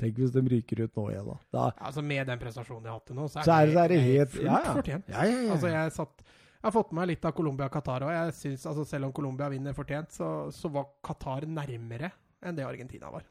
tenk 0.00 0.18
hvis 0.20 0.32
de 0.34 0.42
ryker 0.52 0.84
ut 0.84 0.98
nå 0.98 1.06
igjen, 1.12 1.28
da. 1.28 1.36
da 1.56 1.66
Altså 1.88 2.04
Med 2.04 2.26
den 2.28 2.40
prestasjonen 2.42 2.84
de 2.84 2.92
har 2.92 2.98
hatt 2.98 3.08
til 3.10 3.18
nå, 3.18 3.28
så 3.32 3.40
er, 3.40 3.48
så 3.48 3.54
er, 3.56 3.72
så 3.72 3.84
er 3.84 3.94
det 3.94 4.00
helt 4.04 4.34
fullt 4.34 4.48
ja, 4.48 4.58
ja. 4.64 4.74
fortjent. 4.80 5.08
Ja, 5.12 5.24
ja, 5.28 5.38
ja. 5.46 5.54
Altså, 5.54 5.70
jeg 5.72 5.94
satt 5.96 6.26
Jeg 6.26 6.66
har 6.68 6.74
fått 6.74 6.92
med 6.92 7.00
meg 7.02 7.10
litt 7.12 7.26
av 7.28 7.34
Colombia-Qatar 7.36 8.06
òg. 8.06 8.12
Jeg 8.16 8.56
altså, 8.56 8.84
selv 8.88 9.08
om 9.08 9.16
Colombia 9.16 9.50
vinner 9.52 9.76
fortjent, 9.76 10.14
så, 10.16 10.30
så 10.54 10.70
var 10.72 10.88
Qatar 11.04 11.46
nærmere 11.48 12.12
enn 12.42 12.56
det 12.58 12.66
Argentina 12.66 13.10
var. 13.12 13.26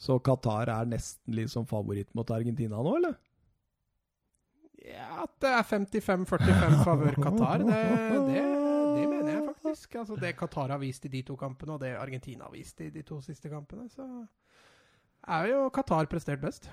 Så 0.00 0.16
Qatar 0.24 0.70
er 0.72 0.88
nesten 0.88 1.34
liksom 1.36 1.66
favoritt 1.68 2.14
mot 2.16 2.30
Argentina 2.32 2.80
nå, 2.80 2.94
eller? 2.96 3.18
Ja, 4.80 5.26
At 5.26 5.34
det 5.44 5.50
er 5.52 5.66
55-45 5.68 6.78
favør 6.88 7.18
Qatar, 7.20 7.64
det, 7.66 7.80
det, 8.30 8.44
det, 8.96 9.08
mener 9.10 9.32
jeg 9.34 9.42
faktisk. 9.50 9.94
Altså 10.00 10.16
Det 10.16 10.32
Qatar 10.38 10.72
har 10.72 10.80
vist 10.80 11.04
i 11.04 11.12
de 11.12 11.22
to 11.28 11.36
kampene, 11.36 11.76
og 11.76 11.84
det 11.84 11.92
Argentina 12.00 12.48
har 12.48 12.54
vist 12.54 12.80
i 12.80 12.88
de 12.94 13.04
to 13.04 13.20
siste 13.24 13.52
kampene, 13.52 13.88
så 13.92 14.06
er 15.28 15.50
jo 15.50 15.66
Qatar 15.74 16.08
prestert 16.10 16.42
best. 16.42 16.70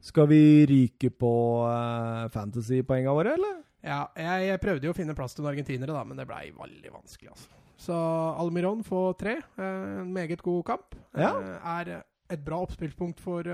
Skal 0.00 0.28
vi 0.30 0.42
ryke 0.68 1.10
på 1.12 1.32
uh, 1.68 2.28
fantasy-poengene 2.32 3.14
våre, 3.16 3.34
eller? 3.36 3.58
Ja, 3.84 4.06
jeg, 4.16 4.46
jeg, 4.48 4.60
prøvde 4.62 4.88
jo 4.88 4.94
å 4.94 4.96
finne 4.96 5.16
plass 5.16 5.36
til 5.36 5.44
noen 5.44 5.54
argentinere, 5.54 5.92
da, 5.96 6.04
men 6.08 6.20
det 6.20 6.26
blei 6.28 6.48
veldig 6.56 6.94
vanskelig. 6.94 7.32
altså. 7.34 7.60
Så 7.80 7.96
Almiron 8.40 8.82
får 8.84 9.14
tre. 9.20 9.36
En 9.56 10.00
eh, 10.02 10.08
meget 10.12 10.42
god 10.44 10.64
kamp. 10.68 10.96
Ja. 11.16 11.32
Uh, 11.36 11.70
er 11.80 11.92
et 12.32 12.42
bra 12.44 12.60
oppspillspunkt 12.64 13.20
for, 13.24 13.48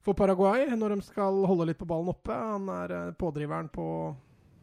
for, 0.00 0.16
Paraguay 0.16 0.70
når 0.78 0.94
de 0.94 1.06
skal 1.08 1.42
holde 1.50 1.66
litt 1.68 1.80
på 1.80 1.88
ballen 1.90 2.14
oppe. 2.14 2.34
Han 2.34 2.70
er 2.72 2.94
pådriveren 3.18 3.68
på, 3.74 3.88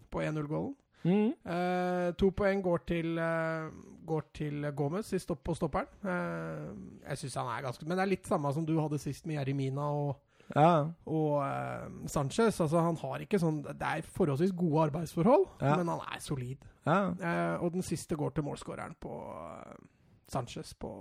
på 0.10 0.24
1-0-gålen. 0.24 0.72
Mm. 1.04 1.34
Eh, 1.46 2.10
to 2.20 2.30
poeng 2.32 2.62
går 2.64 2.84
til, 2.88 3.18
eh, 3.20 3.70
går 4.08 4.28
til 4.34 4.72
Gomez 4.76 5.14
stopp, 5.20 5.44
på 5.44 5.56
stopperen. 5.56 5.88
jeg 6.04 7.18
syns 7.18 7.36
han 7.36 7.48
er 7.48 7.64
ganske 7.64 7.86
Men 7.88 7.98
det 7.98 8.04
er 8.04 8.14
litt 8.16 8.28
samme 8.28 8.54
som 8.54 8.66
du 8.66 8.80
hadde 8.80 9.00
sist 9.00 9.26
med 9.26 9.36
Jeremina 9.36 9.90
og 9.92 10.22
ja. 10.56 10.86
Og 11.06 11.40
uh, 11.40 12.08
Sanchez 12.08 12.60
altså 12.62 12.82
han 12.84 12.98
har 13.02 13.24
ikke 13.24 13.40
sånn 13.42 13.62
Det 13.64 13.88
er 13.88 14.08
forholdsvis 14.16 14.54
gode 14.58 14.90
arbeidsforhold, 14.90 15.46
ja. 15.62 15.78
men 15.80 15.92
han 15.94 16.04
er 16.04 16.20
solid. 16.22 16.66
Ja. 16.86 17.00
Uh, 17.16 17.64
og 17.64 17.78
den 17.78 17.86
siste 17.86 18.18
går 18.20 18.36
til 18.36 18.46
målskåreren 18.48 18.98
på 19.02 19.14
uh, 19.34 19.74
Sanchez 20.30 20.74
på 20.74 20.92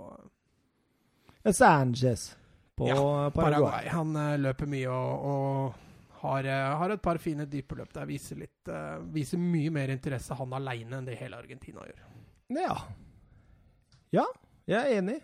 Sanchez 1.51 2.37
på 2.77 2.87
Paraguay. 2.87 3.33
Paraguay. 3.35 3.89
Han 3.93 4.15
løper 4.41 4.69
mye 4.71 4.89
og, 4.89 5.25
og 5.33 5.92
har, 6.23 6.47
har, 6.79 6.95
et 6.95 7.03
par 7.03 7.19
fine 7.19 7.47
dype 7.51 7.77
løp 7.79 7.93
der. 7.95 8.07
Viser, 8.07 8.39
litt, 8.45 8.71
viser 9.15 9.41
mye 9.43 9.73
mer 9.75 9.91
interesse 9.95 10.37
han 10.39 10.55
aleine 10.55 11.01
enn 11.01 11.09
det 11.09 11.19
hele 11.19 11.41
Argentina 11.41 11.83
gjør. 11.89 12.05
Ja. 12.63 12.77
Ja, 14.15 14.27
jeg 14.69 14.79
er 14.79 14.99
enig. 15.01 15.19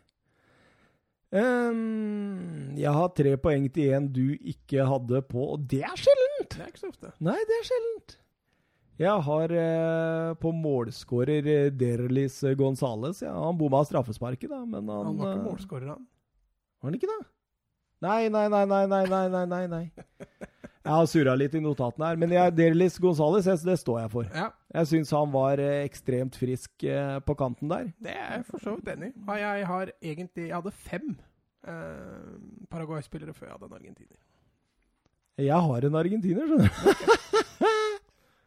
Um, 1.28 2.72
jeg 2.78 2.88
har 2.88 3.10
tre 3.12 3.34
poeng 3.36 3.66
til 3.72 3.92
en 3.92 4.06
du 4.08 4.32
ikke 4.32 4.86
hadde 4.88 5.20
på, 5.28 5.42
og 5.54 5.66
det 5.68 5.82
er 5.84 6.00
sjeldent! 6.00 6.54
Det 6.54 6.62
er 6.64 6.70
ikke 6.72 6.80
så 6.80 6.88
ofte. 6.88 7.12
Nei, 7.24 7.36
det 7.50 7.58
er 7.58 7.66
sjeldent. 7.68 8.14
Jeg 8.98 9.24
har 9.28 9.52
uh, 9.54 10.30
på 10.40 10.52
målskårer 10.56 11.50
uh, 11.52 11.66
Derlis 11.70 12.40
Gonzales. 12.58 13.20
Ja, 13.22 13.34
han 13.44 13.58
bomma 13.60 13.84
straffesparket, 13.86 14.48
da, 14.48 14.64
men 14.64 14.88
han 14.88 15.10
Han 15.10 15.20
var 15.20 15.34
ikke 15.34 15.42
eh, 15.42 15.50
målskårer, 15.50 15.90
han. 15.92 16.06
Var 16.80 16.88
han 16.88 16.96
ikke 16.96 17.12
det? 17.12 17.20
Nei, 18.08 18.22
nei, 18.32 18.46
nei, 18.48 18.64
nei, 18.70 18.84
nei, 18.88 19.04
nei, 19.28 19.44
nei, 19.52 19.64
nei. 19.68 19.84
Jeg 20.89 20.97
har 20.97 21.09
surra 21.10 21.35
litt 21.36 21.52
i 21.52 21.60
notatene 21.60 22.06
her, 22.09 22.16
men 22.16 22.31
jeg, 22.32 22.52
Derlis 22.56 22.94
Gonzales, 23.02 23.44
det 23.60 23.74
står 23.77 23.98
jeg 24.01 24.12
for. 24.15 24.28
Ja. 24.32 24.47
Jeg 24.73 24.89
syns 24.89 25.12
han 25.12 25.28
var 25.35 25.60
eh, 25.60 25.82
ekstremt 25.85 26.39
frisk 26.40 26.86
eh, 26.89 27.19
på 27.28 27.36
kanten 27.36 27.69
der. 27.69 27.90
Det 28.01 28.15
er 28.15 28.39
jeg 28.39 28.47
for 28.48 28.65
så 28.65 28.73
vidt 28.78 28.89
enig 28.94 29.10
i. 29.12 29.36
Jeg 29.43 29.66
har 29.69 29.93
egentlig 30.01 30.47
Jeg 30.47 30.56
hadde 30.56 30.73
fem 30.73 31.12
eh, 31.69 32.32
Paraguay-spillere 32.73 33.36
før 33.36 33.51
jeg 33.51 33.59
hadde 33.59 33.69
en 33.69 33.78
argentiner. 33.82 34.16
Jeg 35.44 35.60
har 35.69 35.89
en 35.90 36.01
argentiner, 36.01 36.48
skjønner 36.48 36.73
du. 36.73 36.73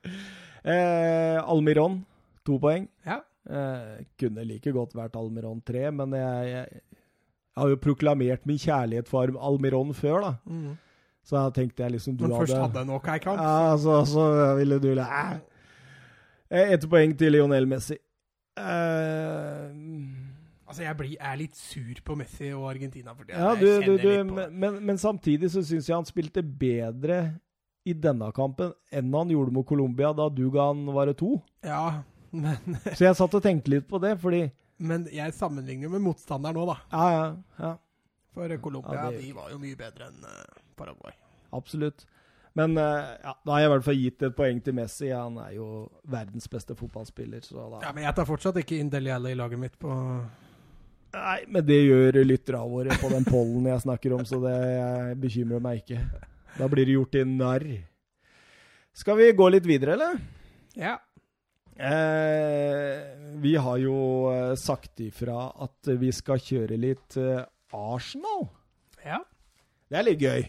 eh, 0.73 1.37
Almiron, 1.45 2.01
to 2.41 2.57
poeng. 2.63 2.89
Ja. 3.05 3.21
Eh, 3.45 4.05
kunne 4.17 4.49
like 4.49 4.73
godt 4.73 4.97
vært 4.97 5.15
Almiron 5.19 5.61
tre, 5.61 5.91
men 5.93 6.17
jeg, 6.17 6.53
jeg, 6.55 6.81
jeg, 6.81 7.03
har 7.61 7.69
jo 7.69 7.83
proklamert 7.85 8.49
min 8.49 8.57
kjærlighet 8.61 9.13
for 9.13 9.29
Almiron 9.37 9.93
før, 9.93 10.25
da. 10.25 10.39
Mm. 10.49 10.79
Så 11.23 11.37
da 11.37 11.49
tenkte 11.53 11.83
jeg 11.85 11.95
liksom 11.95 12.17
du 12.17 12.25
hadde 12.25 12.39
først 12.41 12.57
hadde 12.57 12.83
en 12.85 12.93
OK-kamp? 12.97 13.39
Ja, 13.39 13.75
så, 13.77 14.01
så 14.09 14.27
ville 14.57 14.79
du 14.81 14.91
eh. 14.97 15.35
Ett 16.51 16.87
poeng 16.89 17.13
til 17.17 17.37
Lionel 17.37 17.67
Messi. 17.69 17.95
Uh, 18.59 19.71
altså, 20.67 20.83
jeg 20.83 20.97
blir, 20.99 21.13
er 21.19 21.37
litt 21.39 21.55
sur 21.55 22.01
på 22.03 22.17
Messi 22.19 22.49
og 22.51 22.67
Argentina. 22.73 23.13
For 23.15 23.29
det, 23.29 23.37
ja, 23.37 23.53
du, 23.55 23.67
du, 23.85 23.93
du, 24.01 24.33
men, 24.51 24.81
men, 24.81 24.99
samtidig 24.99 25.51
så 25.53 25.63
syns 25.63 25.87
jeg 25.87 25.95
han 25.95 26.07
spilte 26.09 26.43
bedre 26.43 27.21
i 27.87 27.95
denne 27.97 28.27
kampen 28.35 28.73
enn 28.93 29.13
han 29.15 29.31
gjorde 29.31 29.55
mot 29.55 29.65
Colombia 29.65 30.11
da 30.13 30.27
du 30.29 30.43
ga 30.53 30.67
han 30.73 30.83
var 30.93 31.09
det 31.09 31.17
to. 31.21 31.37
Ja, 31.65 32.03
men 32.43 32.77
Så 32.91 33.05
jeg 33.07 33.17
satt 33.19 33.37
og 33.37 33.45
tenkte 33.45 33.73
litt 33.73 33.87
på 33.89 34.01
det, 34.03 34.17
fordi 34.21 34.49
Men 34.81 35.05
jeg 35.13 35.33
sammenligner 35.37 35.91
med 35.93 36.03
motstanderen 36.03 36.57
nå, 36.57 36.65
da. 36.67 36.77
Ja, 36.91 37.07
ja, 37.15 37.25
ja. 37.61 37.71
For 38.31 38.57
Colombia 38.63 39.09
ja, 39.09 39.15
de 39.19 39.31
var 39.35 39.49
jo 39.51 39.57
mye 39.59 39.75
bedre 39.75 40.07
enn 40.07 40.23
uh, 40.23 40.59
Paraguay. 40.77 41.13
Absolutt. 41.55 42.05
Men 42.57 42.75
uh, 42.75 43.15
ja, 43.23 43.33
da 43.45 43.53
har 43.53 43.61
jeg 43.61 43.69
i 43.69 43.71
hvert 43.73 43.85
fall 43.85 43.99
gitt 44.01 44.23
et 44.27 44.35
poeng 44.35 44.59
til 44.63 44.75
Messi. 44.75 45.09
Han 45.15 45.37
er 45.39 45.53
jo 45.55 45.67
verdens 46.11 46.49
beste 46.51 46.75
fotballspiller. 46.75 47.45
ja, 47.51 47.91
Men 47.95 48.03
jeg 48.03 48.15
tar 48.17 48.27
fortsatt 48.27 48.59
ikke 48.59 48.79
inn 48.79 48.91
Deli 48.91 49.11
Alli 49.13 49.31
i 49.31 49.39
laget 49.39 49.61
mitt 49.61 49.77
på 49.79 49.91
Nei, 51.11 51.41
men 51.51 51.63
det 51.67 51.75
gjør 51.83 52.21
lytterne 52.23 52.67
våre 52.71 52.95
på 53.01 53.09
den 53.11 53.25
pollen 53.27 53.65
jeg 53.67 53.83
snakker 53.83 54.13
om, 54.15 54.21
så 54.23 54.37
det 54.39 54.59
bekymrer 55.19 55.63
meg 55.63 55.81
ikke. 55.81 55.99
Da 56.55 56.69
blir 56.71 56.87
det 56.87 56.95
gjort 56.95 57.17
i 57.19 57.23
narr. 57.27 57.65
Skal 58.95 59.19
vi 59.19 59.31
gå 59.35 59.47
litt 59.51 59.67
videre, 59.67 59.97
eller? 59.97 60.21
Ja. 60.79 60.95
Eh, 61.75 63.01
vi 63.43 63.55
har 63.59 63.77
jo 63.81 63.97
eh, 64.31 64.55
sagt 64.59 65.03
ifra 65.03 65.49
at 65.65 65.91
vi 65.99 66.11
skal 66.15 66.39
kjøre 66.43 66.79
litt 66.79 67.19
eh, 67.19 67.43
Arsenal. 67.75 68.47
Ja. 69.03 69.19
Det 69.91 69.99
er 69.99 70.07
litt 70.07 70.23
gøy. 70.23 70.47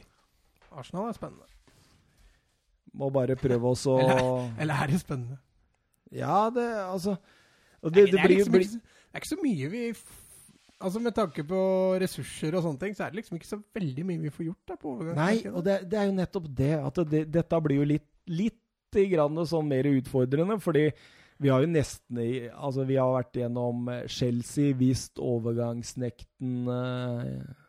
Arsenal 0.78 1.10
er 1.10 1.16
spennende. 1.16 1.48
Må 2.92 3.08
bare 3.12 3.36
prøve 3.40 3.72
oss 3.72 3.86
å 3.88 3.96
eller, 4.02 4.26
eller, 4.60 4.82
er 4.84 4.92
det 4.92 5.00
spennende? 5.00 5.38
Ja, 6.12 6.50
det 6.52 6.66
altså 6.84 7.16
det, 7.82 7.94
det, 7.94 8.02
det, 8.12 8.26
liksom 8.30 8.52
blir, 8.52 8.66
ikke, 8.66 8.82
det, 8.82 9.08
er 9.12 9.22
ikke, 9.22 9.30
så 9.30 9.38
mye 9.40 9.70
vi 9.72 9.86
Altså 10.82 11.00
Med 11.02 11.14
tanke 11.14 11.44
på 11.46 11.62
ressurser 12.02 12.56
og 12.58 12.64
sånne 12.64 12.82
ting, 12.82 12.94
så 12.98 13.06
er 13.06 13.12
det 13.12 13.20
liksom 13.20 13.38
ikke 13.38 13.48
så 13.48 13.58
veldig 13.74 14.04
mye 14.06 14.22
vi 14.24 14.32
får 14.34 14.46
gjort. 14.48 14.62
da 14.66 14.76
på 14.82 14.94
Nei, 15.14 15.36
og 15.46 15.62
det, 15.62 15.76
er 15.94 16.08
jo 16.08 16.14
nettopp 16.16 16.48
det. 16.58 16.72
At 16.74 16.98
dette 17.36 17.60
blir 17.62 17.78
jo 17.78 17.84
litt, 17.86 18.08
litt 18.26 18.98
grann 19.12 19.38
sånn 19.46 19.70
mer 19.70 19.86
utfordrende. 19.92 20.58
fordi 20.58 20.88
vi 21.38 21.52
har 21.54 21.62
jo 21.62 21.70
nesten 21.70 22.18
Altså, 22.50 22.82
vi 22.90 22.98
har 22.98 23.14
vært 23.14 23.38
gjennom 23.38 23.86
Chelsea, 24.10 24.74
visst 24.74 25.22
overgangsnekten 25.22 26.66
uh, 26.66 27.61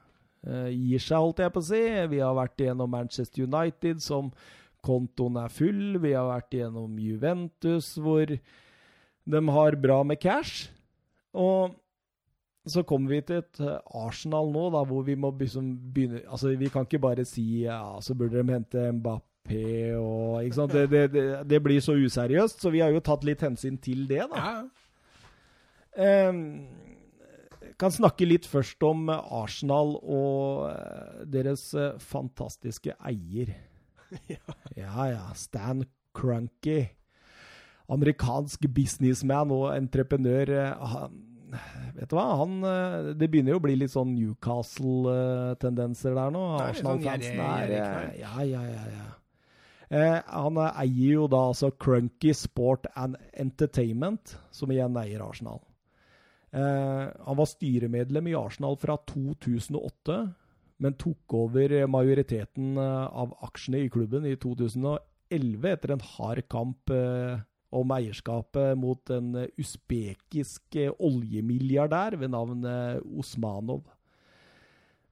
gir 0.44 1.00
seg, 1.00 1.18
holdt 1.18 1.40
jeg 1.44 1.54
på 1.56 1.62
å 1.64 1.68
si. 1.70 1.84
Vi 2.12 2.20
har 2.20 2.36
vært 2.36 2.60
igjennom 2.60 2.92
Manchester 2.92 3.46
United, 3.46 4.02
som 4.04 4.32
kontoen 4.84 5.40
er 5.40 5.54
full. 5.54 6.00
Vi 6.04 6.12
har 6.16 6.28
vært 6.28 6.58
igjennom 6.58 6.98
Juventus, 7.00 7.94
hvor 7.96 8.28
de 8.28 9.42
har 9.58 9.80
bra 9.80 10.02
med 10.04 10.20
cash. 10.20 10.68
Og 11.34 11.74
så 12.70 12.84
kommer 12.88 13.12
vi 13.12 13.22
til 13.28 13.42
et 13.42 13.60
eh, 13.60 13.80
Arsenal 14.06 14.52
nå, 14.54 14.70
da, 14.72 14.84
hvor 14.88 15.04
vi 15.04 15.18
må 15.20 15.34
liksom 15.36 15.74
begynne 15.94 16.22
Altså, 16.32 16.54
vi 16.60 16.70
kan 16.72 16.88
ikke 16.88 17.02
bare 17.04 17.26
si 17.28 17.66
ja, 17.66 17.98
så 18.02 18.16
burde 18.16 18.40
de 18.40 18.56
hente 18.56 18.86
Mbappé 19.00 19.98
og 19.98 20.46
ikke 20.46 20.60
sant? 20.62 20.72
Det, 20.72 20.86
det, 20.92 21.04
det, 21.12 21.26
det, 21.50 21.60
blir 21.64 21.84
så 21.84 21.98
useriøst, 22.00 22.62
så 22.62 22.72
vi 22.72 22.80
har 22.80 22.94
jo 22.94 23.04
tatt 23.04 23.26
litt 23.28 23.44
hensyn 23.44 23.78
til 23.84 24.08
det, 24.08 24.24
da. 24.32 24.46
Ja. 24.48 26.30
Um, 26.30 26.40
kan 27.80 27.94
snakke 27.94 28.28
litt 28.28 28.48
først 28.50 28.82
om 28.86 29.08
Arsenal 29.10 29.96
og 30.00 30.70
uh, 30.70 31.24
deres 31.30 31.70
uh, 31.78 31.94
fantastiske 32.02 32.96
eier. 33.00 33.54
ja, 34.82 35.08
ja. 35.10 35.26
Stan 35.38 35.86
Crunky. 36.14 36.84
Amerikansk 37.92 38.68
businessman 38.74 39.52
og 39.52 39.76
entreprenør. 39.76 40.52
Han, 40.94 41.18
vet 41.98 42.10
du 42.10 42.16
hva? 42.18 42.28
Han, 42.40 42.62
eh, 42.68 43.10
det 43.20 43.30
begynner 43.32 43.56
jo 43.56 43.62
å 43.62 43.66
bli 43.66 43.76
litt 43.82 43.94
sånn 43.94 44.16
Newcastle-tendenser 44.16 46.16
der 46.18 46.34
nå. 46.34 46.46
Arsenal-fansen 46.62 47.44
er 47.44 47.76
Ja, 48.22 48.34
ja, 48.48 48.64
ja. 48.70 48.86
ja. 48.94 49.10
Eh, 49.94 50.20
han 50.26 50.58
eier 50.64 51.20
jo 51.20 51.28
da 51.30 51.44
altså 51.52 51.70
Crunky 51.78 52.34
Sport 52.34 52.88
and 52.98 53.20
Entertainment, 53.38 54.38
som 54.52 54.72
igjen 54.74 54.98
eier 54.98 55.22
Arsenal. 55.26 55.62
Eh, 56.54 57.06
han 57.26 57.38
var 57.40 57.50
styremedlem 57.50 58.30
i 58.30 58.36
Arsenal 58.38 58.78
fra 58.78 59.00
2008 59.10 60.18
men 60.84 60.98
tok 61.02 61.34
over 61.38 61.74
majoriteten 61.90 62.78
eh, 62.78 63.08
av 63.10 63.34
aksjene 63.48 63.82
i 63.82 63.90
klubben 63.94 64.28
i 64.30 64.36
2011 64.38 65.72
etter 65.72 65.96
en 65.96 66.06
hard 66.14 66.44
kamp 66.54 66.94
eh, 66.94 67.42
om 67.74 67.96
eierskapet 67.96 68.78
mot 68.78 69.10
en 69.16 69.32
usbekisk 69.58 70.78
oljemilliardær 71.02 72.20
ved 72.22 72.30
navn 72.36 72.68
Osmanov. 73.18 73.88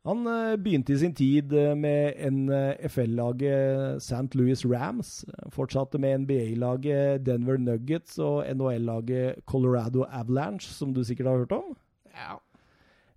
Han 0.07 0.26
eh, 0.26 0.56
begynte 0.57 0.94
i 0.95 0.98
sin 0.98 1.14
tid 1.14 1.52
eh, 1.53 1.76
med 1.78 2.18
NFL-laget 2.34 4.02
St. 4.02 4.34
Louis 4.40 4.64
Rams. 4.65 5.26
Fortsatte 5.53 5.99
med 6.02 6.23
NBA-laget 6.26 7.26
Denver 7.28 7.60
Nuggets 7.61 8.18
og 8.19 8.41
NHL-laget 8.49 9.44
Colorado 9.45 10.07
Avalanche, 10.10 10.72
som 10.73 10.94
du 10.95 11.03
sikkert 11.06 11.30
har 11.30 11.44
hørt 11.44 11.52
om. 11.60 11.76
Ja. 12.18 12.40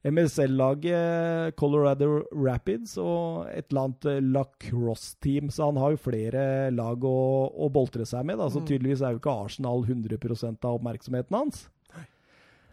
MSL-laget 0.04 1.54
Colorado 1.56 2.18
Rapids 2.36 2.98
og 3.00 3.46
et 3.48 3.70
eller 3.70 3.86
annet 3.86 4.08
eh, 4.12 4.20
lacrosse-team. 4.36 5.48
Så 5.50 5.70
han 5.70 5.80
har 5.80 5.94
jo 5.94 6.02
flere 6.04 6.44
lag 6.76 7.04
å, 7.08 7.16
å 7.48 7.70
boltre 7.72 8.04
seg 8.08 8.26
med. 8.28 8.36
Da. 8.42 8.50
Så 8.52 8.60
Mm. 8.60 8.66
tydeligvis 8.68 9.00
er 9.00 9.16
jo 9.16 9.22
ikke 9.22 9.38
Arsenal 9.46 9.84
100 9.88 10.60
av 10.64 10.74
oppmerksomheten 10.76 11.36
hans. 11.38 11.64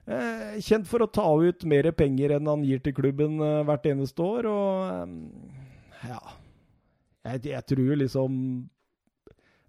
Eh, 0.09 0.57
kjent 0.65 0.87
for 0.89 1.05
å 1.05 1.11
ta 1.13 1.27
ut 1.37 1.65
mer 1.69 1.91
penger 1.93 2.35
enn 2.37 2.49
han 2.49 2.65
gir 2.65 2.81
til 2.81 2.95
klubben 2.97 3.37
eh, 3.43 3.61
hvert 3.67 3.85
eneste 3.91 4.25
år, 4.25 4.49
og 4.49 4.87
eh, 4.89 6.09
ja 6.09 6.21
jeg, 7.21 7.51
jeg 7.51 7.65
tror 7.69 7.99
liksom 8.01 8.37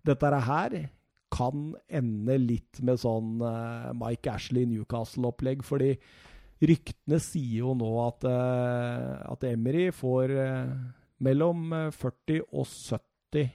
Dette 0.09 0.31
her 0.47 0.77
kan 1.33 1.67
ende 1.85 2.39
litt 2.41 2.81
med 2.85 2.99
sånn 3.01 3.37
Mike 3.97 4.33
Ashley 4.33 4.65
Newcastle-opplegg, 4.69 5.63
fordi 5.65 5.93
ryktene 6.65 7.21
sier 7.23 7.63
jo 7.63 7.77
nå 7.79 7.91
at, 8.03 8.27
at 8.27 9.47
Emery 9.49 9.87
får 9.95 10.35
mellom 11.23 11.73
eh, 11.73 11.91
40 11.95 12.43
og 12.51 12.67
70 12.67 13.51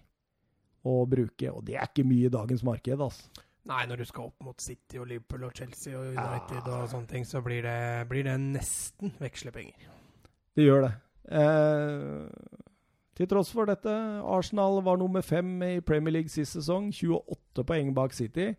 å 0.88 1.02
bruke, 1.10 1.52
og 1.52 1.66
det 1.68 1.76
er 1.76 1.90
ikke 1.90 2.08
mye 2.08 2.30
i 2.30 2.34
dagens 2.34 2.64
marked, 2.66 3.02
altså. 3.04 3.46
Nei, 3.68 3.84
når 3.90 4.00
du 4.00 4.06
skal 4.08 4.30
opp 4.30 4.46
mot 4.46 4.62
City 4.64 5.00
og 5.02 5.10
Liverpool 5.10 5.44
og 5.50 5.58
Chelsea 5.58 5.98
og 5.98 6.14
United 6.14 6.70
og 6.72 6.88
sånne 6.92 7.10
ting, 7.12 7.26
så 7.28 7.42
blir 7.44 7.66
det, 7.66 7.80
blir 8.08 8.24
det 8.28 8.38
nesten 8.40 9.12
vekslepenger. 9.20 9.90
Det 10.56 10.64
gjør 10.64 10.88
det. 10.88 10.94
Eh, 11.28 12.62
til 13.18 13.28
tross 13.28 13.52
for 13.52 13.68
dette, 13.68 13.92
Arsenal 14.24 14.80
var 14.86 15.00
nummer 15.02 15.26
fem 15.26 15.50
i 15.66 15.74
Premier 15.84 16.16
League 16.16 16.32
sist 16.32 16.56
sesong. 16.56 16.94
28 16.96 17.66
poeng 17.68 17.92
bak 17.98 18.16
City, 18.16 18.54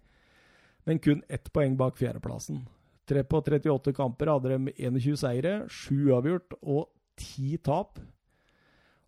men 0.84 1.00
kun 1.00 1.24
ett 1.28 1.48
poeng 1.54 1.78
bak 1.78 1.96
fjerdeplassen. 1.96 2.66
Tre 3.08 3.24
på 3.24 3.40
38 3.40 3.94
kamper 3.96 4.28
hadde 4.28 4.52
de 4.52 4.72
21 4.76 5.16
seire, 5.16 5.54
sju 5.72 6.12
avgjort 6.18 6.58
og 6.60 6.90
ti 7.16 7.56
tap. 7.64 7.96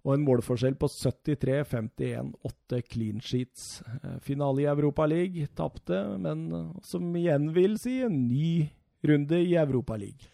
Og 0.05 0.15
en 0.15 0.25
målforskjell 0.25 0.77
på 0.81 0.89
73-51, 0.89 2.33
8 2.49 2.83
clean 2.89 3.21
sheets. 3.21 3.83
Eh, 4.03 4.19
Finale 4.25 4.63
i 4.65 4.69
Europa 4.71 5.07
League, 5.07 5.47
tapte, 5.59 5.99
men 6.19 6.47
eh, 6.57 6.69
som 6.87 7.11
igjen 7.17 7.51
vil 7.57 7.77
si 7.79 7.99
en 8.07 8.17
ny 8.29 8.71
runde 9.07 9.41
i 9.45 9.55
Europa 9.61 9.97
League. 10.01 10.29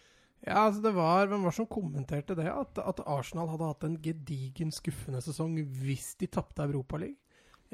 Ja, 0.47 0.67
altså 0.69 0.83
det 0.85 0.93
var 0.95 1.27
Hvem 1.27 1.43
var 1.43 1.51
det 1.51 1.57
som 1.59 1.67
kommenterte 1.67 2.37
det? 2.39 2.47
At, 2.47 2.79
at 2.79 3.01
Arsenal 3.11 3.49
hadde 3.51 3.67
hatt 3.73 3.85
en 3.89 3.97
gedigen 4.03 4.71
skuffende 4.75 5.19
sesong 5.25 5.57
hvis 5.83 6.13
de 6.21 6.29
tapte 6.31 6.63
Europaligaen. 6.63 7.17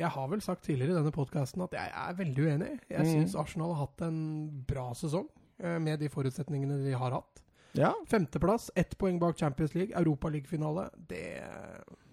Jeg 0.01 0.09
har 0.09 0.29
vel 0.33 0.41
sagt 0.41 0.63
tidligere 0.65 0.95
i 0.95 0.97
denne 1.03 1.13
podkasten 1.13 1.61
at 1.67 1.75
jeg 1.77 1.91
er 1.93 2.15
veldig 2.17 2.45
uenig. 2.47 2.71
Jeg 2.89 3.05
Mm. 3.05 3.11
syns 3.13 3.35
Arsenal 3.37 3.75
har 3.75 3.83
hatt 3.87 4.01
en 4.07 4.23
bra 4.65 4.87
sesong 4.97 5.27
eh, 5.61 5.77
med 5.79 6.01
de 6.01 6.09
forutsetningene 6.09 6.79
de 6.87 6.95
har 6.97 7.13
hatt. 7.13 7.43
Ja, 7.79 7.95
Femteplass, 8.09 8.71
ett 8.77 8.97
poeng 8.99 9.19
bak 9.21 9.39
Champions 9.39 9.75
League, 9.75 9.97
Europaligafinale. 9.97 10.91
Det, 11.09 11.23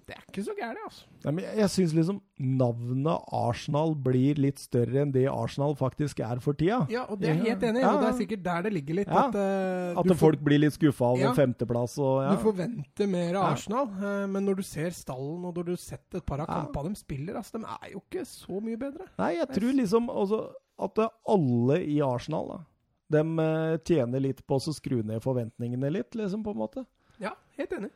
det 0.07 0.15
er 0.15 0.21
ikke 0.25 0.43
så 0.45 0.53
gærent, 0.57 0.79
altså. 0.87 1.07
Nei, 1.25 1.33
men 1.35 1.43
jeg, 1.43 1.55
jeg 1.59 1.71
syns 1.73 1.95
liksom 1.97 2.21
navnet 2.59 3.25
Arsenal 3.35 3.91
blir 4.07 4.39
litt 4.39 4.61
større 4.61 5.03
enn 5.03 5.11
det 5.13 5.25
Arsenal 5.29 5.75
faktisk 5.77 6.21
er 6.23 6.39
for 6.43 6.57
tida. 6.57 6.79
Ja, 6.91 7.03
og 7.11 7.19
det 7.19 7.29
er 7.29 7.35
jeg 7.35 7.53
helt 7.53 7.65
enig 7.67 7.81
i. 7.81 7.83
Ja, 7.83 7.91
Og 7.91 8.05
det 8.05 8.07
er 8.09 8.15
sikkert 8.21 8.45
der 8.47 8.65
det 8.65 8.71
ligger 8.77 8.99
litt. 9.01 9.11
Ja, 9.11 9.25
At, 9.27 9.35
uh, 9.35 9.99
At 10.01 10.15
folk 10.21 10.41
blir 10.47 10.63
litt 10.63 10.77
skuffa 10.77 11.11
over 11.11 11.29
en 11.29 11.37
femteplass 11.37 11.97
og 11.99 12.23
ja. 12.23 12.31
du 12.33 12.45
forventer 12.47 13.11
mer 13.11 13.41
av. 13.41 13.51
Arsenal, 13.51 13.91
uh, 13.99 14.23
men 14.31 14.47
når 14.47 14.63
du 14.63 14.65
ser 14.69 14.95
stallen 14.95 15.43
og 15.43 15.59
når 15.59 15.69
du 15.69 15.75
har 15.75 15.83
sett 15.83 16.21
et 16.21 16.25
par 16.25 16.45
av 16.45 16.49
kampene 16.49 16.95
de 16.95 17.03
spiller, 17.03 17.37
altså, 17.37 17.59
de 17.59 17.67
er 17.75 17.93
jo 17.93 18.01
ikke 18.05 18.25
så 18.31 18.63
mye 18.63 18.79
bedre. 18.79 19.11
Nei, 19.19 19.33
jeg 19.41 19.51
tror 19.59 19.77
liksom 19.83 20.09
også 20.09 20.41
at 20.79 20.95
det 20.95 21.09
alle 21.35 21.81
i 21.83 21.99
Arsenal 22.05 22.53
da, 22.53 22.59
de 23.13 23.23
eh, 23.43 23.77
tjener 23.85 24.23
litt 24.23 24.43
på 24.47 24.59
å 24.59 24.75
skru 24.75 25.01
ned 25.05 25.23
forventningene 25.23 25.91
litt, 25.93 26.13
liksom, 26.17 26.43
på 26.45 26.53
en 26.53 26.61
måte. 26.61 26.85
Ja, 27.21 27.33
helt 27.59 27.73
enig. 27.75 27.91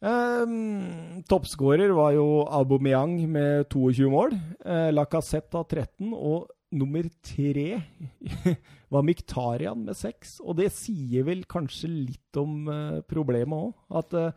Um, 0.00 1.20
Toppskårer 1.28 1.92
var 1.92 2.14
jo 2.16 2.46
Aubameyang 2.48 3.18
med 3.28 3.66
22 3.68 4.08
mål. 4.12 4.32
Uh, 4.64 4.88
Lacassette 4.94 5.60
av 5.60 5.66
13, 5.68 6.14
og 6.16 6.48
nummer 6.72 7.04
tre 7.26 7.82
var 8.92 9.04
Miktarian 9.04 9.84
med 9.84 9.98
6. 9.98 10.38
Og 10.46 10.56
det 10.62 10.70
sier 10.72 11.26
vel 11.28 11.44
kanskje 11.44 11.92
litt 11.92 12.40
om 12.40 12.64
uh, 12.70 13.02
problemet 13.04 13.68
òg. 13.68 13.76
At 14.00 14.16
uh, 14.16 14.32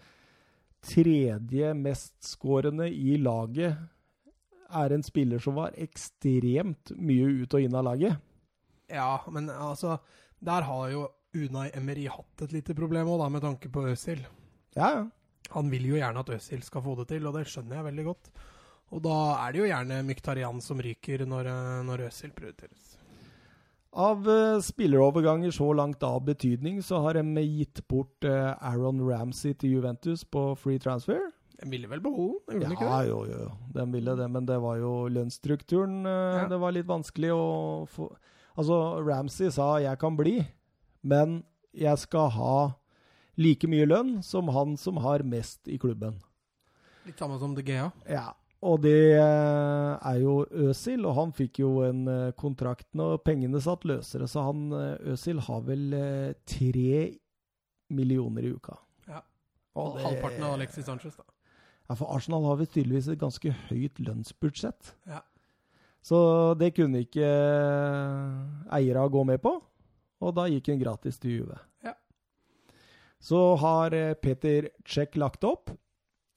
tredje 0.84 1.72
mestskårende 1.80 2.90
i 2.92 3.16
laget 3.24 3.80
er 4.74 4.92
en 4.92 5.06
spiller 5.06 5.40
som 5.40 5.56
var 5.56 5.76
ekstremt 5.80 6.92
mye 6.98 7.44
ut 7.44 7.56
og 7.56 7.64
inn 7.64 7.78
av 7.78 7.88
laget. 7.88 8.20
Ja, 8.94 9.18
men 9.34 9.50
altså 9.50 9.98
Der 10.44 10.66
har 10.68 10.88
jo 10.92 11.08
Unai 11.34 11.70
Emery 11.74 12.06
hatt 12.12 12.46
et 12.46 12.52
lite 12.54 12.76
problem 12.78 13.10
òg, 13.10 13.26
med 13.32 13.42
tanke 13.42 13.70
på 13.74 13.88
Øzil. 13.90 14.22
Ja, 14.78 14.90
ja. 14.94 15.04
Han 15.54 15.70
vil 15.70 15.86
jo 15.90 15.98
gjerne 15.98 16.22
at 16.22 16.30
Øzil 16.34 16.62
skal 16.66 16.84
få 16.86 16.96
det 17.00 17.08
til, 17.10 17.26
og 17.28 17.38
det 17.38 17.48
skjønner 17.50 17.80
jeg 17.80 17.88
veldig 17.90 18.06
godt. 18.06 18.30
Og 18.94 19.02
da 19.06 19.18
er 19.42 19.54
det 19.54 19.62
jo 19.64 19.70
gjerne 19.70 20.02
Myktarian 20.06 20.62
som 20.62 20.82
ryker 20.82 21.26
når, 21.26 21.50
eh, 21.50 21.80
når 21.88 22.08
Øzil 22.10 22.34
prioriteres. 22.36 22.94
Av 23.94 24.26
uh, 24.26 24.58
spilleroverganger 24.62 25.54
så 25.54 25.68
langt 25.78 26.02
av 26.06 26.24
betydning, 26.26 26.80
så 26.82 27.04
har 27.04 27.20
de 27.20 27.44
gitt 27.46 27.84
bort 27.90 28.26
uh, 28.26 28.54
Aaron 28.58 29.02
Ramsey 29.06 29.54
til 29.54 29.78
Juventus 29.78 30.24
på 30.26 30.52
free 30.58 30.82
transfer. 30.82 31.22
De 31.60 31.70
ville 31.70 31.90
vel 31.90 32.02
beholde 32.02 32.42
den, 32.50 32.64
gjorde 32.64 32.72
de 32.72 32.78
ikke 32.80 32.90
det? 32.90 33.10
jo, 33.12 33.20
jo, 33.30 33.42
jo. 33.46 33.52
De 33.76 33.86
ville 33.94 34.16
det, 34.18 34.30
men 34.34 34.50
det 34.50 34.58
var 34.66 34.80
jo 34.82 34.94
lønnsstrukturen 35.14 36.02
Uh, 36.06 36.42
Ja. 36.42 36.48
Det 36.50 36.60
var 36.62 36.74
litt 36.74 36.90
vanskelig 36.90 37.34
å 37.34 37.46
få 37.90 38.10
Altså, 38.58 39.02
Ramsey 39.06 39.50
sa 39.52 39.78
'jeg 39.80 39.98
kan 40.00 40.16
bli', 40.18 40.46
men 41.04 41.44
jeg 41.74 41.98
skal 41.98 42.30
ha 42.30 42.74
like 43.38 43.68
mye 43.68 43.86
lønn 43.86 44.22
som 44.24 44.48
han 44.48 44.78
som 44.78 44.98
har 44.98 45.24
mest 45.24 45.68
i 45.68 45.78
klubben. 45.78 46.20
Litt 47.06 47.18
samme 47.18 47.40
som 47.40 47.56
De 47.56 47.64
Gea. 47.64 47.92
Ja, 48.08 48.34
og 48.62 48.82
det 48.82 49.18
eh, 49.18 49.98
er 50.14 50.20
jo 50.22 50.46
Øsil, 50.52 51.06
og 51.06 51.16
han 51.16 51.32
fikk 51.34 51.60
jo 51.60 51.82
en 51.84 52.08
eh, 52.08 52.32
kontrakt 52.32 52.88
når 52.94 53.18
pengene 53.26 53.60
satt 53.60 53.84
løsere, 53.84 54.28
så 54.28 54.46
han 54.46 54.72
eh, 54.72 55.12
Øsil 55.14 55.40
har 55.40 55.62
vel 55.62 55.94
eh, 55.94 56.34
tre 56.46 57.18
millioner 57.90 58.44
i 58.44 58.54
uka. 58.54 58.78
Ja. 59.08 59.22
Og 59.76 59.98
det- 59.98 60.06
Halvparten 60.06 60.44
av 60.44 60.54
Alexis 60.54 60.86
Sanchez, 60.86 61.16
da. 61.18 61.24
Ja, 61.90 61.96
for 61.96 62.16
Arsenal 62.16 62.46
har 62.46 62.56
vi 62.56 62.66
tydeligvis 62.66 63.10
et 63.12 63.20
ganske 63.20 63.52
høyt 63.70 64.00
lønnsbudsjett. 64.00 64.94
Ja. 65.08 65.20
Så 66.04 66.18
det 66.60 66.74
kunne 66.76 67.06
ikke 67.06 67.28
eierne 68.76 69.06
gå 69.12 69.24
med 69.28 69.40
på, 69.44 69.56
og 70.24 70.36
da 70.36 70.50
gikk 70.52 70.74
han 70.74 70.82
gratis 70.82 71.20
til 71.22 71.38
Juve. 71.40 71.60
Ja. 71.84 71.96
Så 73.24 73.40
har 73.62 73.96
eh, 73.96 74.16
Peter 74.20 74.68
Czech 74.84 75.16
lagt 75.16 75.44
opp. 75.48 75.72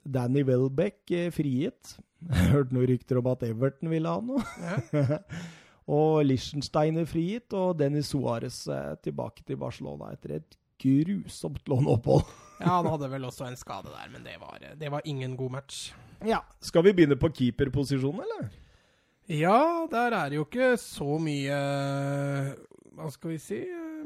Danny 0.07 0.45
Welbeck 0.47 1.11
eh, 1.11 1.31
frigitt. 1.35 1.97
Hørte 2.53 2.75
noen 2.75 2.87
rykter 2.93 3.19
om 3.19 3.27
at 3.33 3.43
Everton 3.43 3.91
ville 3.91 4.11
ha 4.11 4.23
noe. 4.23 4.43
Ja. 4.63 5.19
og 5.97 6.23
Liechtenstein 6.25 7.01
er 7.01 7.09
frigitt, 7.09 7.51
og 7.51 7.75
Dennis 7.81 8.13
Suárez 8.13 8.63
eh, 8.71 8.93
tilbake 9.03 9.43
til 9.43 9.59
Barcelona 9.59 10.13
etter 10.15 10.37
et 10.39 10.57
grusomt 10.79 11.67
låneopphold. 11.67 12.23
ja, 12.63 12.71
han 12.71 12.87
hadde 12.87 13.11
vel 13.11 13.27
også 13.27 13.49
en 13.49 13.59
skade 13.59 13.91
der, 13.91 14.07
men 14.13 14.23
det 14.23 14.39
var, 14.39 14.63
det 14.79 14.93
var 14.95 15.03
ingen 15.03 15.35
god 15.35 15.57
match. 15.59 15.89
Ja. 16.23 16.39
Skal 16.63 16.87
vi 16.87 16.95
begynne 16.95 17.19
på 17.19 17.29
keeperposisjonen, 17.35 18.23
eller? 18.23 18.47
Ja, 19.27 19.87
der 19.91 20.13
er 20.15 20.29
det 20.31 20.37
jo 20.39 20.45
ikke 20.45 20.69
så 20.79 21.17
mye 21.19 21.57
Hva 22.95 23.09
skal 23.11 23.33
vi 23.33 23.39
si? 23.43 23.57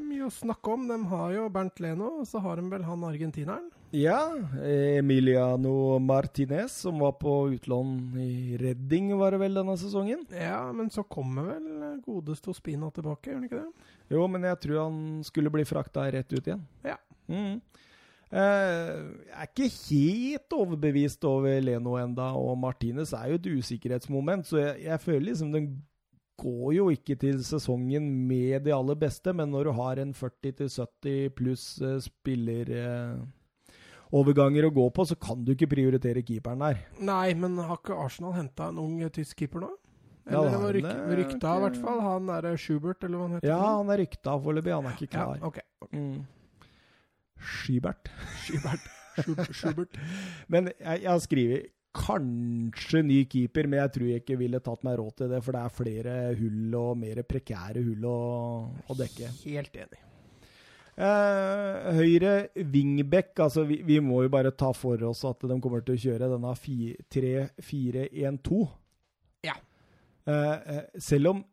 Mye 0.01 0.25
å 0.25 0.31
snakke 0.33 0.73
om. 0.73 0.87
De 0.89 0.97
har 1.11 1.35
jo 1.35 1.43
Bernt 1.53 1.77
Leno, 1.79 2.07
og 2.19 2.25
så 2.27 2.41
har 2.43 2.57
de 2.59 2.65
vel 2.71 2.83
han 2.83 3.05
argentineren. 3.07 3.69
Ja, 3.95 4.17
Emiliano 4.63 5.99
Martinez, 5.99 6.73
som 6.83 6.99
var 7.03 7.13
på 7.19 7.31
utlån 7.53 7.93
i 8.19 8.57
Redding, 8.59 9.11
var 9.19 9.35
det 9.35 9.41
vel 9.43 9.55
denne 9.59 9.75
sesongen? 9.79 10.25
Ja, 10.31 10.63
men 10.75 10.89
så 10.91 11.03
kommer 11.03 11.49
vel 11.53 12.01
godeste 12.05 12.51
Ospina 12.51 12.89
tilbake, 12.95 13.29
gjør 13.29 13.39
han 13.39 13.47
ikke 13.47 13.61
det? 13.61 13.89
Jo, 14.15 14.25
men 14.31 14.47
jeg 14.47 14.59
tror 14.65 14.79
han 14.85 14.99
skulle 15.27 15.51
bli 15.53 15.67
frakta 15.67 16.07
rett 16.11 16.31
ut 16.33 16.47
igjen. 16.47 16.63
Ja. 16.87 16.97
Mhm. 17.31 17.61
Eh, 18.31 18.87
jeg 19.27 19.35
er 19.35 19.49
ikke 19.49 19.67
helt 19.75 20.53
overbevist 20.55 21.19
over 21.27 21.59
Leno 21.59 21.97
enda, 21.99 22.29
og 22.39 22.55
Martinez 22.59 23.11
er 23.17 23.25
jo 23.33 23.39
et 23.41 23.49
usikkerhetsmoment, 23.59 24.47
så 24.47 24.55
jeg, 24.61 24.85
jeg 24.85 24.99
føler 25.03 25.25
liksom 25.27 25.49
den 25.51 25.65
går 26.41 26.69
jo 26.73 26.89
ikke 26.93 27.15
til 27.21 27.43
sesongen 27.45 28.05
med 28.27 28.63
de 28.65 28.71
aller 28.73 28.95
beste, 28.97 29.33
men 29.35 29.51
når 29.53 29.63
du 29.67 29.71
har 29.77 29.95
en 30.01 30.13
40-70 30.15 31.29
pluss 31.37 31.81
eh, 31.83 31.99
spilleroverganger 32.07 34.63
å 34.67 34.75
gå 34.79 34.85
på, 34.95 35.01
så 35.11 35.15
kan 35.19 35.37
du 35.45 35.49
ikke 35.53 35.73
prioritere 35.75 36.25
keeperen 36.25 36.63
der. 36.63 36.77
Nei, 37.03 37.29
men 37.37 37.51
har 37.59 37.77
ikke 37.81 37.99
Arsenal 37.99 38.33
henta 38.39 38.63
en 38.71 38.81
ung 38.81 38.95
tysk 39.13 39.33
keeper 39.43 39.59
nå? 39.67 39.71
Eller 40.29 40.45
ja, 40.45 40.49
det 40.53 40.59
var 40.61 40.75
ryk, 40.77 40.85
rykta, 41.17 41.49
i 41.57 41.61
hvert 41.65 41.79
fall. 41.81 41.99
Han 42.05 42.27
er 42.29 42.45
Schubert, 42.61 43.01
eller 43.03 43.17
hva 43.17 43.25
han 43.25 43.35
heter. 43.39 43.49
Ja, 43.49 43.61
han 43.79 43.89
er 43.89 43.97
rykta 44.03 44.31
foreløpig, 44.43 44.73
han 44.75 44.85
er 44.85 44.91
ikke 44.95 45.09
ja, 45.09 45.25
klar. 45.25 45.37
ok. 45.49 45.57
Mm. 45.91 46.19
Skybert. 47.41 48.11
Schubert. 48.45 48.89
Schubert. 49.51 50.01
Men 50.47 50.71
jeg, 50.77 51.01
jeg 51.03 51.09
har 51.11 51.23
skrevet 51.23 51.71
kanskje 51.91 53.01
ny 53.03 53.17
keeper, 53.27 53.67
men 53.67 53.81
jeg 53.81 53.91
tror 53.95 54.07
jeg 54.07 54.21
ikke 54.23 54.37
ville 54.39 54.61
tatt 54.63 54.85
meg 54.87 54.95
råd 54.99 55.17
til 55.19 55.33
det, 55.33 55.41
for 55.43 55.57
det 55.57 55.63
er 55.65 55.75
flere 55.75 56.13
hull 56.39 56.77
og 56.79 57.01
mer 57.01 57.19
prekære 57.27 57.83
hull 57.83 58.07
å, 58.07 58.21
å 58.87 58.97
dekke. 58.97 59.33
Helt 59.43 59.75
enig. 59.75 59.99
Eh, 61.01 61.91
høyre 61.97 62.33
wingback, 62.71 63.31
altså 63.39 63.63
vi, 63.67 63.79
vi 63.87 63.99
må 64.03 64.21
jo 64.25 64.31
bare 64.31 64.51
ta 64.55 64.71
for 64.75 65.01
oss 65.07 65.23
at 65.27 65.43
de 65.47 65.59
kommer 65.63 65.83
til 65.87 65.95
å 65.95 66.01
kjøre 66.05 66.31
denne 66.33 66.51
3-4-1-2. 67.15 68.61
Ja. 69.47 69.55
Eh, 70.27 70.57
eh, 70.75 70.83
selv 71.01 71.33
om 71.33 71.43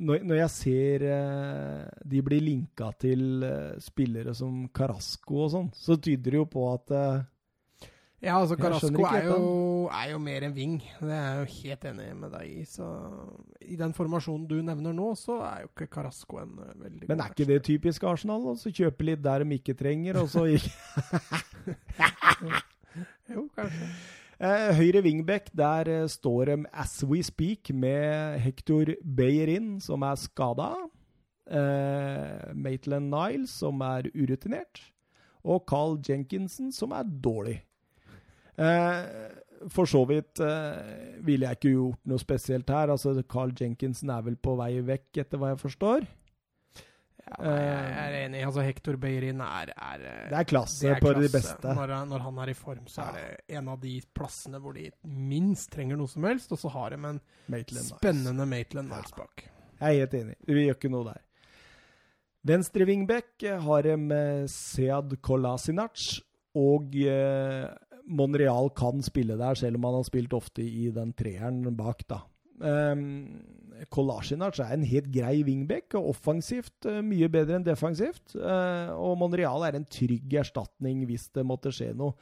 når, 0.00 0.22
når 0.26 0.36
jeg 0.42 0.50
ser 0.54 1.04
eh, 1.10 1.84
de 2.12 2.22
blir 2.26 2.42
linka 2.44 2.90
til 3.00 3.44
eh, 3.46 3.74
spillere 3.82 4.34
som 4.36 4.64
Carasco 4.74 5.34
og 5.46 5.52
sånn, 5.54 5.70
så 5.76 5.96
tyder 6.00 6.30
det 6.36 6.40
jo 6.40 6.46
på 6.50 6.62
at 6.72 6.86
eh, 6.96 7.20
Ja, 8.20 8.36
altså 8.40 8.56
Carasco 8.60 9.04
er 9.08 9.24
er 9.90 10.10
jo 10.12 10.18
mer 10.22 10.44
en 10.46 10.54
ving. 10.54 10.76
Det 11.00 11.10
er 11.10 11.24
jeg 11.24 11.38
jo 11.40 11.46
helt 11.62 11.84
enig 11.90 12.08
med 12.20 12.30
deg 12.34 12.44
i. 12.50 12.64
Så 12.68 12.84
i 13.64 13.76
den 13.80 13.94
formasjonen 13.96 14.46
du 14.50 14.58
nevner 14.62 14.92
nå, 14.96 15.08
så 15.18 15.34
er 15.46 15.58
jo 15.64 15.68
ikke 15.72 15.88
Carasco 15.96 16.34
en 16.42 16.52
eh, 16.62 16.74
veldig 16.84 17.06
Men 17.10 17.24
er 17.24 17.30
ikke 17.34 17.48
det 17.48 17.60
typisk 17.68 18.00
Arsenal? 18.08 18.42
å 18.52 18.54
så 18.60 18.68
kjøpe 18.72 19.06
litt 19.08 19.22
der 19.24 19.38
de 19.44 19.50
ikke 19.60 19.76
trenger, 19.78 20.14
og 20.22 20.28
så 20.32 20.42
gikk 20.50 20.68
Jo, 23.30 23.44
kanskje. 23.54 23.86
Eh, 24.40 24.70
høyre 24.72 25.02
wingback, 25.04 25.50
der 25.52 25.88
eh, 25.92 26.06
står 26.08 26.48
de 26.48 26.54
as 26.72 27.02
we 27.04 27.20
speak 27.22 27.68
med 27.76 28.38
Hector 28.40 28.94
Beyerin, 29.04 29.74
som 29.84 30.00
er 30.00 30.16
skada. 30.16 30.70
Eh, 31.44 32.54
Maitland 32.56 33.12
Niles, 33.12 33.50
som 33.60 33.82
er 33.84 34.08
urutinert. 34.14 34.80
Og 35.44 35.66
Carl 35.68 35.98
Jenkinson, 36.08 36.72
som 36.72 36.92
er 36.92 37.04
dårlig. 37.04 37.58
For 39.72 39.88
så 39.88 40.02
vidt 40.04 40.40
ville 41.24 41.46
jeg 41.48 41.56
ikke 41.56 41.70
gjort 41.72 42.10
noe 42.12 42.20
spesielt 42.20 42.68
her. 42.68 42.92
Altså, 42.92 43.14
Carl 43.24 43.54
Jenkinson 43.56 44.12
er 44.12 44.20
vel 44.26 44.36
på 44.36 44.52
vei 44.58 44.82
vekk, 44.84 45.22
etter 45.22 45.40
hva 45.40 45.54
jeg 45.54 45.62
forstår. 45.62 46.04
Ja, 47.30 47.44
nei, 47.46 47.60
jeg 47.62 48.04
er 48.10 48.16
enig. 48.26 48.40
Altså, 48.46 48.62
Hector 48.66 48.96
Beirin 49.00 49.40
er, 49.40 49.70
er 49.76 50.02
eh, 50.02 50.28
Det 50.32 50.38
er 50.40 50.48
klasse 50.50 50.80
det 50.88 50.96
er 50.96 51.00
på 51.04 51.12
de 51.20 51.28
beste. 51.30 51.74
Når, 51.76 51.88
han- 51.94 52.08
når 52.10 52.24
han 52.26 52.38
er 52.42 52.50
i 52.50 52.54
form, 52.58 52.84
så 52.90 53.02
Ja. 53.04 53.08
er 53.08 53.12
det 53.46 53.56
en 53.58 53.68
av 53.68 53.80
de 53.80 54.00
plassene 54.14 54.60
hvor 54.60 54.74
de 54.74 54.90
minst 55.04 55.70
trenger 55.70 55.96
noe 55.96 56.08
som 56.08 56.24
helst, 56.24 56.50
og 56.52 56.58
så 56.58 56.70
har 56.74 56.90
de 56.90 56.96
en 56.96 57.20
Maitland 57.48 57.86
spennende 57.86 58.46
Maitland 58.46 58.88
Niles 58.90 59.12
bak. 59.16 59.44
Jeg 59.80 59.96
er 59.96 60.00
helt 60.06 60.14
enig. 60.14 60.36
Vi 60.46 60.66
gjør 60.66 60.74
ikke 60.76 60.90
noe 60.90 61.04
der. 61.12 61.20
Venstre 62.44 62.86
wingback 62.88 63.42
har 63.62 63.82
de 63.82 63.96
Sead 64.48 65.14
Kolasinac, 65.22 66.20
og 66.56 66.94
eh, 66.96 67.68
Monreal 68.10 68.70
kan 68.74 69.02
spille 69.02 69.36
der, 69.38 69.54
selv 69.54 69.76
om 69.76 69.84
han 69.84 69.94
har 70.00 70.04
spilt 70.08 70.32
ofte 70.34 70.62
i 70.64 70.90
den 70.90 71.12
treeren 71.12 71.76
bak, 71.76 72.02
da. 72.08 72.22
Um, 72.60 73.40
Kolasinac 73.88 74.58
er 74.60 74.74
en 74.74 74.84
helt 74.84 75.08
grei 75.12 75.40
wingback, 75.46 75.94
og 75.96 76.10
offensivt 76.12 76.88
eh, 76.88 77.00
mye 77.04 77.30
bedre 77.32 77.56
enn 77.56 77.66
defensivt. 77.66 78.34
Eh, 78.36 78.90
og 78.92 79.16
Monreal 79.22 79.64
er 79.66 79.78
en 79.78 79.86
trygg 79.88 80.34
erstatning 80.42 81.06
hvis 81.08 81.30
det 81.34 81.46
måtte 81.46 81.72
skje 81.74 81.92
noe. 81.96 82.12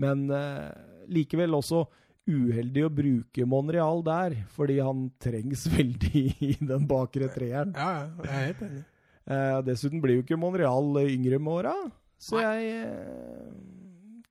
Men 0.00 0.26
eh, 0.34 0.68
likevel 1.08 1.56
også 1.56 1.86
uheldig 2.26 2.84
å 2.84 2.92
bruke 2.92 3.46
Monreal 3.48 4.02
der, 4.04 4.36
fordi 4.52 4.80
han 4.82 5.06
trengs 5.22 5.66
veldig 5.76 6.24
i 6.50 6.52
den 6.60 6.88
bakre 6.90 7.30
treeren. 7.32 7.72
Ja, 7.76 8.10
jeg 8.26 8.32
er 8.34 8.46
helt 8.50 8.66
enig. 8.68 8.84
Dessuten 9.66 9.98
blir 10.02 10.20
jo 10.20 10.22
ikke 10.22 10.38
Monreal 10.38 11.00
yngre 11.02 11.40
med 11.42 11.56
åra, 11.56 11.72
så 12.22 12.38
jeg 12.44 12.84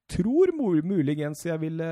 tror 0.08 0.52
muligens 0.86 1.46
jeg 1.46 1.60
ville, 1.62 1.88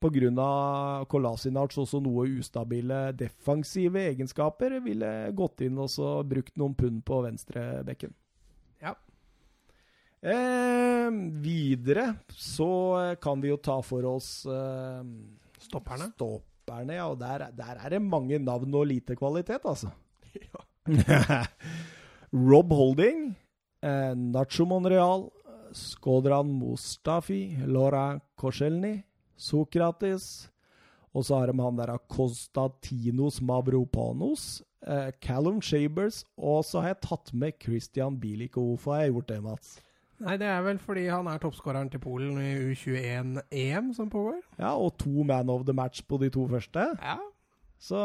på 0.00 0.10
grunn 0.12 0.38
av 0.42 1.06
Kolasinac 1.10 1.76
også 1.78 2.00
noe 2.04 2.26
ustabile 2.38 3.10
defensive 3.16 4.02
egenskaper, 4.12 4.78
ville 4.84 5.12
gått 5.36 5.64
inn 5.66 5.78
og 5.80 5.90
så 5.92 6.20
brukt 6.28 6.56
noen 6.60 6.76
pund 6.76 7.02
på 7.08 7.22
venstrebekken. 7.24 8.12
Ja. 8.84 8.94
Eh, 10.20 11.08
videre 11.40 12.06
så 12.32 12.70
kan 13.22 13.40
vi 13.40 13.52
jo 13.52 13.60
ta 13.62 13.78
for 13.84 14.06
oss 14.16 14.30
eh, 14.48 15.02
Stopperne. 15.66 16.10
stopperne, 16.14 16.98
ja, 16.98 17.08
og 17.08 17.18
der, 17.20 17.48
der 17.56 17.80
er 17.80 17.96
det 17.96 18.02
mange 18.04 18.38
navn 18.42 18.74
og 18.76 18.88
lite 18.92 19.16
kvalitet, 19.18 19.64
altså. 19.64 19.92
Ja. 20.36 20.60
Rob 22.50 22.72
Holding, 22.74 23.30
eh, 23.82 24.12
Nacho 24.14 24.66
Monreal, 24.68 25.30
Skodran 25.76 26.48
Mustafi, 26.56 27.58
Laura 27.66 28.18
Korselny, 28.40 29.02
Sokrates, 29.36 30.48
og 31.12 31.24
så 31.24 31.40
har 31.40 31.52
de 31.52 31.62
han 31.62 31.78
der 31.78 31.96
Konstantinos 32.08 33.40
Mavropanos, 33.40 34.62
eh, 34.86 35.10
Callum 35.20 35.60
Shabers, 35.62 36.24
og 36.36 36.64
så 36.64 36.80
har 36.80 36.94
jeg 36.94 37.02
tatt 37.08 37.34
med 37.34 37.60
Christian 37.62 38.18
Bilic. 38.20 38.56
Hvorfor 38.56 38.94
har 38.94 39.06
jeg 39.06 39.12
gjort 39.12 39.28
det, 39.28 39.42
Mats? 39.42 39.76
Nei, 40.24 40.38
det 40.40 40.48
er 40.48 40.62
vel 40.64 40.78
fordi 40.80 41.06
han 41.12 41.26
er 41.28 41.40
toppskåreren 41.40 41.90
til 41.92 42.00
Polen 42.00 42.38
i 42.40 42.52
U21-EM 42.72 43.92
som 43.96 44.08
pågår. 44.12 44.40
Ja, 44.58 44.72
og 44.72 44.96
to 45.00 45.24
man 45.28 45.52
of 45.52 45.66
the 45.68 45.76
match 45.76 46.06
på 46.08 46.16
de 46.22 46.30
to 46.32 46.46
første. 46.48 46.86
Ja. 47.02 47.18
Så 47.78 47.98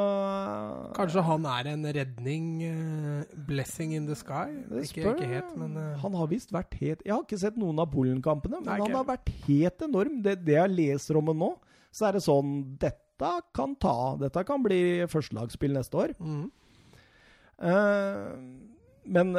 Kanskje 0.98 1.22
han 1.24 1.46
er 1.48 1.70
en 1.72 1.86
redning 1.96 2.48
Uh, 2.68 3.22
Blessing 3.48 3.94
in 3.96 4.06
the 4.10 4.18
sky? 4.20 4.50
Ikke, 4.82 5.06
ikke 5.14 5.30
helt, 5.32 5.54
men 5.58 5.78
uh, 5.80 5.94
Han 6.04 6.18
har 6.20 6.28
visst 6.28 6.52
vært 6.52 6.76
helt 6.82 7.06
Jeg 7.08 7.14
har 7.16 7.24
ikke 7.24 7.40
sett 7.40 7.56
noen 7.62 7.80
av 7.80 7.88
Polen-kampene, 7.94 8.60
men 8.66 8.84
han 8.84 8.98
har 8.98 9.06
vært 9.08 9.32
helt 9.48 9.86
enorm. 9.88 10.18
Det, 10.26 10.36
det 10.44 10.58
jeg 10.58 10.74
leser 10.76 11.20
om 11.22 11.32
ham 11.32 11.40
nå, 11.46 11.52
så 11.96 12.10
er 12.10 12.18
det 12.20 12.24
sånn 12.28 12.52
Dette 12.84 13.32
kan 13.56 13.78
ta 13.80 13.96
Dette 14.20 14.44
kan 14.50 14.64
bli 14.66 14.82
førstelagsspill 15.12 15.76
neste 15.78 16.00
år. 16.04 16.14
Mm. 16.20 16.46
Uh, 17.62 18.36
men 19.08 19.36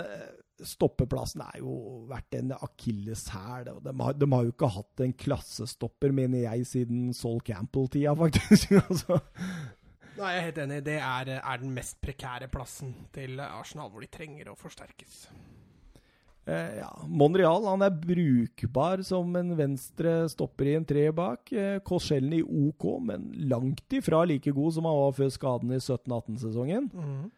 stoppeplassen 0.63 1.43
er 1.45 1.61
jo 1.61 1.73
vært 2.11 2.37
en 2.39 2.53
akilleshæl. 2.55 3.69
De, 3.83 3.95
har- 4.01 4.15
de 4.19 4.29
har 4.33 4.45
jo 4.47 4.53
ikke 4.55 4.69
hatt 4.77 5.03
en 5.03 5.13
klassestopper, 5.19 6.13
mener 6.15 6.45
jeg, 6.45 6.67
siden 6.71 7.09
Sol 7.17 7.41
Campbell-tida, 7.45 8.15
faktisk. 8.19 8.73
altså. 8.87 9.19
Nei, 10.19 10.35
jeg 10.35 10.41
er 10.41 10.47
helt 10.51 10.61
enig. 10.67 10.83
Det 10.85 10.99
er, 11.01 11.33
er 11.39 11.63
den 11.63 11.73
mest 11.73 11.97
prekære 12.05 12.51
plassen 12.53 12.93
til 13.15 13.41
Arsenal, 13.41 13.91
hvor 13.93 14.05
de 14.05 14.11
trenger 14.13 14.53
å 14.53 14.59
forsterkes. 14.59 15.27
Eh, 16.43 16.81
ja, 16.81 16.91
Monreal 17.07 17.63
han 17.71 17.85
er 17.87 17.95
brukbar 17.95 19.05
som 19.07 19.31
en 19.39 19.53
venstre 19.55 20.25
stopper 20.33 20.73
i 20.73 20.75
en 20.81 20.87
tre 20.89 21.07
bak. 21.15 21.53
Eh, 21.53 21.79
i 21.79 22.43
OK, 22.43 22.89
men 23.01 23.31
langt 23.49 23.95
ifra 23.95 24.25
like 24.27 24.51
god 24.51 24.75
som 24.75 24.89
han 24.91 24.99
var 24.99 25.15
før 25.17 25.31
skaden 25.31 25.71
i 25.71 25.79
17-18-sesongen. 25.79 26.91
Mm. 26.93 27.31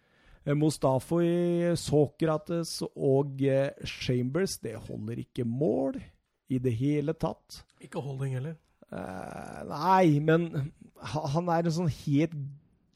Eh, 0.45 0.57
Mustafi, 0.57 1.77
Sokrates 1.77 2.83
og 2.97 3.45
eh, 3.45 3.71
Chambers, 3.85 4.59
det 4.59 4.77
holder 4.89 5.21
ikke 5.21 5.45
mål 5.45 6.01
i 6.49 6.59
det 6.59 6.75
hele 6.77 7.13
tatt. 7.13 7.63
Ikke 7.81 8.01
holding 8.01 8.39
heller. 8.39 8.57
Eh, 8.91 9.63
nei, 9.69 10.21
men 10.21 10.73
han 11.05 11.49
er 11.53 11.65
en 11.65 11.77
sånn 11.77 11.93
helt 11.93 12.35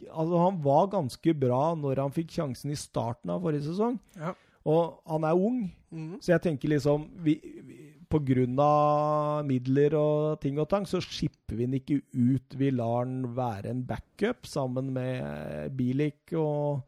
Altså, 0.06 0.38
han 0.42 0.60
var 0.62 0.90
ganske 0.92 1.34
bra 1.34 1.62
når 1.78 2.04
han 2.04 2.14
fikk 2.14 2.36
sjansen 2.36 2.72
i 2.74 2.78
starten 2.78 3.32
av 3.34 3.42
forrige 3.44 3.66
sesong. 3.70 3.98
Ja. 4.18 4.34
Og 4.68 4.98
han 5.08 5.24
er 5.24 5.38
ung, 5.38 5.62
mm. 5.94 6.18
så 6.20 6.34
jeg 6.34 6.44
tenker 6.44 6.72
liksom 6.74 7.06
vi, 7.24 7.38
vi, 7.64 7.76
På 8.08 8.20
grunn 8.24 8.58
av 8.60 9.44
midler 9.48 9.94
og 9.98 10.38
ting 10.42 10.58
og 10.60 10.68
tang, 10.70 10.86
så 10.88 11.00
skipper 11.04 11.58
vi 11.58 11.66
han 11.68 11.76
ikke 11.76 12.00
ut. 12.16 12.56
Vi 12.56 12.70
lar 12.72 13.02
han 13.02 13.34
være 13.36 13.72
en 13.72 13.84
backup 13.88 14.48
sammen 14.48 14.92
med 14.94 15.76
Bilik 15.76 16.32
og, 16.36 16.86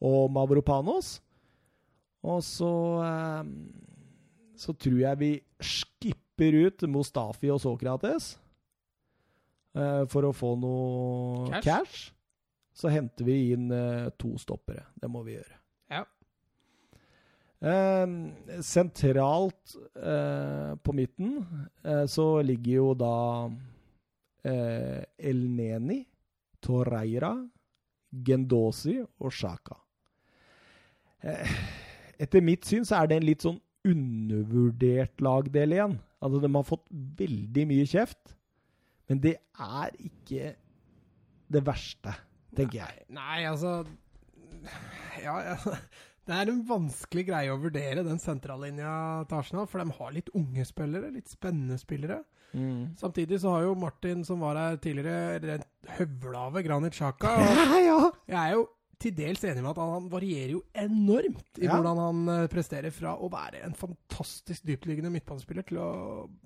og 0.00 0.32
Mavropanos. 0.32 1.18
Og 2.22 2.40
så 2.46 2.72
eh, 3.02 3.52
Så 4.56 4.72
tror 4.78 4.98
jeg 5.00 5.20
vi 5.20 5.32
skipper 5.58 6.58
ut 6.66 6.84
Mustafi 6.88 7.50
og 7.50 7.60
Sokrates 7.62 8.36
eh, 9.76 10.04
for 10.08 10.28
å 10.28 10.32
få 10.36 10.54
noe 10.60 11.50
Cash. 11.50 11.66
cash. 11.66 12.02
Så 12.72 12.88
henter 12.92 13.26
vi 13.28 13.52
inn 13.52 13.70
eh, 13.74 14.08
to 14.18 14.34
stoppere. 14.40 14.86
Det 14.96 15.10
må 15.12 15.22
vi 15.26 15.36
gjøre. 15.36 15.58
Ja. 15.92 16.04
Eh, 17.62 18.14
sentralt 18.64 19.76
eh, 19.96 20.72
på 20.82 20.94
midten 20.96 21.36
eh, 21.84 22.06
så 22.10 22.26
ligger 22.42 22.72
jo 22.78 22.88
da 22.98 23.16
eh, 24.48 25.02
El 25.18 25.44
Neni, 25.52 26.00
Torreira, 26.62 27.36
Gendosi 28.12 28.98
og 29.02 29.30
Sjaka. 29.32 29.76
Eh, 31.22 31.52
etter 32.22 32.42
mitt 32.44 32.66
syn 32.66 32.88
så 32.88 33.02
er 33.02 33.10
det 33.10 33.20
en 33.20 33.28
litt 33.28 33.44
sånn 33.44 33.60
undervurdert 33.86 35.22
lagdel 35.22 35.74
igjen. 35.76 35.96
Altså, 36.22 36.40
de 36.42 36.50
har 36.54 36.66
fått 36.66 36.84
veldig 37.18 37.64
mye 37.70 37.86
kjeft, 37.90 38.36
men 39.10 39.22
det 39.22 39.36
er 39.58 39.96
ikke 39.98 40.52
det 41.52 41.62
verste, 41.66 42.14
tenker 42.56 42.82
jeg. 42.82 43.04
Nei, 43.16 43.44
altså 43.48 43.82
Ja, 45.22 45.36
ja. 45.52 45.56
Det 46.22 46.36
er 46.38 46.50
en 46.52 46.60
vanskelig 46.68 47.24
greie 47.26 47.50
å 47.50 47.58
vurdere, 47.58 48.04
den 48.06 48.20
sentrallinja 48.22 48.90
til 49.26 49.40
Arsenal. 49.40 49.64
For 49.66 49.82
de 49.82 49.90
har 49.96 50.12
litt 50.14 50.28
unge 50.38 50.62
spillere, 50.68 51.08
litt 51.10 51.32
spennende 51.32 51.74
spillere. 51.80 52.20
Mm. 52.54 52.92
Samtidig 53.00 53.40
så 53.42 53.56
har 53.56 53.64
jo 53.66 53.72
Martin, 53.74 54.22
som 54.28 54.38
var 54.44 54.54
her 54.60 54.76
tidligere, 54.78 55.40
rent 55.42 55.66
høvla 55.96 56.44
over 56.52 56.62
Granit. 56.62 56.94
Ja, 56.94 57.10
ja. 57.88 57.98
jeg 58.30 58.38
er 58.38 58.54
jo 58.54 58.68
til 59.02 59.16
dels 59.18 59.42
enig 59.50 59.64
med 59.64 59.72
at 59.72 59.80
han, 59.82 59.96
han 59.96 60.06
varierer 60.12 60.52
jo 60.54 60.60
enormt 60.78 61.58
i 61.58 61.66
Ja. 61.66 61.74
hvordan 61.74 61.98
han 62.04 62.20
eh, 62.36 62.46
presterer 62.52 62.94
fra 62.94 63.16
å 63.18 63.26
være 63.32 63.64
en 63.66 63.74
fantastisk 63.74 64.62
dyptliggende 64.68 65.10
midtbanespiller 65.10 65.66
til 65.66 65.80
å 65.82 65.88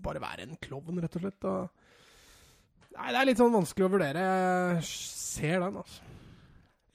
bare 0.00 0.22
være 0.24 0.46
en 0.48 0.56
klovn, 0.64 1.02
rett 1.04 1.18
og 1.20 1.26
slett. 1.26 1.44
Og 1.52 1.68
Nei, 2.96 3.12
det 3.12 3.20
er 3.20 3.28
litt 3.28 3.40
sånn 3.40 3.54
vanskelig 3.54 3.86
å 3.86 3.92
vurdere. 3.92 4.26
Jeg 4.76 4.86
ser 4.90 5.60
den, 5.60 5.80
altså. 5.82 6.02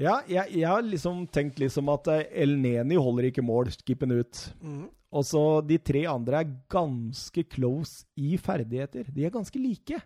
Ja, 0.01 0.15
jeg, 0.25 0.55
jeg 0.57 0.65
har 0.65 0.81
liksom 0.81 1.27
tenkt 1.29 1.59
liksom 1.61 1.91
at 1.93 2.07
eh, 2.09 2.23
El 2.41 2.55
Neni 2.57 2.97
holder 2.97 3.27
ikke 3.29 3.45
mål, 3.45 3.69
skippen 3.75 4.15
ut. 4.17 4.39
Mm. 4.65 4.87
Og 5.11 5.27
så 5.27 5.43
de 5.67 5.77
tre 5.83 6.05
andre 6.09 6.39
er 6.41 6.53
ganske 6.71 7.43
close 7.51 8.07
i 8.17 8.37
ferdigheter. 8.41 9.11
De 9.13 9.27
er 9.27 9.33
ganske 9.33 9.59
like. 9.61 9.99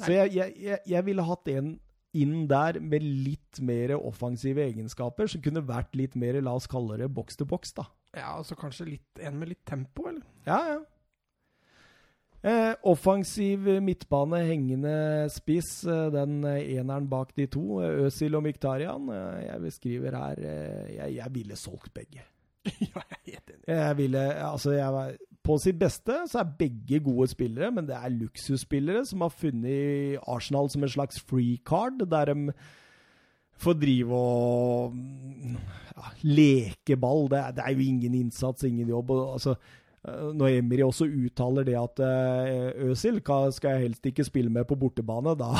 Så 0.00 0.12
jeg, 0.14 0.32
jeg, 0.56 0.80
jeg, 0.88 1.04
ville 1.04 1.24
hatt 1.26 1.48
en 1.52 1.74
inn 2.16 2.46
der 2.50 2.78
med 2.82 3.04
litt 3.04 3.60
mer 3.62 3.92
offensive 3.98 4.62
egenskaper, 4.64 5.28
som 5.30 5.42
kunne 5.44 5.62
vært 5.66 5.94
litt 5.98 6.16
mer, 6.18 6.40
la 6.42 6.54
oss 6.56 6.68
kalle 6.70 6.98
det 7.00 7.10
boks 7.14 7.38
til 7.38 7.48
boks, 7.50 7.74
da. 7.76 7.84
Ja, 8.16 8.32
altså 8.40 8.56
kanskje 8.58 8.88
litt, 8.94 9.20
en 9.22 9.36
med 9.38 9.52
litt 9.52 9.62
tempo, 9.68 10.08
eller? 10.10 10.24
Ja, 10.48 10.58
ja. 10.72 10.80
Eh, 12.40 12.72
offensiv 12.88 13.66
midtbane, 13.84 14.38
hengende 14.48 15.28
spiss. 15.28 15.84
Eh, 15.84 16.06
den 16.14 16.38
eh, 16.48 16.78
eneren 16.78 17.08
bak 17.10 17.34
de 17.36 17.44
to, 17.52 17.82
eh, 17.84 18.06
Øzil 18.06 18.38
og 18.38 18.46
Miktarian. 18.46 19.10
Eh, 19.12 19.42
jeg 19.44 19.60
beskriver 19.66 20.16
her 20.16 20.40
eh, 20.40 20.94
jeg, 20.94 21.16
jeg 21.18 21.34
ville 21.34 21.56
solgt 21.56 21.92
begge. 21.94 22.24
ja, 22.64 22.70
jeg 22.96 23.04
er 23.10 23.26
helt 23.26 23.52
enig. 23.52 23.64
Jeg 23.68 23.96
ville, 23.96 24.24
altså 24.44 24.72
jeg 24.72 24.92
var, 24.92 25.12
På 25.44 25.58
sitt 25.58 25.78
beste 25.80 26.16
så 26.28 26.42
er 26.42 26.56
begge 26.58 27.00
gode 27.04 27.28
spillere, 27.28 27.70
men 27.72 27.86
det 27.88 27.96
er 27.96 28.12
luksusspillere 28.12 29.04
som 29.08 29.24
har 29.24 29.32
funnet 29.32 30.18
Arsenal 30.28 30.68
som 30.70 30.84
en 30.84 30.96
slags 30.96 31.20
free 31.20 31.58
card, 31.64 32.00
der 32.08 32.32
de 32.32 32.52
får 33.60 33.76
drive 33.76 34.16
og 34.16 34.94
mm, 34.94 35.56
ja, 35.96 36.12
leke 36.24 36.96
ball. 36.96 37.28
Det 37.28 37.42
det 37.56 37.64
er 37.66 37.76
jo 37.76 37.84
ingen 37.84 38.14
innsats, 38.14 38.64
ingen 38.64 38.88
jobb. 38.88 39.10
Og, 39.10 39.32
altså, 39.32 39.50
eh, 39.50 39.79
når 40.08 40.54
Emry 40.62 40.80
også 40.86 41.04
uttaler 41.04 41.66
det 41.68 41.74
at 41.76 42.00
Øsil 42.00 43.18
Øzil 43.20 43.52
skal 43.52 43.74
jeg 43.74 43.82
helst 43.82 44.06
ikke 44.08 44.24
spille 44.24 44.48
med 44.50 44.64
på 44.64 44.78
bortebane, 44.80 45.34
da, 45.36 45.50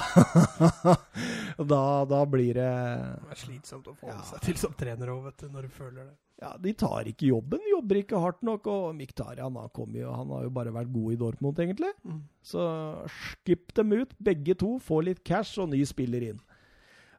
da, 1.72 1.82
da 2.08 2.24
blir 2.24 2.54
det 2.56 2.70
Det 2.70 3.34
er 3.36 3.42
slitsomt 3.44 3.90
å 3.90 3.94
forholde 3.94 4.22
Ja. 4.22 4.28
seg 4.32 4.44
til 4.48 4.60
som 4.62 4.72
trener 4.80 5.12
òg, 5.12 5.24
vet 5.28 5.44
du, 5.44 5.48
når 5.52 5.68
du 5.68 5.74
føler 5.76 6.02
det. 6.08 6.14
Ja, 6.40 6.54
De 6.56 6.72
tar 6.72 7.04
ikke 7.10 7.28
jobben, 7.28 7.60
jobber 7.68 7.98
ikke 8.00 8.20
hardt 8.22 8.40
nok. 8.46 8.66
Og 8.72 8.94
Miktarian 8.96 9.56
han, 9.60 9.96
han 10.08 10.30
har 10.32 10.46
jo 10.46 10.52
bare 10.56 10.72
vært 10.72 10.92
god 10.92 11.12
i 11.12 11.18
Dortmund, 11.20 11.60
egentlig. 11.60 11.90
Mm. 12.02 12.22
Så 12.42 12.64
skipp 13.12 13.74
dem 13.76 13.92
ut, 13.92 14.14
begge 14.16 14.56
to. 14.56 14.78
Få 14.80 15.02
litt 15.04 15.20
cash 15.24 15.60
og 15.60 15.68
ny 15.74 15.82
spiller 15.84 16.24
inn. 16.30 16.40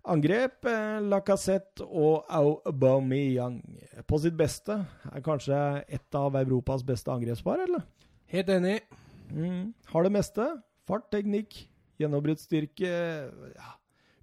Angrep 0.10 0.66
eh, 0.66 0.98
Lacassette 1.06 1.86
og 1.86 2.26
Aubameyang. 2.34 3.60
På 4.10 4.18
sitt 4.22 4.38
beste. 4.38 4.80
Er 5.12 5.26
kanskje 5.26 5.58
et 5.86 6.18
av 6.18 6.36
Europas 6.42 6.82
beste 6.86 7.14
angrepspar, 7.14 7.62
eller? 7.68 7.86
Helt 8.32 8.50
enig. 8.50 8.80
Mm. 9.30 9.74
Har 9.92 10.08
det 10.08 10.14
meste. 10.16 10.48
Fart, 10.90 11.06
teknikk, 11.14 11.54
gjennombruddsstyrke. 12.02 12.94
Ja. 13.54 13.76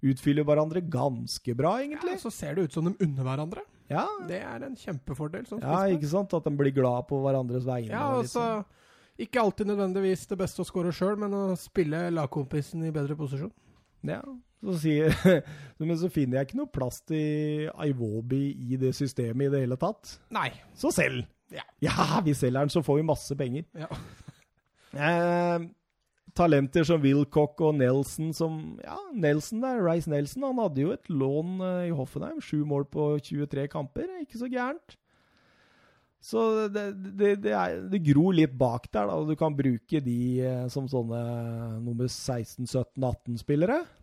Utfyller 0.09 0.45
hverandre 0.47 0.83
ganske 0.83 1.55
bra, 1.59 1.77
egentlig. 1.83 2.17
Ja, 2.17 2.23
så 2.23 2.31
ser 2.33 2.55
det 2.55 2.67
ut 2.67 2.75
som 2.75 2.87
de 2.87 2.95
unner 3.03 3.27
hverandre. 3.27 3.63
Ja, 3.89 4.05
Det 4.27 4.37
er 4.45 4.65
en 4.67 4.75
kjempefordel. 4.77 5.47
Sånn 5.49 5.63
ja 5.65 5.79
ikke 5.89 6.11
sant? 6.11 6.35
At 6.37 6.45
de 6.45 6.53
blir 6.53 6.75
glad 6.75 7.07
på 7.09 7.17
hverandres 7.23 7.65
vegne. 7.65 7.89
Ja, 7.89 8.11
og 8.13 8.21
altså 8.23 8.65
Ikke 9.19 9.41
alltid 9.41 9.67
nødvendigvis 9.67 10.27
det 10.29 10.37
beste 10.39 10.61
å 10.63 10.67
score 10.67 10.93
sjøl, 10.95 11.17
men 11.19 11.33
å 11.35 11.57
spille 11.59 12.05
lagkompisen 12.13 12.85
i 12.87 12.93
bedre 12.95 13.17
posisjon. 13.19 13.51
Ja, 14.07 14.21
så, 14.59 14.75
sier, 14.81 15.15
men 15.79 15.97
så 15.99 16.09
finner 16.11 16.39
jeg 16.39 16.49
ikke 16.49 16.61
noe 16.61 16.71
plass 16.73 17.01
til 17.07 17.69
Iwobi 17.85 18.43
i 18.69 18.79
det 18.81 18.93
systemet 18.97 19.47
i 19.47 19.53
det 19.53 19.63
hele 19.65 19.79
tatt. 19.79 20.17
Nei. 20.35 20.49
Så 20.77 20.91
selg! 20.95 21.27
Ja. 21.49 21.95
vi 22.21 22.35
selger 22.37 22.59
den, 22.59 22.69
så 22.69 22.83
får 22.85 22.99
vi 22.99 23.09
masse 23.09 23.37
penger. 23.39 23.67
Ja. 23.77 23.91
Eh, 24.89 25.59
talenter 26.33 26.81
som 26.87 27.03
Wilcock 27.03 27.59
og 27.61 27.75
Nelson 27.77 28.31
som 28.33 28.55
Ja, 28.81 28.95
Nelson 29.13 29.61
der, 29.61 29.83
Rice 29.85 30.09
Nelson, 30.09 30.47
han 30.47 30.57
hadde 30.57 30.81
jo 30.81 30.95
et 30.95 31.11
lån 31.13 31.59
eh, 31.61 31.83
i 31.91 31.93
Hoffenheim. 31.93 32.39
Sju 32.41 32.63
mål 32.65 32.87
på 32.89 33.11
23 33.21 33.67
kamper. 33.69 34.07
Ikke 34.23 34.41
så 34.41 34.49
gærent. 34.49 34.97
Så 36.19 36.67
det, 36.73 36.87
det, 37.15 37.29
det, 37.45 37.53
er, 37.53 37.77
det 37.91 38.01
gror 38.03 38.33
litt 38.35 38.57
bak 38.59 38.89
der, 38.91 39.07
da. 39.07 39.19
Du 39.29 39.37
kan 39.39 39.55
bruke 39.55 40.01
de 40.03 40.17
eh, 40.41 40.65
som 40.73 40.89
sånne 40.91 41.21
nummer 41.85 42.09
16-17-18-spillere. 42.09 43.77
Ja, 43.79 43.98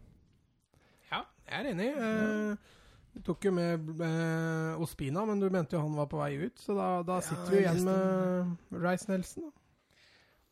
jeg 1.47 1.61
er 1.61 1.71
enig. 1.73 1.91
Eh, 1.95 2.73
du 3.17 3.23
tok 3.25 3.47
jo 3.49 3.53
med 3.57 4.03
eh, 4.05 4.83
Ospina, 4.83 5.25
men 5.25 5.41
du 5.41 5.47
mente 5.49 5.77
jo 5.77 5.85
han 5.85 5.95
var 5.97 6.09
på 6.11 6.21
vei 6.21 6.35
ut, 6.43 6.59
så 6.61 6.77
da, 6.77 6.89
da 7.07 7.21
Ja, 7.23 7.25
sitter 7.31 7.55
vi 7.55 7.63
igjen 7.63 7.87
med 7.87 8.83
Rice 8.83 9.09
Nelson. 9.09 9.49
Da. 9.49 9.55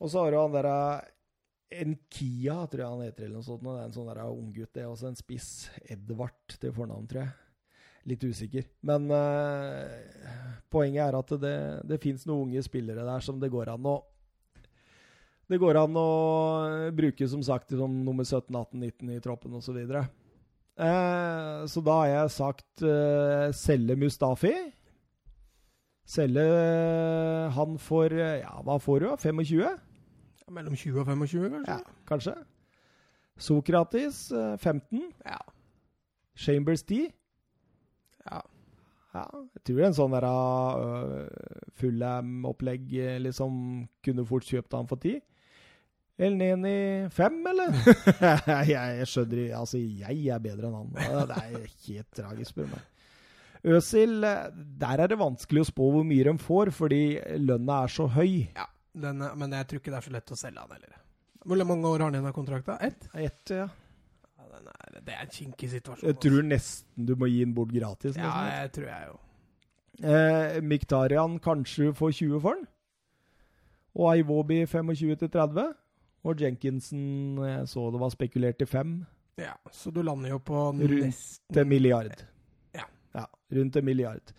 Og 0.01 0.11
så 0.13 0.23
har 0.23 0.33
du 0.33 0.39
han 0.41 0.55
derre 0.55 0.79
Enkia, 1.75 2.57
tror 2.71 2.83
jeg 2.83 2.93
han 2.93 3.05
heter, 3.05 3.27
eller 3.27 3.41
noe 3.41 3.47
sånt. 3.47 3.65
Det 3.65 3.75
er 3.75 3.87
en 3.89 3.95
sånn 3.97 4.11
der 4.11 4.23
unggutt. 4.29 4.73
Det 4.77 4.85
er 4.85 4.91
også 4.91 5.11
en 5.11 5.19
spiss. 5.19 5.49
Edvard 5.91 6.57
til 6.61 6.75
fornavn, 6.77 7.09
tror 7.11 7.25
jeg. 7.25 7.35
Litt 8.13 8.25
usikker. 8.25 8.67
Men 8.87 9.09
eh, 9.17 10.27
poenget 10.71 11.07
er 11.07 11.19
at 11.19 11.33
det, 11.41 11.57
det 11.89 12.01
fins 12.03 12.27
noen 12.29 12.51
unge 12.51 12.63
spillere 12.65 13.07
der 13.07 13.25
som 13.25 13.41
det 13.43 13.53
går 13.53 13.73
an 13.75 13.89
å 13.91 13.97
Det 15.51 15.59
går 15.61 15.77
an 15.77 15.97
å 16.01 16.11
bruke, 16.97 17.27
som 17.29 17.43
sagt, 17.45 17.75
som 17.77 17.97
nummer 18.05 18.25
17, 18.25 18.55
18, 18.55 18.81
19 18.81 19.17
i 19.17 19.25
troppen 19.25 19.57
osv. 19.59 19.67
Så, 19.67 19.77
videre. 19.77 20.07
Eh, 20.79 21.67
så 21.71 21.83
da 21.85 21.99
har 22.01 22.09
jeg 22.11 22.31
sagt 22.35 22.83
eh, 22.83 23.49
selge 23.55 23.97
Mustafi. 23.97 24.53
Selge 26.05 26.45
eh, 26.45 27.51
han 27.57 27.79
for 27.81 28.13
eh, 28.13 28.41
Ja, 28.43 28.59
hva 28.65 28.79
får 28.83 29.05
du? 29.05 29.11
25? 29.17 29.61
Ja, 30.45 30.53
mellom 30.53 30.77
20 30.77 31.01
og 31.01 31.07
25, 31.07 31.51
kanskje? 31.51 31.73
Ja, 31.73 31.79
kanskje. 32.09 32.35
Sokratis, 33.41 34.27
eh, 34.33 34.57
15. 34.59 35.13
Ja. 35.25 35.39
Chambers 36.37 36.83
10. 36.83 37.09
ja. 38.31 38.41
Ja, 39.15 39.29
jeg 39.55 39.63
tror 39.69 39.85
en 39.87 39.95
sånn 39.95 40.15
der 40.17 40.25
uh, 40.27 41.29
Fullham-opplegg 41.79 42.89
liksom 43.23 43.53
kunne 44.03 44.25
fort 44.27 44.43
kjøpt 44.49 44.75
han 44.75 44.89
for 44.91 44.99
10. 44.99 45.21
El 46.19 46.37
Neni 46.39 46.75
5, 47.11 47.39
eller? 47.51 47.79
jeg, 48.71 49.07
skjønner 49.11 49.57
Altså, 49.59 49.81
jeg 49.81 50.27
er 50.31 50.43
bedre 50.43 50.69
enn 50.69 50.77
han. 50.79 50.93
Det 50.95 51.39
er 51.41 51.57
helt 51.89 52.11
tragisk, 52.15 52.53
spør 52.53 52.69
du 52.69 52.77
meg. 52.77 52.91
Øsil, 53.75 54.21
der 54.21 55.01
er 55.01 55.09
det 55.11 55.17
vanskelig 55.19 55.65
å 55.65 55.69
spå 55.71 55.89
hvor 55.95 56.05
mye 56.07 56.27
de 56.29 56.35
får, 56.39 56.71
fordi 56.77 57.03
lønna 57.41 57.81
er 57.87 57.95
så 57.97 58.07
høy. 58.15 58.47
ja. 58.55 58.69
Den, 58.95 59.19
men 59.19 59.51
jeg 59.57 59.67
tror 59.67 59.81
ikke 59.81 59.91
det 59.91 59.97
er 59.99 60.05
så 60.07 60.13
lett 60.15 60.31
å 60.31 60.37
selge 60.39 60.63
han 60.63 60.71
heller. 60.77 60.99
Hvor 61.45 61.63
mange 61.67 61.91
år 61.91 61.97
har 61.99 62.07
han 62.07 62.15
igjen 62.15 62.29
av 62.29 62.35
kontrakta? 62.37 62.77
Ett? 62.79 63.09
Ett, 63.19 63.51
ja. 63.51 63.65
Ja, 64.39 64.45
den 64.53 64.69
er, 64.71 65.01
det 65.03 65.17
er 65.17 65.25
en 65.25 65.33
kinkig 65.35 65.71
situasjon. 65.73 66.07
Jeg 66.13 66.21
tror 66.23 66.47
nesten 66.47 67.09
du 67.09 67.17
må 67.19 67.27
gi 67.27 67.41
den 67.43 67.57
bort 67.57 67.73
gratis. 67.75 68.15
altså. 68.15 68.23
Ja, 68.23 68.61
jeg 68.61 68.71
tror 68.77 68.87
jeg 68.93 69.09
jo. 69.09 69.17
Eh, 70.13 70.61
Miktarian 70.63 71.41
kanskje 71.43 71.91
får 71.99 72.15
20 72.21 72.45
for 72.45 72.61
den. 72.61 72.69
Og 73.99 74.23
Iwobi 74.23 74.61
25 74.63 75.19
til 75.25 75.33
30. 75.35 75.75
Og 76.25 76.41
Jenkinson 76.41 77.43
jeg 77.45 77.69
så 77.69 77.91
det 77.93 78.01
var 78.01 78.15
spekulert 78.15 78.59
til 78.61 78.71
fem. 78.71 78.97
Ja, 79.41 79.55
så 79.75 79.91
du 79.91 80.01
lander 80.03 80.31
jo 80.31 80.41
på 80.41 80.57
Rundt 80.71 81.01
nesten 81.03 81.57
til 81.57 81.69
milliard. 81.69 82.23
Ja. 82.75 82.87
ja 83.17 83.27
rundt 83.59 83.77
en 83.77 83.85
milliard. 83.85 84.35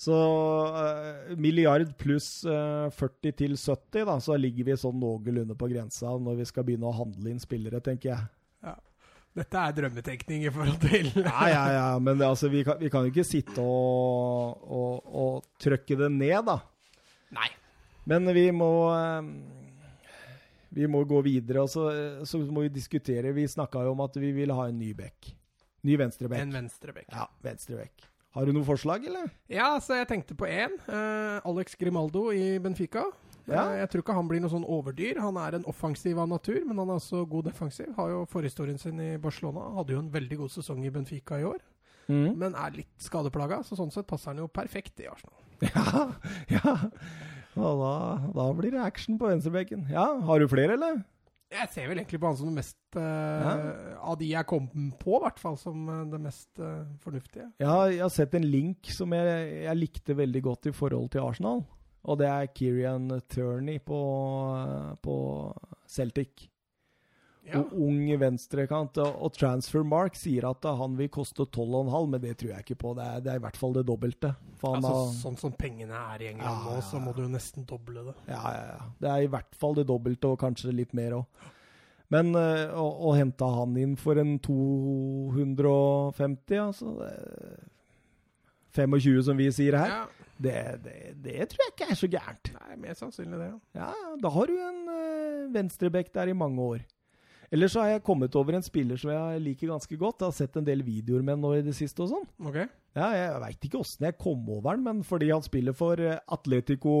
Så 0.00 0.16
uh, 0.16 1.36
milliard 1.36 1.90
pluss 2.00 2.42
uh, 2.48 2.88
40 2.96 3.34
til 3.36 3.56
70, 3.56 4.06
da, 4.08 4.16
så 4.24 4.36
ligger 4.40 4.70
vi 4.70 4.76
sånn 4.80 4.96
noenlunde 4.96 5.56
på 5.60 5.68
grensa 5.68 6.14
når 6.16 6.38
vi 6.40 6.46
skal 6.48 6.64
begynne 6.64 6.88
å 6.88 6.96
handle 6.96 7.34
inn 7.34 7.42
spillere, 7.42 7.82
tenker 7.84 8.14
jeg. 8.14 8.28
Ja. 8.64 8.78
Dette 9.36 9.60
er 9.62 9.76
drømmetenkning 9.76 10.48
i 10.48 10.52
forhold 10.54 10.80
til 10.82 11.12
Ja, 11.20 11.44
ja, 11.52 11.64
ja, 11.76 11.84
men 12.02 12.16
det, 12.16 12.26
altså, 12.26 12.48
vi, 12.50 12.64
kan, 12.66 12.80
vi 12.80 12.88
kan 12.90 13.04
jo 13.04 13.12
ikke 13.12 13.28
sitte 13.28 13.62
og, 13.62 14.64
og, 14.64 15.12
og 15.20 15.60
trykke 15.60 16.00
det 16.00 16.10
ned, 16.16 16.48
da. 16.48 16.58
Nei. 17.36 17.50
Men 18.10 18.26
vi 18.34 18.48
må 18.56 18.72
eh, 18.96 19.28
Vi 20.74 20.86
må 20.90 21.02
gå 21.08 21.20
videre, 21.26 21.64
og 21.64 21.70
så, 21.72 21.88
så 22.28 22.40
må 22.46 22.66
vi 22.66 22.74
diskutere. 22.74 23.34
Vi 23.36 23.48
snakka 23.50 23.82
jo 23.86 23.94
om 23.96 24.04
at 24.04 24.16
vi 24.22 24.30
vil 24.36 24.52
ha 24.54 24.68
en 24.70 24.78
ny 24.78 24.92
bekk. 24.96 25.32
Ny 25.86 25.96
venstrebekk. 25.98 26.44
En 26.44 26.54
venstrebekk. 26.54 27.08
Ja, 27.10 27.26
venstrebekk. 27.44 28.06
Har 28.36 28.46
du 28.46 28.54
noe 28.54 28.66
forslag, 28.66 29.06
eller? 29.10 29.32
Ja, 29.50 29.72
så 29.82 29.96
jeg 29.98 30.06
tenkte 30.12 30.36
på 30.38 30.46
én. 30.46 30.76
Uh, 30.86 31.40
Alex 31.48 31.74
Grimaldo 31.80 32.28
i 32.30 32.60
Benfica. 32.62 33.08
Ja. 33.48 33.64
Uh, 33.64 33.74
jeg 33.80 33.90
tror 33.90 34.04
ikke 34.04 34.14
han 34.14 34.30
blir 34.30 34.44
noe 34.44 34.52
sånn 34.52 34.68
overdyr. 34.68 35.18
Han 35.24 35.40
er 35.42 35.58
en 35.58 35.66
offensiv 35.70 36.20
av 36.22 36.30
natur, 36.30 36.60
men 36.68 36.78
han 36.78 36.92
er 36.92 37.00
også 37.00 37.24
god 37.32 37.50
defensiv. 37.50 37.90
Har 37.96 38.12
jo 38.12 38.22
forhistorien 38.30 38.78
sin 38.78 39.02
i 39.02 39.10
Barcelona. 39.18 39.72
Hadde 39.80 39.96
jo 39.96 40.04
en 40.04 40.12
veldig 40.14 40.44
god 40.44 40.54
sesong 40.54 40.84
i 40.86 40.94
Benfica 40.94 41.40
i 41.40 41.48
år. 41.48 41.58
Mm. 42.10 42.32
men 42.40 42.56
er 42.58 42.74
litt 42.74 43.02
skadeplaga. 43.02 43.60
Så 43.66 43.78
sånn 43.78 43.92
sett 43.94 44.08
passer 44.10 44.32
han 44.32 44.42
jo 44.42 44.48
perfekt 44.50 45.02
i 45.02 45.10
Arsenal. 45.10 45.38
Ja, 45.70 46.06
ja. 46.48 46.72
Og 47.58 47.80
da, 47.82 47.94
da 48.36 48.50
blir 48.54 48.74
det 48.76 48.82
action 48.84 49.18
på 49.18 49.30
venstrebekken. 49.30 49.88
Ja, 49.90 50.06
har 50.26 50.38
du 50.38 50.46
flere, 50.50 50.76
eller? 50.78 51.00
Jeg 51.50 51.66
ser 51.72 51.88
vel 51.90 51.98
egentlig 51.98 52.20
på 52.22 52.30
han 52.30 52.36
som 52.38 52.50
det 52.52 52.60
mest 52.60 52.98
eh, 53.00 53.48
Av 53.98 54.14
de 54.20 54.28
jeg 54.30 54.46
kom 54.46 54.68
på, 55.00 55.16
i 55.16 55.22
hvert 55.24 55.40
fall, 55.42 55.56
som 55.58 55.88
eh, 55.90 56.04
det 56.12 56.20
mest 56.22 56.62
uh, 56.62 56.86
fornuftige. 57.02 57.48
Ja, 57.58 57.88
jeg 57.90 58.04
har 58.04 58.12
sett 58.14 58.36
en 58.38 58.46
link 58.46 58.92
som 58.94 59.10
jeg, 59.16 59.48
jeg 59.64 59.80
likte 59.80 60.18
veldig 60.18 60.44
godt 60.46 60.70
i 60.70 60.74
forhold 60.76 61.10
til 61.10 61.26
Arsenal. 61.26 61.64
Og 62.06 62.20
det 62.22 62.30
er 62.30 62.52
Kirian 62.54 63.10
Turney 63.28 63.80
på, 63.82 63.98
på 65.02 65.16
Celtic. 65.90 66.46
Ja. 67.50 67.60
Og 67.60 67.66
ung 67.86 68.00
venstrekant. 68.20 68.98
Og, 69.02 69.10
og 69.26 69.30
Transfermark 69.36 70.14
sier 70.18 70.46
at 70.50 70.62
han 70.78 70.92
vil 70.98 71.08
koste 71.12 71.42
12,5, 71.46 72.08
men 72.14 72.20
det 72.22 72.34
tror 72.40 72.50
jeg 72.54 72.60
ikke 72.66 72.78
på. 72.82 72.88
Det 72.98 73.04
er, 73.06 73.16
det 73.26 73.32
er 73.34 73.38
i 73.40 73.44
hvert 73.46 73.58
fall 73.60 73.74
det 73.76 73.84
dobbelte. 73.88 74.30
Altså, 74.60 74.88
har- 74.88 75.14
sånn 75.22 75.38
som 75.40 75.52
pengene 75.56 75.96
er 76.14 76.18
i 76.22 76.26
England 76.34 76.46
Ja, 76.46 76.54
nå, 76.76 76.82
så 76.90 76.96
må 77.02 77.10
du 77.16 77.22
jo 77.24 77.30
nesten 77.32 77.64
doble 77.66 78.00
det. 78.10 78.14
Ja, 78.28 78.42
ja, 78.54 78.64
ja. 78.74 78.80
Det 79.00 79.08
er 79.14 79.20
i 79.26 79.30
hvert 79.32 79.54
fall 79.58 79.74
det 79.80 79.86
dobbelte, 79.88 80.26
og 80.34 80.38
kanskje 80.42 80.74
litt 80.76 80.92
mer 80.94 81.12
òg. 81.22 81.26
Men 82.10 82.26
øh, 82.34 82.72
å, 82.74 82.86
å 83.06 83.08
hente 83.14 83.46
han 83.46 83.76
inn 83.78 83.92
for 83.96 84.18
en 84.18 84.32
250, 84.42 86.56
altså 86.58 86.96
det, 86.98 87.12
25, 88.74 89.22
som 89.26 89.38
vi 89.38 89.48
sier 89.54 89.74
her, 89.78 89.90
Ja. 89.90 90.04
det, 90.38 90.54
det, 90.84 90.96
det 91.24 91.46
tror 91.50 91.64
jeg 91.64 91.72
ikke 91.74 91.88
er 91.90 91.98
så 91.98 92.08
gærent. 92.10 92.50
Nei, 92.54 92.76
mer 92.84 92.94
sannsynlig 92.98 93.38
det, 93.40 93.48
ja. 93.50 93.58
Ja, 93.90 94.14
da 94.22 94.30
har 94.36 94.46
du 94.50 94.54
en 94.58 94.80
øh, 94.94 95.48
venstrebekk 95.54 96.12
der 96.14 96.30
i 96.30 96.36
mange 96.38 96.62
år. 96.62 96.84
Ellers 97.50 97.72
så 97.74 97.82
har 97.82 97.88
jeg 97.96 98.02
kommet 98.06 98.36
over 98.38 98.54
en 98.54 98.62
spiller 98.62 98.98
som 99.00 99.10
jeg 99.10 99.40
liker 99.42 99.72
ganske 99.72 99.96
godt. 99.98 100.22
Jeg 100.22 100.30
har 100.30 100.36
sett 100.36 100.58
en 100.60 100.66
del 100.66 100.84
videoer 100.86 101.24
med 101.26 101.34
ham 101.34 101.40
nå 101.42 101.54
i 101.58 101.64
det 101.66 101.74
siste 101.74 102.04
og 102.04 102.12
sånn. 102.12 102.28
Okay. 102.46 102.68
Ja, 102.94 103.08
jeg 103.16 103.40
veit 103.42 103.66
ikke 103.66 103.80
åssen 103.82 104.06
jeg 104.06 104.18
kom 104.22 104.44
over 104.54 104.76
den, 104.78 104.84
men 104.86 105.00
fordi 105.06 105.32
han 105.32 105.42
spiller 105.42 105.74
for 105.74 105.98
eh, 105.98 106.20
Atletico 106.30 106.92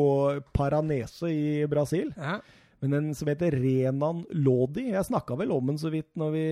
Paranese 0.54 1.30
i 1.30 1.44
Brasil. 1.70 2.10
Ja. 2.18 2.40
Men 2.80 2.96
en 2.96 3.08
som 3.14 3.28
heter 3.28 3.52
Renan 3.52 4.22
Lodi 4.32 4.86
Jeg 4.88 5.04
snakka 5.04 5.36
vel 5.36 5.50
om 5.52 5.66
den 5.68 5.76
så 5.76 5.90
vidt 5.92 6.08
når 6.16 6.30
vi 6.32 6.44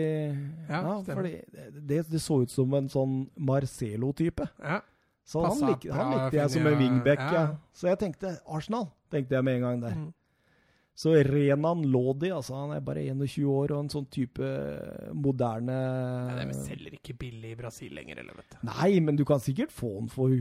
Ja, 0.68 0.98
stemmer. 1.00 1.22
fordi 1.22 1.78
det, 1.88 2.02
det 2.10 2.20
så 2.20 2.42
ut 2.42 2.52
som 2.52 2.74
en 2.76 2.90
sånn 2.92 3.18
Marcelo-type. 3.34 4.46
ja. 4.62 4.82
Så 5.28 5.42
han, 5.44 5.58
lik, 5.60 5.82
han 5.92 6.14
likte 6.14 6.38
jeg 6.38 6.50
som 6.54 6.66
en 6.70 6.78
wingback, 6.80 7.20
ja. 7.20 7.32
ja. 7.34 7.48
Så 7.76 7.90
jeg 7.90 7.98
tenkte 8.00 8.30
Arsenal, 8.48 8.86
tenkte 9.12 9.36
jeg 9.36 9.44
med 9.44 9.58
en 9.58 9.66
gang 9.66 9.82
der. 9.82 9.96
Mm. 9.98 10.06
Så 10.98 11.12
Renan 11.22 11.84
Lodi, 11.92 12.32
altså 12.34 12.56
han 12.58 12.72
er 12.74 12.80
bare 12.82 13.04
21 13.06 13.44
år 13.54 13.70
og 13.76 13.84
en 13.84 13.90
sånn 13.92 14.08
type 14.10 14.48
moderne 15.14 15.76
Nei, 16.26 16.38
det 16.40 16.46
er 16.48 16.64
selger 16.66 16.96
ikke 16.96 17.14
billig 17.20 17.52
i 17.54 17.58
Brasil 17.60 17.92
lenger, 17.94 18.18
eller 18.24 18.40
vet 18.40 18.56
du. 18.56 18.64
Nei, 18.66 18.88
men 19.06 19.18
du 19.20 19.22
kan 19.28 19.38
sikkert 19.44 19.70
få 19.74 19.92
den 20.00 20.08
for 20.10 20.32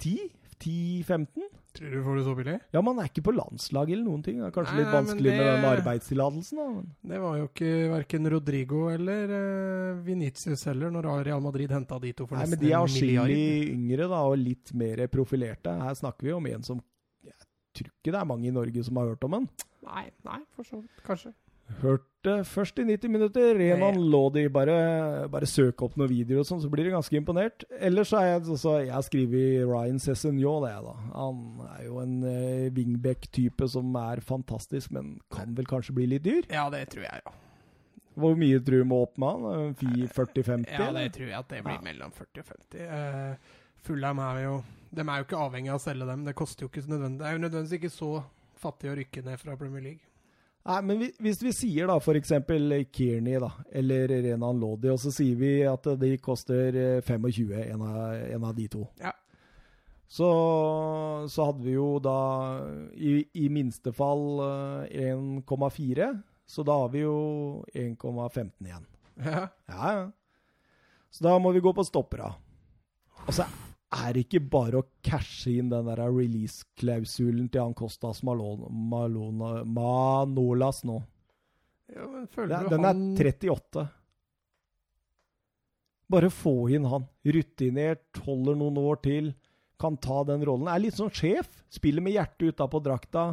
10? 0.00 0.30
10-15? 0.62 1.50
Tror 1.72 1.88
du 1.92 1.98
får 2.04 2.16
det 2.18 2.22
så 2.24 2.32
billig? 2.36 2.54
Ja, 2.72 2.80
men 2.80 2.92
han 2.92 3.02
er 3.04 3.08
ikke 3.10 3.24
på 3.24 3.32
landslag 3.34 3.90
eller 3.92 4.04
noen 4.04 4.22
ting. 4.24 4.38
Det 4.40 4.48
er 4.48 4.54
kanskje 4.54 4.74
Nei, 4.76 4.80
litt 4.82 4.88
nei, 4.88 4.92
det... 4.92 4.98
vanskelig 5.00 5.32
med 5.32 5.46
den 5.48 5.66
arbeidstillatelsen, 5.70 6.60
da. 6.60 6.66
men- 6.76 7.12
Det 7.12 7.20
var 7.22 7.36
jo 7.40 7.46
ikke 7.48 7.70
verken 7.92 8.30
Rodrigo 8.34 8.80
eller 8.92 9.32
uh, 9.32 10.02
Venitius 10.06 10.64
heller, 10.68 10.92
når 10.94 11.08
Real 11.28 11.40
Madrid 11.44 11.72
henta 11.72 11.98
de 12.02 12.12
to 12.16 12.26
for 12.28 12.36
Nei, 12.40 12.46
men 12.52 12.60
de 12.60 12.70
er 12.70 12.78
en 12.78 12.88
atskillig 12.88 13.46
yngre 13.72 14.08
da, 14.12 14.22
og 14.28 14.36
litt 14.40 14.72
mer 14.76 15.04
profilerte. 15.12 15.76
Her 15.84 15.96
snakker 16.00 16.28
vi 16.28 16.34
om 16.36 16.48
en 16.52 16.64
som 16.68 16.80
Jeg 17.24 17.36
tror 17.76 17.92
ikke 17.92 18.12
det 18.12 18.20
er 18.20 18.28
mange 18.28 18.48
i 18.48 18.56
Norge 18.56 18.84
som 18.84 19.00
har 19.00 19.12
hørt 19.14 19.24
om 19.28 19.38
han. 19.40 19.50
Nei, 19.86 20.04
nei, 20.26 20.40
for 20.56 20.66
så 20.68 20.80
vidt. 20.80 21.02
Kanskje. 21.06 21.32
Hørte 21.80 22.32
først 22.44 22.78
i 22.82 22.84
90 22.84 23.10
minutter. 23.10 23.54
Renan 23.58 23.96
Lodi. 24.12 24.44
Bare, 24.52 25.28
bare 25.32 25.48
søk 25.48 25.80
opp 25.86 25.94
noen 25.98 26.10
videoer 26.10 26.42
og 26.42 26.48
sånn, 26.48 26.60
så 26.62 26.68
blir 26.70 26.86
du 26.86 26.92
ganske 26.92 27.16
imponert. 27.16 27.64
Ellers 27.80 28.10
så 28.12 28.18
er 28.20 28.26
jeg 28.28 28.42
også 28.52 28.74
Jeg 28.84 28.92
har 28.92 29.06
skrevet 29.06 29.62
Ryan 29.70 30.02
Cessenjå, 30.02 30.52
det, 30.66 30.74
da. 30.84 30.94
Han 31.14 31.40
er 31.70 31.86
jo 31.86 32.02
en 32.02 32.18
uh, 32.26 32.66
wingback-type 32.76 33.68
som 33.72 33.94
er 33.98 34.20
fantastisk, 34.26 34.92
men 34.94 35.16
kan 35.32 35.56
vel 35.56 35.66
kanskje 35.70 35.96
bli 35.96 36.10
litt 36.12 36.26
dyr? 36.26 36.44
Ja, 36.52 36.68
det 36.74 36.84
tror 36.92 37.06
jeg, 37.08 37.24
ja. 37.24 37.34
Hvor 38.20 38.36
mye 38.36 38.60
tror 38.60 38.82
du 38.84 38.88
må 38.90 39.00
opp 39.06 39.16
med 39.22 39.46
han? 39.46 39.74
40-50? 39.80 40.68
Ja, 40.68 40.90
det 40.92 41.06
tror 41.16 41.30
jeg 41.30 41.38
at 41.38 41.48
det 41.48 41.62
blir 41.64 41.78
Ja. 41.78 41.84
mellom 41.86 42.12
40 42.12 42.44
og 42.44 42.52
50. 42.52 42.86
Uh, 42.92 43.58
Fullheim 43.82 44.20
er 44.22 44.42
jo 44.44 44.62
De 44.92 45.00
er 45.00 45.22
jo 45.22 45.24
ikke 45.24 45.40
avhengig 45.40 45.72
av 45.72 45.80
å 45.80 45.82
selge 45.82 46.06
dem. 46.06 46.26
Det 46.28 46.34
koster 46.36 46.66
jo 46.66 46.68
ikke 46.68 46.84
så 46.84 46.92
nødvendig 46.92 47.22
Det 47.22 47.26
er 47.30 47.32
jo 47.32 47.42
nødvendigvis 47.46 47.78
ikke 47.80 47.90
så 47.94 48.10
fattig 48.62 48.90
å 48.92 48.96
rykke 48.98 49.24
ned 49.26 49.40
fra 49.42 49.56
Premier 49.58 49.82
League. 49.90 50.08
Nei, 50.64 50.76
men 50.86 50.98
vi- 51.00 51.14
hvis 51.18 51.40
vi 51.42 51.50
sier 51.52 51.88
da 51.90 51.96
f.eks. 51.98 52.28
Kearney 52.94 53.38
da, 53.42 53.48
eller 53.74 54.06
Renan 54.22 54.60
Lodi, 54.62 54.88
og 54.92 55.00
så 55.02 55.10
sier 55.10 55.34
vi 55.40 55.50
at 55.66 55.88
de 55.98 56.12
koster 56.22 56.76
eh, 56.78 57.00
25, 57.02 57.50
en 57.72 57.82
av, 57.82 58.14
en 58.36 58.44
av 58.46 58.54
de 58.54 58.68
to. 58.70 58.84
Ja. 59.02 59.10
Så, 60.12 60.28
så 61.32 61.46
hadde 61.48 61.64
vi 61.64 61.72
jo 61.74 61.96
da 62.04 62.14
i, 62.94 63.14
i 63.42 63.48
minste 63.48 63.94
fall 63.96 64.42
eh, 64.92 65.08
1,4, 65.10 66.08
så 66.52 66.62
da 66.68 66.76
har 66.82 66.90
vi 66.92 67.00
jo 67.06 67.16
1,15 67.74 68.50
igjen. 68.68 68.86
Ja. 69.24 69.48
Ja, 69.68 69.92
ja. 69.96 70.10
Så 71.12 71.24
da 71.26 71.34
må 71.42 71.50
vi 71.52 71.60
gå 71.64 71.72
på 71.76 71.84
stoppera. 71.84 72.30
Og 73.26 73.34
så 73.36 73.44
er 73.92 74.18
ikke 74.22 74.40
bare 74.52 74.80
å 74.80 74.86
cashe 75.04 75.52
inn 75.58 75.70
den 75.72 75.88
release-klausulen 75.92 77.48
til 77.52 77.66
han 77.66 77.74
Kostas 77.76 78.22
Malone, 78.24 78.70
Malone, 78.70 79.62
Manolas 79.68 80.82
nå. 80.88 81.00
ja, 81.92 82.06
men 82.08 82.28
føler 82.32 82.64
du 82.64 82.72
den 82.72 82.88
er 82.88 83.02
38. 83.20 83.86
Bare 86.12 86.28
få 86.32 86.56
inn 86.72 86.84
han. 86.88 87.06
Rutinert, 87.24 88.20
holder 88.26 88.58
noen 88.58 88.80
år 88.82 89.00
til. 89.04 89.32
Kan 89.80 89.96
ta 89.96 90.20
den 90.28 90.44
rollen. 90.44 90.68
Er 90.68 90.82
litt 90.82 90.98
sånn 90.98 91.12
sjef. 91.12 91.48
Spiller 91.72 92.04
med 92.04 92.16
hjertet 92.16 92.52
utapå 92.52 92.82
drakta. 92.84 93.30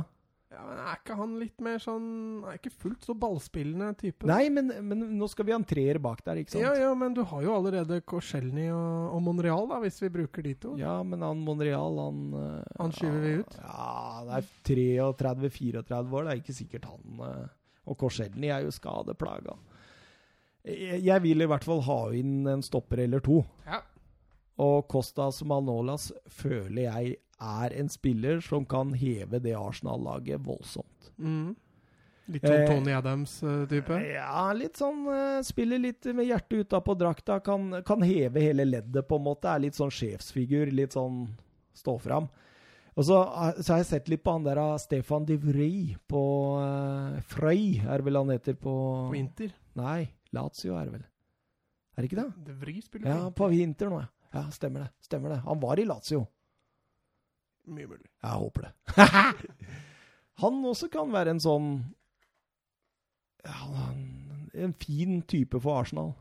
Ja, 0.49 0.63
men 0.65 0.79
Er 0.81 0.95
ikke 0.97 1.15
han 1.19 1.33
litt 1.37 1.61
mer 1.61 1.77
sånn 1.81 2.05
Er 2.49 2.55
ikke 2.57 2.71
fullt 2.73 3.05
så 3.05 3.13
ballspillende 3.17 3.91
type? 3.99 4.25
Nei, 4.29 4.47
men, 4.53 4.71
men 4.87 5.03
nå 5.19 5.27
skal 5.29 5.45
vi 5.45 5.53
ha 5.53 5.59
en 5.59 5.67
treer 5.67 5.99
bak 6.01 6.23
der, 6.25 6.41
ikke 6.41 6.55
sant? 6.55 6.65
Ja, 6.65 6.71
ja, 6.87 6.89
men 6.97 7.13
du 7.17 7.21
har 7.29 7.43
jo 7.45 7.53
allerede 7.53 7.99
Korselny 8.09 8.65
og, 8.73 9.13
og 9.13 9.21
Monreal, 9.27 9.69
da, 9.69 9.77
hvis 9.83 10.01
vi 10.01 10.09
bruker 10.17 10.47
de 10.47 10.55
to. 10.63 10.73
Ja, 10.81 10.97
men 11.05 11.21
han 11.25 11.43
Monreal, 11.45 12.01
han 12.01 12.23
eh, 12.39 12.73
Han 12.81 12.95
skyver 12.97 13.21
vi 13.27 13.35
ut? 13.43 13.59
Ja, 13.61 14.25
det 14.25 14.39
er 14.39 14.49
33-34 15.13 16.17
år. 16.17 16.25
Det 16.25 16.33
er 16.33 16.41
ikke 16.41 16.57
sikkert 16.57 16.89
han 16.89 17.23
eh, 17.29 17.45
Og 17.85 18.01
Korselny 18.01 18.49
er 18.49 18.65
jo 18.65 18.73
skadeplaga. 18.73 19.59
Jeg, 20.65 20.99
jeg 21.05 21.23
vil 21.23 21.45
i 21.45 21.49
hvert 21.49 21.65
fall 21.65 21.85
ha 21.85 22.01
inn 22.17 22.41
en 22.49 22.65
stopper 22.65 23.05
eller 23.05 23.21
to. 23.23 23.43
Ja. 23.69 23.83
Og 24.59 24.89
Kostas 24.91 25.39
Manolas 25.47 26.09
føler 26.27 26.89
jeg 26.89 27.19
er 27.39 27.73
en 27.79 27.89
spiller 27.89 28.41
som 28.43 28.65
kan 28.65 28.93
heve 28.93 29.39
det 29.39 29.55
Arsenal-laget 29.55 30.41
voldsomt. 30.45 31.11
Mm. 31.17 31.55
Litt 32.29 32.43
sånn 32.45 32.61
Eh, 32.61 32.67
Tony 32.69 32.93
Adams-type? 32.93 33.95
Ja, 34.05 34.51
litt 34.53 34.77
sånn 34.77 35.07
eh, 35.09 35.39
Spiller 35.47 35.79
litt 35.81 36.05
med 36.13 36.27
hjertet 36.27 36.67
utapå 36.67 36.93
drakta. 36.99 37.39
Kan, 37.39 37.81
kan 37.87 38.03
heve 38.05 38.43
hele 38.43 38.67
leddet, 38.67 39.07
på 39.07 39.17
en 39.17 39.25
måte. 39.25 39.49
Er 39.49 39.63
litt 39.63 39.79
sånn 39.79 39.93
sjefsfigur. 39.93 40.69
Litt 40.71 40.93
sånn 40.93 41.23
stå 41.73 41.97
fram. 42.03 42.29
Og 42.99 43.05
så, 43.07 43.21
eh, 43.23 43.61
så 43.63 43.73
har 43.73 43.81
jeg 43.81 43.89
sett 43.89 44.09
litt 44.11 44.23
på 44.25 44.35
han 44.35 44.45
der 44.45 44.59
eh, 44.61 44.75
Stefan 44.81 45.25
de 45.25 45.37
Vrij 45.41 45.95
på 46.11 46.21
eh, 46.61 47.19
Frøy, 47.31 47.79
er 47.87 48.03
vel 48.05 48.19
han 48.19 48.33
heter 48.33 48.57
på 48.59 48.73
På 49.09 49.17
Inter? 49.17 49.53
Nei, 49.79 50.09
Lazio 50.35 50.75
er 50.75 50.89
det 50.89 50.97
vel. 50.97 51.05
Er 51.95 52.03
det 52.03 52.09
ikke 52.11 52.21
det? 52.21 52.45
De 52.49 52.57
Vrij 52.59 52.81
spiller 52.83 53.09
Ja, 53.13 53.21
på 53.29 53.47
på 53.47 53.53
Inter. 53.55 53.63
Inter 53.87 53.93
nå, 53.93 54.01
ja. 54.03 54.09
Ja, 54.35 54.43
stemmer 54.53 54.85
det. 54.85 54.91
Stemmer 55.01 55.33
det. 55.33 55.39
Han 55.47 55.61
var 55.63 55.79
i 55.81 55.87
Lazio. 55.89 56.27
Mye 57.67 57.87
mulig. 57.87 58.07
Jeg 58.23 58.39
håper 58.43 58.67
det. 58.67 58.71
han 60.43 60.63
også 60.65 60.89
kan 60.93 61.11
være 61.13 61.35
en 61.35 61.43
sånn 61.43 61.69
ja, 63.45 63.89
En 64.59 64.73
fin 64.73 65.21
type 65.29 65.59
for 65.61 65.81
Arsenal. 65.81 66.13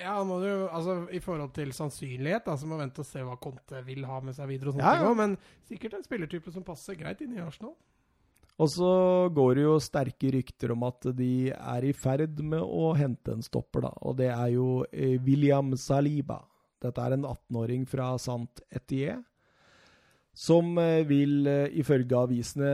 Ja, 0.00 0.16
må 0.24 0.38
jo, 0.44 0.66
altså 0.72 1.02
I 1.12 1.20
forhold 1.22 1.52
til 1.56 1.72
sannsynlighet, 1.76 2.46
da, 2.46 2.56
så 2.56 2.66
må 2.66 2.78
vi 2.78 2.86
vente 2.86 3.02
og 3.02 3.08
se 3.08 3.22
hva 3.26 3.36
Conte 3.42 3.82
vil 3.86 4.06
ha 4.08 4.20
med 4.24 4.34
seg 4.36 4.48
videre. 4.48 4.70
og 4.70 4.76
sånt 4.76 4.84
Ja, 4.86 4.94
ja. 4.98 5.08
også, 5.08 5.18
Men 5.20 5.36
sikkert 5.68 5.98
en 5.98 6.06
spillertype 6.06 6.52
som 6.54 6.64
passer 6.66 6.96
greit 6.98 7.20
inn 7.24 7.34
i 7.36 7.42
Arsenal. 7.42 7.74
Og 8.60 8.68
så 8.68 8.92
går 9.32 9.54
det 9.56 9.62
jo 9.64 9.76
sterke 9.80 10.30
rykter 10.34 10.72
om 10.74 10.84
at 10.86 11.08
de 11.16 11.50
er 11.52 11.84
i 11.88 11.92
ferd 11.96 12.40
med 12.44 12.60
å 12.62 12.92
hente 12.96 13.32
en 13.32 13.44
stopper, 13.44 13.86
da. 13.88 13.92
Og 14.06 14.16
det 14.20 14.28
er 14.32 14.52
jo 14.54 14.84
eh, 14.92 15.16
William 15.24 15.72
Saliba. 15.80 16.42
Dette 16.82 17.00
er 17.00 17.16
en 17.16 17.24
18-åring 17.28 17.86
fra 17.88 18.12
Sant 18.20 18.60
Etier. 18.70 19.22
Som 20.34 20.78
eh, 20.80 21.02
vil, 21.04 21.46
eh, 21.46 21.66
ifølge 21.76 22.16
avisene, 22.16 22.68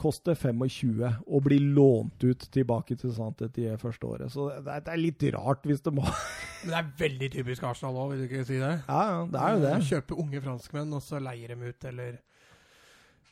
koste 0.00 0.34
25 0.34 1.04
og 1.30 1.44
bli 1.46 1.60
lånt 1.62 2.24
ut 2.26 2.42
tilbake 2.50 2.96
til 2.98 3.12
Santet 3.14 3.54
i 3.62 3.68
første 3.78 4.08
året. 4.08 4.32
Så 4.34 4.48
det 4.66 4.80
er, 4.82 4.98
litt 4.98 5.22
rart 5.36 5.62
hvis 5.62 5.80
det 5.86 5.92
må 5.94 6.02
Men 6.02 6.72
det 6.72 6.78
er 6.80 6.88
veldig 7.04 7.28
typisk 7.36 7.62
Arsenal 7.70 8.00
òg, 8.02 8.10
vil 8.16 8.24
du 8.24 8.26
ikke 8.26 8.42
si 8.48 8.58
det? 8.58 8.72
Ja, 8.88 9.00
ja, 9.12 9.20
det 9.30 9.40
er 9.46 9.54
jo 9.54 9.62
det. 9.62 9.74
Kjøpe 9.92 10.18
unge 10.24 10.42
franskmenn, 10.42 10.92
og 10.98 11.04
så 11.06 11.22
leier 11.22 11.54
dem 11.54 11.62
ut, 11.62 11.84
eller 11.92 12.18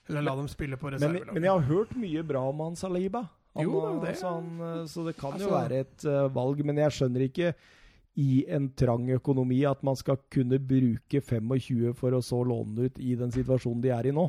Eller 0.09 0.27
la 0.31 0.37
dem 0.39 0.49
spille 0.51 0.77
på 0.79 0.91
Men, 0.91 0.99
reservelag. 1.01 1.35
men 1.35 1.43
jeg 1.43 1.53
har 1.53 1.69
hørt 1.75 1.97
mye 1.99 2.23
bra 2.27 2.47
om 2.55 2.61
han 2.69 2.77
Saliba. 2.79 3.27
Han, 3.57 3.67
Jo 3.67 3.81
det, 4.01 4.09
det- 4.13 4.19
så, 4.23 4.31
han, 4.39 4.61
eh, 4.63 4.87
så 4.87 5.05
det 5.11 5.17
kan 5.19 5.35
jo 5.39 5.51
altså- 5.51 5.59
være 5.59 5.81
et 5.81 6.05
uh, 6.07 6.29
valg, 6.35 6.63
men 6.65 6.77
jeg 6.79 6.91
skjønner 7.01 7.27
ikke 7.29 7.55
i 8.21 8.43
en 8.53 8.67
trang 8.77 9.07
økonomi 9.15 9.63
at 9.65 9.81
man 9.87 9.97
skal 9.97 10.19
kunne 10.33 10.59
bruke 10.61 11.21
25 11.25 11.95
for 11.97 12.13
å 12.13 12.21
så 12.25 12.43
låne 12.45 12.89
ut 12.91 12.99
i 13.01 13.15
den 13.17 13.31
situasjonen 13.33 13.81
de 13.85 13.93
er 13.95 14.11
i 14.11 14.13
nå. 14.17 14.27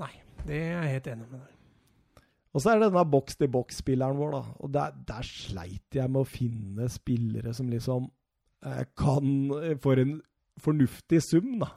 Nei, 0.00 0.12
det 0.46 0.56
er 0.62 0.70
jeg 0.86 0.92
helt 0.94 1.10
enig 1.12 1.26
med 1.28 1.40
deg. 1.42 1.50
Og 2.52 2.60
så 2.60 2.70
er 2.72 2.80
det 2.80 2.88
denne 2.90 3.04
boks-til-boks-spilleren 3.12 4.16
vår, 4.20 4.32
da. 4.34 4.40
Og 4.64 4.72
der, 4.72 4.96
der 5.08 5.24
sleit 5.28 5.96
jeg 5.96 6.10
med 6.12 6.20
å 6.24 6.28
finne 6.28 6.88
spillere 6.92 7.52
som 7.56 7.68
liksom 7.72 8.08
eh, 8.68 8.82
kan 8.96 9.28
eh, 9.60 9.76
For 9.80 10.00
en 10.02 10.18
fornuftig 10.60 11.20
sum, 11.24 11.54
da. 11.62 11.70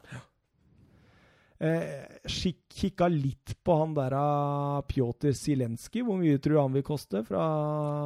Eh, 1.63 2.19
skik- 2.27 2.73
Kikka 2.75 3.07
litt 3.07 3.53
på 3.63 3.77
han 3.79 3.93
der 3.95 4.11
av 4.19 4.81
Pjotr 4.91 5.31
Zilenskyj, 5.31 6.01
Hvor 6.03 6.19
mye 6.19 6.37
tror 6.43 6.57
du 6.57 6.59
han 6.59 6.73
vil 6.75 6.83
koste 6.83 7.21
fra 7.23 7.45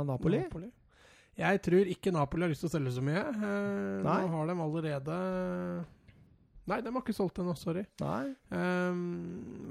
Napoli? 0.06 0.38
Jeg 1.40 1.62
tror 1.64 1.88
ikke 1.94 2.12
Napoli 2.12 2.46
har 2.46 2.52
lyst 2.52 2.66
til 2.66 2.70
å 2.70 2.74
selge 2.74 2.92
så 2.98 3.04
mye. 3.06 3.22
Eh, 3.32 4.02
Nei. 4.04 4.20
Nå 4.26 4.34
har 4.34 4.50
de 4.50 4.58
allerede 4.66 5.20
Nei, 6.70 6.84
de 6.86 6.92
har 6.94 7.02
ikke 7.02 7.16
solgt 7.18 7.40
ennå, 7.42 7.56
sorry. 7.58 7.82
Nei. 8.04 8.28
Um, 8.54 9.00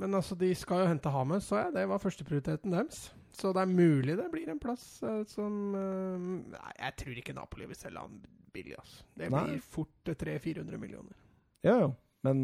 men 0.01 0.19
altså, 0.19 0.35
de 0.39 0.49
skal 0.59 0.83
jo 0.83 0.89
hente 0.91 1.13
Hames, 1.15 1.47
så 1.47 1.61
jeg. 1.61 1.75
Det 1.77 1.85
var 1.93 2.03
førsteprioriteten 2.03 2.75
deres. 2.75 3.05
Så 3.39 3.53
det 3.55 3.63
er 3.63 3.71
mulig 3.71 4.17
det 4.19 4.27
blir 4.33 4.51
en 4.51 4.59
plass 4.59 4.87
uh, 5.07 5.21
som 5.31 5.77
uh, 5.77 6.17
Nei, 6.49 6.73
jeg 6.81 6.97
tror 7.05 7.21
ikke 7.21 7.37
Napoli 7.37 7.69
vil 7.71 7.79
selge 7.79 8.03
han 8.03 8.17
billig, 8.51 8.75
altså. 8.81 9.05
Det 9.21 9.29
Nei. 9.31 9.45
blir 9.45 9.63
fort 9.63 10.11
eh, 10.11 10.19
300-400 10.19 10.81
millioner. 10.83 11.15
Ja, 11.63 11.77
ja. 11.85 11.93
Men 12.27 12.43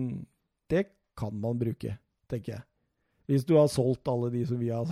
det 0.71 0.85
kan 1.19 1.35
man 1.41 1.59
bruke, 1.59 1.97
tenker 2.31 2.59
jeg. 2.59 2.67
Hvis 3.31 3.47
du 3.49 3.55
har 3.57 3.71
solgt 3.73 4.09
alle 4.13 4.31
de 4.35 4.43
som 4.47 4.59
vi 4.61 4.69
har 4.69 4.85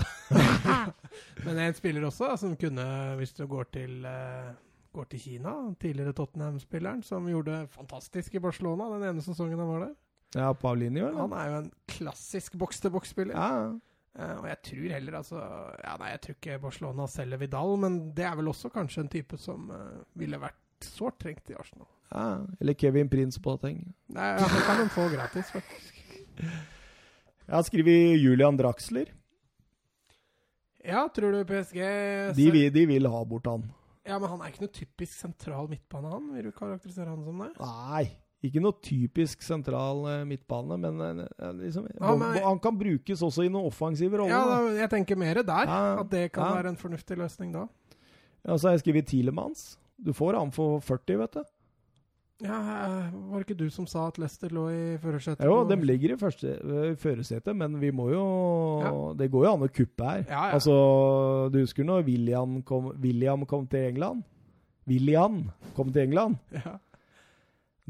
Men 1.44 1.58
en 1.60 1.74
spiller 1.76 2.06
også 2.08 2.30
som 2.40 2.54
kunne, 2.56 2.84
hvis 3.18 3.34
du 3.36 3.44
går 3.50 3.68
til, 3.74 4.06
eh, 4.08 4.52
går 4.96 5.10
til 5.12 5.20
Kina, 5.20 5.52
tidligere 5.82 6.14
Tottenham-spilleren, 6.16 7.02
som 7.04 7.28
gjorde 7.28 7.66
fantastisk 7.74 8.34
i 8.38 8.42
Barcelona 8.42 8.88
den 8.94 9.08
ene 9.10 9.24
sesongen 9.24 9.60
han 9.60 9.68
var 9.68 9.86
der. 9.86 9.94
Ja, 10.38 10.52
Paulinho, 10.56 11.10
eller? 11.10 11.26
Han 11.26 11.36
er 11.36 11.50
jo 11.50 11.58
en 11.60 11.72
klassisk 11.92 12.56
boks-til-boks-spiller. 12.60 13.36
Ja, 13.36 13.74
Eh, 14.12 14.34
og 14.36 14.44
jeg 14.44 14.58
tror 14.66 14.90
heller 14.92 15.14
altså 15.22 15.38
Ja, 15.80 15.94
nei, 15.96 16.10
jeg 16.12 16.20
tror 16.24 16.34
ikke 16.36 16.58
Barcelona 16.60 17.06
selger 17.08 17.40
Vidal, 17.40 17.78
men 17.80 17.94
det 18.16 18.26
er 18.28 18.36
vel 18.36 18.50
også 18.52 18.68
kanskje 18.72 19.06
en 19.06 19.08
type 19.12 19.38
som 19.40 19.70
eh, 19.72 20.02
ville 20.20 20.40
vært 20.42 20.58
sårt 20.84 21.16
trengt 21.22 21.48
i 21.48 21.56
Arsenal. 21.56 21.88
ja. 22.12 22.42
Eller 22.60 22.76
Kevin 22.76 23.08
Prince 23.08 23.40
Boateng. 23.40 23.94
Nei, 24.12 24.28
ja, 24.34 24.48
Det 24.52 24.62
kan 24.66 24.82
de 24.82 24.88
få 24.92 25.08
gratis, 25.14 25.52
faktisk. 25.54 25.98
Jeg 27.52 27.58
har 27.58 27.66
skrevet 27.68 28.16
Julian 28.22 28.56
Draxler. 28.56 29.10
Ja, 30.82 31.04
tror 31.14 31.34
du 31.36 31.42
PSG 31.46 31.78
De, 32.34 32.46
vil- 32.50 32.72
de 32.74 32.86
vil 32.88 33.06
ha 33.06 33.20
bort 33.28 33.46
han. 33.46 33.66
Ja, 34.08 34.16
men 34.18 34.28
han 34.32 34.40
er 34.42 34.50
ikke 34.50 34.64
noe 34.64 34.72
typisk 34.74 35.12
sentral 35.14 35.68
midtbane, 35.70 36.10
han. 36.10 36.24
Vil 36.34 36.48
du 36.48 36.52
karakterisere 36.56 37.12
han 37.12 37.20
som 37.22 37.38
det? 37.44 37.50
Nei, 37.60 38.06
ikke 38.42 38.62
noe 38.64 38.74
typisk 38.82 39.44
sentral 39.46 40.00
eh, 40.10 40.24
midtbane, 40.26 40.78
men 40.82 41.20
eh, 41.28 41.52
liksom, 41.60 41.86
Ja, 42.00 42.16
men- 42.18 42.40
han 42.42 42.58
kan 42.64 42.80
brukes 42.80 43.22
også 43.22 43.44
i 43.46 43.52
noen 43.52 43.68
offensive 43.70 44.16
roller. 44.18 44.32
Ja, 44.34 44.42
da, 44.48 44.72
jeg 44.80 44.90
tenker 44.96 45.20
mer 45.20 45.42
der. 45.44 45.68
Ja, 45.70 46.00
At 46.00 46.10
det 46.10 46.24
kan 46.32 46.48
ja. 46.48 46.56
være 46.58 46.72
en 46.74 46.80
fornuftig 46.80 47.20
løsning 47.20 47.52
da. 47.54 47.68
Ja, 48.42 48.56
så 48.56 48.70
har 48.72 48.78
jeg 48.78 48.82
skrevet 48.86 49.06
Tilemans. 49.12 49.76
Du 50.02 50.10
får 50.16 50.34
han 50.40 50.50
for 50.50 50.80
40, 50.82 51.18
vet 51.20 51.36
du. 51.38 51.44
Ja, 52.42 52.58
eh, 52.86 53.10
Var 53.30 53.38
det 53.38 53.46
ikke 53.46 53.58
du 53.60 53.70
som 53.70 53.86
sa 53.86 54.08
at 54.10 54.18
Leicester 54.18 54.50
lå 54.54 54.66
i 54.72 54.82
førersetet? 55.02 55.44
Jo, 55.46 55.62
de 55.68 55.76
ligger 55.78 56.14
i 56.14 56.16
øh, 56.18 56.96
førersetet, 56.98 57.54
men 57.56 57.80
vi 57.80 57.90
må 57.90 58.08
jo 58.10 58.24
Ja. 58.82 58.92
Det 59.18 59.30
går 59.30 59.44
jo 59.46 59.52
an 59.52 59.66
å 59.66 59.70
kuppe 59.70 60.04
her. 60.04 60.24
Ja, 60.28 60.46
ja. 60.48 60.54
Altså, 60.58 61.48
du 61.52 61.60
husker 61.60 61.84
når 61.84 62.02
William 62.06 62.62
kom, 62.62 62.92
William 63.00 63.46
kom 63.46 63.66
til 63.66 63.92
England? 63.92 64.24
William 64.88 65.50
kom 65.76 65.92
til 65.92 66.02
England. 66.08 66.36
Ja. 66.64 66.78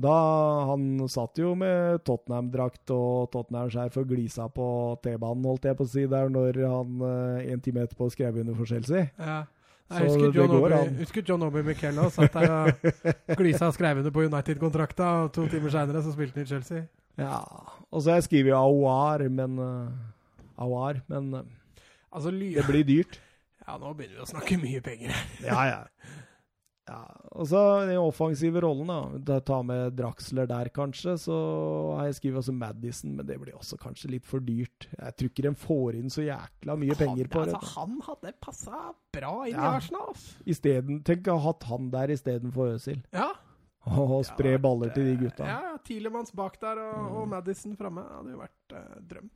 Da 0.03 0.65
Han 0.71 1.07
satt 1.09 1.37
jo 1.37 1.55
med 1.55 2.01
Tottenham-drakt 2.09 2.91
og 2.91 3.29
Tottenham-skjerf 3.31 3.99
og 4.01 4.07
glisa 4.09 4.47
på 4.49 4.97
T-banen, 5.05 5.45
holdt 5.45 5.69
jeg 5.69 5.77
på 5.77 5.85
å 5.85 5.91
si, 5.93 6.07
der 6.09 6.33
når 6.33 6.63
han 6.65 7.03
øh, 7.05 7.53
en 7.53 7.61
time 7.61 7.85
etterpå 7.85 8.09
skrev 8.11 8.41
under 8.41 8.57
for 8.57 8.65
Chelsea. 8.65 9.11
ja. 9.19 9.43
Jeg 9.93 10.09
husker 10.09 10.39
John, 10.39 10.53
går 10.53 10.75
Aubrey, 10.77 10.93
husker 10.99 11.25
John 11.29 11.43
Obi 11.47 11.63
òg. 11.63 12.11
satt 12.15 12.35
der 12.35 12.53
og 12.53 13.37
glisa 13.37 13.69
og 13.69 13.75
skrev 13.77 14.03
under 14.03 14.11
på 14.15 14.27
United-kontrakta, 14.27 15.09
og 15.25 15.33
to 15.33 15.47
timer 15.53 15.71
seinere 15.71 16.03
så 16.03 16.13
spilte 16.15 16.41
han 16.41 16.47
i 16.47 16.49
Chelsea. 16.49 16.87
Ja. 17.21 17.41
Og 17.91 18.03
så 18.03 18.11
har 18.11 18.23
jeg 18.23 18.29
skrevet 18.31 18.57
Awar, 18.57 19.29
men 19.29 19.59
uh, 19.59 19.93
Awar, 20.57 21.03
men 21.09 21.35
uh, 21.35 21.43
Altså, 22.13 22.31
det 22.31 22.65
blir 22.69 22.85
dyrt. 22.85 23.21
Ja, 23.65 23.79
nå 23.81 23.95
begynner 23.97 24.19
vi 24.19 24.25
å 24.25 24.29
snakke 24.29 24.59
mye 24.61 24.83
penger. 24.85 25.15
Ja, 25.41 25.63
ja. 25.65 25.79
Ja. 26.93 27.01
Og 27.33 27.47
så 27.49 27.61
den 27.89 27.97
offensive 27.97 28.61
rollen, 28.61 28.91
da. 29.25 29.39
Ta 29.41 29.63
med 29.65 29.95
Draxler 29.97 30.47
der, 30.51 30.69
kanskje. 30.75 31.15
Så 31.21 31.37
har 31.97 32.11
jeg 32.11 32.19
skrevet 32.19 32.43
også 32.43 32.53
Madison, 32.55 33.15
men 33.17 33.27
det 33.29 33.39
blir 33.41 33.57
også 33.57 33.79
kanskje 33.81 34.11
litt 34.13 34.27
for 34.29 34.45
dyrt. 34.45 34.89
Jeg 34.93 35.17
tror 35.17 35.31
ikke 35.33 35.47
de 35.49 35.53
får 35.63 35.97
inn 36.03 36.13
så 36.13 36.27
jækla 36.27 36.77
mye 36.83 36.97
penger 37.01 37.31
på 37.33 37.47
det. 37.47 37.55
altså, 37.57 37.73
han 37.79 37.95
hadde 38.09 38.35
passa 38.45 38.83
bra 39.17 39.33
inn 39.49 39.57
Ja. 39.57 39.63
i 39.73 39.77
Arsenal. 39.79 40.11
Altså. 40.13 40.35
Isteden, 40.53 41.01
tenk 41.09 41.27
å 41.33 41.39
ha 41.39 41.47
hatt 41.49 41.65
han 41.73 41.89
der 41.95 42.13
istedenfor 42.13 42.75
Øzil. 42.77 43.01
Ja. 43.17 43.31
Og 43.97 44.21
spre 44.29 44.53
vært, 44.55 44.63
baller 44.63 44.93
til 44.95 45.09
de 45.09 45.17
gutta. 45.25 45.47
Ja, 45.49 45.73
Tilemanns 45.83 46.31
bak 46.39 46.61
der 46.61 46.79
og, 46.79 47.17
og 47.17 47.25
Mm. 47.27 47.33
Madison 47.33 47.73
framme. 47.81 48.05
Det 48.07 48.19
hadde 48.21 48.31
jo 48.37 48.43
vært 48.45 48.77
eh, 48.79 49.01
drøm. 49.11 49.31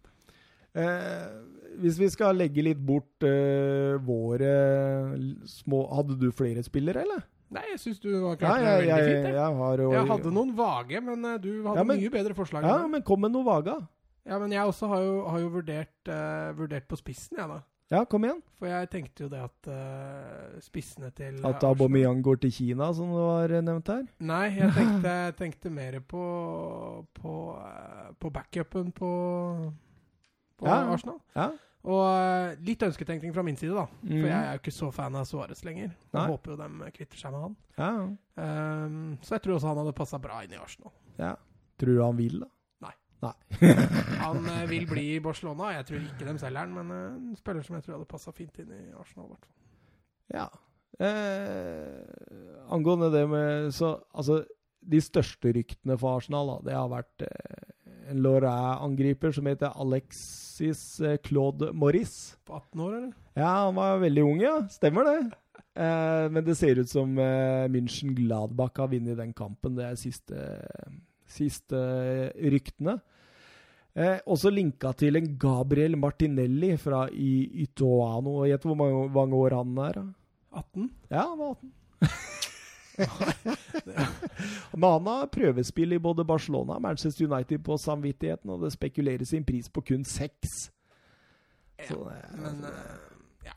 Eh, 0.76 1.80
hvis 1.80 1.96
vi 1.98 2.08
skal 2.12 2.36
legge 2.36 2.62
litt 2.62 2.78
bort 2.84 3.24
eh, 3.24 3.96
våre 4.04 4.50
små 5.48 5.80
Hadde 5.96 6.18
du 6.20 6.28
flere 6.36 6.62
spillere, 6.66 7.00
eller? 7.06 7.24
Nei, 7.54 7.62
jeg 7.70 7.78
syns 7.78 8.00
du 8.02 8.08
Ja, 8.10 8.32
klart 8.34 8.58
det 8.58 8.72
veldig 8.80 8.96
fint. 9.06 9.26
Jeg. 9.28 9.34
jeg 9.36 9.56
har 9.60 9.76
jo 9.78 9.90
jeg 9.92 10.06
hadde 10.08 10.32
noen 10.34 10.50
vage, 10.58 11.00
men 11.00 11.24
eh, 11.24 11.36
du 11.38 11.50
hadde 11.62 11.76
Ja, 11.78 11.84
men- 11.84 12.00
mye 12.00 12.10
bedre 12.10 12.34
forslag. 12.34 12.64
Ja, 12.66 12.86
men 12.90 13.02
kom 13.06 13.20
med 13.20 13.30
noe 13.32 13.44
vaga. 13.46 13.76
ja, 14.26 14.38
men 14.42 14.50
jeg 14.50 14.66
også 14.66 14.88
har 14.90 15.00
jo, 15.02 15.28
har 15.28 15.38
jo 15.40 15.48
vurdert, 15.54 15.94
uh, 16.08 16.50
vurdert 16.58 16.88
på 16.88 16.96
spissen, 16.98 17.38
jeg, 17.38 17.48
da. 17.48 17.60
Ja, 17.88 18.00
kom 18.04 18.24
igjen. 18.26 18.40
For 18.58 18.66
jeg 18.66 18.88
tenkte 18.90 19.22
jo 19.22 19.28
det 19.30 19.38
at 19.44 19.68
uh, 19.70 20.58
spissene 20.60 21.12
til 21.14 21.38
At 21.46 21.62
Aubameyang 21.62 22.18
går 22.26 22.40
til 22.42 22.50
Kina, 22.50 22.88
som 22.92 23.12
det 23.14 23.22
var 23.22 23.54
nevnt 23.62 23.86
her. 23.86 24.02
Nei, 24.18 24.48
jeg 24.58 24.72
tenkte, 24.80 25.12
tenkte 25.38 25.70
mer 25.70 26.00
på 26.00 27.06
på, 27.14 27.34
uh, 27.54 28.10
på 28.18 28.30
backupen 28.34 28.90
på, 28.90 29.12
på 30.58 30.66
Ja. 30.66 30.80
Arsenal. 30.92 31.20
Ja. 31.36 31.50
Og 31.86 32.02
eh, 32.18 32.56
litt 32.66 32.82
ønsketenkning 32.82 33.32
fra 33.34 33.44
min 33.46 33.56
side, 33.56 33.70
da. 33.76 33.84
For 33.86 34.10
Mhm. 34.10 34.24
jeg 34.26 34.34
er 34.42 34.52
jo 34.56 34.58
ikke 34.58 34.72
så 34.74 34.88
fan 34.92 35.14
av 35.14 35.24
Suárez 35.28 35.60
lenger. 35.64 35.92
Jeg 35.94 36.12
Nei. 36.18 36.26
håper 36.26 36.50
jo 36.50 36.56
de 36.56 36.90
kvitter 36.96 37.16
seg 37.20 37.32
med 37.32 37.40
han. 37.46 37.56
Ja, 37.78 37.90
Um, 38.36 39.16
så 39.22 39.30
jeg 39.38 39.42
tror 39.46 39.54
også 39.56 39.68
han 39.70 39.78
hadde 39.80 39.94
passa 39.96 40.18
bra 40.20 40.42
inn 40.44 40.52
i 40.52 40.58
Arsenal. 40.60 40.92
ja. 41.18 41.34
Tror 41.78 41.94
du 41.96 42.02
han 42.02 42.16
vil, 42.18 42.40
da? 42.40 42.46
Nei. 42.82 42.92
Nei. 43.22 43.32
Han 44.26 44.44
uh, 44.44 44.66
vil 44.68 44.86
bli 44.86 45.04
i 45.16 45.20
Barcelona. 45.24 45.70
Jeg 45.72 45.86
tror 45.86 46.00
ikke 46.04 46.26
dem 46.26 46.38
selger 46.38 46.58
han, 46.58 46.74
men 46.74 46.90
en 46.90 47.36
spiller 47.36 47.62
som 47.64 47.76
jeg 47.76 47.84
tror 47.84 47.96
hadde 47.98 48.08
passa 48.08 48.32
fint 48.32 48.58
inn 48.58 48.70
i 48.72 48.92
Arsenal. 49.00 49.26
i 49.26 49.28
hvert 49.32 49.46
fall. 49.46 49.54
Ja. 50.36 50.48
Eh, 50.98 52.72
angående 52.72 53.10
det 53.12 53.24
med 53.28 53.72
Så 53.74 53.90
altså, 54.14 54.44
de 54.86 55.00
største 55.02 55.52
ryktene 55.54 55.96
for 55.98 56.16
Arsenal, 56.20 56.46
da, 56.46 56.58
det 56.70 56.76
har 56.76 56.88
vært 56.92 57.24
eh, 57.26 57.70
en 58.10 58.22
Lorraine-angriper 58.24 59.34
som 59.36 59.48
heter 59.48 59.74
Alexis 59.74 61.00
eh, 61.00 61.16
Claude 61.24 61.72
Morris. 61.72 62.36
På 62.46 62.60
18 62.60 62.80
år, 62.80 62.94
eller? 62.96 63.12
Ja, 63.34 63.50
han 63.66 63.74
var 63.78 63.98
veldig 64.02 64.24
ung, 64.24 64.40
ja. 64.44 64.60
Stemmer 64.72 65.08
det. 65.08 65.18
Eh, 65.76 66.28
men 66.32 66.44
det 66.44 66.56
ser 66.56 66.80
ut 66.80 66.88
som 66.90 67.18
eh, 67.20 67.66
München 67.72 68.14
Gladbach 68.16 68.78
har 68.80 68.88
vunnet 68.92 69.18
den 69.18 69.34
kampen. 69.36 69.76
Det 69.76 69.84
er 69.90 70.00
siste, 70.00 70.46
siste 71.28 71.82
ryktene. 72.36 72.98
Eh, 73.96 74.18
også 74.28 74.52
linka 74.52 74.92
til 74.96 75.16
en 75.16 75.28
Gabriel 75.40 75.96
Martinelli 76.00 76.74
fra 76.80 77.06
I 77.12 77.64
Itoano. 77.64 78.42
Gjett 78.48 78.64
hvor 78.68 78.76
mange, 78.76 79.06
mange 79.12 79.40
år 79.40 79.56
han 79.56 79.76
er? 79.88 80.00
da? 80.00 80.06
18? 80.56 80.90
Ja, 81.10 81.28
han 81.28 81.38
var 81.40 81.56
18. 81.56 81.72
Men 84.76 85.06
har 85.08 85.26
prøvespill 85.32 85.92
i 85.96 85.98
både 86.02 86.24
Barcelona 86.28 86.76
og 86.78 86.82
Manchester 86.84 87.26
United 87.28 87.62
på 87.64 87.76
samvittigheten, 87.80 88.50
og 88.50 88.62
det 88.64 88.72
spekuleres 88.74 89.32
i 89.32 89.36
en 89.40 89.44
pris 89.48 89.68
på 89.72 89.80
kun 89.86 90.04
seks. 90.04 90.70
Ja, 91.78 91.84
Så 91.90 91.98
det 92.08 92.16
er- 92.22 92.36
men 92.40 92.62
ja. 93.44 93.52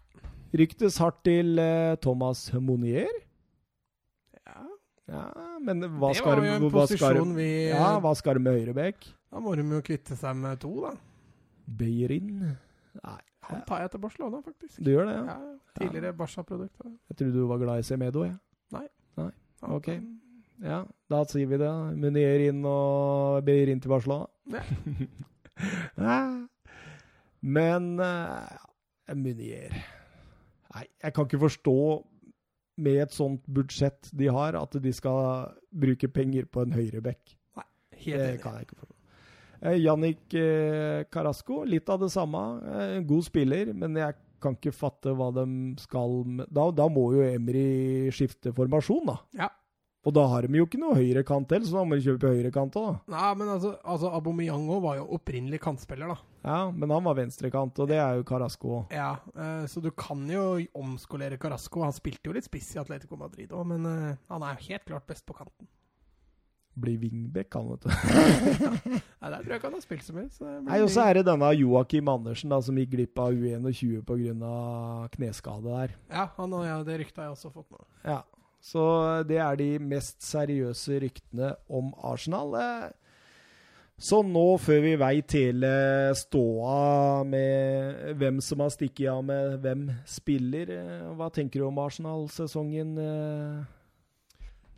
Ryktes 0.59 0.97
hardt 0.97 1.23
til 1.23 1.59
uh, 1.59 1.95
Thomas 2.01 2.53
Monier. 2.53 3.07
ja. 4.47 4.61
Ja, 5.09 5.23
men 5.65 5.81
hva 5.97 6.09
Det 6.13 6.17
skal 6.19 6.41
de 6.43 6.49
en 6.55 6.69
hva 6.69 6.83
skal 6.87 7.17
vi 7.33 7.47
Ja, 7.71 7.99
hva 7.99 8.11
skal 8.15 8.35
de 8.37 8.39
med 8.45 8.59
høyrebekk? 8.59 9.07
Da 9.31 9.39
må 9.41 9.55
de 9.57 9.63
jo 9.63 9.81
kvitte 9.81 10.15
seg 10.17 10.35
med 10.37 10.59
to, 10.61 10.69
da. 10.83 10.91
Beirin? 11.65 12.29
Nei, 13.03 13.17
Han 13.49 13.61
tar 13.65 13.81
jeg 13.81 13.91
til 13.91 13.99
Barcelona, 14.03 14.41
faktisk. 14.45 14.77
du 14.83 14.91
gjør 14.91 15.05
det, 15.09 15.15
ja? 15.15 15.23
Ja, 15.25 15.57
tidligere 15.79 16.13
Barca-produkt. 16.13 16.75
Jeg 17.09 17.17
trodde 17.17 17.33
du 17.33 17.47
var 17.47 17.57
glad 17.57 17.79
i 17.79 17.81
Semedo, 17.87 18.23
jeg. 18.23 18.35
Han 19.19 19.75
Ok. 19.75 19.89
Ja, 20.59 20.83
da 21.11 21.23
sier 21.27 21.47
vi 21.47 21.59
det. 21.59 21.71
Munier 21.99 22.45
inn 22.49 22.63
og 22.67 23.43
Beirin 23.47 23.79
til 23.79 23.91
Barcelona. 23.91 24.27
Men 27.55 27.89
uh, 27.99 29.15
Munier 29.15 29.75
Nei, 30.69 30.85
jeg 31.01 31.13
kan 31.15 31.25
ikke 31.25 31.41
forstå 31.41 31.79
med 32.79 33.01
et 33.03 33.15
sånt 33.15 33.43
budsjett 33.51 34.11
de 34.15 34.29
har, 34.31 34.55
at 34.55 34.77
de 34.83 34.91
skal 34.95 35.49
bruke 35.73 36.07
penger 36.13 36.45
på 36.47 36.63
en 36.63 36.75
høyreback. 36.75 37.35
Helt 37.99 38.21
Det 38.21 38.41
kan 38.43 38.55
jeg 38.55 38.67
ikke 38.67 38.79
forstå. 38.79 38.95
Eh, 39.59 39.79
Jannik 39.81 40.33
eh, 40.39 41.03
Carasco, 41.11 41.63
litt 41.67 41.89
av 41.91 41.99
det 42.05 42.11
samme. 42.13 42.43
Eh, 42.63 42.97
en 42.99 43.07
god 43.09 43.25
spiller, 43.27 43.73
men 43.75 43.97
jeg 43.99 44.15
kan 44.41 44.57
ikke 44.57 44.75
fatte 44.75 45.13
hva 45.15 45.31
de 45.35 45.45
skal 45.81 46.21
med. 46.25 46.49
Da, 46.53 46.69
da 46.75 46.89
må 46.91 47.09
jo 47.15 47.25
Emry 47.25 48.09
skifte 48.15 48.53
formasjon, 48.55 49.09
da. 49.11 49.17
Ja. 49.37 49.49
Og 50.07 50.13
da 50.15 50.23
har 50.31 50.45
de 50.47 50.55
jo 50.55 50.63
ikke 50.63 50.79
noe 50.79 50.95
høyrekant 50.95 51.49
til, 51.51 51.65
så 51.67 51.75
da 51.75 51.81
må 51.83 51.97
de 51.99 52.05
kjøpe 52.05 52.29
høyrekant 52.31 52.77
òg, 52.79 52.85
da. 52.87 53.15
Nei, 53.17 53.31
men 53.41 53.49
altså, 53.51 53.73
altså 53.83 54.11
Aubameyang 54.15 54.63
var 54.79 54.95
jo 54.95 55.09
opprinnelig 55.17 55.59
kantspiller, 55.65 56.13
da. 56.13 56.37
Ja, 56.45 56.59
men 56.71 56.93
han 56.95 57.03
var 57.03 57.17
venstrekant, 57.19 57.81
og 57.83 57.89
det 57.91 57.97
er 57.99 58.15
jo 58.15 58.27
Carasco 58.27 58.71
òg. 58.77 58.95
Ja, 58.95 59.09
eh, 59.35 59.65
så 59.67 59.83
du 59.83 59.91
kan 59.91 60.23
jo 60.31 60.45
omskolere 60.79 61.39
Carasco. 61.41 61.83
Han 61.83 61.95
spilte 61.95 62.31
jo 62.31 62.37
litt 62.37 62.47
spiss 62.47 62.71
i 62.77 62.79
Atletico 62.79 63.19
Madrid 63.19 63.51
òg, 63.51 63.67
men 63.73 63.89
eh, 63.91 64.15
han 64.31 64.47
er 64.47 64.55
jo 64.55 64.69
helt 64.69 64.87
klart 64.87 65.09
best 65.11 65.27
på 65.27 65.35
kanten. 65.35 65.67
Blir 66.79 66.97
wingback, 67.01 67.53
han, 67.57 67.69
vet 67.73 67.83
du. 67.83 67.89
Nei, 69.21 69.29
Der 69.29 69.37
tror 69.41 69.51
jeg 69.51 69.59
ikke 69.59 69.67
han 69.69 69.77
har 69.77 69.83
spilt 69.85 70.05
så 70.07 70.15
mye. 70.15 70.29
Så 70.33 70.49
Nei, 70.65 70.79
Og 70.85 70.89
så 70.93 71.05
er 71.09 71.19
det 71.19 71.25
denne 71.27 71.49
Joakim 71.59 72.07
Andersen 72.13 72.49
da, 72.53 72.61
som 72.63 72.77
gikk 72.79 72.93
glipp 72.95 73.19
av 73.19 73.33
U21 73.35 74.01
pga. 74.07 74.53
kneskade 75.17 75.69
der. 75.75 75.95
Ja, 76.13 76.27
han 76.37 76.53
og 76.55 76.63
jeg, 76.67 76.85
det 76.87 76.99
ryktet 77.03 77.23
har 77.23 77.29
jeg 77.31 77.37
også 77.37 77.51
fått 77.53 77.69
nå. 77.75 77.83
Ja, 78.07 78.21
Så 78.61 78.81
det 79.27 79.37
er 79.39 79.55
de 79.59 79.69
mest 79.79 80.17
seriøse 80.25 80.97
ryktene 81.05 81.53
om 81.69 81.93
Arsenal. 82.03 82.55
Eh, 82.59 82.89
Så 83.99 84.21
nå, 84.23 84.45
før 84.63 84.77
vi 84.79 84.93
veit 84.95 85.33
hele 85.35 85.69
ståa 86.15 87.23
med 87.27 88.13
hvem 88.15 88.37
som 88.39 88.61
har 88.63 88.69
stikket 88.71 89.09
av 89.11 89.25
med 89.27 89.57
hvem 89.59 89.81
spiller, 90.07 90.69
eh, 90.71 91.09
hva 91.19 91.27
tenker 91.35 91.59
du 91.59 91.65
om 91.67 91.81
Arsenal-sesongen 91.83 92.93
eh, 93.03 93.65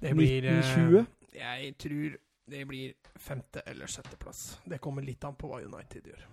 Det 0.02 0.16
blir 0.18 0.48
eh, 0.50 0.58
1920? 0.64 1.06
Jeg 1.36 1.78
tror 1.80 2.18
det 2.52 2.66
blir 2.68 2.94
femte- 3.20 3.64
eller 3.66 3.88
sjetteplass. 3.88 4.60
Det 4.68 4.82
kommer 4.84 5.06
litt 5.06 5.24
an 5.24 5.36
på 5.40 5.48
hva 5.52 5.62
United 5.64 6.10
gjør. 6.12 6.26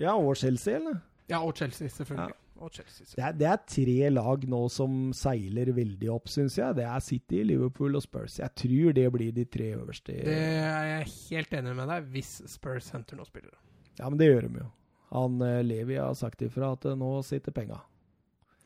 Ja, 0.00 0.14
og 0.16 0.36
Chelsea, 0.36 0.76
eller? 0.76 1.00
Ja, 1.28 1.40
og 1.42 1.56
Chelsea, 1.58 1.88
selvfølgelig. 1.88 2.36
Og 2.56 2.70
Chelsea, 2.72 3.04
Det 3.12 3.20
er, 3.24 3.32
det 3.36 3.46
er 3.50 3.58
tre 3.68 4.10
lag 4.10 4.44
nå 4.48 4.60
som 4.72 5.10
seiler 5.12 5.68
veldig 5.76 6.08
opp, 6.14 6.28
syns 6.32 6.56
jeg. 6.56 6.76
Det 6.78 6.86
er 6.88 7.02
City, 7.04 7.42
Liverpool 7.44 7.98
og 7.98 8.04
Spurs. 8.04 8.38
Jeg 8.40 8.54
tror 8.56 8.94
det 8.96 9.04
blir 9.12 9.34
de 9.36 9.44
tre 9.44 9.74
øverste. 9.76 10.14
Det 10.24 10.36
er 10.38 10.86
jeg 10.94 11.10
helt 11.28 11.52
enig 11.58 11.74
med 11.76 11.90
deg, 11.92 12.06
hvis 12.14 12.30
Spurs 12.48 12.88
henter 12.94 13.18
noen 13.20 13.28
spillere. 13.28 13.58
Ja, 13.98 14.08
men 14.08 14.16
det 14.20 14.30
gjør 14.30 14.48
de 14.48 14.62
jo. 14.62 14.70
Han 15.12 15.36
eh, 15.44 15.60
Levi 15.64 15.98
har 16.00 16.16
sagt 16.18 16.42
ifra 16.46 16.72
at 16.76 16.88
eh, 16.88 16.96
nå 16.96 17.10
sitter 17.28 17.52
penga. 17.52 17.82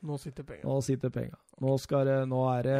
Nå 0.07 0.17
sitter 0.19 0.47
penga. 0.49 0.65
Nå 0.65 0.81
sitter 0.85 1.13
penga. 1.13 1.39
Nå, 1.61 1.77
nå, 2.31 2.43
det, 2.65 2.77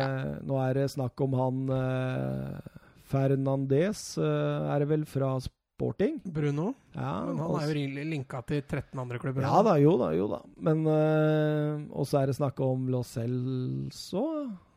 nå 0.49 0.61
er 0.65 0.79
det 0.79 0.87
snakk 0.95 1.21
om 1.21 1.37
han 1.37 1.73
eh, 1.77 2.79
Fernandez, 3.11 4.05
eh, 4.19 4.71
er 4.73 4.83
det 4.83 4.89
vel, 4.95 5.05
fra 5.09 5.35
Sporting? 5.45 6.21
Bruno, 6.25 6.75
Ja, 6.95 7.27
men 7.27 7.39
han 7.41 7.47
også, 7.47 7.71
er 7.71 7.79
jo 7.81 8.09
linka 8.09 8.43
til 8.49 8.63
13 8.63 9.01
andre 9.01 9.21
klubber. 9.21 9.45
Ja 9.45 9.63
da, 9.65 9.77
jo 9.81 9.95
da, 10.01 10.11
jo 10.17 10.29
da. 10.33 10.41
Men 10.61 10.85
eh, 10.89 11.87
Og 11.93 12.09
så 12.09 12.23
er 12.23 12.31
det 12.31 12.37
snakk 12.41 12.61
om 12.65 12.89
Lo 12.93 13.03
Celso. 13.05 14.25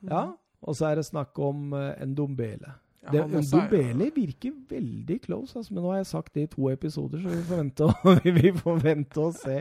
Ja. 0.08 0.30
Og 0.64 0.80
så 0.80 0.90
er 0.90 1.00
det 1.00 1.08
snakk 1.08 1.40
om 1.44 1.74
uh, 1.76 1.92
Ndombele. 2.08 2.72
Det, 3.12 3.18
ja, 3.20 3.26
Ndombele 3.28 4.06
virker 4.16 4.54
veldig 4.70 5.18
close, 5.26 5.58
altså, 5.60 5.74
men 5.74 5.84
nå 5.84 5.90
har 5.92 5.98
jeg 6.00 6.08
sagt 6.08 6.34
det 6.38 6.44
i 6.46 6.52
to 6.54 6.70
episoder, 6.72 7.20
så 7.20 7.34
vi 7.34 7.42
får 7.50 7.60
vente 7.60 7.88
vi 8.38 8.52
får 8.62 8.78
vente 8.84 9.20
og 9.26 9.34
se. 9.36 9.58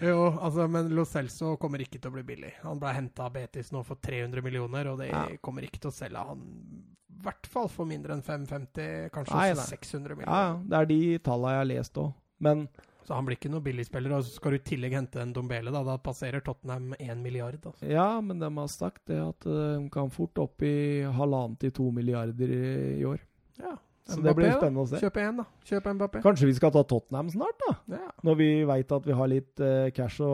Jo, 0.00 0.22
altså, 0.40 0.64
men 0.72 0.88
Lo 0.96 1.04
Celso 1.04 1.56
kommer 1.60 1.82
ikke 1.84 1.98
til 2.00 2.08
å 2.08 2.14
bli 2.14 2.24
billig. 2.30 2.54
Han 2.62 2.80
ble 2.80 2.94
henta 2.96 3.26
av 3.28 3.34
Betis 3.36 3.68
nå 3.74 3.82
for 3.84 4.00
300 4.00 4.40
millioner, 4.46 4.88
og 4.94 5.02
det 5.02 5.10
Ja. 5.12 5.26
kommer 5.44 5.66
ikke 5.68 5.80
til 5.84 5.90
å 5.92 5.96
selge 5.98 6.24
han 6.30 6.40
i 6.40 7.22
hvert 7.26 7.46
fall 7.52 7.68
for 7.68 7.84
mindre 7.84 8.14
enn 8.16 8.22
550, 8.24 9.10
kanskje 9.12 9.34
Nei, 9.36 9.48
nei. 9.52 9.64
600 9.68 10.08
Ja, 10.08 10.16
millioner. 10.16 10.38
ja, 10.40 10.56
det 10.70 10.78
er 10.80 10.86
de 10.88 11.18
tallene 11.26 11.50
jeg 11.52 11.60
har 11.60 11.68
lest 11.76 12.00
òg. 12.00 12.14
Men 12.40 12.62
Så 13.10 13.16
han 13.18 13.26
blir 13.26 13.34
ikke 13.34 13.50
noen 13.50 13.64
billigspiller. 13.64 14.12
Og 14.14 14.22
så 14.22 14.36
skal 14.38 14.54
du 14.54 14.60
i 14.60 14.66
tillegg 14.68 14.92
hente 14.94 15.18
en 15.18 15.32
Dombele, 15.34 15.72
da. 15.74 15.80
Da 15.82 15.96
passerer 15.98 16.44
Tottenham 16.46 16.92
1 16.94 17.18
milliard. 17.18 17.56
Altså. 17.58 17.88
ja, 17.90 18.04
men 18.22 18.38
de 18.38 18.46
har 18.54 18.68
sagt 18.70 19.02
det 19.10 19.16
at 19.18 19.46
eh, 19.50 19.80
de 19.80 19.88
kan 19.90 20.12
fort 20.14 20.38
opp 20.38 20.62
i 20.62 21.02
halvannen 21.16 21.56
til 21.58 21.72
to 21.74 21.88
milliarder 21.96 22.52
i, 22.54 22.68
i 23.00 23.08
år. 23.08 23.18
Ja. 23.58 23.74
Så 24.06 24.20
det 24.22 24.36
blir 24.38 24.46
Mbappé, 24.52 24.60
spennende 24.60 24.84
å 24.84 24.92
se. 24.92 25.02
Kjøp 25.02 25.18
én, 25.24 25.42
da. 25.42 25.48
Kjøp 25.72 25.90
Mbappé. 25.96 26.22
Kanskje 26.28 26.52
vi 26.52 26.56
skal 26.60 26.76
ta 26.78 26.84
Tottenham 26.94 27.34
snart, 27.34 27.66
da? 27.66 27.74
Ja. 27.96 28.14
Når 28.30 28.40
vi 28.44 28.48
veit 28.70 28.94
at 29.00 29.10
vi 29.10 29.18
har 29.24 29.32
litt 29.34 29.66
uh, 29.66 29.90
cash 29.98 30.22
å 30.22 30.32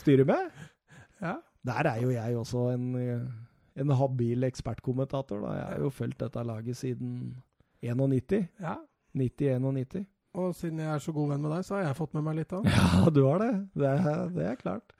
styre 0.00 0.24
med? 0.32 0.66
ja. 1.28 1.36
Der 1.68 1.92
er 1.92 2.02
jo 2.06 2.16
jeg 2.16 2.40
også 2.40 2.66
en, 2.72 2.90
eh, 3.04 3.30
en 3.84 3.96
habil 4.00 4.48
ekspertkommentator. 4.48 5.44
da. 5.44 5.54
Jeg 5.60 5.70
har 5.74 5.88
jo 5.90 5.94
fulgt 6.00 6.24
dette 6.24 6.48
laget 6.56 6.80
siden 6.80 7.16
91. 7.84 8.46
ja. 8.64 8.80
90-91. 9.16 10.06
Og 10.36 10.52
siden 10.54 10.82
jeg 10.82 10.90
er 10.92 11.00
så 11.00 11.14
god 11.16 11.30
venn 11.32 11.44
med 11.46 11.54
deg, 11.56 11.64
så 11.64 11.78
har 11.78 11.86
jeg 11.86 11.96
fått 11.96 12.16
med 12.16 12.26
meg 12.26 12.38
litt 12.42 12.52
òg. 12.56 12.66
Ja, 12.68 13.08
du 13.12 13.22
har 13.24 13.40
det. 13.40 13.52
Det 13.72 13.88
er, 13.88 14.26
det 14.36 14.48
er 14.50 14.58
klart. 14.60 14.92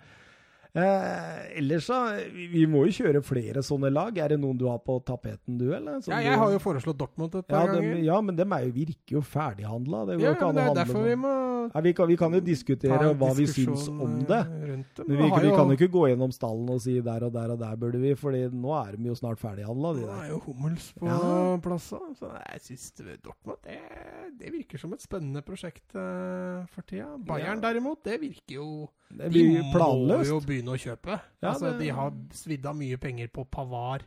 Eh, 0.77 1.59
ellers, 1.59 1.87
så 1.89 1.99
vi, 2.35 2.47
vi 2.53 2.67
må 2.69 2.83
jo 2.85 2.93
kjøre 2.99 3.23
flere 3.25 3.63
sånne 3.65 3.89
lag. 3.93 4.19
Er 4.21 4.35
det 4.35 4.41
noen 4.43 4.59
du 4.61 4.67
har 4.69 4.79
på 4.85 4.99
tapeten, 5.09 5.57
du, 5.57 5.71
eller? 5.73 6.03
Som 6.05 6.13
Ja, 6.13 6.19
jeg 6.21 6.37
har 6.37 6.53
jo 6.53 6.59
foreslått 6.61 6.99
Dortmund 7.01 7.35
et 7.41 7.47
par 7.49 7.65
ja, 7.71 7.73
dem, 7.73 7.87
ganger. 7.87 8.03
ja, 8.05 8.19
men 8.21 8.37
dem 8.37 8.53
er 8.53 8.67
jo, 8.67 8.75
virker 8.77 9.17
jo 9.17 9.23
ferdighandla. 9.25 10.03
Det 10.11 10.19
går 10.21 10.27
Ja, 10.27 10.35
ikke 10.37 10.51
an 10.51 10.59
det 10.59 10.67
å 10.67 10.75
handle 10.75 11.05
vi 11.07 11.17
må 11.23 11.33
ja, 11.67 11.81
vi, 11.83 11.93
kan, 11.99 12.07
vi 12.07 12.17
kan 12.21 12.31
jo 12.37 12.39
diskutere 12.47 13.09
hva 13.19 13.31
vi 13.35 13.47
syns 13.51 13.89
om 13.91 14.21
det. 14.29 14.43
Men 14.53 14.85
vi, 15.03 15.17
vi 15.17 15.31
jo- 15.49 15.57
kan 15.57 15.73
jo 15.73 15.75
ikke 15.75 15.89
gå 15.97 16.03
gjennom 16.13 16.31
stallen 16.31 16.69
og 16.71 16.79
si 16.85 17.01
der 17.03 17.25
og 17.27 17.33
der 17.35 17.51
og 17.57 17.59
der 17.59 17.75
burde 17.81 17.99
vi, 17.99 18.13
Fordi 18.15 18.45
nå 18.53 18.71
er 18.79 18.95
de 19.01 19.09
jo 19.09 19.17
snart 19.19 19.41
ferdighandla, 19.43 19.95
de 19.97 20.05
der. 20.05 20.21
er 20.27 20.29
jo 20.31 20.39
Hummels 20.45 20.93
på 21.01 21.09
Ja. 21.09 21.57
plassa. 21.65 21.99
så 22.21 22.31
jeg 22.53 22.61
syns 22.69 22.93
Dortmund 23.25 23.59
det, 23.65 23.81
det 24.39 24.53
virker 24.53 24.79
som 24.79 24.93
et 24.93 25.01
spennende 25.03 25.43
prosjekt 25.43 25.97
eh, 25.97 26.67
for 26.71 26.83
tida. 26.87 27.17
Bayern 27.19 27.61
derimot, 27.65 28.05
det 28.05 28.21
virker 28.21 28.61
jo 28.61 28.69
Det 29.09 29.31
De 29.31 29.31
blir 29.31 29.63
må 29.73 30.25
jo 30.27 30.41
begynne 30.41 30.75
å 30.75 30.79
kjøpe. 30.81 31.21
Ja, 31.43 31.53
altså, 31.53 31.71
det- 31.73 31.79
De 31.87 31.89
har 31.91 32.11
svidd 32.33 32.67
av 32.67 32.75
mye 32.77 32.97
penger 32.99 33.29
på 33.29 33.45
Pavar 33.49 34.03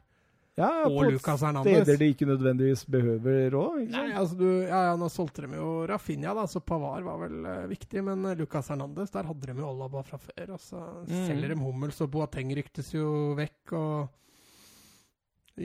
Ja, 0.58 0.84
og 0.86 0.92
på 0.92 1.12
Lucas 1.12 1.40
Hernandez. 1.42 1.84
steder 1.86 1.98
de 1.98 2.14
ikke 2.14 2.28
nødvendigvis 2.28 2.84
behøver 2.86 3.52
òg, 3.56 3.94
altså 3.94 4.38
du, 4.38 4.62
ja, 4.68 4.92
ja, 4.92 4.96
Nå 4.98 5.08
solgte 5.10 5.48
de 5.48 5.56
jo 5.56 5.86
Rafinha, 5.88 6.34
da, 6.36 6.44
så 6.46 6.60
Pavar 6.60 7.02
var 7.02 7.18
vel 7.30 7.46
uh, 7.46 7.68
viktig. 7.68 8.04
Men 8.04 8.26
eh, 8.26 8.36
Lucas 8.36 8.68
Hernandez, 8.68 9.10
der 9.10 9.24
hadde 9.24 9.40
de 9.48 9.54
jo 9.62 9.70
Alaba 9.70 10.04
fra 10.04 10.18
før. 10.18 10.50
Og 10.54 10.60
så 10.60 11.06
Mm. 11.08 11.28
selger 11.28 11.48
de 11.48 11.56
Hummels, 11.56 12.02
og 12.02 12.12
Boateng 12.12 12.52
ryktes 12.54 12.92
jo 12.94 13.36
vekk. 13.36 13.72
og 13.74 14.10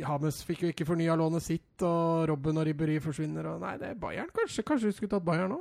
Hames 0.04 0.42
fikk 0.42 0.62
jo 0.62 0.68
ikke 0.72 0.86
fornya 0.88 1.14
lånet 1.16 1.42
sitt, 1.42 1.82
og 1.86 2.28
Robben 2.28 2.56
og 2.58 2.66
Ribberi 2.66 2.98
forsvinner. 3.00 3.46
og 3.46 3.60
Nei, 3.60 3.76
det 3.78 3.90
er 3.90 3.94
Bayern. 3.94 4.28
Kanskje, 4.34 4.64
kanskje 4.64 4.86
vi 4.90 4.92
skulle 4.92 5.10
tatt 5.10 5.24
Bayern 5.24 5.50
nå? 5.50 5.60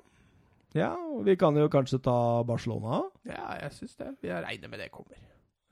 Ja, 0.74 0.94
og 0.98 1.24
vi 1.28 1.36
kan 1.40 1.58
jo 1.58 1.70
kanskje 1.72 2.02
ta 2.04 2.16
Barcelona. 2.48 3.04
Ja, 3.30 3.54
jeg 3.62 3.76
syns 3.78 3.96
det. 4.00 4.10
Jeg 4.26 4.42
regner 4.46 4.72
med 4.72 4.82
det 4.82 4.90
kommer. 4.94 5.20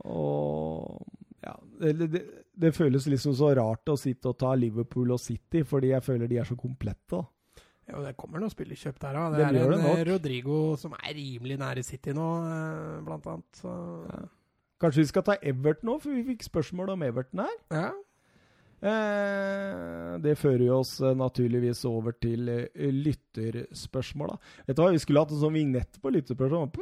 Og 0.05 1.01
ja, 1.41 1.55
det, 1.81 2.07
det, 2.13 2.21
det 2.53 2.73
føles 2.77 3.07
liksom 3.09 3.33
så 3.37 3.51
rart 3.57 3.89
å 3.89 3.97
sitte 3.97 4.29
og 4.29 4.37
ta 4.41 4.53
Liverpool 4.57 5.13
og 5.15 5.21
City, 5.21 5.63
fordi 5.67 5.93
jeg 5.95 6.05
føler 6.05 6.29
de 6.29 6.37
er 6.41 6.49
så 6.49 6.57
komplette. 6.57 7.21
Jo, 7.89 8.03
det 8.05 8.13
kommer 8.19 8.39
noen 8.39 8.53
spillerkjøp 8.53 8.99
der 9.01 9.17
òg. 9.17 9.33
Det 9.33 9.41
det, 9.41 9.63
er 9.63 9.73
en 9.73 9.81
det 9.81 9.95
eh, 9.95 10.05
Rodrigo 10.11 10.59
som 10.79 10.93
er 10.99 11.15
rimelig 11.17 11.57
nære 11.59 11.83
City 11.83 12.13
nå, 12.15 12.27
eh, 12.45 13.01
blant 13.07 13.25
annet. 13.33 13.63
Ja. 13.65 14.21
Kanskje 14.81 15.03
vi 15.03 15.09
skal 15.09 15.25
ta 15.25 15.35
Everton 15.41 15.89
nå, 15.89 15.97
for 16.01 16.13
vi 16.13 16.23
fikk 16.29 16.45
spørsmål 16.45 16.93
om 16.95 17.09
Everton 17.09 17.45
her. 17.45 17.59
ja. 17.73 17.89
Eh, 18.81 20.17
det 20.23 20.33
fører 20.41 20.63
jo 20.65 20.79
oss 20.81 20.95
eh, 21.05 21.13
naturligvis 21.17 21.83
over 21.85 22.15
til 22.17 22.49
eh, 22.49 22.87
lytterspørsmål. 22.95 24.33
da. 24.33 24.55
Vet 24.67 24.77
du 24.79 24.81
hva, 24.81 24.89
Vi 24.95 25.01
skulle 25.03 25.21
hatt 25.21 25.33
en 25.35 25.41
sånn 25.43 25.53
vignett 25.57 25.99
på 26.01 26.13
lytterspørsmål. 26.15 26.71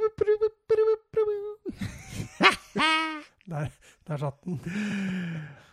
Der, 3.49 3.71
der 4.05 4.19
satt 4.21 4.43
den. 4.45 4.59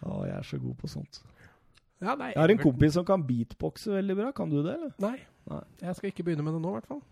Å, 0.00 0.22
jeg 0.24 0.32
er 0.38 0.46
så 0.48 0.56
god 0.62 0.76
på 0.80 0.88
sånt. 0.88 1.18
Ja, 2.00 2.14
nei, 2.16 2.30
Jeg 2.30 2.40
har 2.40 2.52
en 2.54 2.60
kompis 2.62 2.94
som 2.96 3.04
kan 3.08 3.20
beatboxe 3.28 3.92
veldig 3.92 4.16
bra. 4.16 4.30
Kan 4.36 4.48
du 4.52 4.62
det, 4.64 4.78
eller? 4.78 4.94
Nei. 5.02 5.18
Nei. 5.50 5.60
Jeg 5.82 5.98
skal 5.98 6.08
ikke 6.08 6.24
begynne 6.24 6.44
med 6.46 6.56
det 6.56 6.62
nå, 6.64 6.72
i 6.72 6.78
hvert 6.78 6.88
fall. 6.88 7.02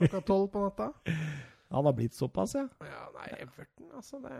Klokka 0.00 0.20
tolv 0.26 0.50
på 0.50 0.64
natta. 0.64 0.90
Han 1.70 1.84
har 1.84 1.92
blitt 1.92 2.14
såpass, 2.16 2.54
ja. 2.56 2.66
Ja, 2.80 3.02
nei, 3.14 3.26
Everton, 3.42 3.90
altså. 3.94 4.20
Det, 4.24 4.30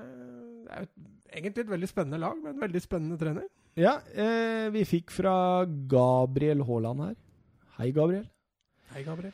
det 0.64 0.72
er 0.72 0.78
jo 0.80 0.86
et- 0.88 1.34
egentlig 1.42 1.64
et 1.66 1.70
veldig 1.74 1.88
spennende 1.90 2.20
lag, 2.22 2.38
med 2.42 2.54
en 2.54 2.60
veldig 2.62 2.80
spennende 2.82 3.18
trener. 3.20 3.48
Ja, 3.76 3.98
eh, 4.14 4.70
vi 4.72 4.84
fikk 4.88 5.10
fra 5.12 5.64
Gabriel 5.66 6.64
Haaland 6.64 7.00
her. 7.04 7.14
Hei, 7.78 7.90
Gabriel. 7.92 8.24
Hei, 8.94 9.02
Gabriel. 9.04 9.32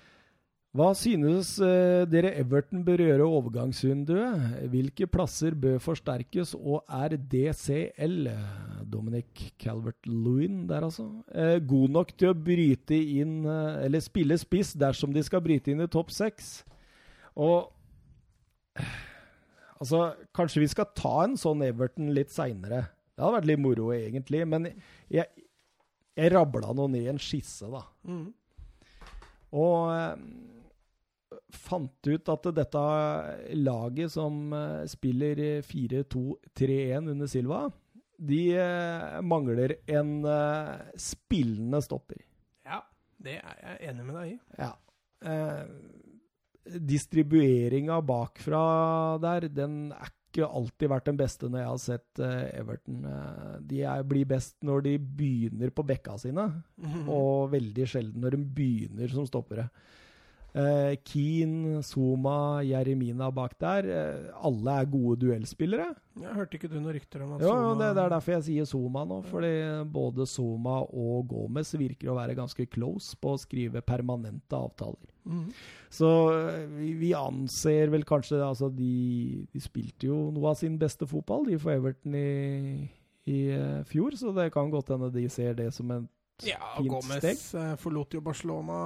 Hva 0.75 0.89
synes 0.99 1.53
eh, 1.63 2.03
dere 2.11 2.33
Everton 2.35 2.81
bør 2.85 2.99
gjøre 2.99 3.29
overgangsvinduet? 3.31 4.67
Hvilke 4.73 5.07
plasser 5.07 5.55
bør 5.55 5.79
forsterkes, 5.79 6.57
og 6.59 6.83
er 6.91 7.15
DCL, 7.17 8.27
Dominic 8.91 9.53
Calvert-Lewin 9.63 10.65
der 10.67 10.83
altså, 10.89 11.07
eh, 11.33 11.61
god 11.63 11.95
nok 11.95 12.11
til 12.19 12.33
å 12.33 12.35
bryte 12.35 12.99
inn, 12.99 13.45
eh, 13.47 13.85
eller 13.87 14.03
spille 14.03 14.35
spiss 14.43 14.75
dersom 14.75 15.15
de 15.15 15.23
skal 15.23 15.41
bryte 15.47 15.71
inn 15.71 15.81
i 15.81 15.87
topp 15.87 16.11
seks? 16.11 16.65
Og 17.37 17.71
Altså, 19.83 20.15
kanskje 20.37 20.63
vi 20.63 20.71
skal 20.71 20.93
ta 20.97 21.17
en 21.25 21.35
sånn 21.41 21.65
Everton 21.67 22.13
litt 22.17 22.33
seinere. 22.33 22.87
Det 23.15 23.23
hadde 23.23 23.37
vært 23.37 23.49
litt 23.51 23.63
moro, 23.63 23.91
egentlig. 23.95 24.41
Men 24.49 24.69
jeg, 25.13 25.27
jeg 26.17 26.33
rabla 26.33 26.73
nå 26.75 26.89
ned 26.95 27.11
en 27.13 27.21
skisse, 27.21 27.69
da. 27.71 27.83
Mm. 28.09 28.29
Og 29.55 29.91
eh, 29.93 30.15
fant 31.55 32.11
ut 32.11 32.31
at 32.33 32.49
dette 32.57 32.85
laget 33.59 34.15
som 34.15 34.55
eh, 34.57 34.85
spiller 34.91 35.43
4-2-3-1 35.67 37.11
under 37.15 37.31
Silva, 37.31 37.65
de 38.19 38.43
eh, 38.59 39.21
mangler 39.27 39.77
en 39.91 40.17
eh, 40.31 40.73
spillende 41.01 41.83
stopper. 41.85 42.23
Ja, 42.67 42.83
det 43.23 43.39
er 43.43 43.61
jeg 43.63 43.93
enig 43.93 44.09
med 44.09 44.19
deg 44.21 44.33
i. 44.35 44.41
Ja. 44.59 44.73
Distribueringa 46.65 47.99
bakfra 48.07 48.61
der, 49.23 49.49
den 49.53 49.93
er 49.93 50.11
ikke 50.35 50.47
alltid 50.49 50.91
vært 50.91 51.07
den 51.11 51.19
beste 51.21 51.47
når 51.51 51.61
jeg 51.61 51.69
har 51.71 51.81
sett 51.83 52.23
eh, 52.25 52.47
Everton. 52.59 53.05
Eh, 53.07 53.59
de 53.71 53.83
er, 53.87 54.03
blir 54.09 54.25
best 54.27 54.57
når 54.67 54.83
de 54.89 54.95
begynner 54.99 55.71
på 55.71 55.85
bekka 55.87 56.17
sine, 56.19 56.49
Mhm. 56.81 57.09
og 57.09 57.53
veldig 57.53 57.87
sjelden 57.87 58.21
når 58.25 58.31
de 58.37 58.45
begynner 58.57 59.13
som 59.15 59.27
stoppere. 59.29 59.69
Eh, 60.55 60.97
Keane, 61.03 61.81
Zuma, 61.83 62.63
Jeremina 62.63 63.27
bak 63.35 63.57
der, 63.59 63.89
eh, 63.91 64.27
alle 64.39 64.77
er 64.79 64.87
gode 64.87 65.25
duellspillere. 65.25 65.89
Jeg 66.23 66.35
hørte 66.37 66.55
ikke 66.55 66.71
du 66.71 66.77
noen 66.79 66.95
rykter 66.95 67.25
om 67.25 67.33
at 67.35 67.43
Jo, 67.43 67.55
jo, 67.59 67.73
det, 67.75 67.89
det 67.97 68.05
er 68.05 68.13
derfor 68.13 68.37
jeg 68.37 68.45
sier 68.47 68.69
Zuma 68.71 69.03
nå. 69.05 69.19
Fordi 69.27 69.51
både 69.91 70.29
Zuma 70.31 70.77
og 70.87 71.27
Gomez 71.33 71.75
virker 71.75 72.13
å 72.13 72.19
være 72.21 72.39
ganske 72.39 72.69
close 72.71 73.19
på 73.19 73.35
å 73.35 73.41
skrive 73.43 73.83
permanente 73.83 74.55
avtaler. 74.55 75.11
Mm. 75.27 75.51
Så 75.91 76.11
øh, 76.31 76.79
vi, 76.79 76.93
vi 77.03 77.11
anser 77.19 77.91
vel 77.91 78.05
kanskje 78.07 78.39
Altså, 78.45 78.69
de, 78.71 79.47
de 79.51 79.61
spilte 79.63 80.07
jo 80.07 80.29
noe 80.35 80.53
av 80.53 80.61
sin 80.61 80.79
beste 80.79 81.09
fotball, 81.11 81.49
de 81.49 81.59
for 81.59 81.75
Everton 81.75 82.15
i, 82.15 82.87
i 83.27 83.39
eh, 83.57 83.81
fjor, 83.91 84.15
så 84.21 84.31
det 84.37 84.53
kan 84.55 84.71
godt 84.71 84.95
hende 84.95 85.11
de 85.11 85.27
ser 85.33 85.59
det 85.59 85.73
som 85.75 85.91
en 85.91 86.07
Ja, 86.43 86.59
fint 86.75 86.91
Gomez 86.91 87.55
eh, 87.55 87.75
forlot 87.79 88.17
jo 88.17 88.21
Barcelona 88.25 88.77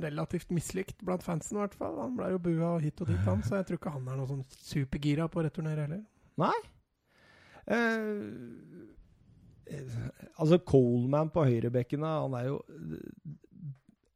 relativt 0.00 0.52
mislikt 0.54 1.02
blant 1.04 1.24
fansen, 1.24 1.58
i 1.58 1.60
hvert 1.60 1.76
fall. 1.76 1.98
Han 2.00 2.16
ble 2.16 2.30
jo 2.32 2.40
bua 2.40 2.72
hit 2.80 3.02
og 3.04 3.10
dit, 3.10 3.20
han, 3.26 3.44
så 3.44 3.58
jeg 3.60 3.68
tror 3.68 3.80
ikke 3.80 3.92
han 3.98 4.08
er 4.08 4.20
noe 4.20 4.30
sånn 4.30 4.44
supergira 4.56 5.28
på 5.28 5.42
å 5.42 5.44
returnere 5.44 5.84
heller. 5.84 6.02
Nei. 6.40 6.56
Eh, 7.68 8.24
eh, 9.76 9.98
altså, 10.40 10.60
Coleman 10.64 11.32
på 11.34 11.44
høyrebekkene, 11.50 12.16
han 12.24 12.38
er 12.40 12.48
jo 12.48 12.60
eh, 12.72 13.34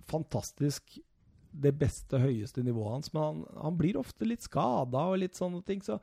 fantastisk 0.09 0.97
det 1.55 1.77
beste, 1.79 2.19
høyeste 2.19 2.65
nivået 2.65 2.97
hans, 2.97 3.13
men 3.15 3.23
han, 3.23 3.43
han 3.61 3.77
blir 3.79 4.01
ofte 4.01 4.27
litt 4.27 4.43
skada 4.43 5.05
og 5.13 5.21
litt 5.21 5.37
sånne 5.39 5.61
ting, 5.69 5.85
så 5.85 6.01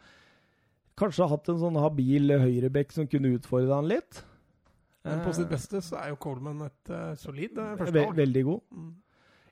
kanskje 1.00 1.28
hatt 1.32 1.50
en 1.50 1.60
sånn 1.60 1.80
habil 1.82 2.38
høyrebekk 2.38 2.94
som 2.94 3.10
kunne 3.10 3.34
utfordre 3.34 3.82
han 3.82 3.90
litt. 3.90 4.22
Men 5.06 5.22
på 5.26 5.34
sitt 5.34 5.46
Eh, 5.48 5.50
beste 5.56 5.82
så 5.82 5.96
er 5.98 6.10
jo 6.10 6.16
Coleman 6.22 6.62
et 6.62 6.90
uh, 6.94 7.16
solid 7.18 7.58
uh, 7.58 7.72
ve 7.72 7.78
førstevalg. 7.78 8.16
veldig 8.18 8.44
god. 8.46 8.60
Mm. 8.72 8.92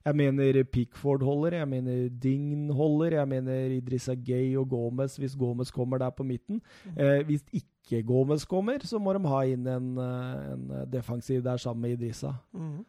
Jeg 0.04 0.16
mener 0.16 0.62
Pickford 0.64 1.22
holder, 1.22 1.58
jeg 1.58 1.68
mener 1.68 2.08
Dign 2.22 2.70
holder, 2.70 3.18
jeg 3.18 3.28
mener 3.28 3.74
Idrissa 3.76 4.14
Gay 4.14 4.56
og 4.56 4.68
Gomez 4.70 5.16
hvis 5.20 5.34
Gomez 5.36 5.70
kommer 5.70 5.98
der 5.98 6.10
på 6.10 6.22
midten. 6.24 6.62
Eh, 6.96 7.20
hvis 7.26 7.42
ikke 7.52 8.02
Gomez 8.06 8.44
kommer, 8.48 8.78
så 8.80 8.98
må 8.98 9.12
de 9.12 9.28
ha 9.28 9.40
inn 9.44 9.66
en, 9.68 9.98
eh, 9.98 10.52
en 10.54 10.70
defensiv 10.92 11.42
der 11.44 11.56
sammen 11.56 11.82
med 11.82 11.98
Idrissa. 11.98 12.32
Mhm. 12.52 12.84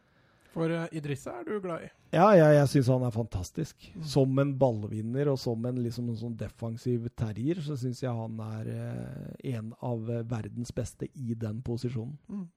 For 0.52 0.68
uh, 0.68 0.84
Idrissa 0.92 1.38
er 1.40 1.48
du 1.48 1.56
glad 1.64 1.86
i. 1.86 1.90
Ja, 2.12 2.26
jeg, 2.36 2.58
jeg 2.58 2.68
syns 2.74 2.90
han 2.92 3.06
er 3.06 3.14
fantastisk. 3.14 3.88
Mm. 3.96 4.06
Som 4.14 4.40
en 4.42 4.54
ballvinner 4.60 5.32
og 5.32 5.38
som 5.40 5.64
en, 5.68 5.80
liksom, 5.80 6.10
en 6.12 6.18
sånn 6.20 6.36
defensiv 6.36 7.08
terrier, 7.16 7.62
så 7.64 7.76
syns 7.80 8.02
jeg 8.04 8.12
han 8.12 8.40
er 8.44 8.68
eh, 8.74 9.54
en 9.56 9.72
av 9.80 10.10
eh, 10.12 10.24
verdens 10.28 10.74
beste 10.76 11.08
i 11.16 11.38
den 11.40 11.62
posisjonen. 11.64 12.18
Mm. 12.28 12.48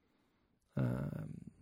Uh, 0.76 1.53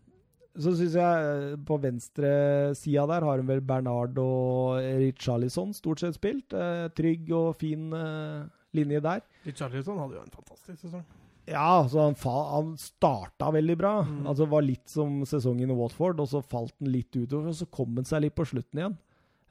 så 0.54 0.74
syns 0.78 0.94
jeg 0.98 1.58
på 1.66 1.74
på 1.74 1.80
venstresida 1.82 3.06
der 3.10 3.26
har 3.26 3.42
hun 3.42 3.48
vel 3.50 3.62
Bernard 3.66 4.18
og 4.22 4.78
Richarlison 5.02 5.74
stort 5.74 6.04
sett 6.04 6.18
spilt. 6.20 6.54
Eh, 6.54 6.90
trygg 6.94 7.32
og 7.34 7.56
fin 7.58 7.90
eh, 7.98 8.46
linje 8.78 9.02
der. 9.02 9.24
Richarlison 9.48 9.98
hadde 9.98 10.20
jo 10.20 10.22
en 10.22 10.36
fantastisk 10.36 10.78
sesong. 10.86 11.06
Ja, 11.50 11.84
altså 11.84 12.06
han, 12.06 12.16
han 12.24 12.76
starta 12.80 13.50
veldig 13.52 13.76
bra. 13.80 13.94
Mm. 14.08 14.28
Altså 14.32 14.48
var 14.50 14.64
litt 14.64 14.88
som 14.92 15.24
sesongen 15.28 15.72
i 15.74 15.78
Watford, 15.78 16.22
og 16.24 16.30
så 16.32 16.44
falt 16.44 16.76
han 16.80 16.92
litt 16.94 17.12
utover, 17.16 17.50
og 17.52 17.58
så 17.58 17.68
kom 17.68 17.98
han 18.00 18.08
seg 18.08 18.24
litt 18.26 18.38
på 18.38 18.46
slutten 18.48 18.80
igjen. 18.80 18.96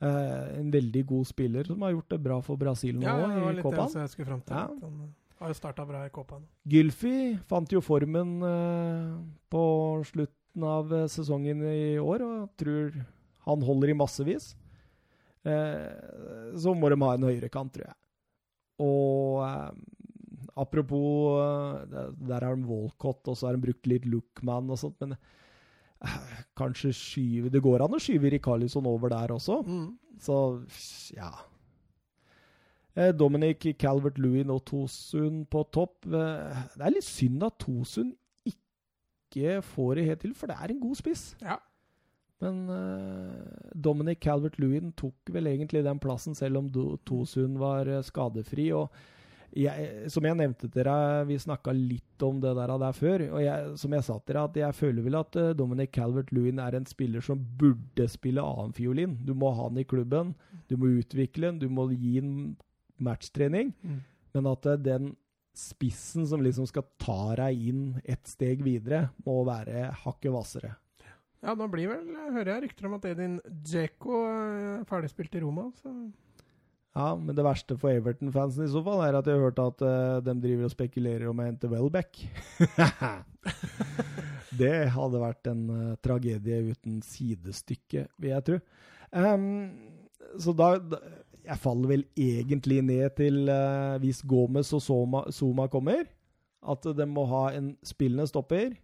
Eh, 0.03 0.47
en 0.59 0.71
veldig 0.73 1.05
god 1.13 1.29
spiller 1.29 1.69
som 1.69 1.83
har 1.85 1.93
gjort 1.95 2.15
det 2.15 2.21
bra 2.25 2.39
for 2.43 2.59
Brasil 2.59 2.97
nå 2.99 3.05
Ja, 3.07 3.19
det 3.21 3.43
var 3.45 3.53
i 3.53 3.59
litt 3.61 3.69
det 3.95 4.01
jeg 4.01 4.15
skulle 4.15 4.31
fram 4.33 4.41
til. 4.49 4.57
Ja. 4.57 4.65
Han 4.83 4.97
uh, 5.05 5.11
har 5.43 5.53
jo 5.53 5.59
starta 5.59 5.87
bra 5.87 6.01
i 6.07 6.13
Copaen. 6.15 6.49
Gylfi 6.73 7.17
fant 7.51 7.75
jo 7.75 7.83
formen 7.85 8.35
eh, 8.47 9.13
på 9.53 9.65
slutten 10.09 10.67
av 10.67 10.93
eh, 10.97 11.09
sesongen 11.13 11.63
i 11.67 11.99
år, 12.03 12.25
og 12.25 12.51
tror 12.59 12.99
han 13.47 13.65
holder 13.67 13.93
i 13.93 13.99
massevis. 13.99 14.53
Eh, 15.43 16.55
så 16.63 16.75
må 16.79 16.91
de 16.93 17.01
ha 17.03 17.15
en 17.17 17.27
høyrekant, 17.27 17.73
tror 17.75 17.89
jeg. 17.89 17.99
Og 18.83 19.43
eh, 19.47 19.71
apropos 20.57 21.39
eh, 21.41 22.11
der- 22.29 22.45
har 22.45 22.57
de 22.57 22.67
Walcott, 22.69 23.27
og 23.29 23.37
så 23.37 23.47
har 23.49 23.57
de 23.57 23.63
brukt 23.67 23.87
litt 23.87 24.05
Lookman 24.05 24.71
og 24.71 24.79
sånt, 24.79 24.99
men 25.01 25.15
eh, 26.05 26.19
kanskje 26.59 26.93
skyve 26.93 27.51
Det 27.51 27.63
går 27.63 27.83
an 27.85 27.95
å 27.97 28.01
skyve 28.03 28.31
Rikarlison 28.35 28.87
over 28.87 29.09
der 29.09 29.33
også. 29.37 29.63
Mm. 29.67 29.99
Så 30.21 30.37
ja. 31.17 31.31
Eh, 32.95 33.13
Dominic 33.17 33.65
Calvert-Lewin 33.81 34.51
og 34.53 34.65
Tosun 34.69 35.45
på 35.49 35.63
topp. 35.73 36.03
Det 36.05 36.83
er 36.85 36.93
litt 36.93 37.07
synd 37.09 37.43
at 37.47 37.57
Tosun 37.59 38.13
ikke 38.45 39.63
får 39.65 39.95
det 39.97 40.05
helt 40.11 40.21
til, 40.27 40.35
for 40.37 40.47
det 40.53 40.57
er 40.61 40.75
en 40.75 40.81
god 40.83 40.99
spiss. 41.01 41.31
Ja. 41.41 41.57
Men 42.43 42.67
Dominic 43.79 44.19
Calvert-Lewin 44.21 44.93
tok 44.99 45.31
vel 45.33 45.47
egentlig 45.47 45.85
den 45.87 46.01
plassen, 46.03 46.35
selv 46.35 46.59
om 46.59 46.69
Tosun 47.07 47.55
var 47.57 47.87
skadefri. 48.05 48.73
og 48.77 48.91
jeg, 49.57 50.11
som 50.13 50.25
jeg 50.27 50.37
nevnte 50.39 50.69
til 50.71 50.87
deg, 50.89 51.27
vi 51.29 51.37
snakka 51.41 51.75
litt 51.77 52.25
om 52.25 52.39
det 52.43 52.55
der, 52.57 52.73
der 52.81 52.97
før. 52.97 53.25
og 53.37 53.43
jeg, 53.43 53.73
Som 53.81 53.97
jeg 53.97 54.07
sa 54.07 54.19
til 54.19 54.37
deg, 54.37 54.43
at 54.43 54.61
jeg 54.63 54.79
føler 54.79 55.07
vel 55.07 55.19
at 55.21 55.39
eh, 55.41 55.55
Dominic 55.59 55.93
Calvert-Lewin 55.97 56.61
er 56.63 56.79
en 56.79 56.89
spiller 56.89 57.25
som 57.25 57.43
burde 57.59 58.07
spille 58.09 58.45
annenfiolin. 58.45 59.19
Du 59.27 59.35
må 59.35 59.53
ha 59.53 59.69
han 59.69 59.81
i 59.81 59.89
klubben, 59.89 60.35
du 60.69 60.77
må 60.81 60.95
utvikle 61.01 61.53
han, 61.53 61.61
du 61.61 61.69
må 61.69 61.89
gi 61.93 62.17
han 62.21 62.55
matchtrening. 63.03 63.75
Mm. 63.83 64.01
Men 64.37 64.53
at 64.53 64.71
eh, 64.71 64.81
den 64.81 65.13
spissen 65.57 66.25
som 66.27 66.41
liksom 66.41 66.65
skal 66.69 66.87
ta 67.03 67.35
deg 67.43 67.67
inn 67.69 67.85
et 68.09 68.25
steg 68.29 68.65
videre, 68.65 69.11
må 69.27 69.43
være 69.45 69.91
hakket 70.05 70.33
hvassere. 70.33 70.73
Ja, 71.43 71.57
nå 71.59 71.67
blir 71.69 71.91
vel, 71.91 72.07
hører 72.37 72.55
jeg 72.55 72.63
rykter 72.69 72.87
om 72.87 72.97
at 73.01 73.07
Edin 73.11 73.41
Dzeko 73.67 74.21
er 74.31 74.85
ferdigspilt 74.89 75.35
i 75.35 75.43
Roma. 75.43 75.67
Så 75.83 75.91
Ja, 76.93 77.15
men 77.17 77.33
det 77.33 77.45
verste 77.47 77.79
for 77.81 77.89
Everton-fansen 77.89 78.67
i 78.67 78.71
så 78.71 78.83
fall 78.85 79.01
er 79.07 79.17
at 79.17 79.29
jeg 79.29 79.39
har 79.39 79.47
hørt 79.47 79.61
at 79.63 79.81
uh, 79.81 80.19
de 80.25 80.35
driver 80.43 80.69
og 80.69 80.75
spekulerer 80.75 81.31
om 81.31 81.39
å 81.41 81.47
hente 81.47 81.71
Welbeck. 81.73 82.21
det 84.61 84.75
hadde 84.93 85.23
vært 85.23 85.49
en 85.49 85.63
uh, 85.73 85.95
tragedie 86.05 86.59
uten 86.69 86.99
sidestykke, 87.07 88.05
vil 88.21 88.35
jeg 88.35 88.47
tro. 88.49 88.59
Um, 89.09 89.47
så 90.41 90.53
da, 90.57 90.75
da 90.81 91.01
Jeg 91.43 91.59
faller 91.59 91.89
vel 91.91 92.05
egentlig 92.15 92.83
ned 92.85 93.17
til, 93.17 93.41
uh, 93.49 93.97
hvis 94.05 94.21
Gomez 94.29 94.75
og 94.77 94.85
Soma, 94.85 95.25
Soma 95.33 95.67
kommer, 95.73 96.05
at 96.63 96.85
de 96.85 97.09
må 97.09 97.25
ha 97.33 97.47
en 97.57 97.73
spillende 97.83 98.29
stopper, 98.29 98.77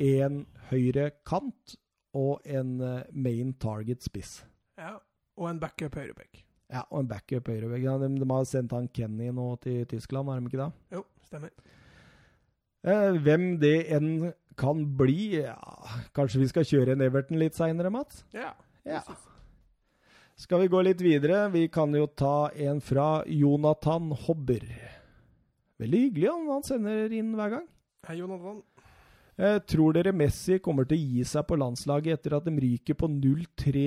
en 0.00 0.42
høyre 0.72 1.10
kant 1.28 1.76
og 2.16 2.40
en 2.48 2.80
main 3.12 3.52
target 3.60 4.00
spiss. 4.08 4.40
ja. 4.80 4.96
Og 5.36 5.50
en 5.50 5.58
backup 5.60 5.98
høyreback. 6.00 6.45
Ja, 6.72 6.82
og 6.90 7.04
en 7.04 7.10
backup 7.10 7.46
høyrebekk. 7.50 7.86
De, 8.02 8.08
de 8.20 8.28
har 8.32 8.46
sendt 8.48 8.74
han 8.74 8.88
Kenny 8.94 9.30
nå 9.34 9.52
til 9.62 9.84
Tyskland, 9.90 10.28
har 10.30 10.40
de 10.40 10.50
ikke 10.50 10.62
det? 10.64 10.70
Jo, 10.96 11.04
stemmer. 11.28 11.52
Eh, 12.86 13.18
hvem 13.22 13.46
det 13.62 13.76
enn 13.94 14.10
kan 14.56 14.78
bli 14.96 15.42
ja, 15.42 15.56
Kanskje 16.16 16.40
vi 16.40 16.46
skal 16.48 16.64
kjøre 16.64 16.94
en 16.94 17.02
Everton 17.04 17.40
litt 17.40 17.56
seinere, 17.58 17.90
Mats? 17.92 18.22
Ja. 18.34 18.54
Ja. 18.86 19.02
Skal 20.38 20.62
vi 20.62 20.70
gå 20.72 20.82
litt 20.84 21.02
videre? 21.02 21.46
Vi 21.52 21.66
kan 21.72 21.94
jo 21.96 22.06
ta 22.06 22.50
en 22.52 22.80
fra 22.84 23.24
Jonathan 23.26 24.12
Hobber. 24.26 24.64
Veldig 25.80 26.00
hyggelig, 26.06 26.28
han. 26.30 26.46
Han 26.54 26.66
sender 26.66 27.12
inn 27.12 27.34
hver 27.36 27.52
gang. 27.56 27.66
Hei, 28.08 28.18
Jonathan. 28.20 28.62
Eh, 29.36 29.58
tror 29.68 29.92
dere 29.92 30.14
Messi 30.16 30.56
kommer 30.64 30.86
til 30.88 30.96
å 30.96 31.06
gi 31.10 31.24
seg 31.28 31.44
på 31.44 31.58
landslaget 31.60 32.16
etter 32.16 32.38
at 32.38 32.46
de 32.46 32.54
ryker 32.56 32.96
på 32.96 33.08
0-3 33.12 33.82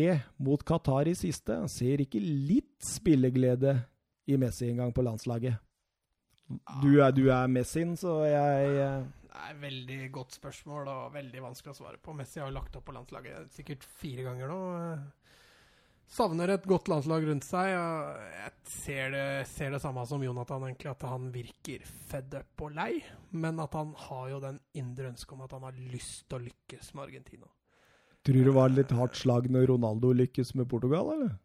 mot 0.45 0.61
Qatar 0.61 1.09
i 1.09 1.15
siste? 1.17 1.55
Han 1.57 1.71
ser 1.71 2.03
ikke 2.03 2.21
litt 2.21 2.75
spilleglede 2.85 3.79
i 4.29 4.37
Messi 4.37 4.67
engang 4.69 4.93
på 4.93 5.05
landslaget. 5.05 5.57
Du 6.83 6.91
er, 7.01 7.09
du 7.13 7.27
er 7.33 7.49
Messin, 7.49 7.95
så 7.97 8.23
jeg 8.25 8.69
eh, 8.77 9.01
Det 9.25 9.41
er 9.41 9.49
et 9.55 9.61
veldig 9.61 9.99
godt 10.13 10.37
spørsmål 10.37 10.89
og 10.89 11.17
veldig 11.17 11.41
vanskelig 11.47 11.73
å 11.73 11.79
svare 11.81 12.01
på. 12.01 12.13
Messi 12.17 12.41
har 12.41 12.53
lagt 12.53 12.77
opp 12.77 12.85
på 12.85 12.93
landslaget 12.93 13.49
sikkert 13.53 13.85
fire 13.85 14.29
ganger 14.29 14.53
nå. 14.53 14.61
Savner 16.09 16.55
et 16.55 16.65
godt 16.67 16.89
landslag 16.91 17.27
rundt 17.27 17.45
seg. 17.45 17.73
og 17.77 18.23
Jeg 18.39 18.53
ser 18.73 19.13
det, 19.13 19.25
ser 19.51 19.75
det 19.75 19.81
samme 19.83 20.05
som 20.09 20.23
Jonathan, 20.25 20.65
egentlig, 20.67 20.91
at 20.91 21.05
han 21.09 21.29
virker 21.33 21.85
fed 22.09 22.33
up 22.39 22.65
og 22.65 22.73
lei. 22.77 22.91
Men 23.31 23.61
at 23.61 23.77
han 23.77 23.93
har 24.07 24.29
jo 24.33 24.41
den 24.43 24.59
indre 24.77 25.11
ønsket 25.13 25.37
om 25.37 25.45
at 25.45 25.53
han 25.57 25.67
har 25.69 25.83
lyst 25.93 26.25
til 26.27 26.39
å 26.39 26.45
lykkes 26.47 26.93
med 26.95 27.05
Argentina. 27.09 27.51
Tror 28.25 28.35
du 28.35 28.49
det 28.49 28.55
var 28.57 28.73
litt 28.73 28.91
hardt 28.91 29.15
slag 29.15 29.47
når 29.53 29.69
Ronaldo 29.71 30.11
lykkes 30.17 30.55
med 30.59 30.67
Portugal, 30.71 31.13
eller? 31.13 31.37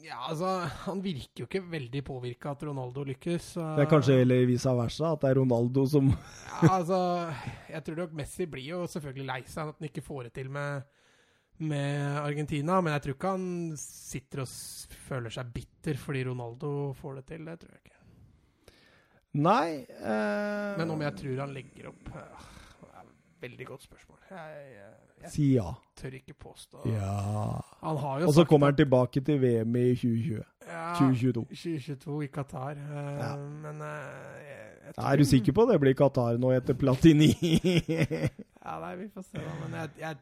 Ja, 0.00 0.16
altså, 0.30 0.46
Han 0.86 1.02
virker 1.04 1.42
jo 1.42 1.48
ikke 1.48 1.64
veldig 1.72 2.00
påvirka 2.06 2.54
at 2.54 2.62
Ronaldo 2.64 3.02
lykkes. 3.04 3.50
Det 3.58 3.84
er 3.84 3.90
kanskje 3.90 4.20
heller 4.22 4.46
vice 4.48 4.72
versa, 4.78 5.12
at 5.12 5.24
det 5.24 5.32
er 5.32 5.40
Ronaldo 5.42 5.84
som 5.90 6.08
Ja, 6.62 6.78
altså, 6.78 7.00
Jeg 7.68 7.84
tror 7.84 8.00
nok 8.04 8.16
Messi 8.16 8.46
blir 8.48 8.70
jo 8.70 8.86
selvfølgelig 8.88 9.28
lei 9.28 9.40
seg 9.50 9.68
at 9.68 9.80
han 9.80 9.90
ikke 9.90 10.04
får 10.06 10.28
det 10.28 10.32
til 10.38 10.48
med, 10.52 10.86
med 11.60 12.18
Argentina. 12.24 12.80
Men 12.80 12.92
jeg 12.96 13.02
tror 13.04 13.14
ikke 13.18 13.32
han 13.36 13.48
sitter 13.80 14.42
og 14.44 14.48
føler 15.08 15.30
seg 15.34 15.52
bitter 15.54 15.98
fordi 16.00 16.24
Ronaldo 16.28 16.92
får 16.98 17.20
det 17.20 17.24
til. 17.32 17.44
Det 17.50 17.58
tror 17.62 17.74
jeg 17.76 17.82
ikke. 17.84 17.96
Nei 19.40 19.84
eh, 19.86 20.72
Men 20.80 20.90
om 20.90 21.02
jeg 21.04 21.14
tror 21.20 21.36
han 21.44 21.52
legger 21.54 21.92
opp 21.92 22.08
eh, 22.18 22.46
det 22.80 22.88
er 22.90 23.04
et 23.04 23.12
Veldig 23.44 23.66
godt 23.68 23.84
spørsmål. 23.86 24.18
Jeg, 24.30 24.64
jeg, 24.74 24.88
jeg 25.22 25.30
Si 25.30 25.44
ja. 25.54 25.68
tør 25.96 26.16
ikke 26.18 26.34
påstå 26.34 26.82
Ja. 26.90 27.12
Han 27.84 27.96
har 28.02 28.20
jo 28.24 28.26
Og 28.26 28.34
så 28.36 28.44
kommer 28.50 28.72
han 28.72 28.76
tilbake 28.80 29.22
til 29.24 29.38
VM 29.40 29.76
i 29.78 29.84
2020. 29.94 30.42
ja, 30.66 30.82
2022. 30.98 31.44
2022 31.54 32.18
i 32.26 32.30
Qatar. 32.34 32.74
eh, 32.82 33.22
Ja. 33.22 33.30
Men 33.36 33.80
eh, 33.86 34.90
Er 34.98 35.16
du 35.16 35.24
sikker 35.24 35.52
på 35.54 35.68
det 35.70 35.78
blir 35.80 35.94
Qatar 35.94 36.36
nå 36.42 36.50
etter 36.58 36.74
Platini? 36.74 37.30
Ja, 38.60 38.74
nei, 38.82 38.96
vi 39.00 39.06
får 39.14 39.22
se, 39.30 39.38
da. 39.40 39.54
Men 39.62 39.78
jeg 39.98 40.18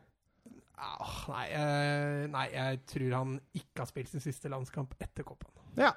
ah, 0.78 1.24
nei, 1.32 1.46
eh, 1.52 2.26
nei, 2.32 2.46
jeg 2.54 2.80
tror 2.86 3.14
han 3.18 3.32
ikke 3.54 3.82
har 3.82 3.90
spilt 3.90 4.08
sin 4.12 4.20
siste 4.24 4.48
landskamp 4.52 4.94
etter 5.00 5.26
Copaen. 5.28 5.52
ja. 5.76 5.92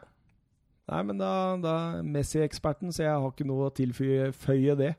Nei, 0.92 1.04
men 1.08 1.20
da, 1.22 1.28
da 1.62 1.74
Messi-eksperten, 2.04 2.90
så 2.92 3.04
jeg 3.06 3.14
har 3.14 3.30
ikke 3.32 3.46
noe 3.48 3.70
å 3.70 3.74
tilføye 3.78 4.74
det. 4.76 4.90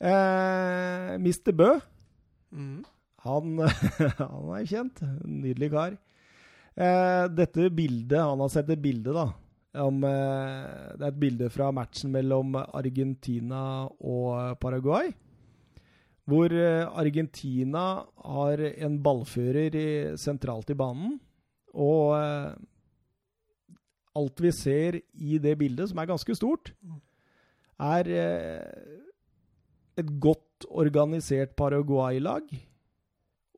Eh, 0.00 1.16
Mr. 1.18 1.52
Bø, 1.52 1.70
Mm. 2.54 2.78
han, 3.26 3.58
han 4.22 4.52
er 4.56 4.64
kjent. 4.70 5.02
Nydelig 5.26 5.68
kar. 5.74 5.98
Eh, 6.78 7.24
dette 7.34 7.66
bildet 7.74 8.22
Han 8.22 8.40
har 8.40 8.48
sett 8.54 8.70
et 8.72 8.80
bilde, 8.80 9.12
da. 9.12 9.26
Om, 9.82 9.98
eh, 10.08 10.94
det 10.96 11.02
er 11.04 11.10
et 11.12 11.20
bilde 11.20 11.50
fra 11.52 11.68
matchen 11.76 12.14
mellom 12.14 12.54
Argentina 12.56 13.60
og 14.00 14.56
Paraguay. 14.62 15.10
Hvor 16.28 16.52
eh, 16.52 16.84
Argentina 17.00 18.04
har 18.24 18.60
en 18.68 18.98
ballfører 19.02 19.76
i, 19.78 19.88
sentralt 20.20 20.68
i 20.70 20.76
banen. 20.76 21.16
Og 21.72 22.14
eh, 22.18 22.52
alt 24.18 24.42
vi 24.42 24.52
ser 24.52 25.00
i 25.14 25.38
det 25.42 25.56
bildet, 25.60 25.90
som 25.90 26.00
er 26.02 26.10
ganske 26.10 26.36
stort, 26.36 26.72
er 27.78 28.10
eh, 28.12 28.96
et 29.98 30.10
godt 30.20 30.66
organisert 30.68 31.54
Paraguay-lag. 31.58 32.48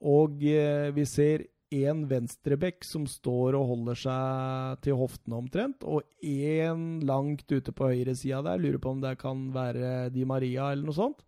Og 0.01 0.45
eh, 0.45 0.91
vi 0.97 1.07
ser 1.09 1.47
én 1.71 2.03
venstrebekk 2.11 2.83
som 2.87 3.05
står 3.07 3.55
og 3.55 3.69
holder 3.71 3.99
seg 4.01 4.81
til 4.87 4.99
hoftene 4.99 5.39
omtrent, 5.39 5.85
og 5.87 6.03
én 6.23 7.03
langt 7.07 7.47
ute 7.51 7.73
på 7.73 7.93
høyresida 7.93 8.43
der. 8.47 8.63
Lurer 8.63 8.81
på 8.83 8.95
om 8.97 9.03
det 9.03 9.17
kan 9.21 9.49
være 9.55 10.11
Di 10.15 10.27
Maria 10.27 10.73
eller 10.73 10.91
noe 10.91 10.99
sånt. 10.99 11.23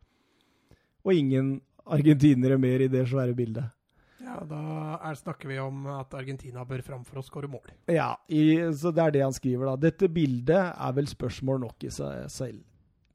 Og 1.04 1.14
ingen 1.14 1.60
argentinere 1.86 2.58
mer 2.62 2.80
i 2.84 2.88
det 2.88 3.06
svære 3.10 3.34
bildet. 3.34 3.64
Ja, 4.22 4.36
da 4.46 4.58
er, 5.02 5.14
snakker 5.18 5.48
vi 5.50 5.58
om 5.58 5.86
at 5.90 6.14
Argentina 6.14 6.62
bør 6.64 6.82
framfor 6.86 7.18
å 7.18 7.24
skåre 7.26 7.48
mål. 7.50 7.72
Ja, 7.90 8.12
i, 8.30 8.54
så 8.78 8.92
det 8.94 9.02
er 9.02 9.10
det 9.16 9.22
han 9.26 9.34
skriver, 9.34 9.66
da. 9.72 9.76
Dette 9.90 10.08
bildet 10.08 10.70
er 10.78 10.92
vel 10.94 11.08
spørsmål 11.10 11.58
nok 11.66 11.84
i 11.84 11.90
seg 11.90 12.28
selv. 12.30 12.62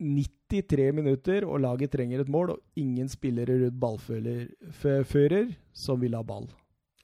93 0.03 0.91
minutter, 0.93 1.45
og 1.47 1.61
laget 1.63 1.91
trenger 1.95 2.21
et 2.21 2.29
mål, 2.29 2.51
og 2.53 2.59
ingen 2.77 3.07
spillere 3.09 3.55
rundt 3.63 3.79
ballfører 3.81 5.55
som 5.73 5.99
vil 6.03 6.13
ha 6.19 6.21
ball. 6.27 6.49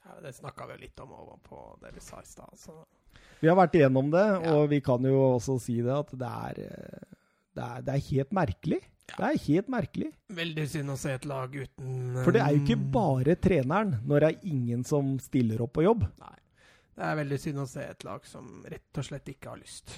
Ja, 0.04 0.20
det 0.22 0.34
snakka 0.36 0.68
vi 0.68 0.76
jo 0.76 0.82
litt 0.84 1.00
om 1.02 1.10
over 1.16 1.40
på 1.42 1.64
det 1.82 1.94
vi 1.96 2.00
sa 2.04 2.20
i 2.20 2.28
stad. 2.28 2.52
så- 2.56 2.84
Vi 3.40 3.48
har 3.48 3.56
vært 3.56 3.74
igjennom 3.74 4.10
det, 4.10 4.44
Ja. 4.44 4.54
og 4.54 4.68
vi 4.70 4.80
kan 4.80 5.02
jo 5.02 5.34
også 5.38 5.60
si 5.60 5.80
det 5.82 5.90
at 5.92 6.10
det 6.16 6.28
er, 6.28 6.54
eh, 6.70 7.16
det 7.54 7.64
er, 7.64 7.82
det 7.82 7.94
er 7.94 8.10
helt 8.16 8.30
merkelig. 8.30 8.80
Det 9.10 9.26
er 9.28 9.42
helt 9.46 9.68
merkelig. 9.70 10.08
Veldig 10.34 10.64
synd 10.70 10.94
å 10.94 10.96
se 10.98 11.12
et 11.14 11.26
lag 11.28 11.52
uten 11.52 12.16
For 12.24 12.34
det 12.34 12.40
er 12.40 12.54
jo 12.54 12.62
ikke 12.62 12.78
um, 12.80 12.86
bare 12.94 13.34
treneren 13.36 13.92
når 14.08 14.24
det 14.24 14.30
er 14.30 14.48
ingen 14.54 14.84
som 14.88 15.14
stiller 15.22 15.60
opp 15.64 15.74
på 15.76 15.84
jobb. 15.84 16.06
Nei. 16.22 16.38
Det 16.94 17.04
er 17.04 17.18
veldig 17.18 17.38
synd 17.42 17.58
å 17.58 17.66
se 17.68 17.84
et 17.90 18.04
lag 18.06 18.26
som 18.30 18.48
rett 18.70 19.00
og 19.00 19.06
slett 19.06 19.30
ikke 19.32 19.50
har 19.50 19.60
lyst. 19.60 19.96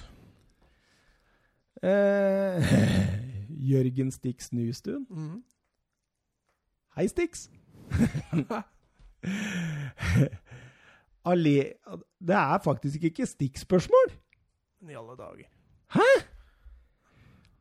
Eh, 1.85 2.71
Jørgen 3.71 4.09
Stix 4.11 4.51
Nystuen. 4.51 5.05
Mm. 5.09 5.43
Hei, 6.97 7.05
Stix! 7.11 7.47
Det 11.27 12.37
er 12.39 12.63
faktisk 12.63 13.03
ikke 13.03 13.27
stikkspørsmål. 13.29 14.15
I 14.87 14.95
alle 14.95 15.15
dager. 15.19 16.25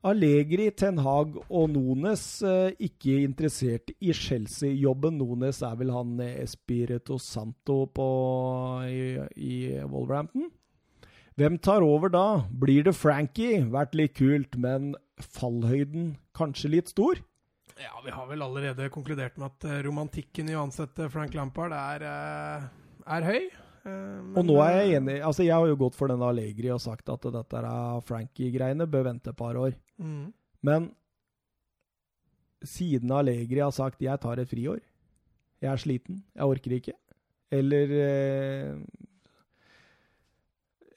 Allegri, 0.07 0.69
Ten 0.79 1.01
Hag 1.03 1.35
og 1.51 1.71
Nones 1.73 2.23
eh, 2.47 2.77
ikke 2.87 3.17
interessert 3.25 3.91
i 3.99 4.13
Chelsea-jobben. 4.15 5.17
Nones 5.19 5.59
er 5.67 5.75
vel 5.81 5.91
han 5.91 6.13
eh, 6.23 6.37
Espirito 6.45 7.17
Santo 7.19 7.81
på, 7.91 8.07
i, 8.87 9.17
i 9.35 9.57
Wolverhampton. 9.83 10.53
Hvem 11.37 11.59
tar 11.59 11.83
over 11.83 12.13
da? 12.13 12.27
Blir 12.49 12.87
det 12.87 12.95
Frankie? 12.97 13.65
Vært 13.73 13.97
litt 13.99 14.15
kult, 14.17 14.55
men 14.63 14.93
fallhøyden 15.19 16.15
kanskje 16.39 16.71
litt 16.77 16.93
stor? 16.95 17.19
Ja, 17.77 17.99
vi 18.05 18.15
har 18.15 18.29
vel 18.31 18.45
allerede 18.47 18.87
konkludert 18.95 19.35
med 19.43 19.51
at 19.51 19.67
eh, 19.67 19.83
romantikken 19.89 20.53
i 20.53 20.55
å 20.55 20.63
ansette 20.69 21.11
Frank 21.13 21.35
Lampard 21.35 21.75
er, 21.77 22.07
er 23.03 23.27
høy. 23.27 23.41
Men, 23.87 24.31
Og 24.39 24.47
nå 24.47 24.55
er 24.63 24.79
jeg 24.81 25.01
enig. 25.01 25.19
Altså, 25.23 25.45
jeg 25.47 25.55
har 25.55 25.67
jo 25.67 25.77
gått 25.83 25.99
for 25.99 26.11
denne 26.11 26.31
Allegri 26.31 26.71
og 26.75 26.81
sagt 26.83 27.11
at 27.11 27.27
dette 27.35 27.59
er 27.59 28.07
Frankie-greiene 28.07 28.87
bør 28.91 29.11
vente 29.11 29.35
et 29.35 29.39
par 29.39 29.59
år. 29.59 29.75
Mm. 30.03 30.33
Men 30.67 30.91
siden 32.67 33.13
Allegri 33.13 33.61
har 33.61 33.73
sagt 33.73 34.01
'jeg 34.03 34.21
tar 34.21 34.39
et 34.39 34.49
friår', 34.49 34.81
jeg 35.63 35.73
er 35.73 35.77
sliten, 35.77 36.23
jeg 36.35 36.45
orker 36.45 36.73
ikke, 36.73 36.93
eller 37.51 37.93
eh, 37.93 38.77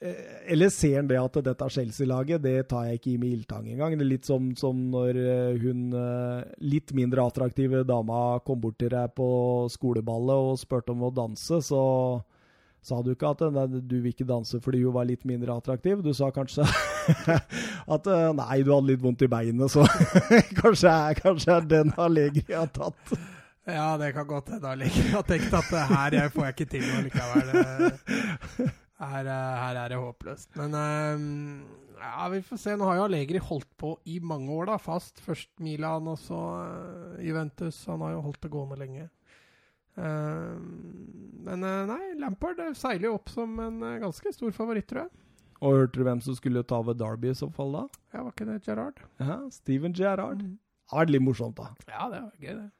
eh, 0.00 0.50
Eller 0.52 0.68
ser 0.68 0.96
han 0.96 1.06
det 1.06 1.18
at 1.20 1.44
dette 1.44 1.68
Chelsea-laget, 1.70 2.42
det 2.42 2.68
tar 2.68 2.84
jeg 2.84 2.98
ikke 2.98 3.10
i 3.10 3.16
med 3.16 3.30
ildtang 3.30 3.68
engang. 3.68 3.92
Det 3.92 4.04
er 4.04 4.10
litt 4.10 4.26
som, 4.26 4.54
som 4.56 4.90
når 4.90 5.16
eh, 5.16 5.58
hun 5.60 5.94
litt 6.58 6.92
mindre 6.92 7.22
attraktive 7.22 7.84
dama 7.84 8.40
kom 8.44 8.60
bort 8.60 8.78
til 8.78 8.90
deg 8.90 9.14
på 9.14 9.68
skoleballet 9.70 10.36
og 10.50 10.58
spurte 10.58 10.90
om 10.90 11.02
å 11.02 11.14
danse, 11.14 11.60
så 11.62 11.84
sa 12.82 13.00
du 13.04 13.10
ikke 13.12 13.30
at 13.34 13.42
nei, 13.52 13.66
du 13.80 13.96
vil 14.00 14.12
ikke 14.14 14.26
danse 14.28 14.60
fordi 14.64 14.82
hun 14.84 14.94
var 14.96 15.08
litt 15.08 15.26
mindre 15.28 15.56
attraktiv. 15.60 16.00
Du 16.04 16.12
sa 16.16 16.30
kanskje 16.34 16.64
at 17.96 18.06
eh, 18.08 18.28
nei, 18.38 18.60
du 18.64 18.72
hadde 18.74 18.88
litt 18.92 19.02
vondt 19.04 19.26
i 19.26 19.30
beinet, 19.30 19.72
så 19.72 19.84
kanskje, 20.62 20.88
er, 20.92 21.20
kanskje 21.20 21.56
er 21.58 21.68
den 21.76 21.92
Allegri 22.00 22.46
har 22.54 22.70
tatt. 22.72 23.14
Ja, 23.68 23.92
det 24.00 24.14
kan 24.16 24.26
godt 24.26 24.48
hende 24.54 24.70
Allegri 24.72 25.10
har 25.12 25.26
tenkt 25.28 25.52
at 25.54 25.68
eh, 25.76 25.92
her 25.96 26.16
jeg 26.22 26.32
får 26.34 26.48
jeg 26.48 26.56
ikke 26.56 26.70
til 26.76 26.86
noe 26.88 27.02
likevel. 27.08 27.52
Eh, 27.60 28.70
Her, 29.00 29.24
eh, 29.32 29.52
her 29.64 29.78
er 29.80 29.92
det 29.94 29.96
håpløst. 29.96 30.50
Men 30.60 30.74
eh, 30.76 31.22
ja, 32.00 32.26
vi 32.32 32.42
får 32.44 32.58
se. 32.60 32.74
Nå 32.76 32.84
har 32.88 32.98
jo 32.98 33.06
Allegri 33.06 33.40
holdt 33.40 33.68
på 33.80 33.94
i 34.12 34.18
mange 34.20 34.52
år, 34.52 34.66
da, 34.68 34.74
fast. 34.80 35.22
Først 35.24 35.48
Milan, 35.64 36.08
og 36.12 36.18
så 36.20 36.36
eh, 36.66 37.22
Juventus. 37.28 37.78
Han 37.88 38.04
har 38.04 38.12
jo 38.18 38.20
holdt 38.26 38.42
det 38.44 38.50
gående 38.52 38.76
lenge. 38.80 39.06
Eh, 40.00 40.56
men 41.44 41.64
eh, 41.64 41.82
nei, 41.90 42.00
Lampard 42.20 42.60
eh, 42.62 42.72
seiler 42.78 43.08
jo 43.10 43.14
opp 43.18 43.30
som 43.32 43.52
en 43.64 43.80
ganske 44.02 44.32
stor 44.36 44.52
favoritt, 44.56 44.88
tror 44.90 45.04
jeg. 45.06 45.12
Og 45.60 45.74
hørte 45.76 46.00
du 46.00 46.06
hvem 46.06 46.20
som 46.24 46.36
skulle 46.38 46.62
ta 46.64 46.78
over 46.80 46.96
Derby 46.96 47.30
i 47.34 47.36
så 47.36 47.50
fall 47.52 47.74
da? 47.76 47.82
Ja, 48.14 48.22
Var 48.24 48.32
ikke 48.32 48.46
det 48.48 48.58
Gerrard? 48.64 49.00
Ja, 49.20 49.36
Steven 49.52 49.92
Gerrard. 49.96 50.40
Mm. 50.40 50.54
Det 50.56 50.94
har 50.96 51.04
vært 51.04 51.12
litt 51.14 51.22
morsomt, 51.26 51.58
da. 51.60 51.66
Ja, 51.90 52.06
det 52.10 52.20
var 52.24 52.30
gøy, 52.40 52.54
det. 52.62 52.70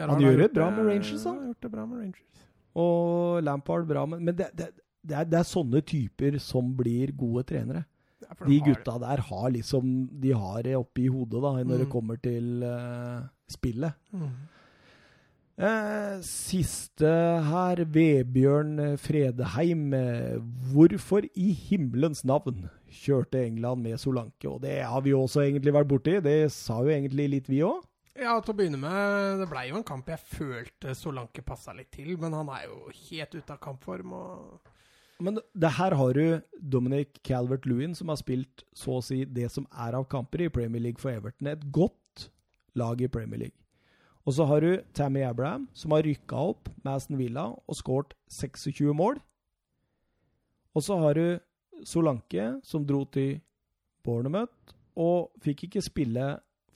Han 0.00 0.12
har 0.14 0.22
gjør 0.24 0.38
det 0.40 0.50
bra 0.54 0.68
med 0.72 0.86
Rangers. 0.88 1.24
Han 1.28 1.40
gjort 1.50 1.66
det 1.66 1.70
bra 1.74 1.82
med 1.90 1.98
Rangers. 2.04 2.46
Og 2.80 3.42
Lampard 3.44 3.88
bra, 3.90 4.06
men, 4.08 4.22
men 4.24 4.36
det, 4.38 4.46
det, 4.56 4.68
det, 5.02 5.16
er, 5.18 5.26
det 5.28 5.40
er 5.42 5.48
sånne 5.50 5.82
typer 5.84 6.38
som 6.40 6.70
blir 6.78 7.10
gode 7.18 7.42
trenere. 7.50 7.82
Ja, 8.22 8.30
de, 8.38 8.46
De 8.48 8.60
gutta 8.70 8.94
der 9.02 9.20
har 9.26 9.50
liksom 9.52 9.90
De 10.22 10.30
har 10.38 10.62
det 10.64 10.76
oppi 10.78 11.08
hodet 11.10 11.42
da, 11.42 11.50
når 11.58 11.82
det 11.82 11.88
Mm. 11.88 11.92
kommer 11.92 12.20
til 12.22 12.62
uh, 12.64 13.26
spillet. 13.50 13.98
Mm. 14.14 14.30
Eh, 15.62 16.16
siste 16.26 17.06
her, 17.46 17.84
Vebjørn 17.94 18.96
Fredheim. 18.98 19.92
Eh, 19.94 20.40
Hvorfor 20.72 21.22
i 21.38 21.52
himmelens 21.54 22.24
navn 22.26 22.64
kjørte 22.90 23.44
England 23.44 23.84
med 23.84 24.00
Solanke? 24.02 24.48
Og 24.50 24.58
det 24.64 24.80
har 24.82 25.04
vi 25.04 25.12
jo 25.12 25.20
også 25.22 25.44
egentlig 25.44 25.74
vært 25.76 25.90
borti. 25.92 26.16
Det 26.24 26.50
sa 26.50 26.80
jo 26.82 26.90
egentlig 26.90 27.28
litt 27.36 27.52
vi 27.52 27.62
òg. 27.62 27.78
Ja, 28.18 28.34
til 28.42 28.56
å 28.56 28.58
begynne 28.58 28.82
med, 28.82 29.38
det 29.38 29.48
blei 29.52 29.68
jo 29.70 29.78
en 29.78 29.86
kamp 29.86 30.10
jeg 30.10 30.20
følte 30.34 30.96
Solanke 30.98 31.46
passa 31.46 31.72
litt 31.78 31.94
til, 31.94 32.10
men 32.18 32.34
han 32.36 32.50
er 32.52 32.66
jo 32.66 32.90
helt 33.06 33.38
ute 33.38 33.54
av 33.54 33.62
kampform. 33.62 34.18
og 34.18 35.22
Men 35.22 35.38
det 35.54 35.74
her 35.78 35.94
har 35.94 36.18
du 36.18 36.42
Dominic 36.58 37.22
Calvert-Lewin, 37.22 37.94
som 37.94 38.10
har 38.10 38.18
spilt 38.18 38.66
så 38.74 38.98
å 38.98 39.06
si 39.06 39.22
det 39.24 39.46
som 39.54 39.70
er 39.70 39.94
av 39.94 40.10
kamper 40.10 40.42
i 40.42 40.52
Premier 40.52 40.82
League 40.90 40.98
for 40.98 41.14
Everton. 41.14 41.54
Et 41.54 41.70
godt 41.70 42.32
lag 42.74 42.98
i 43.00 43.06
Premier 43.06 43.46
League. 43.46 43.61
Og 44.22 44.36
så 44.36 44.46
har 44.46 44.62
du 44.62 44.82
Tammy 44.94 45.24
Abraham, 45.26 45.66
som 45.74 45.94
har 45.96 46.04
rykka 46.06 46.38
opp 46.52 46.70
med 46.82 46.92
Aston 46.94 47.18
Villa 47.18 47.48
og 47.50 47.78
skåret 47.78 48.14
26 48.30 48.92
mål. 48.94 49.18
Og 50.72 50.84
så 50.86 50.98
har 51.02 51.18
du 51.18 51.26
Solanke, 51.84 52.60
som 52.62 52.86
dro 52.86 53.02
til 53.10 53.40
Bournemouth 54.06 54.76
og 54.98 55.32
fikk 55.42 55.66
ikke 55.66 55.82
spille 55.82 56.26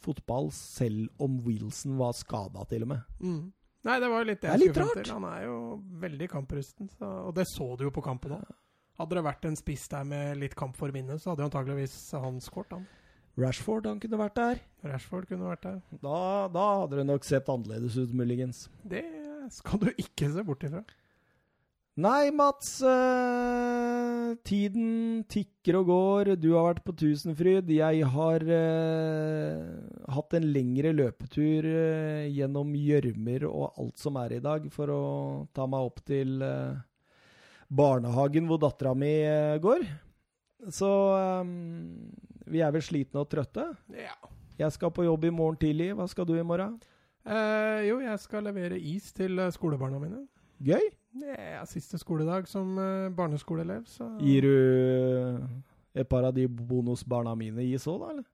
fotball 0.02 0.50
selv 0.54 1.08
om 1.22 1.38
Wilson 1.46 1.96
var 1.98 2.14
skada, 2.16 2.64
til 2.70 2.86
og 2.86 2.92
med. 2.94 3.16
Mm. 3.20 3.42
Nei, 3.86 3.96
det 4.02 4.10
var 4.10 4.22
jo 4.22 4.26
litt 4.26 4.40
det 4.42 4.48
Det 4.48 4.52
er 4.52 4.62
jeg 4.64 4.74
skulle 4.74 4.86
frem 4.86 5.02
til. 5.04 5.14
Han 5.14 5.26
er 5.30 5.42
jo 5.46 5.56
veldig 6.02 6.28
kamprusten, 6.30 6.90
så, 6.90 7.10
og 7.28 7.34
det 7.36 7.46
så 7.50 7.68
du 7.78 7.86
jo 7.86 7.94
på 7.94 8.04
kampen 8.04 8.38
òg. 8.38 8.46
Hadde 8.96 9.18
det 9.18 9.26
vært 9.26 9.44
en 9.46 9.58
spiss 9.58 9.84
der 9.92 10.06
med 10.08 10.40
litt 10.40 10.56
kamp 10.56 10.76
for 10.78 10.90
å 10.90 10.94
vinne, 10.94 11.18
så 11.20 11.30
hadde 11.30 11.44
jo 11.44 11.50
antageligvis 11.50 11.96
han 12.16 12.40
skåret, 12.42 12.78
han. 12.78 12.86
Rashford, 13.36 13.86
han 13.90 13.98
kunne 14.00 14.18
vært 14.20 14.36
der. 14.38 14.60
Rashford 14.86 15.26
kunne 15.28 15.50
vært 15.50 15.66
der. 15.66 15.80
Da, 16.00 16.20
da 16.54 16.66
hadde 16.82 17.02
det 17.02 17.08
nok 17.10 17.26
sett 17.28 17.50
annerledes 17.52 17.98
ut, 18.00 18.14
muligens. 18.16 18.66
Det 18.82 19.04
skal 19.52 19.82
du 19.82 19.90
ikke 20.00 20.30
se 20.32 20.44
bort 20.46 20.64
ifra. 20.66 20.80
Nei, 21.96 22.28
Mats. 22.36 22.74
eh, 22.84 24.34
tiden 24.44 25.22
tikker 25.32 25.78
og 25.78 25.86
går. 25.88 26.30
Du 26.40 26.50
har 26.52 26.66
vært 26.66 26.82
på 26.84 26.92
Tusenfryd. 27.00 27.70
Jeg 27.72 28.02
har 28.12 28.44
eh, 28.56 29.62
hatt 30.12 30.36
en 30.36 30.48
lengre 30.52 30.92
løpetur 30.92 31.64
eh, 31.70 32.26
gjennom 32.36 32.74
gjørmer 32.76 33.46
og 33.48 33.80
alt 33.80 33.96
som 34.02 34.18
er 34.20 34.36
i 34.36 34.42
dag, 34.44 34.68
for 34.74 34.92
å 34.92 35.00
ta 35.56 35.64
meg 35.72 35.88
opp 35.88 36.02
til 36.08 36.36
eh, 36.44 36.76
barnehagen 37.72 38.48
hvor 38.48 38.60
dattera 38.60 38.92
mi 38.96 39.14
eh, 39.24 39.56
går. 39.64 39.88
Så 40.68 40.92
eh, 41.16 41.54
vi 42.46 42.60
er 42.62 42.70
vel 42.74 42.82
slitne 42.84 43.20
og 43.22 43.28
trøtte. 43.32 43.68
Ja. 43.94 44.14
Jeg 44.58 44.72
skal 44.72 44.90
på 44.96 45.04
jobb 45.04 45.24
i 45.28 45.30
morgen 45.34 45.58
tidlig. 45.60 45.90
Hva 45.98 46.06
skal 46.08 46.24
du 46.28 46.34
i 46.38 46.44
morgen? 46.46 46.78
Eh, 47.26 47.82
jo, 47.88 47.98
jeg 48.00 48.18
skal 48.22 48.44
levere 48.46 48.78
is 48.78 49.10
til 49.12 49.38
eh, 49.42 49.50
skolebarna 49.52 49.98
mine. 50.00 50.22
Gøy? 50.64 50.86
Det 51.16 51.34
er 51.36 51.64
siste 51.68 51.98
skoledag 52.00 52.46
som 52.48 52.76
eh, 52.80 53.10
barneskoleelev, 53.16 53.82
så 53.90 54.06
Gir 54.22 54.46
du 54.46 55.42
et 55.96 56.08
par 56.08 56.24
av 56.28 56.34
de 56.36 56.46
bonusbarna 56.48 57.34
mine 57.36 57.64
is 57.72 57.86
òg, 57.88 58.00
da? 58.04 58.10
eller? 58.14 58.26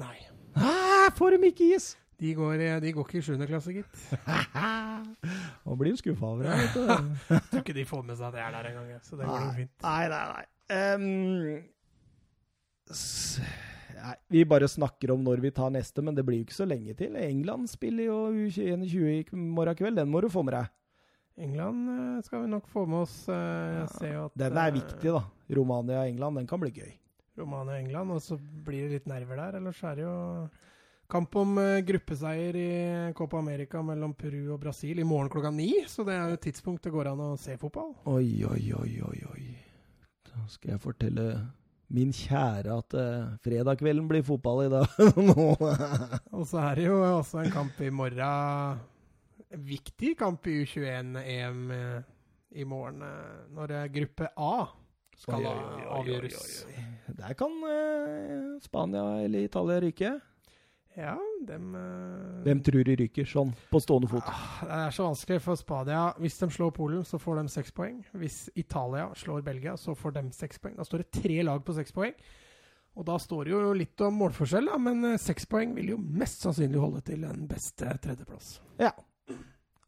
Nei. 0.00 0.16
Hæ, 0.58 1.10
får 1.16 1.36
de 1.38 1.50
ikke 1.52 1.68
is? 1.76 1.92
De 2.20 2.30
går, 2.36 2.60
de 2.80 2.92
går 2.94 3.04
ikke 3.08 3.18
i 3.18 3.24
7. 3.26 3.34
klasse, 3.48 3.72
gitt. 3.74 4.04
Nå 5.66 5.76
blir 5.80 5.94
du 5.94 5.98
skuffa 6.00 6.26
over 6.30 6.46
det. 6.46 6.56
Jeg 7.28 7.40
tror 7.50 7.60
ikke 7.64 7.76
de 7.76 7.84
får 7.88 8.02
med 8.06 8.16
seg 8.18 8.28
at 8.30 8.38
jeg 8.38 8.46
er 8.46 8.54
der 8.56 8.68
engang, 8.70 9.00
så 9.04 9.18
det 9.18 9.26
går 9.28 9.40
Nei. 9.44 9.54
fint. 9.58 9.72
Nei, 9.84 10.04
nei, 10.12 10.24
nei. 10.34 10.44
S- 10.74 11.73
nei. 12.90 14.14
Vi 14.28 14.44
bare 14.44 14.68
snakker 14.68 15.10
om 15.14 15.22
når 15.24 15.40
vi 15.40 15.50
tar 15.56 15.70
neste, 15.72 16.02
men 16.04 16.14
det 16.16 16.24
blir 16.26 16.40
jo 16.42 16.46
ikke 16.48 16.56
så 16.58 16.66
lenge 16.68 16.94
til. 16.98 17.14
England 17.16 17.70
spiller 17.72 18.04
jo 18.10 18.18
U21-20 18.44 19.32
i 19.32 19.36
morgen 19.36 19.78
kveld. 19.78 19.96
Den 20.00 20.10
må 20.12 20.20
du 20.20 20.28
få 20.32 20.42
med 20.44 20.54
deg. 20.58 20.72
England 21.44 21.88
eh, 21.90 22.18
skal 22.22 22.44
vi 22.44 22.50
nok 22.52 22.68
få 22.70 22.84
med 22.86 23.00
oss. 23.06 23.16
eh, 23.28 23.80
Jeg 23.80 23.88
ser 23.96 24.12
jo 24.14 24.26
at 24.28 24.36
Den 24.38 24.58
er 24.60 24.68
eh, 24.70 24.76
viktig, 24.76 25.14
da. 25.16 25.24
Romania-England, 25.56 26.38
den 26.42 26.46
kan 26.46 26.60
bli 26.62 26.70
gøy. 26.76 26.92
Romania 27.40 27.74
og 27.74 27.80
England, 27.82 28.12
og 28.14 28.20
så 28.22 28.36
blir 28.38 28.84
det 28.86 29.00
litt 29.00 29.08
nerver 29.10 29.40
der. 29.40 29.56
Ellers 29.58 29.80
er 29.82 29.96
det 29.98 30.04
jo 30.04 30.14
kamp 31.10 31.34
om 31.36 31.56
gruppeseier 31.88 32.56
i 32.56 32.68
Copa 33.18 33.40
America 33.42 33.82
mellom 33.82 34.14
Peru 34.14 34.52
og 34.54 34.60
Brasil 34.62 35.00
i 35.02 35.06
morgen 35.08 35.28
klokka 35.32 35.50
ni. 35.50 35.72
Så 35.90 36.06
det 36.06 36.14
er 36.14 36.28
jo 36.30 36.38
et 36.38 36.44
tidspunkt 36.46 36.86
det 36.86 36.92
går 36.94 37.10
an 37.10 37.24
å 37.24 37.32
se 37.40 37.56
fotball. 37.58 37.90
Oi, 38.06 38.44
oi, 38.46 38.62
oi, 38.78 38.92
oi, 39.10 39.18
oi. 39.32 39.44
Da 40.30 40.46
skal 40.54 40.76
jeg 40.76 40.84
fortelle 40.86 41.26
min 41.92 42.12
kjære 42.16 42.78
at 42.78 42.96
uh, 42.96 43.34
fredagskvelden 43.44 44.08
blir 44.08 44.24
fotball 44.24 44.64
i 44.64 44.72
dag. 44.72 44.88
Og 46.36 46.46
så 46.48 46.62
er 46.70 46.80
det 46.80 46.86
jo 46.88 46.98
også 47.02 47.44
en 47.44 47.52
kamp 47.54 47.80
i 47.84 47.90
morgen. 47.92 48.80
En 49.54 49.66
Viktig 49.68 50.16
kamp 50.18 50.46
i 50.50 50.64
U21-EM 50.64 51.70
eh, 51.70 51.98
i 52.58 52.64
morgen, 52.66 53.02
eh, 53.06 53.44
når 53.54 53.74
eh, 53.76 53.90
gruppe 53.94 54.30
A 54.34 54.54
skal 55.14 55.46
Oi, 55.46 55.50
oi, 55.52 55.74
oi, 55.76 55.84
avgjøres. 55.98 56.48
Der 57.14 57.36
kan 57.38 57.52
uh, 57.62 58.56
Spania 58.62 59.04
eller 59.22 59.46
Italia 59.46 59.78
ryke. 59.84 60.10
Ja, 60.94 61.16
dem 61.46 61.74
uh... 61.74 62.42
Hvem 62.46 62.60
tror 62.62 62.84
de 62.86 62.94
ryker, 63.00 63.26
sånn 63.26 63.50
på 63.70 63.80
stående 63.82 64.08
fot? 64.12 64.28
Ah, 64.30 64.60
Det 64.62 64.76
er 64.78 64.94
så 64.94 65.08
vanskelig 65.08 65.40
for 65.42 65.58
Spadia. 65.58 66.04
Hvis 66.22 66.38
de 66.38 66.48
slår 66.54 66.70
Polen, 66.76 67.02
så 67.06 67.18
får 67.18 67.40
de 67.40 67.54
seks 67.56 67.74
poeng. 67.74 67.98
Hvis 68.14 68.44
Italia 68.54 69.08
slår 69.18 69.42
Belgia, 69.46 69.74
så 69.80 69.96
får 69.98 70.14
de 70.20 70.24
seks 70.36 70.62
poeng. 70.62 70.76
Da 70.78 70.86
står 70.86 71.02
det 71.02 71.10
tre 71.18 71.40
lag 71.46 71.64
på 71.66 71.74
seks 71.74 71.94
poeng. 71.94 72.14
Og 72.94 73.06
da 73.08 73.16
står 73.18 73.48
det 73.48 73.54
jo 73.56 73.72
litt 73.74 74.04
om 74.06 74.20
målforskjell, 74.22 74.70
da, 74.70 74.78
men 74.78 75.02
eh, 75.08 75.18
seks 75.18 75.48
poeng 75.50 75.72
vil 75.74 75.96
jo 75.96 75.98
mest 75.98 76.44
sannsynlig 76.46 76.78
holde 76.78 77.02
til 77.08 77.24
en 77.26 77.48
beste 77.50 77.90
tredjeplass. 78.04 78.60
Ja. 78.78 78.92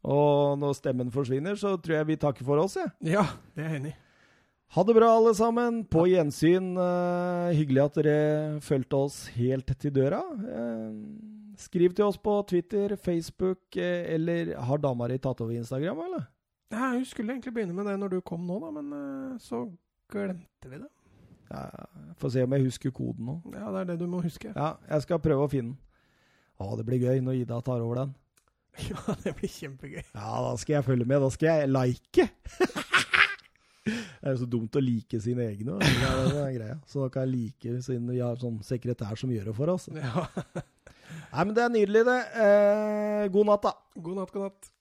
Og 0.07 0.59
når 0.59 0.75
stemmen 0.75 1.13
forsvinner, 1.13 1.55
så 1.59 1.77
tror 1.79 2.01
jeg 2.01 2.09
vi 2.11 2.19
takker 2.19 2.47
for 2.47 2.59
oss, 2.65 2.75
jeg. 2.79 2.91
Ja, 3.15 3.23
det 3.55 3.63
er 3.63 3.71
jeg 3.71 3.81
enig 3.81 3.93
i. 3.95 3.97
Ha 4.75 4.83
det 4.83 4.93
bra, 4.93 5.09
alle 5.17 5.33
sammen. 5.35 5.85
På 5.85 6.03
gjensyn. 6.09 6.73
Uh, 6.77 7.53
hyggelig 7.55 7.83
at 7.85 7.99
dere 8.01 8.17
fulgte 8.63 8.99
oss 9.07 9.19
helt 9.37 9.71
til 9.79 9.93
døra. 9.95 10.19
Uh, 10.27 10.91
skriv 11.57 11.95
til 11.95 12.09
oss 12.09 12.19
på 12.19 12.35
Twitter, 12.49 12.97
Facebook, 12.99 13.63
uh, 13.79 14.03
eller 14.15 14.55
har 14.59 14.83
dama 14.83 15.07
di 15.07 15.17
tatt 15.23 15.41
over 15.41 15.55
Instagram, 15.55 16.03
eller? 16.09 16.27
Ja, 16.73 16.91
hun 16.97 17.05
skulle 17.07 17.31
egentlig 17.31 17.55
begynne 17.55 17.73
med 17.73 17.87
det 17.87 17.95
når 18.01 18.17
du 18.17 18.21
kom 18.27 18.43
nå, 18.43 18.59
da, 18.59 18.73
men 18.75 19.39
så 19.39 19.63
glemte 20.11 20.67
vi 20.67 20.81
det. 20.81 20.89
Ja, 21.47 21.63
Får 22.19 22.33
se 22.33 22.43
om 22.43 22.55
jeg 22.57 22.65
husker 22.67 22.91
koden 22.91 23.29
nå. 23.29 23.37
Ja, 23.55 23.69
det 23.71 23.85
er 23.85 23.91
det 23.93 24.01
du 24.01 24.07
må 24.11 24.19
huske. 24.19 24.51
Ja, 24.51 24.73
jeg 24.89 25.05
skal 25.05 25.21
prøve 25.23 25.45
å 25.47 25.51
finne 25.51 25.77
den. 25.77 25.83
Å, 26.57 26.73
det 26.75 26.87
blir 26.87 27.05
gøy 27.05 27.21
når 27.23 27.43
Ida 27.43 27.61
tar 27.63 27.83
over 27.85 28.03
den. 28.03 28.15
Ja, 28.91 29.15
det 29.23 29.31
blir 29.39 29.49
kjempegøy. 29.49 30.03
Ja, 30.13 30.33
da 30.43 30.51
skal 30.61 30.75
jeg 30.75 30.85
følge 30.85 31.07
med. 31.09 31.23
Da 31.23 31.31
skal 31.33 31.63
jeg 31.63 31.71
like. 31.71 32.27
det 33.87 33.97
er 34.23 34.35
jo 34.35 34.41
så 34.43 34.49
dumt 34.57 34.77
å 34.77 34.83
like 34.83 35.21
sine 35.23 35.49
egne. 35.49 35.77
Det 35.81 35.91
er 36.07 36.23
det 36.31 36.41
er 36.45 36.55
greia. 36.59 36.79
Så 36.89 37.03
da 37.05 37.11
kan 37.13 37.27
jeg 37.27 37.35
like 37.35 37.83
siden 37.85 38.09
vi 38.11 38.23
har 38.23 38.39
sånn 38.41 38.59
sekretær 38.65 39.19
som 39.19 39.33
gjør 39.33 39.51
det 39.51 39.57
for 39.57 39.73
oss. 39.75 39.89
Ja. 39.95 40.27
Nei, 41.31 41.43
men 41.43 41.53
det 41.55 41.63
er 41.63 41.71
nydelig, 41.73 42.03
det. 42.07 42.17
Eh, 42.43 43.27
god 43.33 43.49
natt, 43.51 43.67
da. 43.67 43.73
God 43.99 44.19
natt, 44.21 44.33
god 44.33 44.49
natt. 44.49 44.71